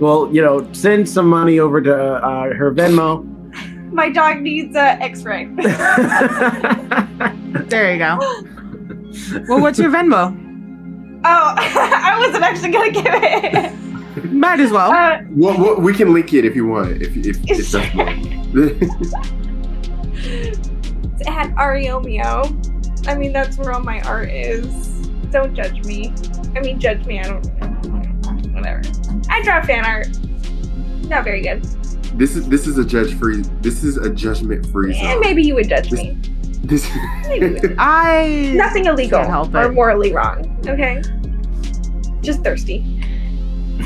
Well, 0.00 0.28
you 0.34 0.42
know, 0.42 0.66
send 0.72 1.08
some 1.08 1.28
money 1.28 1.60
over 1.60 1.80
to 1.80 1.94
uh, 1.94 2.52
her 2.54 2.72
Venmo. 2.74 3.22
My 3.92 4.10
dog 4.10 4.40
needs 4.40 4.74
a 4.74 5.00
X-ray. 5.00 5.46
There 7.68 7.92
you 7.92 7.98
go. 7.98 8.16
well, 9.48 9.60
what's 9.60 9.78
your 9.78 9.90
Venmo? 9.90 10.34
Oh, 11.24 11.54
I 11.56 12.16
wasn't 12.18 12.42
actually 12.42 12.72
gonna 12.72 12.90
give 12.90 13.04
it. 13.06 13.89
Might 14.24 14.60
as 14.60 14.70
well. 14.72 14.90
Uh, 14.90 15.22
Well, 15.30 15.58
well, 15.58 15.80
we 15.80 15.92
can 15.94 16.12
link 16.12 16.32
it 16.34 16.44
if 16.44 16.54
you 16.56 16.66
want. 16.66 17.00
If 17.02 17.16
if, 17.16 17.36
if 17.48 17.70
that's 17.70 17.94
more. 17.94 18.08
it's 20.14 21.28
at 21.28 21.50
Ariomio. 21.56 23.06
I 23.08 23.14
mean, 23.14 23.32
that's 23.32 23.56
where 23.56 23.72
all 23.72 23.82
my 23.82 24.00
art 24.02 24.28
is. 24.30 24.66
Don't 25.30 25.54
judge 25.54 25.84
me. 25.84 26.12
I 26.56 26.60
mean, 26.60 26.78
judge 26.80 27.04
me. 27.06 27.20
I 27.20 27.22
don't. 27.24 27.46
Whatever. 28.54 28.82
I 29.28 29.42
draw 29.42 29.62
fan 29.62 29.84
art. 29.84 30.08
Not 31.08 31.24
very 31.24 31.40
good. 31.42 31.62
this 32.18 32.36
is 32.36 32.48
this 32.48 32.66
is 32.66 32.78
a 32.78 32.84
judge 32.84 33.14
free. 33.14 33.42
This 33.60 33.82
is 33.84 33.96
a 33.96 34.10
judgment 34.10 34.66
free 34.66 34.92
Zone. 34.92 35.02
And 35.02 35.12
zone. 35.14 35.20
maybe 35.20 35.42
you 35.42 35.54
would 35.54 35.68
judge 35.68 35.92
me. 35.92 36.18
This. 36.62 36.88
Maybe 37.28 37.46
you 37.46 37.52
would. 37.62 37.76
I 37.78 38.52
Nothing 38.54 38.86
illegal 38.86 39.18
Can't 39.20 39.30
help 39.30 39.54
or 39.54 39.66
it. 39.66 39.72
morally 39.72 40.12
wrong. 40.12 40.58
Okay. 40.68 41.00
Just 42.22 42.42
thirsty. 42.44 42.84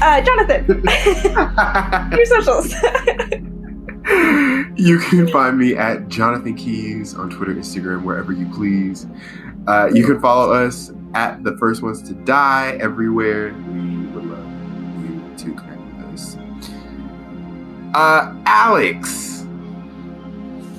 Uh, 0.02 0.20
Jonathan, 0.20 0.66
your 2.16 2.26
socials. 2.26 2.72
you 4.76 4.98
can 4.98 5.26
find 5.28 5.56
me 5.58 5.74
at 5.76 6.08
Jonathan 6.08 6.54
Keys 6.54 7.14
on 7.14 7.30
Twitter, 7.30 7.54
Instagram, 7.54 8.02
wherever 8.02 8.32
you 8.32 8.46
please. 8.54 9.06
Uh, 9.66 9.88
you 9.92 10.04
can 10.04 10.20
follow 10.20 10.52
us 10.52 10.92
at 11.14 11.42
the 11.42 11.56
first 11.58 11.82
ones 11.82 12.02
to 12.02 12.12
die 12.12 12.76
everywhere. 12.80 13.54
We 13.54 14.06
would 14.08 14.26
love 14.26 14.46
you 15.02 15.22
to 15.38 15.54
connect 15.54 15.80
with 15.96 16.06
us. 16.12 16.36
Uh, 17.94 18.34
Alex, 18.44 19.44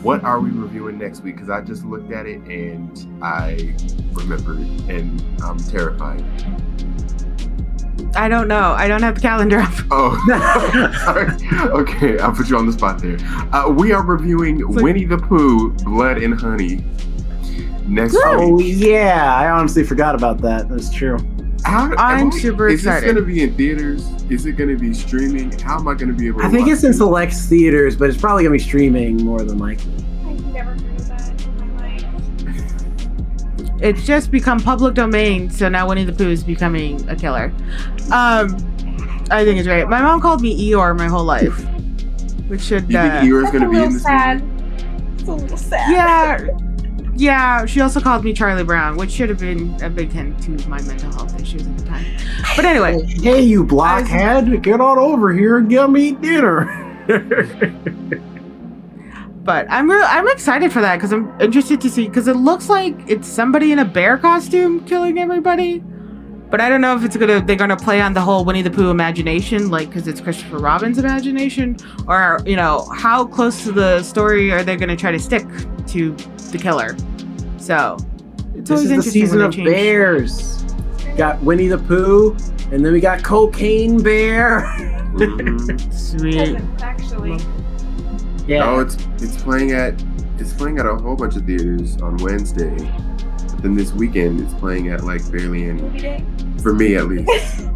what 0.04 0.24
are 0.24 0.40
we 0.40 0.52
reviewing 0.52 1.00
next 1.00 1.22
week? 1.22 1.36
Because 1.36 1.50
I 1.50 1.62
just 1.62 1.84
looked 1.84 2.12
at 2.12 2.28
it 2.28 2.42
and 2.42 3.24
I 3.24 3.76
remembered, 4.14 4.60
and 4.90 5.24
I'm 5.42 5.58
terrified. 5.58 6.24
I 8.16 8.28
don't 8.30 8.48
know. 8.48 8.72
I 8.74 8.88
don't 8.88 9.02
have 9.04 9.16
the 9.16 9.22
calendar 9.22 9.60
up. 9.60 9.74
Oh, 9.92 10.92
sorry. 11.04 11.32
Okay, 11.82 12.18
I'll 12.20 12.32
put 12.34 12.50
you 12.50 12.58
on 12.58 12.66
the 12.66 12.74
spot 12.74 13.00
there. 13.02 13.18
Uh, 13.54 13.70
we 13.70 13.92
are 13.92 14.04
reviewing 14.04 14.60
like- 14.60 14.84
Winnie 14.84 15.06
the 15.06 15.18
Pooh, 15.18 15.72
Blood 15.84 16.18
and 16.22 16.34
Honey. 16.40 16.84
Next 17.88 18.14
week. 18.14 18.24
oh 18.26 18.56
week. 18.56 18.76
yeah, 18.78 19.36
I 19.36 19.50
honestly 19.50 19.84
forgot 19.84 20.16
about 20.16 20.42
that. 20.42 20.68
That's 20.70 20.92
true. 20.92 21.18
How, 21.64 21.94
I'm 21.98 22.28
I- 22.28 22.38
super 22.38 22.68
is 22.68 22.80
excited. 22.82 23.04
this 23.04 23.14
going 23.14 23.26
to 23.28 23.32
be 23.34 23.44
in 23.44 23.56
theaters? 23.56 24.08
Is 24.30 24.46
it 24.46 24.54
going 24.54 24.70
to 24.70 24.78
be 24.78 24.94
streaming? 24.94 25.52
How 25.60 25.80
am 25.80 25.88
I 25.88 25.94
going 25.94 26.08
to 26.08 26.14
be 26.14 26.28
able 26.28 26.40
to 26.42 26.46
I 26.48 26.50
think 26.50 26.66
watch 26.68 26.74
it's 26.76 26.84
in 26.84 26.92
it? 26.92 26.96
select 26.96 27.34
theaters, 27.34 27.96
but 27.96 28.10
it's 28.10 28.20
probably 28.20 28.44
gonna 28.44 28.54
be 28.54 28.60
streaming 28.60 29.18
more 29.18 29.42
than 29.44 29.58
likely. 29.60 29.94
It's 33.82 34.06
just 34.06 34.32
become 34.32 34.60
public 34.60 34.94
domain, 34.96 35.50
so 35.50 35.68
now 35.70 35.88
Winnie 35.90 36.06
the 36.06 36.14
Pooh 36.14 36.30
is 36.30 36.44
becoming 36.44 37.08
a 37.10 37.16
killer. 37.16 37.52
Um, 38.12 38.56
I 39.32 39.44
think 39.44 39.58
it's 39.60 39.68
great. 39.68 39.88
My 39.90 40.02
mom 40.02 40.22
called 40.22 40.42
me 40.42 40.70
Eeyore 40.72 40.98
my 40.98 41.08
whole 41.08 41.26
life, 41.26 41.58
which 42.48 42.62
should. 42.62 42.90
You 42.92 42.98
Uh, 43.00 43.22
think 43.22 43.32
Eeyore's 43.34 43.52
going 43.52 43.64
to 43.64 43.70
be 43.70 43.78
in 43.84 43.94
this 43.94 44.04
sad. 44.04 44.42
movie? 44.44 45.14
It's 45.20 45.24
a 45.28 45.32
little 45.34 45.58
sad. 45.58 45.92
Yeah. 45.92 46.58
Yeah, 47.18 47.66
she 47.66 47.80
also 47.80 48.02
called 48.02 48.26
me 48.26 48.34
Charlie 48.34 48.66
Brown, 48.66 48.98
which 48.98 49.10
should 49.10 49.30
have 49.30 49.40
been 49.40 49.74
a 49.82 49.90
big 49.90 50.12
hint 50.12 50.42
to 50.44 50.52
my 50.70 50.82
mental 50.82 51.10
health 51.14 51.40
issues 51.42 51.66
at 51.66 51.78
the 51.78 51.86
time. 51.86 52.06
But 52.58 52.66
anyway, 52.66 53.06
Hey, 53.06 53.40
you 53.42 53.64
blockhead, 53.64 54.62
get 54.62 54.82
on 54.82 54.98
over 54.98 55.32
here 55.32 55.58
and 55.58 55.70
get 55.70 55.90
me 55.90 56.12
dinner. 56.12 56.66
but 59.46 59.68
I'm 59.70 59.90
real 59.90 60.04
I'm 60.04 60.28
excited 60.28 60.74
for 60.74 60.82
that 60.82 60.96
because 60.96 61.14
I'm 61.14 61.40
interested 61.40 61.80
to 61.82 61.90
see 61.90 62.08
because 62.08 62.28
it 62.28 62.36
looks 62.36 62.68
like 62.68 62.96
it's 63.08 63.28
somebody 63.28 63.72
in 63.72 63.80
a 63.80 63.86
bear 63.86 64.18
costume 64.18 64.84
killing 64.86 65.20
everybody. 65.20 65.84
But 66.50 66.62
I 66.62 66.70
don't 66.70 66.82
know 66.82 66.96
if 66.96 67.04
it's 67.04 67.16
gonna 67.16 67.42
they're 67.46 67.56
gonna 67.56 67.78
play 67.78 68.02
on 68.02 68.14
the 68.14 68.22
whole 68.22 68.44
Winnie 68.44 68.62
the 68.64 68.72
Pooh 68.72 68.90
imagination, 68.90 69.70
like 69.70 69.90
because 69.90 70.08
it's 70.08 70.20
Christopher 70.20 70.58
Robin's 70.58 70.98
imagination, 70.98 71.78
or 72.08 72.40
you 72.46 72.56
know 72.56 72.88
how 72.96 73.26
close 73.26 73.64
to 73.64 73.72
the 73.72 74.02
story 74.04 74.52
are 74.52 74.64
they 74.64 74.76
gonna 74.76 74.96
try 74.96 75.12
to 75.12 75.20
stick 75.20 75.46
to 75.88 76.12
the 76.52 76.58
killer? 76.58 76.96
So 77.58 77.98
it's 78.56 78.70
this 78.70 78.72
always 78.72 78.84
is 78.84 78.90
the 78.90 78.96
interesting 78.96 79.12
season 79.22 79.38
when 79.40 79.48
of 79.48 79.54
change. 79.54 79.70
bears. 79.70 80.64
Got 81.18 81.42
Winnie 81.44 81.68
the 81.68 81.78
Pooh, 81.78 82.36
and 82.72 82.86
then 82.86 82.94
we 82.94 83.00
got 83.00 83.24
Cocaine 83.24 84.02
Bear. 84.02 84.62
Mhm. 85.16 85.94
Sweet. 85.94 86.34
Doesn't 86.36 86.84
actually. 86.84 87.38
Yeah. 88.48 88.70
Oh, 88.70 88.80
it's 88.80 88.98
it's 89.18 89.42
playing 89.42 89.72
at 89.72 89.94
it's 90.38 90.54
playing 90.54 90.80
at 90.80 90.86
a 90.86 90.96
whole 90.96 91.16
bunch 91.16 91.36
of 91.36 91.46
theaters 91.46 92.02
on 92.02 92.18
Wednesday. 92.18 92.76
But 92.76 93.62
then 93.62 93.76
this 93.76 93.94
weekend 93.94 94.42
it's 94.42 94.54
playing 94.56 94.90
at 94.90 95.04
like 95.04 95.30
barely 95.32 95.70
any 95.70 96.26
for 96.62 96.74
me 96.74 96.96
at 96.96 97.08
least. 97.08 97.70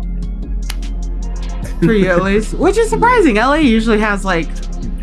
for 1.79 1.93
you 1.93 2.09
at 2.09 2.23
least, 2.23 2.53
which 2.55 2.77
is 2.77 2.89
surprising. 2.89 3.35
LA 3.35 3.55
usually 3.55 3.99
has 3.99 4.25
like 4.25 4.49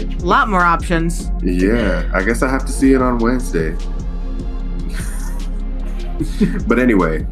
a 0.00 0.24
lot 0.24 0.48
more 0.48 0.60
options. 0.60 1.30
Yeah, 1.42 2.10
I 2.14 2.22
guess 2.22 2.42
I 2.42 2.48
have 2.48 2.66
to 2.66 2.72
see 2.72 2.92
it 2.92 3.00
on 3.00 3.18
Wednesday. 3.18 3.72
but 6.66 6.78
anyway, 6.78 7.26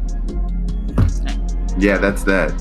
yeah, 1.77 1.97
that's 1.97 2.23
that. 2.23 2.53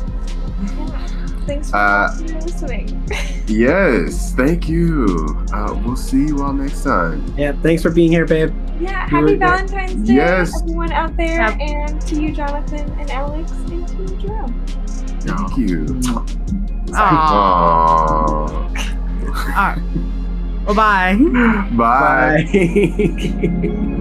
Thanks 1.46 1.70
for 1.70 1.76
Uh, 1.76 2.10
listening. 2.44 3.00
Yes, 3.46 4.32
thank 4.34 4.70
you. 4.70 5.06
Uh, 5.52 5.78
we'll 5.84 5.96
see 5.96 6.28
you 6.28 6.42
all 6.42 6.54
next 6.54 6.82
time. 6.82 7.22
yeah. 7.36 7.52
Thanks 7.62 7.82
for 7.82 7.90
being 7.90 8.10
here, 8.10 8.24
babe. 8.24 8.54
Yeah, 8.80 9.06
happy 9.06 9.16
were 9.22 9.28
there. 9.36 9.38
Valentine's 9.38 10.08
Day, 10.08 10.14
Yes. 10.14 10.62
everyone 10.62 10.92
out 10.92 11.14
there, 11.18 11.40
Yep. 11.50 11.60
and 11.60 12.00
to 12.00 12.20
you, 12.22 12.32
Jonathan 12.32 12.90
and 12.98 13.10
Alex, 13.10 13.52
and 13.52 13.86
to 13.86 13.96
you, 13.96 14.08
Jerome. 14.22 14.64
Thank 15.20 15.58
you. 15.58 15.84
Aww. 15.84 16.26
Aww. 16.88 18.50
All 19.28 19.54
right. 19.54 19.78
Well, 20.66 20.74
bye. 20.74 21.16
Bye. 21.76 22.44
Bye. 22.52 24.00